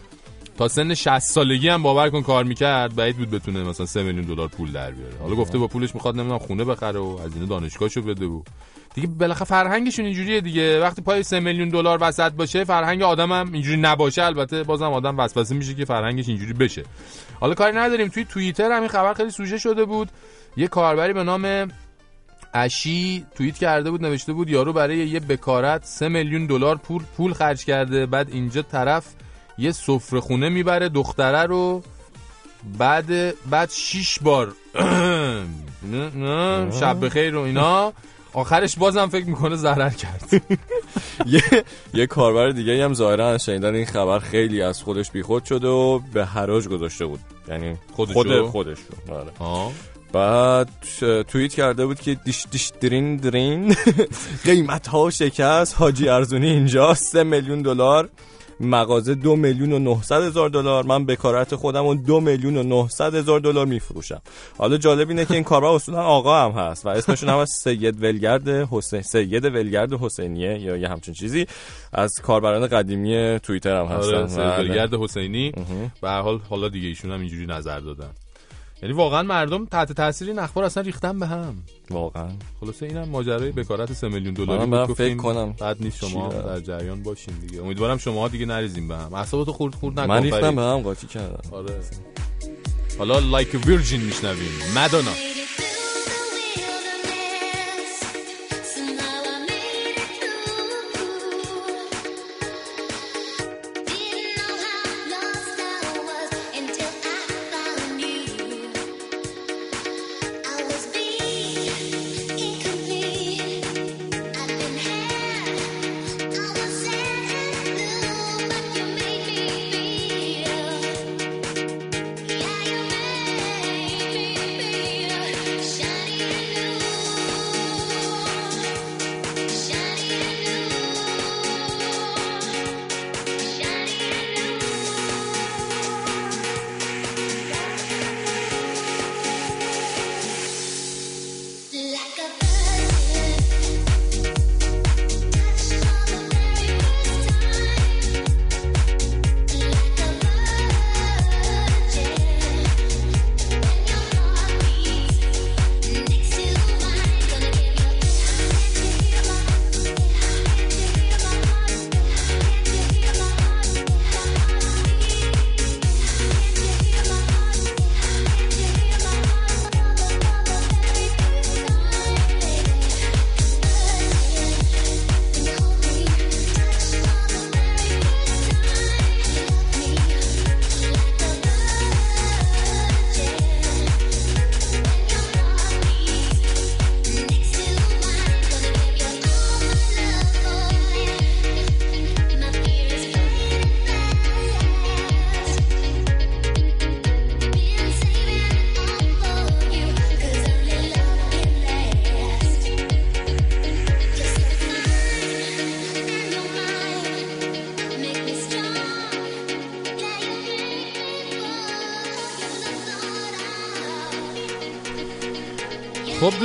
تا 0.58 0.68
سن 0.68 0.94
60 0.94 1.20
سالگی 1.20 1.70
هم 1.70 1.84
باور 1.84 2.10
کن 2.10 2.22
کار 2.22 2.44
می‌کرد 2.44 2.96
بعید 2.96 3.18
بود 3.18 3.30
بتونه 3.30 3.64
مثلا 3.64 3.86
3 3.86 4.04
میلیون 4.04 4.26
دلار 4.26 4.48
پول 4.48 4.72
در 4.72 4.92
بیاره. 4.92 5.18
حالا 5.22 5.36
گفته 5.36 5.58
با 5.58 5.68
پولش 5.68 5.96
می‌خواد 5.96 6.16
نمی‌دونم 6.16 6.40
خونه 6.40 6.64
بخره 6.64 7.00
و 7.00 7.18
هزینه 7.26 7.46
دانشگاهشو 7.46 8.02
بده 8.02 8.26
و 8.26 8.42
دیگه 8.94 9.08
بالاخره 9.08 9.46
فرهنگشون 9.46 10.06
اینجوریه 10.06 10.42
دیگه. 10.42 10.82
وقتی 10.82 11.02
پای 11.02 11.24
3 11.24 11.40
میلیون 11.40 11.70
دلار 11.70 11.98
وسط 12.02 12.32
باشه 12.32 12.64
فرهنگ 12.64 13.02
آدم 13.02 13.32
هم 13.32 13.54
اینجوری 13.54 13.78
نباشه. 13.78 14.24
البته 14.24 14.64
بازم 14.64 14.92
آدم 14.92 15.18
وسوسه 15.18 15.56
میشه 15.56 15.74
که 15.74 15.86
فرهنگش 15.86 16.28
اینجوری 16.28 16.54
بشه. 16.54 16.84
حالا 17.40 17.54
کاری 17.54 17.78
نداریم. 17.78 18.08
توی 18.08 18.26
توییتر 18.26 18.72
هم 18.72 18.80
این 18.80 18.90
خبر 18.90 19.14
خیلی 19.14 19.30
سوژه 19.30 19.58
شده 19.58 19.86
بود. 19.86 20.10
یه 20.58 20.68
کاربری 20.68 21.14
به 21.14 21.24
نام 21.24 21.72
اشی 22.54 23.26
توییت 23.36 23.58
کرده 23.58 23.92
بود 23.92 24.06
نوشته 24.06 24.34
بود 24.34 24.50
یارو 24.50 24.74
برای 24.74 24.98
یه 24.98 25.20
بکارت 25.20 25.86
3 25.86 26.08
میلیون 26.08 26.46
دلار 26.46 26.76
پول 26.76 27.04
پول 27.18 27.34
خرج 27.34 27.66
کرده. 27.66 28.06
بعد 28.06 28.30
اینجا 28.30 28.62
طرف 28.62 29.06
یه 29.58 29.72
سفره 29.72 30.20
خونه 30.20 30.50
می‌بره 30.50 30.90
دختره 30.90 31.44
رو 31.44 31.84
بعد 32.78 33.40
بعد 33.50 33.70
شیش 33.72 34.20
بار. 34.20 34.54
شب 36.80 37.06
بخیر 37.06 37.36
و 37.36 37.42
اینا. 37.42 37.94
آخرش 38.34 38.78
بازم 38.78 39.08
فکر 39.08 39.26
می‌کنه 39.26 39.56
ضرر 39.56 39.90
کرد. 39.90 40.30
یه 41.34 41.42
یه 41.94 42.08
کاربر 42.08 42.50
دیگه 42.50 42.86
هم 42.86 42.94
ظاهرا 42.94 43.30
از 43.30 43.46
شنیدن 43.46 43.76
این 43.76 43.86
خبر 43.86 44.20
خیلی 44.20 44.62
از 44.62 44.84
خودش 44.84 45.12
بیخود 45.12 45.46
شده 45.46 45.68
و 45.68 46.00
به 46.00 46.26
حراج 46.26 46.68
گذاشته 46.68 47.06
بود. 47.06 47.20
یعنی؟ 47.48 47.76
خود 47.94 48.12
خودش 48.46 48.78
رو 49.08 49.16
آره. 49.16 49.32
بعد 50.14 50.70
توییت 51.28 51.54
کرده 51.54 51.86
بود 51.86 52.00
که 52.00 52.16
دیش 52.16 52.46
دیش 52.52 52.72
درین 52.82 53.18
درین. 53.18 53.76
قیمت 54.46 54.88
ها 54.88 55.10
شکست 55.10 55.76
حاجی 55.78 56.10
ارزونی 56.10 56.50
اینجا 56.50 56.94
سه 56.94 57.24
میلیون 57.24 57.62
دلار. 57.62 58.10
مغازه 58.60 59.16
دو 59.16 59.36
میلیون 59.36 59.74
و 59.74 59.80
900 59.80 60.24
هزار 60.24 60.50
دلار. 60.50 60.84
من 60.84 61.06
بکارت 61.06 61.56
خودم 61.56 61.86
و 61.86 61.96
دو 61.96 62.20
میلیون 62.20 62.58
و 62.58 62.64
900 62.64 63.16
هزار 63.16 63.40
دلار 63.40 63.66
میفروشم. 63.66 64.22
حالا 64.58 64.78
جالب 64.78 65.10
اینه 65.10 65.26
که 65.26 65.34
این 65.34 65.44
کاربر 65.44 65.68
اصولا 65.68 66.04
آقا 66.04 66.46
هم 66.46 66.52
هست 66.52 66.86
و 66.86 66.90
اسمشون 66.90 67.30
هم 67.30 67.38
از 67.38 67.50
سید 67.50 68.04
ولگرد 68.04 68.50
حسین 68.50 69.02
سید 69.02 69.46
ولگرد 69.46 69.94
حسینیه 69.94 70.60
یا 70.60 70.78
یه 70.78 70.90
همچین 70.90 71.14
چیزی. 71.14 71.46
از 71.94 72.14
کاربران 72.24 72.68
قدیمی 72.68 73.40
توییتر 73.40 73.76
هم 73.76 73.86
هستن. 73.86 74.16
آره 74.16 74.18
بله. 74.18 74.28
سرگرد 74.28 74.94
حسینی. 74.94 75.52
به 76.02 76.10
هر 76.10 76.22
حال 76.22 76.40
حالا 76.50 76.70
دیگه 76.70 76.88
ایشون 76.88 77.12
هم 77.12 77.20
اینجوری 77.20 77.46
نظر 77.46 77.80
دادن. 77.80 78.10
یعنی 78.84 78.96
واقعا 78.96 79.24
مردم 79.24 79.66
تحت 79.66 79.92
تاثیر 79.92 80.28
این 80.28 80.40
اخبار 80.40 80.64
اصلا 80.64 80.84
ریختن 80.84 81.20
به 81.20 81.28
هم. 81.28 81.56
واقعا. 81.90 82.30
خلاصه 82.60 82.86
اینم 82.86 83.10
ماجرای 83.10 83.52
بکارت 83.52 83.94
3 83.94 84.08
میلیون 84.08 84.34
دلاری 84.34 84.66
بود. 84.66 84.80
گفتیم 84.80 84.96
فکر 84.96 85.16
کنم. 85.16 85.52
بعد 85.60 85.78
نیست 85.80 85.98
شما؟ 85.98 86.28
در 86.30 86.60
جریان 86.60 87.04
باشین 87.04 87.34
دیگه. 87.34 87.62
امیدوارم 87.64 87.98
شما 87.98 88.28
دیگه 88.28 88.46
نریزیم 88.46 88.88
به 88.88 88.98
هم. 88.98 89.14
اعصابتو 89.14 89.54
خورد 89.54 89.76
خورد 89.76 90.00
نکن 90.00 90.10
من 90.10 90.24
ریختم. 90.24 90.56
به 90.56 90.62
هم 90.62 90.80
قاطی 90.80 91.08
کردم. 91.08 91.42
آره. 91.52 91.80
حالا 92.98 93.20
لایک 93.20 93.68
ویرجین 93.68 94.02
میشنویم. 94.02 94.52
مادونا 94.76 95.12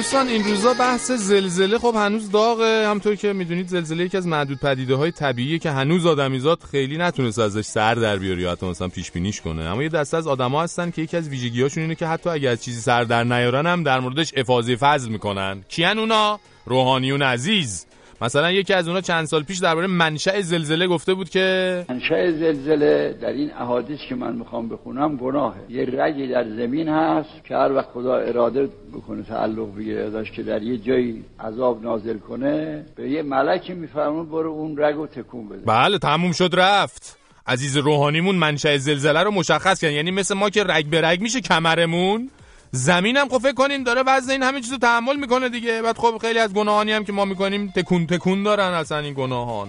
دوستان 0.00 0.28
این 0.28 0.44
روزا 0.44 0.74
بحث 0.74 1.10
زلزله. 1.10 1.78
خب 1.78 1.94
هنوز 1.96 2.30
داغه. 2.30 2.88
همطور 2.88 3.14
که 3.14 3.32
می‌دونید 3.32 3.68
زلزله 3.68 4.04
یکی 4.04 4.16
از 4.16 4.26
معدود 4.26 4.58
پدیده 4.58 4.94
های 4.94 5.10
طبیعیه 5.10 5.58
که 5.58 5.70
هنوز 5.70 6.06
آدمیزاد 6.06 6.62
خیلی 6.70 6.98
نتونست 6.98 7.38
ازش 7.38 7.64
سر 7.64 7.94
در 7.94 8.16
بیاره 8.16 8.42
یا 8.42 8.52
حتی 8.52 8.66
مثلا 8.66 8.88
پیش 8.88 9.10
بینیش 9.10 9.40
کنه. 9.40 9.62
اما 9.62 9.82
یه 9.82 9.88
دسته 9.88 10.16
از 10.16 10.26
آدما 10.26 10.62
هستن 10.62 10.90
که 10.90 11.02
یکی 11.02 11.16
از 11.16 11.28
ویژگیهاشون 11.28 11.82
اینه 11.82 11.94
که 11.94 12.06
حتی 12.06 12.30
اگه 12.30 12.48
از 12.48 12.64
چیزی 12.64 12.80
سر 12.80 13.04
در 13.04 13.24
نیارن 13.24 13.66
هم 13.66 13.82
در 13.82 14.00
موردش 14.00 14.32
افاضه 14.36 14.76
فضل 14.76 15.08
می‌کنن. 15.08 15.64
کیان 15.68 15.98
اونا؟ 15.98 16.40
روحانیون 16.66 17.22
عزیز. 17.22 17.86
مثلا 18.22 18.50
یکی 18.52 18.74
از 18.74 18.88
اونا 18.88 19.00
چند 19.00 19.24
سال 19.24 19.42
پیش 19.42 19.58
درباره 19.58 19.86
منشأ 19.86 20.40
زلزله 20.40 20.86
گفته 20.86 21.14
بود 21.14 21.28
که 21.28 21.84
منشأ 21.88 22.30
زلزله 22.30 23.18
در 23.22 23.28
این 23.32 23.50
احادیث 23.52 23.98
که 24.08 24.14
من 24.14 24.36
می‌خوام 24.36 24.68
بخونم 24.68 25.16
گناهه. 25.16 25.60
یه 25.68 25.86
رگی 25.92 26.28
در 26.28 26.44
زمین 26.44 26.88
هست 26.88 27.44
که 27.44 27.56
هر 27.56 27.72
وقت 27.72 27.88
خدا 27.94 28.16
اراده 28.16 28.68
بکنه 28.92 29.22
تعلق 29.22 29.76
بگیره 29.76 30.02
ازش 30.02 30.30
که 30.30 30.42
در 30.42 30.62
یه 30.62 30.78
جایی 30.78 31.24
عذاب 31.40 31.82
نازل 31.82 32.18
کنه 32.18 32.84
به 32.96 33.10
یه 33.10 33.22
ملکی 33.22 33.74
میفرمون 33.74 34.26
برو 34.26 34.50
اون 34.50 34.78
رگو 34.78 35.06
تکون 35.06 35.48
بده. 35.48 35.62
بله 35.66 35.98
تموم 35.98 36.32
شد 36.32 36.50
رفت. 36.52 37.16
عزیز 37.46 37.76
روحانیمون 37.76 38.34
منشأ 38.34 38.76
زلزله 38.76 39.22
رو 39.22 39.30
مشخص 39.30 39.80
کرد 39.80 39.92
یعنی 39.92 40.10
مثل 40.10 40.34
ما 40.34 40.50
که 40.50 40.64
رگ 40.64 40.86
به 40.86 41.00
رگ 41.00 41.20
میشه 41.20 41.40
کمرمون. 41.40 42.30
زمینم 42.72 43.28
خب 43.28 43.38
فکر 43.38 43.52
کنین 43.52 43.82
داره 43.82 44.02
وزن 44.06 44.30
این 44.30 44.42
همه 44.42 44.60
چیزو 44.60 44.78
تحمل 44.78 45.16
می‌کنه 45.16 45.48
دیگه. 45.48 45.82
بعد 45.82 45.98
خب 45.98 46.18
خیلی 46.20 46.38
از 46.38 46.54
گناهانی 46.54 46.92
هم 46.92 47.04
که 47.04 47.12
ما 47.12 47.24
می‌کنیم 47.24 47.72
تکون 47.76 48.06
تکون 48.06 48.42
دارن 48.42 48.72
اصلا 48.74 48.98
این 48.98 49.14
گناهان. 49.14 49.68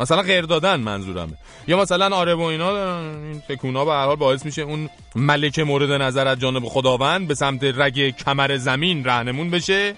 مثلا 0.00 0.22
غیر 0.22 0.42
دادن 0.44 0.80
منظورمه. 0.80 1.32
یا 1.68 1.80
مثلا 1.80 2.16
آره 2.16 2.34
و 2.34 2.40
اینا 2.40 3.00
این 3.00 3.42
تکونا 3.48 3.84
به 3.84 3.90
هر 3.90 4.04
حال 4.04 4.16
باعث 4.16 4.44
میشه 4.44 4.62
اون 4.62 4.90
ملک 5.16 5.58
مورد 5.58 5.92
نظر 6.02 6.26
از 6.28 6.38
جانب 6.38 6.64
خداوند 6.64 7.28
به 7.28 7.34
سمت 7.34 7.64
رگ 7.64 8.16
کمر 8.16 8.56
زمین 8.56 9.04
رهنمون 9.04 9.50
بشه 9.50 9.94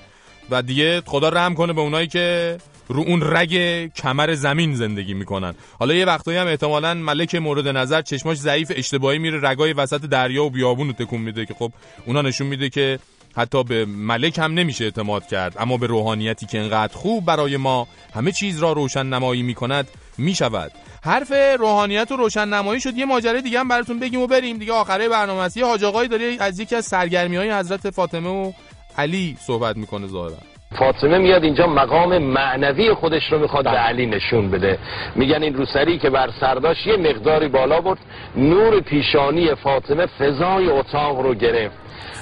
و 0.50 0.62
دیگه 0.62 1.02
خدا 1.06 1.28
رحم 1.28 1.54
کنه 1.54 1.72
به 1.72 1.80
اونایی 1.80 2.06
که 2.06 2.58
رو 2.92 3.00
اون 3.00 3.22
رگ 3.22 3.86
کمر 3.92 4.34
زمین 4.34 4.74
زندگی 4.74 5.14
می‌کنن. 5.14 5.54
حالا 5.78 5.94
یه 5.94 6.04
وقتایی 6.04 6.38
هم 6.38 6.46
احتمالا 6.46 6.94
ملک 6.94 7.34
مورد 7.34 7.68
نظر 7.68 8.02
چشماش 8.02 8.36
ضعیف 8.36 8.72
اشتباهی 8.76 9.18
میره 9.18 9.50
رگای 9.50 9.72
وسط 9.72 10.00
دریا 10.00 10.44
و 10.44 10.50
بیابون 10.50 10.86
رو 10.86 10.92
تکون 10.92 11.20
میده 11.20 11.46
که 11.46 11.54
خب 11.54 11.72
اونا 12.06 12.22
نشون 12.22 12.46
میده 12.46 12.68
که 12.68 12.98
حتی 13.36 13.64
به 13.64 13.84
ملک 13.84 14.38
هم 14.38 14.54
نمیشه 14.54 14.84
اعتماد 14.84 15.26
کرد. 15.26 15.56
اما 15.58 15.76
به 15.76 15.86
روحانیتی 15.86 16.46
که 16.46 16.58
انقدر 16.58 16.96
خوب 16.96 17.24
برای 17.24 17.56
ما 17.56 17.88
همه 18.14 18.32
چیز 18.32 18.58
را 18.58 18.72
روشن 18.72 19.06
نمایی 19.06 19.42
می‌کند 19.42 19.88
می‌شود. 20.18 20.72
حرف 21.02 21.32
روحانیت 21.58 22.12
و 22.12 22.16
روشن 22.16 22.48
نمایی 22.48 22.80
شد. 22.80 22.96
یه 22.96 23.04
ماجرای 23.04 23.42
دیگه 23.42 23.60
هم 23.60 23.68
براتون 23.68 24.00
بگیم 24.00 24.20
و 24.20 24.26
بریم. 24.26 24.58
دیگه 24.58 24.72
آخره 24.72 25.08
برنامه 25.08 25.40
است. 25.40 25.56
یه 25.56 25.64
حاج 25.64 25.84
آقایی 25.84 26.08
داره 26.08 26.36
از 26.40 26.60
یکی 26.60 26.76
از 26.76 26.86
سرگرمی 26.86 27.36
های 27.36 27.50
حضرت 27.50 27.90
فاطمه 27.90 28.28
و 28.28 28.52
علی 28.98 29.36
صحبت 29.46 29.76
می‌کنه 29.76 30.06
ظاهرا. 30.06 30.38
فاطمه 30.74 31.18
میاد 31.18 31.44
اینجا 31.44 31.66
مقام 31.66 32.18
معنوی 32.18 32.94
خودش 32.94 33.32
رو 33.32 33.38
می‌خواد 33.38 33.64
به 33.64 33.70
علی 33.70 34.06
نشون 34.06 34.50
بده. 34.50 34.78
میگن 35.14 35.42
این 35.42 35.54
روسری 35.54 35.98
که 35.98 36.10
بر 36.10 36.30
سرداش 36.40 36.86
یه 36.86 36.96
مقداری 36.96 37.48
بالا 37.48 37.80
برد. 37.80 37.98
نور 38.36 38.80
پیشانی 38.80 39.54
فاطمه 39.54 40.06
فضای 40.06 40.68
اتاق 40.68 41.20
رو 41.20 41.34
گرفت. 41.34 41.76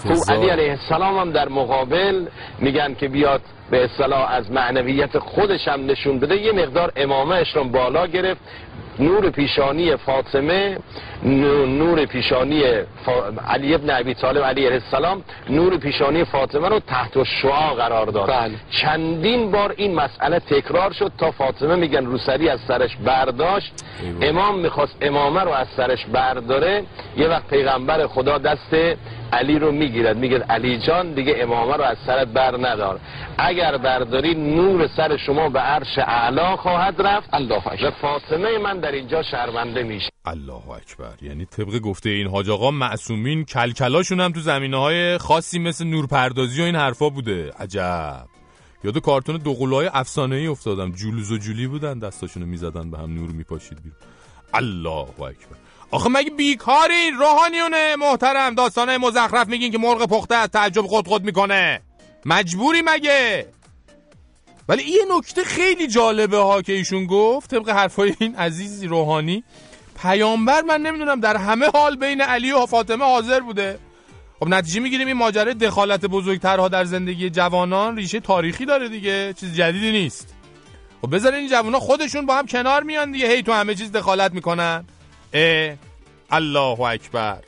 خب 0.05 0.33
علی 0.33 0.49
علیه 0.49 0.71
السلام 0.71 1.19
هم 1.19 1.33
در 1.33 1.49
مقابل 1.49 2.27
میگن 2.59 2.95
که 2.95 3.09
بیاد 3.09 3.41
به 3.71 3.85
اصطلاح 3.85 4.33
از 4.33 4.53
معنویت 4.53 5.19
خودش 5.19 5.69
هم 5.69 5.87
نشون 5.87 6.19
بده. 6.19 6.37
یه 6.37 6.53
مقدار 6.53 6.93
امامهش 6.97 7.57
رو 7.57 7.65
بالا 7.65 8.07
گرفت. 8.07 8.41
نور 8.99 9.31
پیشانی 9.31 9.97
فاطمه 9.97 10.79
نور 11.79 12.07
پیشانی. 12.07 12.63
علی 13.49 13.75
ابن 13.75 13.91
ابی 13.91 14.15
طالب 14.15 14.45
علیه 14.45 14.73
السلام 14.73 15.23
نور 15.51 15.77
پیشانی 15.77 16.25
فاطمه 16.25 16.69
رو 16.69 16.81
تحت 16.81 17.23
شعا 17.23 17.75
قرار 17.75 18.07
داد 18.07 18.29
بله. 18.29 18.55
چندین 18.71 19.51
بار 19.51 19.75
این 19.77 19.95
مسئله 19.95 20.39
تکرار 20.39 20.93
شد 20.93 21.13
تا 21.19 21.31
فاطمه 21.31 21.75
میگن 21.75 22.07
روسری 22.07 22.49
از 22.49 22.61
سرش 22.69 22.97
برداشت 22.97 23.85
امام 24.23 24.59
می‌خواست 24.59 24.97
امامه 25.01 25.41
رو 25.41 25.51
از 25.51 25.67
سرش 25.77 26.07
برداره 26.07 26.83
یه 27.17 27.29
وقت 27.29 27.49
پیغمبر 27.49 28.07
خدا 28.07 28.39
دست 28.39 28.75
علی 29.33 29.59
رو 29.59 29.73
می‌گیرد. 29.73 30.17
میگه 30.17 30.39
علی 30.39 30.79
جان 30.87 31.15
دیگه 31.15 31.35
امامه 31.39 31.77
رو 31.77 31.83
از 31.83 31.97
سرت 32.07 32.29
بر 32.29 32.57
ندار. 32.57 33.01
اگر 33.39 33.77
برداری 33.77 34.35
نور 34.35 34.89
سر 34.97 35.17
شما 35.27 35.49
به 35.49 35.59
عرش 35.59 35.99
اعلا 35.99 36.57
خواهد 36.57 37.03
رفت. 37.03 37.29
الله 37.33 37.63
و 37.85 37.91
فاطمه 37.91 38.59
من 38.59 38.81
در 38.81 38.93
اینجا 38.93 39.23
شرمنده 39.23 39.83
میشه. 39.83 40.11
الله 40.25 40.71
اکبر. 40.71 41.15
یعنی 41.23 41.45
طبق 41.45 41.79
گفته 41.79 42.11
این 42.11 42.29
حاج 42.29 42.51
آقا 42.51 42.71
معصومین 42.71 43.45
کلکلاشون 43.45 44.21
هم 44.21 44.33
تو 44.33 44.41
زمینه 44.41 44.77
های 44.77 45.19
خاصی 45.19 45.59
مثل 45.59 45.87
نورپردازی 45.87 46.63
و 46.63 46.65
این 46.65 46.77
حرفا 46.77 47.09
بوده. 47.09 47.53
عجب. 47.59 48.27
یاد 48.85 48.99
کارتون 48.99 49.37
دوقلوهای 49.37 49.91
افسانه 49.93 50.37
ای 50.37 50.47
افتادم. 50.47 50.93
جولوز 50.93 51.33
و 51.33 51.39
جولی 51.39 51.67
بودن 51.67 51.99
دستاشونو 51.99 52.47
می‌زدن 52.47 52.91
به 52.91 52.99
هم 52.99 53.15
نور 53.15 53.31
میپاشید 53.31 53.79
بیرون. 53.83 53.99
الله 54.55 55.07
اکبر. 55.11 55.68
آخه 55.91 56.09
مگه 56.09 56.31
بیکارین 56.31 57.15
روحانیونه 57.19 57.97
محترم 57.97 58.55
داستانه 58.55 58.99
مزخرف 58.99 59.49
میگین 59.49 59.73
که 59.73 59.79
مرغ 59.79 60.07
پخته 60.07 60.35
از 60.35 60.49
تعجب 60.49 60.87
خود 60.87 61.09
خود 61.09 61.25
می‌کنه؟ 61.25 61.81
مجبوری 62.27 62.83
مگه؟ 62.87 63.47
ولی 64.69 64.83
یه 64.83 65.03
نکته 65.17 65.45
خیلی 65.45 65.87
جالبه 65.87 66.37
ها 66.39 66.63
که 66.63 66.73
ایشون 66.73 67.07
گفت 67.07 67.51
طبق 67.51 67.69
حرفای 67.69 68.15
این 68.19 68.37
عزیز 68.37 68.85
روحانی 68.85 69.45
پیامبر 70.03 70.63
من 70.63 70.81
نمی‌دونم 70.81 71.21
در 71.21 71.37
همه 71.37 71.67
حال 71.75 71.97
بین 71.97 72.21
علی 72.21 72.53
و 72.53 72.67
فاطمه 72.67 73.05
حاضر 73.05 73.41
بوده. 73.41 73.79
خب 74.41 74.49
نتیجه 74.49 74.81
می‌گیریم 74.81 75.07
این 75.07 75.17
ماجرای 75.17 75.55
دخالت 75.55 76.07
بزرگترها 76.07 76.69
در 76.69 76.85
زندگی 76.85 77.31
جوانان 77.31 77.97
ریشه 77.97 78.21
تاریخی 78.21 78.65
داره 78.65 78.89
دیگه 78.89 79.33
چیز 79.33 79.55
جدیدی 79.55 79.93
نیست. 79.93 80.35
خب 81.03 81.15
بذارین 81.15 81.39
این 81.39 81.49
جوانا 81.49 81.81
خودشون 81.81 82.27
با 82.27 82.35
هم 82.35 82.47
کنار 82.47 82.83
میان 82.83 83.13
دیگه 83.13 83.29
هی 83.29 83.43
تو 83.43 83.53
همه 83.53 83.75
چیز 83.75 83.93
دخالت 83.93 84.33
می‌کنن. 84.33 84.85
الله 86.33 86.81
اکبر. 86.81 87.39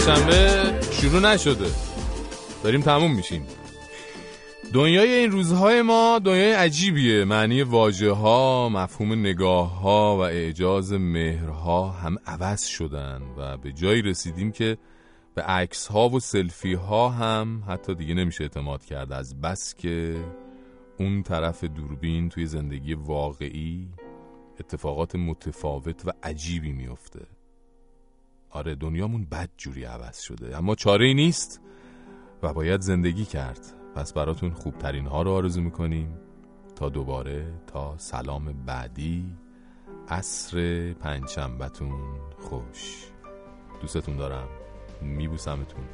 پنجشنبه 0.00 0.80
شروع 0.92 1.20
نشده. 1.20 1.70
داریم 2.64 2.80
تموم 2.80 3.14
میشیم. 3.14 3.46
دنیای 4.72 5.12
این 5.12 5.30
روزهای 5.30 5.82
ما 5.82 6.18
دنیای 6.24 6.52
عجیبیه. 6.52 7.24
معنی 7.24 7.62
واجه 7.62 8.10
ها 8.10 8.68
مفهوم 8.68 9.12
نگاه 9.12 9.80
ها 9.80 10.16
و 10.16 10.20
اعجاز 10.20 10.92
مهرها 10.92 11.88
هم 11.88 12.16
عوض 12.26 12.64
شدن 12.64 13.22
و 13.38 13.56
به 13.56 13.72
جایی 13.72 14.02
رسیدیم 14.02 14.52
که 14.52 14.76
به 15.34 15.42
عکس 15.42 15.86
ها 15.86 16.08
و 16.08 16.20
سلفی 16.20 16.74
ها 16.74 17.08
هم 17.08 17.62
حتی 17.68 17.94
دیگه 17.94 18.14
نمیشه 18.14 18.44
اعتماد 18.44 18.84
کرد. 18.84 19.12
از 19.12 19.40
بس 19.40 19.74
که 19.74 20.24
اون 20.98 21.22
طرف 21.22 21.64
دوربین 21.64 22.28
توی 22.28 22.46
زندگی 22.46 22.94
واقعی 22.94 23.88
اتفاقات 24.60 25.16
متفاوت 25.16 26.06
و 26.06 26.12
عجیبی 26.22 26.72
میفته 26.72 27.39
آره 28.50 28.74
دنیامون 28.74 29.24
بد 29.24 29.50
جوری 29.56 29.84
عوض 29.84 30.20
شده. 30.20 30.56
اما 30.56 30.74
چاره 30.74 31.06
ای 31.06 31.14
نیست 31.14 31.60
و 32.42 32.52
باید 32.52 32.80
زندگی 32.80 33.24
کرد. 33.24 33.72
پس 33.94 34.12
براتون 34.12 34.50
خوبترین 34.50 35.06
ها 35.06 35.22
رو 35.22 35.30
آرزو 35.30 35.60
می‌کنیم. 35.60 36.18
تا 36.76 36.88
دوباره 36.88 37.52
تا 37.66 37.98
سلام 37.98 38.64
بعدی. 38.66 39.24
عصر 40.08 40.92
پنجشنبهتون 40.92 42.00
خوش. 42.38 43.04
دوستتون 43.80 44.16
دارم. 44.16 44.48
میبوسمتون. 45.02 45.84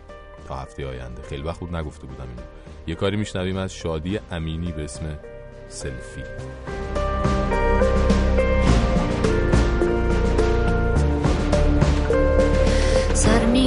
تا 0.49 0.57
هفته 0.57 0.87
آینده. 0.87 1.23
خیلی 1.23 1.43
وقت 1.43 1.61
بود 1.61 1.77
نگفته 1.77 2.07
بودم 2.07 2.29
اینو. 2.29 2.43
یه 2.87 2.95
کاری 2.95 3.17
میشنویم 3.17 3.57
از 3.57 3.75
شادی 3.75 4.21
امینی 4.31 4.73
به 4.73 4.85
اسم 4.85 5.19
سلفی. 5.69 6.23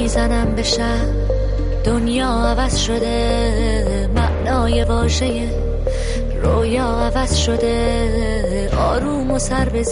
می‌زنم 0.00 0.54
به 0.54 0.62
شب 0.62 1.08
دنیا 1.84 2.28
عوض 2.28 2.76
شده 2.76 4.08
معنای 4.14 4.84
واژه 4.84 5.48
رویا 6.42 6.84
عوض 6.84 7.36
شده 7.36 8.70
آروم 8.76 9.30
و 9.30 9.38
سر 9.38 9.68
به 9.68 9.84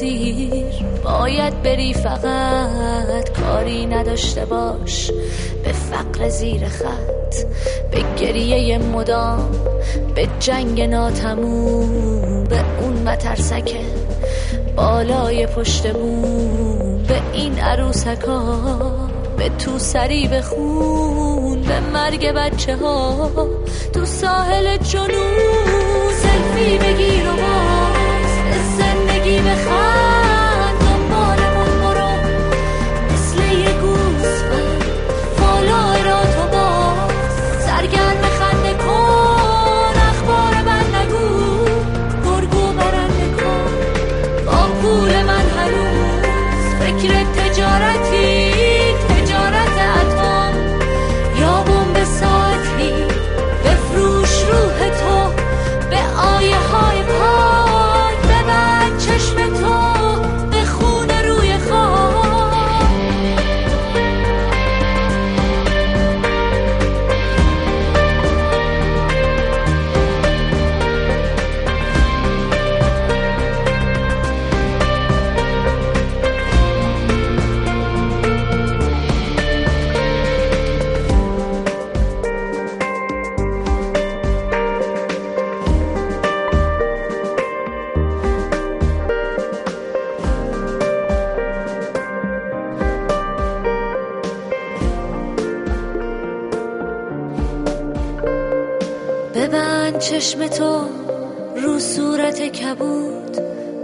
باید 1.04 1.62
بری 1.62 1.94
فقط 1.94 3.30
کاری 3.40 3.86
نداشته 3.86 4.44
باش 4.44 5.10
به 5.64 5.72
فقر 5.72 6.28
زیر 6.28 6.68
خط 6.68 7.34
به 7.90 8.04
گریه 8.20 8.78
مدام 8.78 9.50
به 10.14 10.28
جنگ 10.40 10.80
ناتموم 10.80 12.44
به 12.44 12.60
اون 12.80 12.92
مترسکه 13.08 13.80
بالای 14.76 15.46
پشت 15.46 15.92
بوم 15.92 17.02
به 17.08 17.20
این 17.32 17.58
عروسکا. 17.58 19.08
به 19.38 19.48
تو 19.48 19.78
سری 19.78 20.28
به 20.28 20.42
خون 20.42 21.60
به 21.62 21.80
مرگ 21.80 22.32
بچه 22.32 22.76
ها 22.76 23.30
تو 23.92 24.04
ساحل 24.04 24.76
جنون. 24.76 26.12
سلفی 26.12 26.78
بگیر 26.78 27.28
و 27.28 27.32
باز 27.32 28.78
زندگی 28.78 29.40
بخند 29.40 30.07
چشم 100.28 100.46
تو 100.46 100.88
رو 101.62 101.78
صورت 101.78 102.42
کبود 102.42 103.38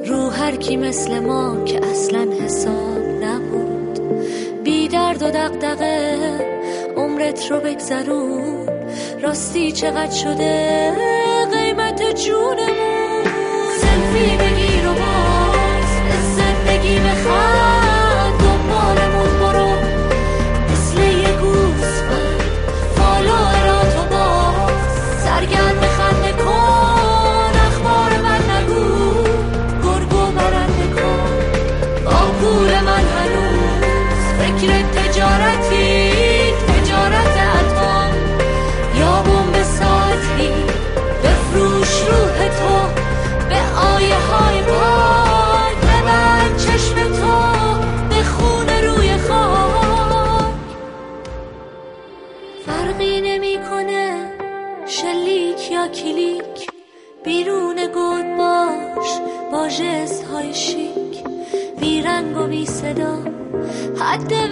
رو 0.07 0.31
هر 0.31 0.57
کی 0.57 0.77
مثل 0.77 1.19
ما 1.19 1.65
که 1.65 1.87
اصلا 1.87 2.27
حساب 2.41 2.99
نبود. 3.23 4.01
بی 4.65 4.89
درد 4.89 5.23
و 5.23 5.31
دقدقه 5.31 6.19
عمرت 6.97 7.51
رو 7.51 7.61
بگذرون 7.61 8.69
راستی 9.23 9.73
چقدر 9.73 10.15
شده 10.15 10.93
قیمت 11.53 12.15
جونمون. 12.15 13.25
سلفی 13.81 14.37
بگیر 14.37 14.89
و 14.89 14.95
باز 14.95 15.89
زندگی 16.37 16.99
بخند 16.99 17.74
صدا 62.85 63.25
حتى 64.01 64.44